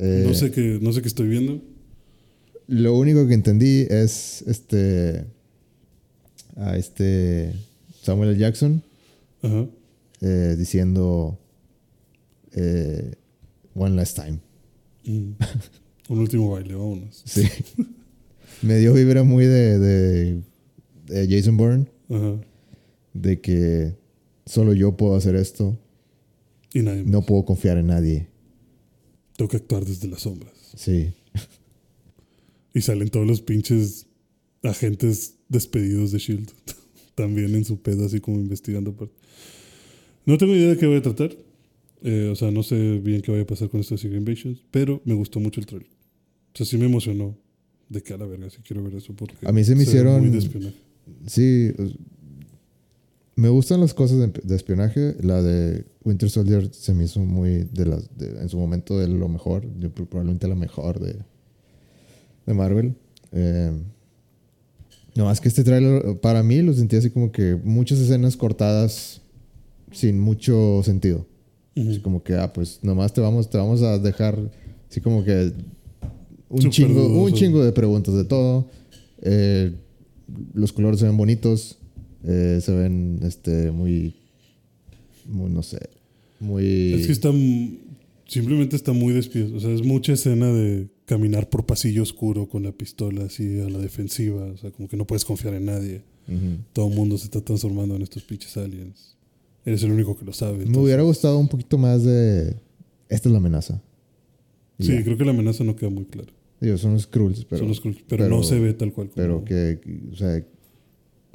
Eh, 0.03 0.25
no 0.27 0.33
sé 0.35 0.51
qué 0.51 0.79
no 0.81 0.93
sé 0.95 1.03
qué 1.03 1.09
estoy 1.09 1.29
viendo. 1.29 1.61
lo 2.69 2.97
único 2.97 3.27
que 3.29 3.35
entendí 3.35 3.87
es 3.91 4.43
este. 4.47 5.25
A 6.57 6.77
este. 6.77 7.53
Samuel 8.03 8.31
L. 8.31 8.39
Jackson 8.39 8.83
Ajá. 9.43 9.67
eh, 10.23 10.55
diciendo. 10.59 11.39
eh, 12.53 13.13
One 13.75 13.95
last 13.97 14.17
time. 14.17 14.39
Mm. 15.05 15.33
Un 16.09 16.19
último 16.19 16.51
baile, 16.51 16.75
vámonos. 16.75 17.23
Sí. 17.27 17.43
Me 18.63 18.77
dio 18.79 18.93
vibra 18.95 19.23
muy 19.23 19.45
de, 19.47 19.79
de, 19.79 20.41
de 21.07 21.29
Jason 21.29 21.57
Bourne. 21.57 21.87
Ajá. 22.11 22.35
De 23.15 23.41
que 23.41 23.95
solo 24.47 24.73
yo 24.75 24.97
puedo 24.97 25.15
hacer 25.15 25.35
esto. 25.37 25.79
Y 26.75 26.81
nadie 26.83 27.03
más. 27.05 27.11
No 27.13 27.23
puedo 27.23 27.45
confiar 27.45 27.79
en 27.79 27.87
nadie. 27.89 28.27
Tengo 29.41 29.49
que 29.49 29.57
actuar 29.57 29.87
desde 29.87 30.07
las 30.07 30.21
sombras. 30.21 30.53
Sí. 30.77 31.15
Y 32.75 32.83
salen 32.83 33.09
todos 33.09 33.27
los 33.27 33.41
pinches 33.41 34.07
agentes 34.63 35.37
despedidos 35.49 36.13
de 36.13 36.19
Shield. 36.19 36.51
También 37.15 37.55
en 37.55 37.65
su 37.65 37.81
pedo, 37.81 38.05
así 38.05 38.21
como 38.21 38.39
investigando. 38.39 38.91
aparte. 38.91 39.15
No 40.27 40.37
tengo 40.37 40.55
idea 40.55 40.69
de 40.69 40.77
qué 40.77 40.87
voy 40.87 40.97
a 40.99 41.03
tratar. 41.03 41.35
Eh, 42.03 42.29
o 42.31 42.37
sea, 42.37 42.51
no 42.51 42.63
sé 42.63 42.99
bien 42.99 43.23
qué 43.23 43.31
vaya 43.33 43.45
a 43.45 43.47
pasar 43.47 43.71
con 43.71 43.81
estos 43.81 44.03
Secret 44.03 44.19
Invasions. 44.21 44.63
Pero 44.71 45.01
me 45.07 45.15
gustó 45.15 45.41
mucho 45.41 45.59
el 45.59 45.67
trailer. 45.67 45.89
O 45.89 46.57
sea, 46.59 46.67
sí 46.67 46.77
me 46.77 46.85
emocionó. 46.85 47.35
De 47.89 48.03
que 48.03 48.13
a 48.13 48.19
la 48.19 48.27
verga, 48.27 48.51
sí 48.51 48.59
quiero 48.63 48.85
ver 48.85 48.95
eso. 48.95 49.15
Porque 49.17 49.35
A 49.49 49.53
mí 49.53 49.65
se 49.65 49.75
me 49.75 49.85
hicieron- 49.85 50.21
Muy 50.21 50.29
de. 50.31 50.73
Sí. 51.27 51.73
Me 53.41 53.49
gustan 53.49 53.81
las 53.81 53.95
cosas 53.95 54.19
de, 54.19 54.27
de 54.43 54.55
espionaje. 54.57 55.17
La 55.23 55.41
de 55.43 55.87
Winter 56.05 56.29
Soldier 56.29 56.69
se 56.73 56.93
me 56.93 57.05
hizo 57.05 57.21
muy 57.21 57.65
de 57.73 57.87
las 57.87 58.17
de- 58.19 58.39
en 58.41 58.49
su 58.51 58.59
momento 58.59 58.99
de 58.99 59.09
lo 59.09 59.29
mejor. 59.29 59.67
de- 59.67 59.89
probablemente 59.89 60.47
la 60.47 60.55
mejor 60.55 61.01
de, 61.01 61.17
de 62.47 62.55
Marvel. 62.55 62.95
Eh, 63.33 63.73
no 65.17 65.25
más 65.25 65.41
que 65.41 65.49
este 65.49 65.65
tráiler 65.65 66.19
para 66.21 66.43
mí 66.43 66.61
lo 66.63 66.73
sentí 66.75 66.97
así 66.97 67.11
como 67.11 67.33
que 67.33 67.57
muchas 67.65 67.99
escenas 67.99 68.37
cortadas 68.37 69.23
sin 69.91 70.21
mucho 70.21 70.83
sentido. 70.85 71.27
Ujú. 71.77 71.91
Así 71.91 72.01
como 72.01 72.23
que, 72.23 72.35
ah, 72.35 72.53
pues 72.53 72.79
nomás 72.83 73.13
te 73.15 73.21
vamos, 73.23 73.49
te 73.49 73.57
vamos 73.59 73.81
a 73.83 73.99
dejar 73.99 74.39
así 74.91 75.01
como 75.01 75.25
que 75.25 75.53
un 76.51 76.59
Súper 76.59 76.71
chingo, 76.71 77.07
un 77.07 77.13
dudoso. 77.15 77.37
chingo 77.37 77.65
de 77.65 77.73
preguntas 77.73 78.15
de 78.15 78.25
todo. 78.25 78.67
Eh, 79.23 79.73
los 80.53 80.73
colores 80.73 81.01
se 81.01 81.07
ven 81.07 81.17
bonitos. 81.17 81.79
Eh, 82.25 82.59
se 82.63 82.73
ven 82.73 83.21
este 83.23 83.71
muy, 83.71 84.15
muy 85.27 85.51
no 85.51 85.63
sé. 85.63 85.79
Muy. 86.41 86.95
Es 86.95 87.07
que 87.07 87.13
está. 87.13 87.29
m- 87.31 87.79
Simplemente 88.27 88.77
está 88.77 88.93
muy 88.93 89.13
despido. 89.13 89.57
O 89.57 89.61
sea, 89.61 89.71
es 89.73 89.83
mucha 89.85 90.13
escena 90.13 90.53
de 90.53 90.87
caminar 91.05 91.49
por 91.51 91.67
pasillo 91.67 92.05
oscuro 92.05 92.49
con 92.49 92.63
la 92.63 92.71
pistola 92.71 93.25
así 93.25 93.59
a 93.61 93.69
la 93.69 93.79
defensiva. 93.81 94.45
O 94.47 94.57
sea, 94.57 94.71
como 94.71 94.89
que 94.89 94.97
no 94.97 95.05
puedes 95.05 95.25
confiar 95.25 95.55
en 95.55 95.65
nadie. 95.67 96.03
Todo 96.73 96.89
el 96.89 96.95
mundo 96.95 97.19
se 97.19 97.25
está 97.25 97.41
transformando 97.41 97.97
en 97.97 98.03
estos 98.03 98.23
pinches 98.23 98.57
aliens. 98.57 99.17
Eres 99.65 99.83
el 99.83 99.91
único 99.91 100.17
que 100.17 100.25
lo 100.25 100.33
sabe. 100.33 100.65
Me 100.65 100.79
hubiera 100.79 101.03
gustado 101.03 101.39
un 101.41 101.49
poquito 101.49 101.77
más 101.77 102.05
de. 102.05 102.55
Esta 103.09 103.29
es 103.29 103.33
la 103.33 103.39
amenaza. 103.39 103.83
Y 104.79 104.85
Sí, 104.85 104.93
ya. 104.93 105.03
creo 105.03 105.17
que 105.19 105.25
la 105.25 105.33
amenaza 105.33 105.65
no 105.65 105.75
queda 105.75 105.91
muy 105.91 106.05
clara. 106.05 106.31
Digo, 106.61 106.79
son 106.79 106.93
los 106.93 107.03
Skrulls, 107.03 107.45
pero. 107.47 107.59
Son 107.59 107.67
los 107.69 107.79
Skrulls, 107.79 107.99
pero, 108.09 108.29
no 108.29 108.45
se 108.45 108.61
ve 108.61 108.75
tal 108.75 108.93
cual. 108.93 109.09
Como, 109.09 109.17
Pero 109.17 109.45
que, 109.45 109.81
o 110.13 110.15
sea, 110.15 110.47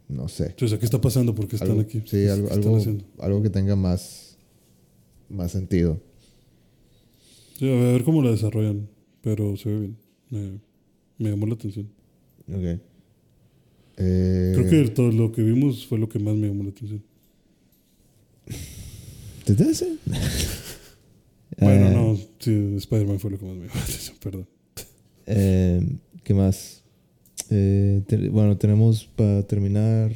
no 0.07 0.27
sé. 0.27 0.53
Sea, 0.57 0.77
¿qué 0.79 0.85
está 0.85 0.99
pasando? 1.01 1.33
¿Por 1.35 1.47
qué 1.47 1.55
están 1.55 1.71
Algo- 1.71 1.81
aquí? 1.81 1.99
Sí, 2.01 2.05
¿Qué- 2.11 2.29
algo, 2.29 2.49
algo, 3.19 3.41
que 3.43 3.49
tenga 3.49 3.75
más, 3.75 4.37
más 5.29 5.51
sentido. 5.51 5.99
Sí, 7.57 7.67
a 7.69 7.73
ver 7.75 8.03
cómo 8.03 8.21
la 8.21 8.31
desarrollan. 8.31 8.87
Pero 9.21 9.55
se 9.57 9.69
ve 9.69 9.79
bien. 9.79 9.97
Me, 10.29 10.59
me 11.17 11.29
llamó 11.31 11.47
la 11.47 11.55
atención. 11.55 11.89
Ok. 12.47 12.79
Eh, 13.97 14.53
Creo 14.55 14.69
que 14.69 14.89
todo 14.91 15.11
lo 15.11 15.31
que 15.31 15.41
vimos 15.41 15.87
fue 15.87 15.97
lo 15.97 16.07
que 16.09 16.19
más 16.19 16.35
me 16.35 16.47
llamó 16.47 16.63
la 16.63 16.69
atención. 16.69 17.01
¿Te 19.45 19.53
te 19.55 19.63
hace? 19.63 19.95
Bueno, 21.57 21.87
Eh, 21.87 21.93
no, 21.93 22.17
sí, 22.39 22.75
Spider-Man 22.75 23.17
fue 23.19 23.31
lo 23.31 23.39
que 23.39 23.45
más 23.45 23.55
me 23.55 23.61
llamó 23.67 23.75
la 23.75 23.81
atención, 23.83 24.17
perdón. 24.21 24.47
eh, 25.25 25.87
¿Qué 26.23 26.33
más? 26.33 26.83
Eh, 27.49 28.01
te- 28.07 28.29
bueno, 28.29 28.57
tenemos 28.57 29.05
para 29.15 29.43
terminar. 29.43 30.11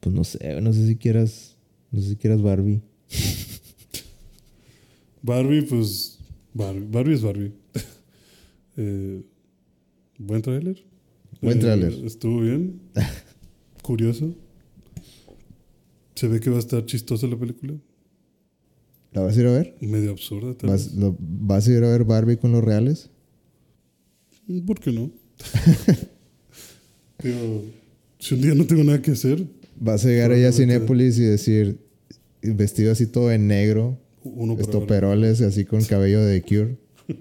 Pues 0.00 0.14
no 0.14 0.24
sé, 0.24 0.60
no 0.60 0.72
sé 0.72 0.86
si 0.86 0.96
quieras. 0.96 1.56
No 1.90 2.00
sé 2.00 2.10
si 2.10 2.16
quieras 2.16 2.42
Barbie. 2.42 2.80
Barbie, 5.22 5.62
pues. 5.62 6.18
Barbie, 6.54 6.86
Barbie 6.90 7.14
es 7.14 7.22
Barbie. 7.22 7.52
Eh, 8.80 9.24
Buen 10.18 10.40
tráiler. 10.40 10.84
Buen 11.42 11.58
Eh, 11.58 11.60
tráiler. 11.60 11.92
estuvo 12.04 12.42
bien. 12.42 12.80
Curioso. 13.82 14.36
Se 16.14 16.28
ve 16.28 16.38
que 16.38 16.48
va 16.50 16.56
a 16.56 16.60
estar 16.60 16.86
chistosa 16.86 17.26
la 17.26 17.36
película. 17.36 17.74
¿La 19.12 19.22
vas 19.22 19.36
a 19.36 19.40
ir 19.40 19.46
a 19.48 19.50
ver? 19.52 19.74
Medio 19.80 20.12
absurda, 20.12 20.54
tal 20.56 20.70
¿Vas, 20.70 20.90
vez. 20.92 20.94
lo- 20.96 21.16
¿Vas 21.18 21.66
a 21.66 21.72
ir 21.72 21.82
a 21.82 21.88
ver 21.88 22.04
Barbie 22.04 22.36
con 22.36 22.52
los 22.52 22.62
reales? 22.62 23.10
¿Por 24.64 24.78
qué 24.78 24.92
no? 24.92 25.10
Digo, 27.22 27.64
si 28.18 28.34
un 28.34 28.40
día 28.40 28.54
no 28.54 28.66
tengo 28.66 28.84
nada 28.84 29.02
que 29.02 29.12
hacer, 29.12 29.46
¿Vas 29.80 30.04
a 30.04 30.08
llegar 30.08 30.32
allá 30.32 30.48
a. 30.48 30.52
Cinépolis 30.52 31.18
y 31.18 31.22
decir, 31.22 31.78
vestido 32.42 32.92
así 32.92 33.06
todo 33.06 33.30
en 33.30 33.46
negro, 33.46 33.98
uno 34.24 34.56
estoperoles 34.58 35.40
así 35.40 35.64
con 35.64 35.84
cabello 35.84 36.24
de 36.24 36.42
Cure? 36.42 36.76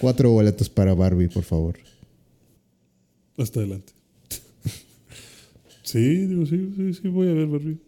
Cuatro 0.00 0.30
boletos 0.30 0.68
para 0.70 0.94
Barbie, 0.94 1.28
por 1.28 1.44
favor. 1.44 1.78
Hasta 3.36 3.60
adelante. 3.60 3.92
sí, 5.82 6.26
digo, 6.26 6.46
sí, 6.46 6.72
sí, 6.76 6.94
sí, 6.94 7.08
voy 7.08 7.28
a 7.28 7.32
ver 7.32 7.46
Barbie. 7.46 7.78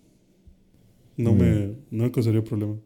No 1.17 1.33
Muy 1.35 1.47
me, 1.47 1.67
no 1.91 2.05
me 2.05 2.11
causaría 2.13 2.45
problema. 2.45 2.77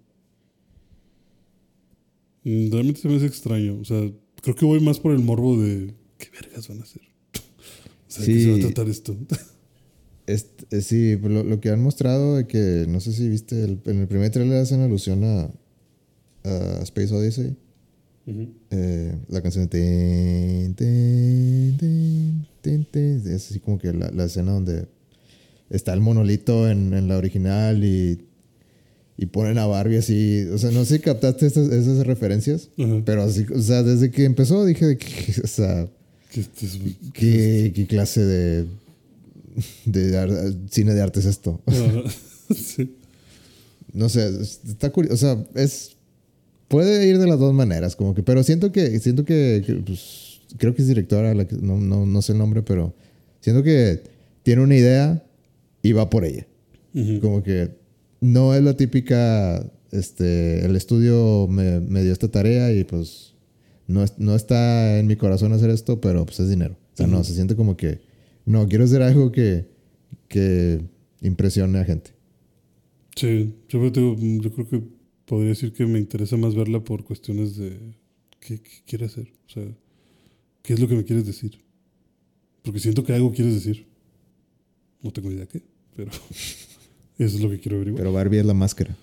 Mm, 2.44 2.70
Realmente 2.70 3.00
se 3.00 3.08
me 3.08 3.16
hace 3.16 3.26
extraño. 3.26 3.78
O 3.80 3.84
sea, 3.84 4.10
creo 4.40 4.54
que 4.54 4.64
voy 4.64 4.80
más 4.80 5.00
por 5.00 5.12
el 5.12 5.18
morbo 5.18 5.60
de 5.60 5.94
¿qué 6.22 6.30
vergas 6.30 6.68
van 6.68 6.80
a 6.80 6.82
hacer? 6.84 7.02
o 7.34 8.10
sea, 8.10 8.24
¿de 8.24 8.32
¿qué 8.32 8.40
se 8.40 8.48
va 8.48 8.54
a 8.54 8.56
Sí. 8.56 8.62
tratar 8.62 8.88
esto? 8.88 9.16
Este, 10.24 10.82
sí, 10.82 11.16
pues 11.20 11.32
lo, 11.32 11.42
lo 11.42 11.60
que 11.60 11.70
han 11.70 11.82
mostrado 11.82 12.36
de 12.36 12.46
que, 12.46 12.86
no 12.88 13.00
sé 13.00 13.12
si 13.12 13.28
viste, 13.28 13.64
el- 13.64 13.80
en 13.86 13.98
el 14.02 14.06
primer 14.06 14.30
trailer 14.30 14.58
hacen 14.62 14.80
alusión 14.80 15.24
a, 15.24 15.50
a 16.44 16.80
Space 16.84 17.12
Odyssey. 17.12 17.56
Eh, 18.70 19.18
la 19.28 19.42
canción 19.42 19.68
de... 19.68 20.72
tin, 20.76 22.46
tin, 22.62 22.84
tin, 22.84 23.22
es 23.26 23.50
así 23.50 23.58
como 23.58 23.78
que 23.78 23.92
la, 23.92 24.12
la 24.12 24.24
escena 24.26 24.52
donde 24.52 24.86
está 25.70 25.92
el 25.92 26.00
monolito 26.00 26.70
en, 26.70 26.92
en 26.94 27.08
la 27.08 27.16
original 27.18 27.82
y, 27.84 28.24
y 29.16 29.26
ponen 29.26 29.58
a 29.58 29.66
Barbie 29.66 29.96
así. 29.96 30.46
O 30.52 30.58
sea, 30.58 30.70
no 30.70 30.84
sé 30.84 30.96
si 30.98 31.02
captaste 31.02 31.46
esas, 31.46 31.68
esas 31.72 32.06
referencias, 32.06 32.70
pero 33.04 33.24
así, 33.24 33.44
o 33.52 33.60
sea, 33.60 33.82
desde 33.82 34.12
que 34.12 34.24
empezó 34.24 34.64
dije, 34.64 34.96
que, 34.96 35.34
o 35.44 35.48
sea, 35.48 35.90
¿Qué, 36.32 36.40
es- 36.40 36.78
¿qué, 37.12 37.72
qué 37.74 37.86
clase 37.86 38.24
de, 38.24 38.66
de 39.84 40.16
ar- 40.18 40.54
cine 40.70 40.94
de 40.94 41.02
arte 41.02 41.20
es 41.20 41.26
esto? 41.26 41.60
Sí. 42.54 42.96
No 43.94 44.08
sé, 44.08 44.26
es- 44.28 44.60
está 44.68 44.90
curioso. 44.90 45.14
O 45.14 45.16
sea, 45.16 45.44
es. 45.54 45.96
Puede 46.68 47.06
ir 47.06 47.18
de 47.18 47.26
las 47.26 47.38
dos 47.38 47.52
maneras, 47.54 47.96
como 47.96 48.14
que. 48.14 48.22
Pero 48.22 48.42
siento 48.42 48.72
que. 48.72 48.98
Siento 49.00 49.24
que. 49.24 49.62
que, 49.66 49.74
pues, 49.74 50.40
creo 50.58 50.74
que 50.74 50.82
es 50.82 50.88
directora, 50.88 51.34
la 51.34 51.46
que- 51.46 51.56
no, 51.56 51.78
no, 51.78 52.04
no 52.06 52.22
sé 52.22 52.32
el 52.32 52.38
nombre, 52.38 52.62
pero. 52.62 52.94
Siento 53.40 53.62
que 53.62 54.02
tiene 54.42 54.62
una 54.62 54.76
idea 54.76 55.22
y 55.82 55.92
va 55.92 56.08
por 56.10 56.24
ella. 56.24 56.46
Como 57.20 57.42
que 57.42 57.70
no 58.20 58.54
es 58.54 58.62
la 58.62 58.76
típica. 58.76 59.64
Este. 59.90 60.64
El 60.64 60.76
estudio 60.76 61.46
me, 61.48 61.80
me 61.80 62.02
dio 62.02 62.12
esta 62.12 62.28
tarea 62.28 62.72
y 62.72 62.84
pues. 62.84 63.31
No, 63.92 64.04
no 64.18 64.34
está 64.34 64.98
en 64.98 65.06
mi 65.06 65.16
corazón 65.16 65.52
hacer 65.52 65.70
esto, 65.70 66.00
pero 66.00 66.24
pues 66.24 66.40
es 66.40 66.48
dinero. 66.48 66.76
O 66.94 66.96
sea, 66.96 67.06
no, 67.06 67.22
se 67.24 67.34
siente 67.34 67.56
como 67.56 67.76
que. 67.76 68.00
No, 68.44 68.66
quiero 68.68 68.84
hacer 68.84 69.02
algo 69.02 69.30
que. 69.32 69.66
Que 70.28 70.80
impresione 71.20 71.78
a 71.78 71.84
gente. 71.84 72.10
Sí, 73.16 73.54
yo, 73.68 73.92
te 73.92 74.00
digo, 74.00 74.16
mm, 74.18 74.40
yo 74.40 74.52
creo 74.52 74.68
que 74.68 74.82
podría 75.26 75.50
decir 75.50 75.72
que 75.72 75.86
me 75.86 75.98
interesa 75.98 76.36
más 76.36 76.54
verla 76.54 76.82
por 76.82 77.04
cuestiones 77.04 77.56
de 77.56 77.78
qué, 78.40 78.60
qué 78.60 78.70
quiere 78.86 79.06
hacer. 79.06 79.32
O 79.46 79.50
sea, 79.50 79.64
¿qué 80.62 80.72
es 80.72 80.80
lo 80.80 80.88
que 80.88 80.96
me 80.96 81.04
quieres 81.04 81.26
decir? 81.26 81.60
Porque 82.62 82.80
siento 82.80 83.04
que 83.04 83.12
algo 83.12 83.32
quieres 83.32 83.54
decir. 83.54 83.86
No 85.02 85.12
tengo 85.12 85.30
idea 85.30 85.46
qué, 85.46 85.62
pero 85.96 86.10
eso 87.18 87.36
es 87.36 87.40
lo 87.40 87.50
que 87.50 87.60
quiero 87.60 87.76
averiguar. 87.76 88.00
Pero 88.00 88.12
Barbie 88.12 88.38
es 88.38 88.46
la 88.46 88.54
máscara. 88.54 88.96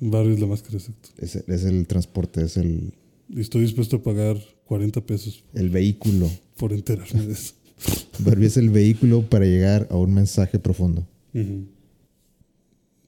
Barbie 0.00 0.34
es 0.34 0.40
la 0.40 0.46
máscara, 0.46 0.78
exacto. 0.78 1.08
Es, 1.18 1.36
es 1.36 1.64
el 1.64 1.86
transporte, 1.86 2.42
es 2.42 2.56
el, 2.56 2.94
estoy 3.36 3.62
dispuesto 3.62 3.96
a 3.96 4.02
pagar 4.02 4.36
40 4.64 5.00
pesos 5.06 5.44
el 5.54 5.70
vehículo. 5.70 6.30
por 6.56 6.72
enterarme 6.72 7.26
de 7.26 7.32
eso. 7.32 7.54
Barbie 8.20 8.46
es 8.46 8.56
el 8.56 8.70
vehículo 8.70 9.22
para 9.22 9.44
llegar 9.46 9.88
a 9.90 9.96
un 9.96 10.12
mensaje 10.14 10.58
profundo. 10.58 11.06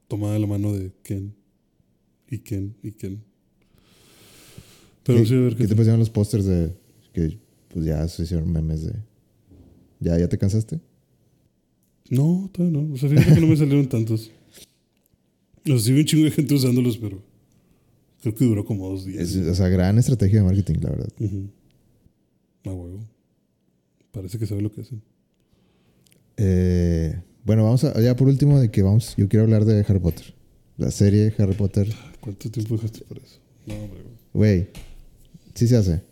Tomada 0.09 0.35
de 0.35 0.39
la 0.41 0.47
mano 0.47 0.73
de 0.73 0.93
Ken. 1.03 1.35
Y 2.31 2.39
Ken, 2.39 2.75
y 2.83 2.93
Ken. 2.93 3.23
Pero 5.05 5.19
¿Qué, 5.19 5.27
sí, 5.27 5.35
a 5.35 5.41
ver 5.41 5.53
¿qué 5.57 5.63
qué 5.63 5.69
te 5.69 5.75
parecieron 5.75 6.01
los 6.01 6.11
pósters 6.11 6.45
de 6.47 6.73
que 7.13 7.39
pues 7.69 7.85
ya 7.85 8.07
se 8.09 8.23
hicieron 8.23 8.51
memes 8.51 8.85
de. 8.85 8.95
¿Ya, 10.01 10.19
ya 10.19 10.29
te 10.29 10.39
cansaste? 10.39 10.81
No, 12.09 12.49
todavía 12.53 12.81
no. 12.81 12.95
O 12.95 12.97
sea, 12.97 13.09
fíjate 13.09 13.35
que 13.35 13.41
no 13.41 13.47
me 13.47 13.57
salieron 13.57 13.89
tantos. 13.89 14.31
O 15.65 15.69
sea, 15.69 15.79
sí 15.79 15.93
vi 15.93 16.01
un 16.01 16.07
chingo 16.07 16.25
de 16.25 16.31
gente 16.31 16.55
usándolos, 16.55 16.97
pero 16.99 17.23
creo 18.23 18.35
que 18.35 18.45
duró 18.47 18.65
como 18.65 18.89
dos 18.89 19.05
días. 19.05 19.31
Es, 19.35 19.37
o 19.37 19.55
sea, 19.55 19.69
gran 19.69 19.99
estrategia 19.99 20.39
de 20.39 20.45
marketing, 20.47 20.77
la 20.81 20.91
verdad. 20.91 21.09
Ujú. 21.21 21.51
Ah, 22.65 22.71
huevo. 22.73 23.01
Parece 24.13 24.39
que 24.39 24.47
sabe 24.47 24.63
lo 24.63 24.73
que 24.73 24.81
hacen. 24.81 25.03
Eh, 26.37 27.21
bueno, 27.45 27.65
vamos 27.65 27.85
a. 27.85 28.01
Ya 28.01 28.17
por 28.17 28.29
último, 28.29 28.59
de 28.61 28.71
que 28.71 28.83
vamos. 28.83 29.15
Yo 29.17 29.29
quiero 29.29 29.45
hablar 29.45 29.65
de 29.65 29.85
Harry 29.89 29.99
Potter. 30.01 30.35
La 30.79 30.91
serie 30.91 31.35
Harry 31.39 31.55
Potter. 31.55 31.89
¿Cuánto 32.21 32.51
tiempo 32.51 32.77
dejaste 32.77 33.01
para 33.05 33.21
eso? 33.21 33.39
No, 33.67 33.75
hombre. 33.75 34.01
güey. 34.33 34.69
Sí 35.55 35.69
se 35.69 35.77
hace. 35.77 36.03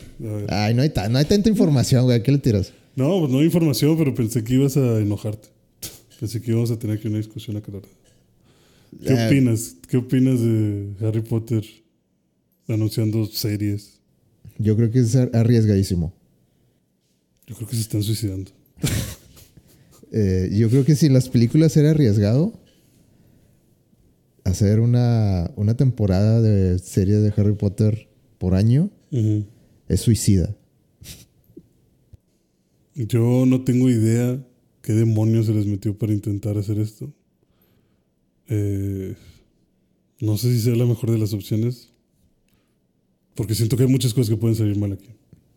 Ay, 0.48 0.74
no 0.74 0.82
hay, 0.82 0.92
no 1.10 1.18
hay 1.18 1.24
tanta 1.24 1.48
información, 1.48 2.04
güey. 2.04 2.18
¿A 2.18 2.22
qué 2.22 2.30
le 2.32 2.38
tiras? 2.38 2.72
No, 2.94 3.20
pues 3.20 3.32
no 3.32 3.38
hay 3.38 3.46
información, 3.46 3.96
pero 3.96 4.14
pensé 4.14 4.44
que 4.44 4.54
ibas 4.54 4.76
a 4.76 4.98
enojarte. 5.00 5.48
Pensé 6.20 6.42
que 6.42 6.50
íbamos 6.50 6.70
a 6.70 6.78
tener 6.78 6.98
aquí 6.98 7.08
una 7.08 7.16
discusión 7.16 7.56
aclarada. 7.56 7.86
¿Qué 9.02 9.14
Eh, 9.14 9.26
opinas? 9.28 9.76
¿Qué 9.88 9.96
opinas 9.96 10.40
de 10.40 10.92
Harry 11.00 11.22
Potter 11.22 11.64
anunciando 12.72 13.26
series? 13.26 14.00
Yo 14.58 14.76
creo 14.76 14.90
que 14.90 15.00
es 15.00 15.14
ar- 15.16 15.30
arriesgadísimo. 15.34 16.12
Yo 17.46 17.56
creo 17.56 17.68
que 17.68 17.76
se 17.76 17.82
están 17.82 18.02
suicidando. 18.02 18.50
Eh, 20.12 20.50
yo 20.52 20.68
creo 20.68 20.84
que 20.84 20.96
si 20.96 21.08
las 21.08 21.28
películas 21.28 21.76
era 21.76 21.90
arriesgado, 21.92 22.52
hacer 24.42 24.80
una, 24.80 25.52
una 25.54 25.76
temporada 25.76 26.40
de 26.42 26.80
serie 26.80 27.14
de 27.18 27.32
Harry 27.36 27.54
Potter 27.54 28.08
por 28.38 28.56
año 28.56 28.90
es 29.88 30.00
suicida. 30.00 30.52
Yo 32.96 33.46
no 33.46 33.62
tengo 33.62 33.88
idea 33.88 34.44
qué 34.82 34.94
demonios 34.94 35.46
se 35.46 35.54
les 35.54 35.66
metió 35.66 35.96
para 35.96 36.12
intentar 36.12 36.58
hacer 36.58 36.78
esto. 36.80 37.12
Eh, 38.48 39.14
no 40.20 40.36
sé 40.36 40.52
si 40.52 40.60
sea 40.60 40.74
la 40.74 40.86
mejor 40.86 41.12
de 41.12 41.18
las 41.18 41.32
opciones. 41.32 41.89
Porque 43.40 43.54
siento 43.54 43.74
que 43.78 43.84
hay 43.84 43.88
muchas 43.88 44.12
cosas 44.12 44.28
que 44.28 44.36
pueden 44.36 44.54
salir 44.54 44.76
mal 44.76 44.92
aquí. 44.92 45.08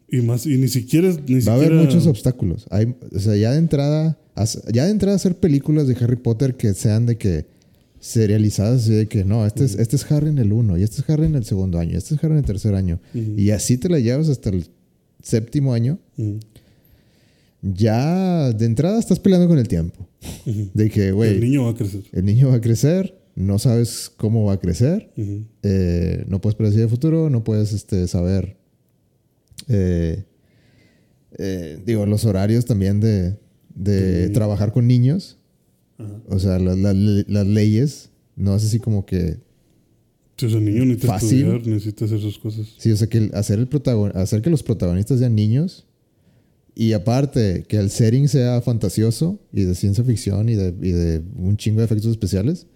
Y 0.10 0.22
más, 0.22 0.46
y 0.46 0.58
ni 0.58 0.70
siquiera. 0.70 1.10
Ni 1.28 1.42
Va 1.42 1.52
a 1.52 1.56
haber 1.56 1.68
siquiera- 1.68 1.84
muchos 1.84 2.08
obstáculos. 2.08 2.66
Hay, 2.70 2.96
o 3.14 3.20
sea, 3.20 3.36
ya 3.36 3.52
de 3.52 3.58
entrada, 3.58 4.18
ya 4.72 4.86
de 4.86 4.92
entrada 4.92 5.18
hacer 5.18 5.36
películas 5.36 5.86
de 5.90 5.96
Harry 6.00 6.16
Potter 6.16 6.56
que 6.56 6.74
sean 6.74 7.06
de 7.06 7.18
que 7.18 7.46
serializadas, 8.00 8.84
así 8.84 8.94
de 8.94 9.08
que 9.10 9.26
no, 9.26 9.46
este 9.46 9.66
es, 9.66 9.76
este 9.76 9.98
es 9.98 10.10
Harry 10.10 10.30
en 10.30 10.38
el 10.38 10.54
uno, 10.54 10.78
y 10.78 10.84
este 10.84 11.02
es 11.02 11.10
Harry 11.10 11.26
en 11.26 11.36
el 11.36 11.44
segundo 11.44 11.78
año, 11.78 11.92
y 11.94 11.98
este 11.98 12.16
es 12.16 12.24
Harry 12.24 12.34
en 12.34 12.40
el 12.40 12.46
tercer 12.46 12.74
año. 12.74 13.02
Ujú. 13.14 13.34
Y 13.38 13.50
así 13.52 13.78
te 13.78 13.90
la 13.90 14.00
llevas 14.00 14.30
hasta 14.30 14.50
el 14.50 14.66
séptimo 15.22 15.74
año. 15.74 16.00
Ujú, 16.18 16.40
Ya 17.62 18.52
de 18.52 18.66
entrada 18.66 19.00
estás 19.00 19.20
peleando 19.20 19.48
con 19.48 19.58
el 19.58 19.68
tiempo. 19.68 20.08
De 20.74 20.90
que, 20.90 21.12
güey, 21.12 21.36
El 21.36 21.42
niño 21.42 21.64
va 21.66 21.72
a 21.72 21.76
crecer. 21.76 22.02
el 22.12 22.26
niño 22.26 22.50
va 22.50 22.56
a 22.56 22.62
crecer, 22.62 23.16
no 23.36 23.58
sabes 23.60 24.12
cómo 24.16 24.46
va 24.46 24.54
a 24.54 24.60
crecer, 24.60 25.12
eh, 25.64 26.24
no 26.28 26.40
puedes 26.42 26.56
predecir 26.56 26.82
el 26.82 26.90
futuro, 26.90 27.30
no 27.30 27.44
puedes 27.44 27.74
este, 27.74 28.08
saber, 28.08 28.58
eh, 29.68 30.24
eh, 31.38 31.80
digo, 31.86 32.06
los 32.06 32.26
horarios 32.26 32.66
también 32.66 33.00
de, 33.00 33.38
de 33.76 34.28
Sí. 34.28 34.34
trabajar 34.34 34.72
con 34.72 34.88
niños, 34.88 35.38
o 36.30 36.38
sea, 36.40 36.60
la- 36.60 36.76
la- 36.76 36.94
las 36.94 37.48
leyes, 37.48 38.10
no 38.36 38.56
es 38.56 38.64
así 38.66 38.80
como 38.80 39.06
que, 39.06 39.38
sea, 40.38 40.50
el 40.50 40.66
niño 40.66 40.86
necesita 40.86 41.14
Fácil. 41.14 41.40
estudiar, 41.40 41.68
necesita 41.68 42.06
hacer 42.06 42.20
sus 42.20 42.38
cosas. 42.38 42.68
sí, 42.78 42.92
o 42.92 42.98
sea, 42.98 43.08
que 43.08 43.30
hacer, 43.34 43.60
el 43.60 43.70
protagon- 43.70 44.14
hacer 44.16 44.42
que 44.42 44.50
los 44.50 44.62
protagonistas 44.64 45.20
sean 45.20 45.34
niños 45.36 45.86
y 46.76 46.94
aparte 46.94 47.64
que 47.68 47.78
el 47.78 47.90
setting 47.90 48.28
sea 48.28 48.62
fantasioso 48.62 49.40
y 49.54 49.64
de 49.64 49.76
ciencia 49.76 50.04
ficción 50.04 50.50
y 50.50 50.56
de, 50.56 50.74
y 50.82 50.92
de 50.92 51.22
un 51.38 51.56
chingo 51.58 51.80
de 51.80 51.86
efectos 51.86 52.12
especiales. 52.12 52.68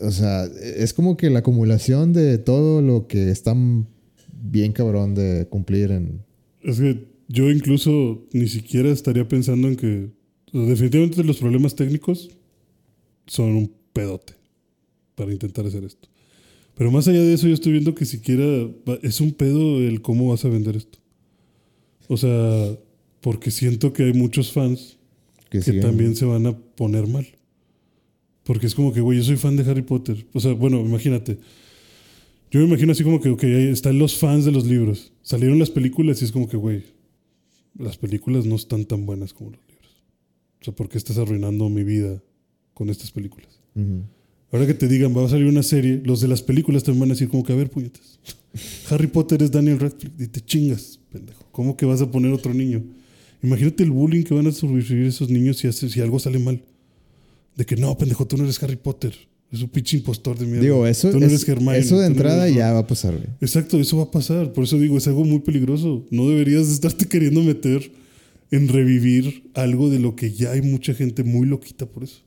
O 0.00 0.10
sea, 0.10 0.44
es 0.44 0.92
como 0.94 1.16
que 1.16 1.30
la 1.30 1.40
acumulación 1.40 2.12
de 2.12 2.38
todo 2.38 2.82
lo 2.82 3.06
que 3.06 3.30
están 3.30 3.86
bien 4.32 4.72
cabrón 4.72 5.14
de 5.14 5.46
cumplir 5.48 5.90
en... 5.90 6.22
Es 6.62 6.78
que 6.78 7.06
yo 7.28 7.50
incluso 7.50 8.26
ni 8.32 8.48
siquiera 8.48 8.90
estaría 8.90 9.26
pensando 9.26 9.68
en 9.68 9.76
que 9.76 10.10
o 10.48 10.58
sea, 10.58 10.68
definitivamente 10.68 11.24
los 11.24 11.38
problemas 11.38 11.74
técnicos 11.74 12.30
son 13.26 13.56
un 13.56 13.72
pedote 13.92 14.34
para 15.14 15.32
intentar 15.32 15.66
hacer 15.66 15.84
esto. 15.84 16.08
Pero 16.76 16.90
más 16.90 17.06
allá 17.08 17.22
de 17.22 17.34
eso, 17.34 17.46
yo 17.46 17.54
estoy 17.54 17.72
viendo 17.72 17.94
que 17.94 18.04
siquiera 18.04 18.44
es 19.02 19.20
un 19.20 19.32
pedo 19.32 19.80
el 19.80 20.02
cómo 20.02 20.28
vas 20.30 20.44
a 20.44 20.48
vender 20.48 20.76
esto. 20.76 20.98
O 22.08 22.16
sea, 22.16 22.76
porque 23.20 23.50
siento 23.50 23.92
que 23.92 24.04
hay 24.04 24.12
muchos 24.12 24.52
fans 24.52 24.98
Que, 25.50 25.60
también 25.80 26.16
se 26.16 26.24
van 26.24 26.46
a 26.46 26.56
poner 26.56 27.06
mal. 27.06 27.26
Porque 28.44 28.66
es 28.66 28.74
como 28.74 28.92
que, 28.92 29.00
güey, 29.00 29.18
yo 29.18 29.24
soy 29.24 29.36
fan 29.36 29.56
de 29.56 29.68
Harry 29.70 29.82
Potter. 29.82 30.26
O 30.32 30.40
sea, 30.40 30.52
bueno, 30.52 30.78
imagínate. 30.80 31.38
Yo 32.50 32.60
me 32.60 32.66
imagino 32.66 32.92
así 32.92 33.02
como 33.02 33.20
que, 33.20 33.30
ok, 33.30 33.42
están 33.44 33.98
los 33.98 34.16
fans 34.16 34.44
de 34.44 34.52
los 34.52 34.66
libros. 34.66 35.12
Salieron 35.22 35.58
las 35.58 35.70
películas 35.70 36.20
y 36.22 36.26
es 36.26 36.32
como 36.32 36.48
que, 36.48 36.56
güey, 36.56 36.84
las 37.78 37.96
películas 37.96 38.44
no 38.46 38.54
están 38.54 38.84
tan 38.84 39.06
buenas 39.06 39.32
como 39.32 39.50
los 39.50 39.60
libros. 39.66 40.04
O 40.60 40.64
sea, 40.64 40.74
¿por 40.74 40.88
qué 40.88 40.98
estás 40.98 41.18
arruinando 41.18 41.68
mi 41.68 41.82
vida 41.84 42.22
con 42.74 42.90
estas 42.90 43.10
películas? 43.10 43.60
Ahora 44.52 44.66
que 44.68 44.74
te 44.74 44.86
digan, 44.86 45.16
va 45.16 45.24
a 45.24 45.28
salir 45.28 45.46
una 45.46 45.64
serie, 45.64 46.00
los 46.04 46.20
de 46.20 46.28
las 46.28 46.42
películas 46.42 46.84
también 46.84 47.00
van 47.00 47.10
a 47.10 47.14
decir 47.14 47.28
como 47.28 47.42
que, 47.42 47.52
a 47.52 47.56
ver, 47.56 47.70
puñetas. 47.70 48.20
Harry 48.90 49.08
Potter 49.08 49.42
es 49.42 49.50
Daniel 49.50 49.80
Radcliffe. 49.80 50.22
Y 50.22 50.28
te 50.28 50.40
chingas, 50.40 51.00
pendejo. 51.10 51.44
¿Cómo 51.50 51.76
que 51.76 51.86
vas 51.86 52.02
a 52.02 52.10
poner 52.10 52.32
otro 52.32 52.54
niño? 52.54 52.84
Imagínate 53.42 53.82
el 53.82 53.90
bullying 53.90 54.22
que 54.22 54.32
van 54.34 54.46
a 54.46 54.52
sobrevivir 54.52 55.06
esos 55.06 55.28
niños 55.28 55.56
si, 55.56 55.66
hace- 55.66 55.88
si 55.88 56.00
algo 56.00 56.18
sale 56.20 56.38
mal. 56.38 56.62
De 57.56 57.64
que 57.64 57.76
no, 57.76 57.96
pendejo, 57.96 58.26
tú 58.26 58.36
no 58.36 58.44
eres 58.44 58.62
Harry 58.62 58.76
Potter. 58.76 59.14
Es 59.52 59.62
un 59.62 59.68
pinche 59.68 59.96
impostor 59.98 60.36
de 60.36 60.46
mierda. 60.46 60.62
Digo, 60.62 60.86
eso, 60.86 61.10
Tú 61.10 61.20
no 61.20 61.26
es- 61.26 61.32
eres 61.32 61.48
Hermione, 61.48 61.78
eso 61.78 61.96
de 62.00 62.08
no 62.08 62.14
entrada 62.14 62.44
eres 62.46 62.56
ya 62.56 62.72
va 62.72 62.80
a 62.80 62.86
pasar, 62.86 63.12
güey. 63.14 63.28
Exacto, 63.40 63.78
eso 63.78 63.96
va 63.98 64.04
a 64.04 64.10
pasar. 64.10 64.52
Por 64.52 64.64
eso 64.64 64.78
digo, 64.78 64.98
es 64.98 65.06
algo 65.06 65.24
muy 65.24 65.38
peligroso. 65.40 66.04
No 66.10 66.28
deberías 66.28 66.66
de 66.66 66.74
estarte 66.74 67.06
queriendo 67.06 67.40
meter 67.42 67.92
en 68.50 68.66
revivir 68.68 69.44
algo 69.54 69.90
de 69.90 70.00
lo 70.00 70.16
que 70.16 70.32
ya 70.32 70.50
hay 70.52 70.62
mucha 70.62 70.92
gente 70.94 71.22
muy 71.22 71.46
loquita 71.46 71.86
por 71.86 72.02
eso. 72.04 72.22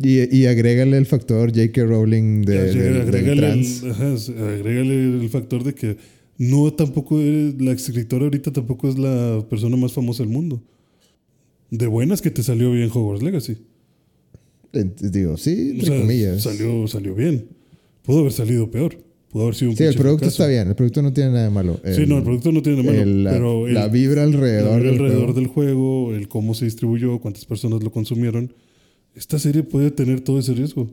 Y, 0.00 0.36
y 0.36 0.46
agrégale 0.46 0.96
el 0.96 1.06
factor 1.06 1.50
J.K. 1.50 1.84
Rowling 1.84 2.42
de, 2.42 2.54
Ya, 2.54 3.02
agrégale, 3.02 3.36
trans. 3.42 3.82
el, 3.82 3.90
ajá, 3.90 4.14
agrégale 4.54 5.20
el 5.22 5.28
factor 5.28 5.62
de 5.64 5.74
que 5.74 5.96
no 6.38 6.72
tampoco 6.72 7.20
eres, 7.20 7.60
la 7.60 7.72
escritora 7.72 8.24
ahorita 8.24 8.52
tampoco 8.52 8.88
es 8.88 8.96
la 8.98 9.44
persona 9.50 9.76
más 9.76 9.92
famosa 9.92 10.22
del 10.24 10.32
mundo. 10.32 10.62
De 11.70 11.86
buenas 11.86 12.22
que 12.22 12.30
te 12.30 12.42
salió 12.42 12.70
bien 12.72 12.90
Hogwarts 12.92 13.22
Legacy. 13.22 13.56
Digo, 14.72 15.36
sí, 15.36 15.50
O 15.50 15.72
entre 15.74 15.86
sea, 15.86 16.00
comillas. 16.00 16.42
Salió, 16.42 16.86
salió 16.88 17.14
bien. 17.14 17.46
Pudo 18.02 18.20
haber 18.20 18.32
salido 18.32 18.70
peor. 18.70 18.96
Pudo 19.30 19.42
haber 19.44 19.54
sido 19.54 19.70
un 19.72 19.76
Sí, 19.76 19.84
el 19.84 19.94
producto 19.94 20.20
fracaso. 20.24 20.42
está 20.42 20.46
bien. 20.46 20.68
El 20.68 20.74
producto 20.74 21.02
no 21.02 21.12
tiene 21.12 21.30
nada 21.30 21.44
de 21.44 21.50
malo. 21.50 21.80
Sí, 21.94 22.06
no, 22.06 22.18
el 22.18 22.22
producto 22.24 22.50
no 22.52 22.62
tiene 22.62 22.82
de 22.82 22.84
malo. 22.90 23.02
el- 23.02 23.24
la, 23.24 23.30
pero 23.32 23.66
el- 23.68 23.74
la 23.74 23.88
vibra 23.88 24.22
alrededor, 24.22 24.80
del 24.82 24.88
alrededor 24.94 25.18
juego. 25.26 25.32
del 25.34 25.46
juego, 25.46 26.14
el 26.14 26.28
cómo 26.28 26.54
se 26.54 26.64
distribuyó, 26.64 27.18
cuántas 27.20 27.44
personas 27.44 27.82
lo 27.82 27.90
consumieron. 27.92 28.52
Esta 29.14 29.38
serie 29.38 29.62
puede 29.64 29.90
tener 29.90 30.20
todo 30.20 30.38
ese 30.38 30.54
riesgo. 30.54 30.88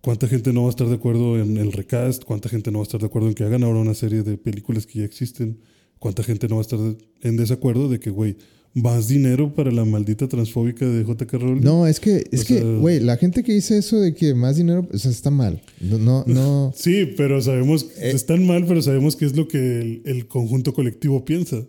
¿Cuánta 0.00 0.26
gente 0.28 0.52
no 0.52 0.62
va 0.62 0.68
a 0.68 0.70
estar 0.70 0.88
de 0.88 0.94
acuerdo 0.94 1.38
en 1.38 1.56
el 1.58 1.72
recast? 1.72 2.24
¿Cuánta 2.24 2.48
gente 2.48 2.70
no 2.70 2.78
va 2.78 2.82
a 2.84 2.86
estar 2.86 3.00
de 3.00 3.06
acuerdo 3.06 3.28
en 3.28 3.34
que 3.34 3.44
hagan 3.44 3.62
ahora 3.62 3.80
una 3.80 3.94
serie 3.94 4.22
de 4.22 4.38
películas 4.38 4.86
que 4.86 5.00
ya 5.00 5.04
existen? 5.04 5.58
¿Cuánta 5.98 6.22
gente 6.22 6.48
no 6.48 6.54
va 6.56 6.62
a 6.62 6.62
estar 6.62 6.78
en 7.22 7.36
desacuerdo 7.36 7.88
de 7.90 8.00
que, 8.00 8.08
güey, 8.10 8.36
más 8.74 9.08
dinero 9.08 9.52
para 9.54 9.72
la 9.72 9.84
maldita 9.84 10.28
transfóbica 10.28 10.86
de 10.86 11.02
JK 11.04 11.32
Rowling? 11.34 11.62
No, 11.62 11.86
es 11.86 11.98
que, 11.98 12.24
es 12.30 12.42
O 12.42 12.44
que, 12.46 12.60
güey, 12.62 13.00
la 13.00 13.16
gente 13.16 13.42
que 13.42 13.52
dice 13.52 13.76
eso 13.78 13.98
de 13.98 14.14
que 14.14 14.34
más 14.34 14.56
dinero, 14.56 14.86
o 14.92 14.98
sea, 14.98 15.10
está 15.10 15.30
mal. 15.30 15.60
No, 15.80 15.98
no, 15.98 16.24
no. 16.28 16.72
Sí, 16.76 17.06
pero 17.16 17.40
sabemos, 17.42 17.86
Eh. 17.98 18.12
están 18.14 18.46
mal, 18.46 18.64
pero 18.66 18.80
sabemos 18.82 19.16
que 19.16 19.24
es 19.26 19.36
lo 19.36 19.48
que 19.48 19.58
el, 19.80 20.02
el 20.04 20.28
conjunto 20.28 20.72
colectivo 20.72 21.24
piensa. 21.24 21.62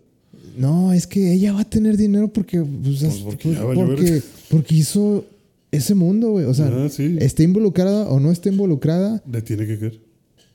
No, 0.57 0.91
es 0.93 1.07
que 1.07 1.33
ella 1.33 1.53
va 1.53 1.61
a 1.61 1.69
tener 1.69 1.97
dinero 1.97 2.27
porque, 2.31 2.59
pues, 2.61 2.99
Pues 2.99 3.01
es- 3.03 3.19
porque 3.21 3.49
pues, 3.49 3.57
ya 3.57 4.23
porque, 4.49 4.75
hizo 4.75 5.25
ese 5.71 5.95
mundo, 5.95 6.31
güey. 6.31 6.45
O 6.45 6.53
sea, 6.53 6.67
Ah, 6.67 6.89
sí. 6.89 7.15
esté 7.19 7.43
involucrada 7.43 8.09
o 8.09 8.19
no 8.19 8.31
esté 8.31 8.49
involucrada, 8.49 9.23
Le 9.31 9.41
tiene 9.41 9.65
que 9.65 9.79
caer. 9.79 9.99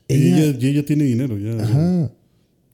Ella- 0.07 0.45
Ella, 0.45 0.57
y 0.61 0.67
ella 0.67 0.85
tiene 0.85 1.03
dinero, 1.03 1.37
ya. 1.37 1.61
ajá. 1.61 2.11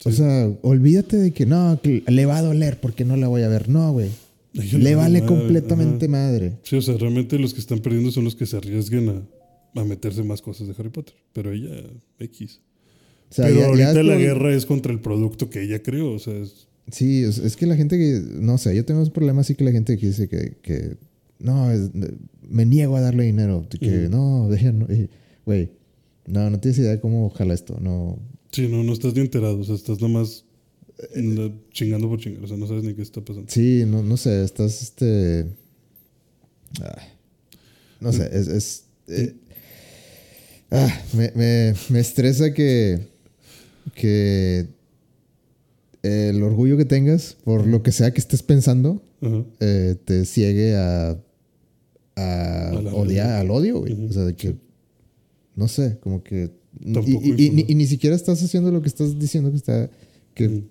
O 0.06 0.12
sea, 0.12 0.52
olvídate 0.62 1.18
de 1.18 1.32
que 1.32 1.46
no, 1.46 1.80
que 1.82 2.04
le 2.08 2.26
va 2.26 2.38
a 2.38 2.42
doler 2.42 2.80
porque 2.80 3.06
no 3.06 3.16
la 3.18 3.28
voy 3.28 3.44
a 3.44 3.48
ver. 3.48 3.70
No, 3.70 3.92
güey. 3.94 4.10
Le 4.54 4.96
vale 4.96 5.22
madre, 5.22 5.36
completamente 5.36 6.06
ajá. 6.06 6.12
madre. 6.12 6.54
Sí, 6.64 6.76
o 6.76 6.82
sea, 6.82 6.96
realmente 6.98 7.40
los 7.40 7.54
que 7.54 7.60
están 7.60 7.80
perdiendo 7.80 8.12
son 8.12 8.24
los 8.26 8.36
que 8.36 8.46
se 8.46 8.58
arriesguen 8.58 9.10
a, 9.10 9.82
a 9.82 9.84
meterse 9.86 10.22
más 10.24 10.42
cosas 10.42 10.68
de 10.68 10.76
Harry 10.78 10.90
Potter. 10.90 11.16
Pero 11.34 11.52
ella, 11.54 11.72
X. 12.20 12.60
O 13.32 13.34
sea, 13.34 13.46
Pero 13.48 13.60
ya- 13.60 13.66
ahorita 13.90 14.04
la 14.04 14.16
guerra 14.16 14.54
es 14.54 14.66
contra 14.66 14.92
el 14.92 15.00
producto 15.00 15.50
que 15.50 15.64
ella 15.64 15.82
creó. 15.82 16.12
O 16.12 16.20
sea, 16.20 16.34
es- 16.36 16.68
Sí, 16.92 17.24
es, 17.24 17.38
es 17.38 17.56
que 17.56 17.66
la 17.66 17.78
gente 17.78 17.98
que, 17.98 18.22
no 18.42 18.58
sé, 18.58 18.76
yo 18.76 18.84
tengo 18.84 19.02
un 19.02 19.10
problema 19.10 19.40
así 19.42 19.56
que 19.56 19.64
la 19.64 19.72
gente 19.72 19.98
que 19.98 20.08
dice 20.08 20.28
que, 20.28 20.58
que 20.62 20.98
no, 21.40 21.72
es- 21.72 21.90
me 22.48 22.66
niego 22.66 22.98
a 22.98 23.02
darle 23.02 23.24
dinero, 23.24 23.66
que 23.80 24.10
no, 24.10 24.50
y, 24.92 25.10
güey, 25.46 25.70
no, 26.28 26.50
no 26.50 26.60
tienes 26.60 26.78
idea 26.80 26.92
de 26.92 27.00
cómo 27.00 27.30
jala 27.30 27.54
esto, 27.54 27.78
no, 27.82 28.20
sí, 28.54 28.68
no, 28.70 28.84
no 28.84 28.94
estás 28.94 29.14
ni 29.14 29.22
enterado. 29.22 29.60
O 29.60 29.64
sea, 29.66 29.76
estás 29.76 30.00
nomás 30.00 30.46
chingando 31.72 32.08
por 32.08 32.20
chingar. 32.20 32.44
O 32.44 32.48
sea, 32.48 32.58
no 32.58 32.68
sabes 32.68 32.84
ni 32.84 32.94
qué 32.94 33.02
está 33.02 33.20
pasando. 33.22 33.50
Sí, 33.50 33.84
no, 33.86 34.02
no 34.04 34.16
sé, 34.16 34.44
estás 34.44 34.82
este. 34.82 35.48
ah, 36.82 37.02
no 38.00 38.14
sé, 38.14 38.30
es. 38.32 38.48
es, 38.48 38.84
eh, 39.08 39.36
ah, 40.72 41.02
me, 41.14 41.32
me, 41.36 41.74
me 41.90 42.00
estresa 42.00 42.54
que. 42.54 43.08
que 43.96 44.68
el 46.04 46.44
orgullo 46.44 46.76
que 46.76 46.86
tengas 46.86 47.38
por 47.46 47.66
lo 47.66 47.82
que 47.82 47.94
sea 47.94 48.12
que 48.14 48.20
estés 48.20 48.44
pensando 48.44 49.02
eh, 49.60 49.96
te 50.04 50.26
ciegue 50.26 50.76
a. 50.76 51.18
a 52.16 52.72
odiar, 52.94 53.42
al 53.42 53.52
odio, 53.52 53.80
güey. 53.80 53.94
O 54.06 54.12
sea, 54.12 54.24
de 54.24 54.36
que. 54.36 54.56
No 55.56 55.68
sé, 55.68 55.98
como 56.02 56.24
que. 56.24 56.52
Y, 56.82 57.32
y- 57.32 57.62
y- 57.62 57.66
y 57.72 57.76
ni 57.76 57.86
siquiera 57.86 58.16
estás 58.16 58.42
haciendo 58.44 58.72
lo 58.72 58.82
que 58.82 58.88
estás 58.88 59.18
diciendo 59.20 59.50
que 59.52 59.58
está. 59.58 59.90
que, 60.34 60.48
Ujú. 60.48 60.64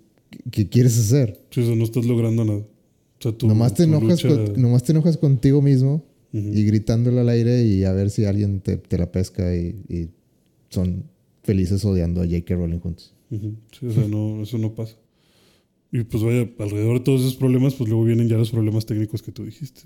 que 0.50 0.68
quieres 0.68 0.98
hacer. 0.98 1.40
Sí, 1.50 1.60
o 1.60 1.66
sea, 1.66 1.76
no 1.76 1.84
estás 1.84 2.04
logrando 2.06 2.44
nada. 2.44 2.58
O 2.58 2.66
sea, 3.20 3.32
tu, 3.32 3.46
nomás, 3.46 3.74
te 3.74 3.84
tu 3.84 3.88
enojas 3.90 4.24
lucha- 4.24 4.44
con- 4.52 4.60
nomás 4.62 4.82
te 4.82 4.92
enojas 4.92 5.16
contigo 5.16 5.62
mismo 5.62 6.04
Ujú. 6.32 6.48
y 6.48 6.64
gritándolo 6.64 7.20
al 7.20 7.28
aire 7.28 7.64
y 7.64 7.84
a 7.84 7.92
ver 7.92 8.10
si 8.10 8.24
alguien 8.24 8.60
te, 8.60 8.76
te 8.78 8.98
la 8.98 9.12
pesca 9.12 9.54
y, 9.56 10.10
son 10.70 11.04
felices 11.44 11.84
odiando 11.84 12.22
a 12.22 12.24
J.K. 12.24 12.54
Rowling 12.54 12.78
juntos. 12.80 13.14
Ujú. 13.30 13.54
Sí, 13.78 13.86
o 13.86 13.92
sea, 13.92 14.08
no, 14.08 14.42
eso 14.42 14.56
no 14.58 14.74
pasa. 14.74 14.96
Y 15.92 16.02
pues 16.04 16.22
vaya, 16.22 16.48
alrededor 16.58 16.98
de 16.98 17.04
todos 17.04 17.20
esos 17.20 17.36
problemas, 17.36 17.74
pues 17.74 17.88
luego 17.90 18.04
vienen 18.04 18.26
ya 18.28 18.38
los 18.38 18.50
problemas 18.50 18.86
técnicos 18.86 19.20
que 19.22 19.30
tú 19.32 19.44
dijiste. 19.44 19.82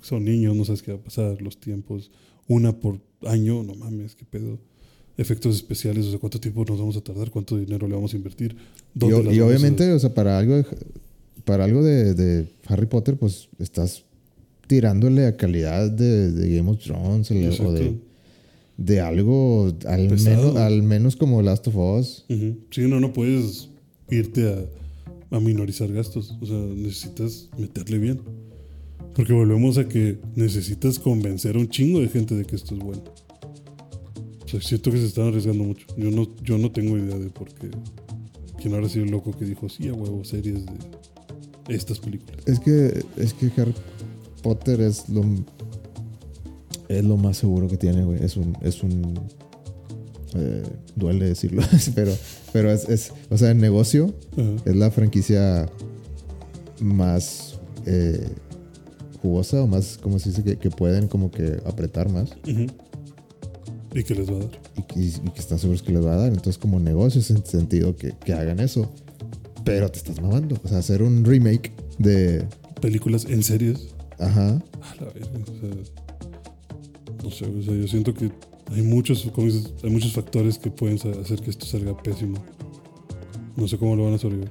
Son 0.00 0.24
niños, 0.24 0.56
no 0.56 0.64
sabes 0.64 0.82
qué 0.82 0.90
va 0.92 0.98
a 0.98 1.02
pasar, 1.02 1.40
los 1.42 1.60
tiempos, 1.60 2.10
una 2.48 2.80
por 2.80 3.00
año, 3.26 3.62
no 3.62 3.74
mames, 3.74 4.14
qué 4.16 4.24
pedo. 4.24 4.58
Efectos 5.16 5.56
especiales, 5.56 6.06
o 6.06 6.10
sea, 6.10 6.18
cuánto 6.18 6.40
tiempo 6.40 6.64
nos 6.64 6.78
vamos 6.78 6.96
a 6.96 7.00
tardar, 7.02 7.30
cuánto 7.30 7.58
dinero 7.58 7.86
le 7.86 7.94
vamos 7.94 8.14
a 8.14 8.16
invertir. 8.16 8.56
Y, 8.94 8.98
¿Dónde 8.98 9.14
o- 9.16 9.22
las 9.22 9.34
y 9.34 9.38
a- 9.40 9.46
obviamente, 9.46 9.92
o 9.92 9.98
sea, 9.98 10.14
para 10.14 10.38
algo 10.38 10.56
de, 10.56 10.64
para 11.44 11.64
algo 11.64 11.82
de, 11.82 12.14
de 12.14 12.46
Harry 12.66 12.86
Potter, 12.86 13.16
pues 13.16 13.48
estás 13.58 14.04
tirándole 14.66 15.26
a 15.26 15.36
calidad 15.36 15.90
de, 15.90 16.30
de 16.32 16.56
Game 16.56 16.70
of 16.70 16.78
Thrones 16.82 17.30
o 17.30 17.34
de- 17.34 17.46
o 17.46 17.50
Exacto. 17.50 17.72
de, 17.74 17.94
de 18.78 19.00
algo 19.00 19.70
al 19.86 20.08
Pesado. 20.08 20.36
menos, 20.52 20.56
al 20.56 20.82
menos 20.82 21.16
como 21.16 21.42
Last 21.42 21.66
of 21.68 21.76
Us. 21.76 22.24
Sí, 22.70 22.82
no, 22.88 22.98
no 22.98 23.12
puedes 23.12 23.68
irte 24.10 24.48
a, 24.50 25.36
a 25.36 25.40
minorizar 25.40 25.92
gastos. 25.92 26.34
O 26.40 26.46
sea, 26.46 26.56
necesitas 26.56 27.50
meterle 27.58 27.98
bien. 27.98 28.20
Porque 29.14 29.34
volvemos 29.34 29.76
a 29.76 29.86
que 29.86 30.18
necesitas 30.36 30.98
convencer 30.98 31.56
a 31.56 31.58
un 31.58 31.68
chingo 31.68 32.00
de 32.00 32.08
gente 32.08 32.34
de 32.34 32.46
que 32.46 32.56
esto 32.56 32.74
es 32.74 32.80
bueno. 32.80 33.02
Sea, 34.52 34.68
siento 34.68 34.90
que 34.90 34.98
se 34.98 35.06
están 35.06 35.28
arriesgando 35.28 35.64
mucho. 35.64 35.86
Yo 35.96 36.10
no, 36.10 36.28
yo 36.42 36.58
no 36.58 36.70
tengo 36.70 36.98
idea 36.98 37.18
de 37.18 37.30
por 37.30 37.52
qué. 37.54 37.70
¿Quién 38.60 38.74
habrá 38.74 38.88
sido 38.88 39.04
el 39.04 39.10
loco 39.10 39.32
que 39.32 39.44
dijo, 39.44 39.68
sí, 39.68 39.88
a 39.88 39.94
huevo, 39.94 40.24
series 40.24 40.64
de 40.66 41.74
estas 41.74 41.98
películas? 41.98 42.46
Es 42.46 42.60
que, 42.60 43.02
es 43.16 43.34
que 43.34 43.50
Harry 43.60 43.74
Potter 44.42 44.80
es 44.82 45.08
lo, 45.08 45.24
es 46.88 47.04
lo 47.04 47.16
más 47.16 47.38
seguro 47.38 47.66
que 47.68 47.76
tiene, 47.76 48.04
güey. 48.04 48.22
Es 48.22 48.36
un, 48.36 48.56
es 48.60 48.82
un, 48.82 49.18
eh, 50.34 50.62
duele 50.96 51.26
decirlo, 51.26 51.62
pero, 51.94 52.12
pero 52.52 52.70
es, 52.70 52.88
es, 52.88 53.12
o 53.30 53.38
sea, 53.38 53.50
en 53.50 53.58
negocio 53.58 54.14
Ajá. 54.32 54.56
es 54.64 54.76
la 54.76 54.90
franquicia 54.90 55.68
más 56.80 57.58
eh, 57.86 58.28
jugosa 59.22 59.62
o 59.62 59.66
más, 59.66 59.98
como 59.98 60.18
se 60.18 60.30
dice, 60.30 60.42
que, 60.44 60.56
que 60.56 60.70
pueden 60.70 61.08
como 61.08 61.30
que 61.30 61.60
apretar 61.64 62.10
más 62.10 62.30
Ujú. 62.48 62.66
¿Y 63.94 64.02
qué 64.04 64.14
les 64.14 64.28
va 64.30 64.36
a 64.36 64.38
dar? 64.40 64.60
y, 64.76 64.82
que- 64.82 65.00
y 65.00 65.30
que 65.30 65.40
están 65.40 65.58
seguros 65.58 65.82
que 65.82 65.92
les 65.92 66.04
va 66.04 66.14
a 66.14 66.16
dar. 66.16 66.28
Entonces, 66.28 66.58
como 66.58 66.80
negocio, 66.80 67.20
es 67.20 67.30
en 67.30 67.44
sentido 67.44 67.94
que, 67.96 68.12
que 68.24 68.32
hagan 68.32 68.60
eso. 68.60 68.90
Pero 69.64 69.90
te 69.90 69.98
estás 69.98 70.20
mamando. 70.20 70.56
O 70.64 70.68
sea, 70.68 70.78
hacer 70.78 71.02
un 71.02 71.24
remake 71.24 71.72
de. 71.98 72.44
Películas 72.80 73.26
en 73.26 73.42
series. 73.42 73.88
Ajá. 74.18 74.48
A 74.82 74.94
la 75.04 75.10
verga, 75.12 75.30
o 75.42 75.60
sea, 75.60 75.70
no 77.22 77.30
sé, 77.30 77.44
o 77.46 77.62
sea, 77.62 77.74
yo 77.74 77.86
siento 77.86 78.12
que 78.14 78.30
hay 78.72 78.82
muchos, 78.82 79.22
como 79.32 79.46
dices, 79.46 79.72
hay 79.84 79.90
muchos 79.90 80.12
factores 80.12 80.58
que 80.58 80.70
pueden 80.70 80.96
hacer 81.20 81.40
que 81.40 81.50
esto 81.50 81.66
salga 81.66 81.96
pésimo. 82.02 82.38
No 83.56 83.68
sé 83.68 83.78
cómo 83.78 83.94
lo 83.96 84.04
van 84.04 84.14
a 84.14 84.18
sobrevivir. 84.18 84.50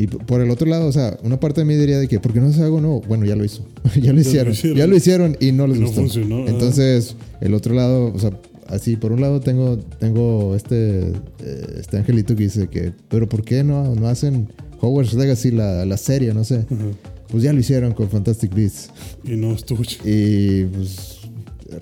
Y 0.00 0.06
por 0.06 0.40
el 0.40 0.50
otro 0.50 0.66
lado, 0.66 0.86
o 0.86 0.92
sea, 0.92 1.18
una 1.22 1.38
parte 1.38 1.60
de 1.60 1.66
mí 1.66 1.74
diría 1.74 1.98
de 1.98 2.08
que, 2.08 2.18
¿por 2.20 2.32
qué 2.32 2.40
no 2.40 2.46
hace 2.46 2.62
algo 2.62 2.80
nuevo? 2.80 3.02
Bueno, 3.06 3.26
ya 3.26 3.36
lo 3.36 3.44
hizo. 3.44 3.66
ya 4.00 4.14
lo 4.14 4.20
hicieron. 4.20 4.54
Ya 4.54 4.86
lo 4.86 4.96
hicieron 4.96 5.36
y 5.40 5.52
no 5.52 5.66
les 5.66 5.76
Y 5.76 5.80
no 5.80 5.86
gustó. 5.88 6.00
funcionó, 6.00 6.42
ajá. 6.44 6.50
Entonces, 6.52 7.16
el 7.42 7.52
otro 7.52 7.74
lado, 7.74 8.10
o 8.14 8.18
sea, 8.18 8.30
así, 8.66 8.96
por 8.96 9.12
un 9.12 9.20
lado 9.20 9.40
tengo, 9.40 9.76
tengo 9.98 10.56
este, 10.56 11.00
eh, 11.40 11.76
este 11.80 11.98
angelito 11.98 12.34
que 12.34 12.44
dice 12.44 12.68
que, 12.68 12.92
pero 13.10 13.28
¿por 13.28 13.44
qué 13.44 13.62
no, 13.62 13.94
no 13.94 14.08
hacen 14.08 14.48
Hogwarts 14.80 15.12
Legacy, 15.12 15.50
la, 15.50 15.84
la 15.84 15.98
serie? 15.98 16.32
No 16.32 16.44
sé. 16.44 16.64
Pues 17.28 17.42
ya 17.42 17.52
lo 17.52 17.60
hicieron 17.60 17.92
con 17.92 18.08
Fantastic 18.08 18.54
Beasts. 18.54 18.90
Y 19.22 19.32
no 19.36 19.52
estuvo. 19.52 19.82
Y 20.06 20.64
pues, 20.64 21.18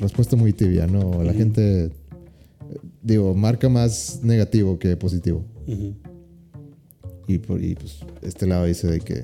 respuesta 0.01 0.35
muy 0.35 0.53
tibia, 0.53 0.89
¿no? 0.89 1.23
La 1.23 1.35
gente, 1.35 1.85
eh, 1.85 1.91
digo, 3.01 3.33
marca 3.37 3.69
más 3.69 4.21
negativo 4.25 4.77
que 4.77 4.97
positivo. 4.97 5.45
Ujú. 5.69 5.95
Y, 7.29 7.39
por, 7.39 7.63
y 7.63 7.75
pues 7.75 7.99
este 8.23 8.47
lado 8.47 8.65
dice 8.65 8.89
de 8.89 9.01
que, 9.01 9.23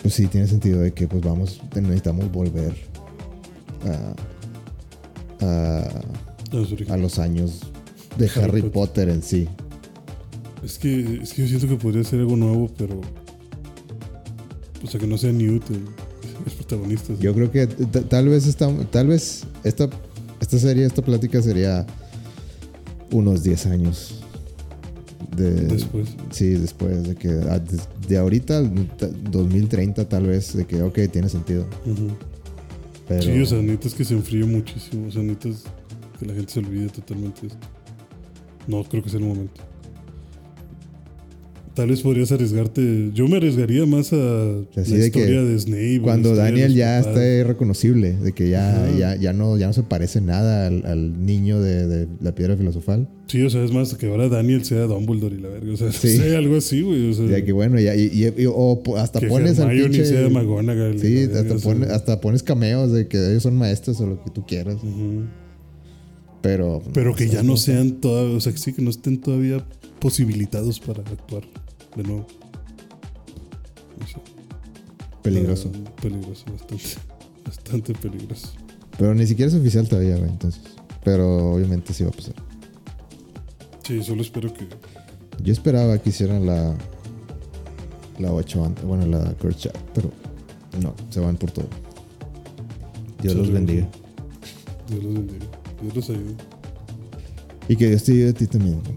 pues 0.00 0.14
sí, 0.14 0.26
tiene 0.26 0.46
sentido 0.46 0.80
de 0.80 0.92
que 0.92 1.06
pues 1.06 1.22
vamos, 1.22 1.60
necesitamos 1.74 2.32
volver 2.32 2.74
a, 3.84 5.44
a, 5.44 5.80
A 6.50 6.56
los 6.56 6.70
los 7.00 7.18
años 7.18 7.60
de 8.16 8.26
Harry 8.30 8.40
Harry, 8.40 8.62
Potter. 8.62 8.72
Potter. 8.72 9.08
en 9.10 9.22
sí. 9.22 9.48
Es 10.64 10.78
que, 10.78 11.20
es 11.22 11.34
que 11.34 11.42
yo 11.42 11.48
siento 11.48 11.68
que 11.68 11.76
podría 11.76 12.02
ser 12.04 12.20
algo 12.20 12.36
nuevo, 12.36 12.70
pero. 12.76 13.00
O 14.82 14.86
sea, 14.86 14.98
que 14.98 15.06
no 15.06 15.18
sea 15.18 15.32
Newt 15.32 15.68
el, 15.70 15.76
el 16.46 16.52
protagonista. 16.52 17.14
¿sí? 17.14 17.18
Yo 17.20 17.34
creo 17.34 17.50
que 17.50 17.66
tal 17.66 18.28
vez 18.28 18.46
esta, 18.46 18.74
tal 18.86 19.08
vez 19.08 19.44
esta, 19.62 19.90
esta 20.40 20.58
serie, 20.58 20.86
esta 20.86 21.02
plática 21.02 21.42
sería 21.42 21.86
unos 23.12 23.42
10 23.42 23.66
años. 23.66 24.22
De, 25.36 25.50
Después. 25.52 26.08
Sí, 26.30 26.50
después 26.50 27.02
de 27.04 27.14
que 27.14 27.28
ah, 27.50 27.58
de, 28.08 28.18
ahorita 28.18 28.58
al 28.58 28.88
t- 28.96 29.10
2030 29.30 30.08
tal 30.08 30.26
vez 30.26 30.54
de 30.56 30.66
que 30.66 30.82
ok 30.82 30.98
tiene 31.12 31.28
sentido. 31.28 31.66
Ujú. 31.84 32.08
Pero 33.08 33.22
Sí, 33.22 33.40
o 33.40 33.46
sea, 33.46 33.58
necesitas 33.58 33.94
que 33.94 34.04
se 34.04 34.14
enfríe 34.14 34.44
muchísimo. 34.44 35.08
O 35.08 35.10
sea, 35.10 35.22
necesitas 35.22 35.64
que 36.18 36.26
la 36.26 36.34
gente 36.34 36.52
se 36.52 36.58
olvide 36.60 36.88
totalmente 36.88 37.42
de 37.42 37.46
esto. 37.48 37.66
No 38.66 38.82
creo 38.84 39.02
que 39.02 39.10
sea 39.10 39.20
el 39.20 39.26
momento. 39.26 39.60
Tal 41.76 41.90
vez 41.90 42.00
podrías 42.00 42.32
arriesgarte. 42.32 43.10
Yo 43.12 43.28
me 43.28 43.36
arriesgaría 43.36 43.84
más 43.84 44.10
a 44.14 44.16
Así 44.76 44.92
la 44.92 44.96
de 44.96 45.10
que 45.10 45.18
historia 45.20 45.42
de 45.42 45.58
Snape. 45.60 46.00
cuando 46.02 46.34
Daniel 46.34 46.74
ya 46.74 47.02
papás. 47.04 47.18
está 47.20 47.46
reconocible, 47.48 48.14
de 48.14 48.32
que 48.32 48.48
ya, 48.48 48.88
ya, 48.98 49.14
ya, 49.14 49.34
no, 49.34 49.58
ya 49.58 49.66
no 49.66 49.74
se 49.74 49.82
parece 49.82 50.22
nada 50.22 50.68
al, 50.68 50.86
al 50.86 51.26
niño 51.26 51.60
de, 51.60 51.86
de 51.86 52.08
la 52.22 52.34
piedra 52.34 52.56
filosofal. 52.56 53.10
Sí, 53.26 53.42
o 53.42 53.50
sea, 53.50 53.62
es 53.62 53.72
más 53.72 53.92
que 53.92 54.06
ahora 54.06 54.30
Daniel 54.30 54.64
sea 54.64 54.84
Dumbledore 54.84 55.34
y 55.36 55.40
la 55.42 55.50
verga. 55.50 55.70
O 55.74 55.76
sea, 55.76 55.92
Sí. 55.92 56.16
sé, 56.16 56.34
algo 56.34 56.56
así, 56.56 56.80
güey. 56.80 57.10
O 57.10 57.12
sea, 57.12 57.26
Ya 57.26 57.44
que 57.44 57.52
bueno, 57.52 57.78
ya, 57.78 57.94
y, 57.94 58.04
y- 58.10 58.42
y- 58.42 58.46
o 58.48 58.82
hasta 58.96 59.20
que 59.20 59.26
pones 59.26 59.58
al 59.58 59.70
pinche. 59.70 60.06
sea 60.06 60.30
McGonagall. 60.30 60.98
Sí, 60.98 61.26
verga, 61.26 61.40
hasta, 61.40 61.54
o 61.56 61.58
sea. 61.58 61.72
pone- 61.74 61.86
hasta 61.92 62.20
pones 62.22 62.42
cameos 62.42 62.90
de 62.90 63.06
que 63.06 63.18
ellos 63.18 63.42
son 63.42 63.54
maestros 63.54 64.00
o 64.00 64.06
lo 64.06 64.24
que 64.24 64.30
tú 64.30 64.46
quieras. 64.46 64.78
Pero. 66.40 66.82
Pero 66.94 67.14
que 67.14 67.28
ya 67.28 67.42
no 67.42 67.58
sean 67.58 68.00
todavía, 68.00 68.36
o 68.36 68.40
sea, 68.40 68.52
que 68.52 68.58
sí, 68.58 68.72
que 68.72 68.80
no 68.82 68.88
estén 68.90 69.20
todavía 69.20 69.62
posibilitados 70.00 70.80
para 70.80 71.02
actuar 71.02 71.42
de 71.96 72.02
nuevo. 72.02 72.26
No 73.98 74.06
sé. 74.06 74.16
Peligroso. 75.22 75.70
Peligroso, 76.00 76.44
bastante. 76.52 76.84
Bastante 77.46 77.94
peligroso. 77.94 78.48
Pero 78.98 79.14
ni 79.14 79.24
siquiera 79.24 79.48
es 79.48 79.56
oficial 79.56 79.88
todavía, 79.88 80.16
güey, 80.16 80.30
entonces. 80.30 80.62
Pero 81.04 81.52
obviamente 81.52 81.94
sí 81.94 82.02
va 82.02 82.10
a 82.10 82.12
pasar. 82.12 82.34
Sí, 83.84 84.02
solo 84.02 84.22
espero 84.22 84.52
que. 84.52 84.66
Yo 85.42 85.52
esperaba 85.52 85.96
que 85.98 86.08
hicieran 86.10 86.44
la. 86.44 86.74
La 88.18 88.32
8 88.32 88.64
antes. 88.64 88.84
Bueno, 88.84 89.06
la 89.06 89.32
Curse 89.34 89.60
Chat, 89.60 89.76
pero. 89.94 90.10
No, 90.82 90.92
se 91.10 91.20
van 91.20 91.36
por 91.36 91.52
todo. 91.52 91.68
Dios 93.22 93.34
Sí, 93.34 93.38
los 93.38 93.50
bendiga. 93.52 93.88
Dios 94.88 95.04
los 95.04 95.14
bendiga. 95.14 95.46
Dios 95.82 95.94
los 95.94 96.10
ayude. 96.10 96.34
Y 97.68 97.76
que 97.76 97.88
Dios 97.88 98.02
te 98.02 98.12
ayude 98.12 98.30
a 98.30 98.32
ti 98.32 98.46
también, 98.46 98.80
güey, 98.82 98.96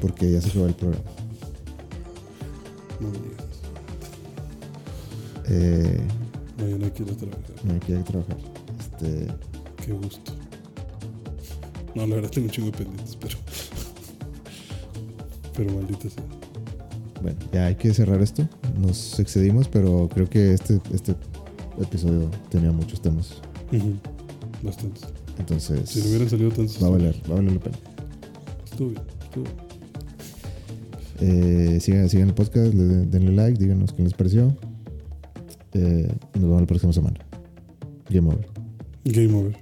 porque 0.00 0.30
ya 0.30 0.40
se 0.40 0.50
acabó 0.50 0.66
el 0.66 0.74
programa. 0.74 1.04
No 3.02 3.08
me 3.08 3.18
digas. 3.18 3.44
Eh, 5.48 6.00
Mañana 6.58 6.90
quiero 6.90 7.16
trabajar. 7.16 7.42
no 7.64 7.72
hay 7.74 7.80
que 7.80 7.94
trabajar. 7.96 8.36
Este, 8.78 9.26
Qué 9.84 9.92
gusto. 9.92 10.32
No, 11.94 12.06
la 12.06 12.14
verdad 12.14 12.30
tengo 12.30 12.46
un 12.46 12.52
chingo 12.52 12.70
de 12.70 12.78
pendientes, 12.78 13.16
pero. 13.20 13.36
Pero 15.56 15.72
maldita 15.74 16.08
sea. 16.08 16.22
bueno, 17.20 17.38
ya 17.52 17.66
hay 17.66 17.74
que 17.74 17.92
cerrar 17.92 18.22
esto. 18.22 18.48
Nos 18.78 19.18
excedimos, 19.20 19.68
pero 19.68 20.08
creo 20.12 20.28
que 20.30 20.54
este, 20.54 20.80
este 20.94 21.14
episodio 21.80 22.30
tenía 22.48 22.72
muchos 22.72 23.02
temas. 23.02 23.42
Bastantes. 24.62 25.02
Entonces, 25.38 25.88
Si 25.90 26.00
no 26.00 26.06
hubieran 26.08 26.30
salido 26.30 26.50
tantos. 26.50 26.82
va 26.82 26.86
a 26.86 26.90
valer, 26.90 27.16
va 27.28 27.34
a 27.34 27.36
valer 27.38 27.52
la 27.54 27.60
pena. 27.60 27.78
Estuvo 28.64 28.88
bien, 28.90 29.02
estuvo 29.22 29.44
bien. 29.44 29.56
Eh, 31.20 31.78
sigan, 31.80 32.08
sigan 32.08 32.28
el 32.28 32.34
podcast, 32.34 32.72
le- 32.74 33.06
denle 33.06 33.32
like, 33.32 33.58
díganos 33.62 33.92
qué 33.92 34.02
les 34.02 34.14
pareció. 34.14 34.56
Eh, 35.74 36.08
nos 36.34 36.42
vemos 36.42 36.60
la 36.60 36.66
próxima 36.66 36.92
semana. 36.92 37.18
Game 38.10 38.28
over. 38.28 38.46
Game 39.04 39.34
over. 39.34 39.56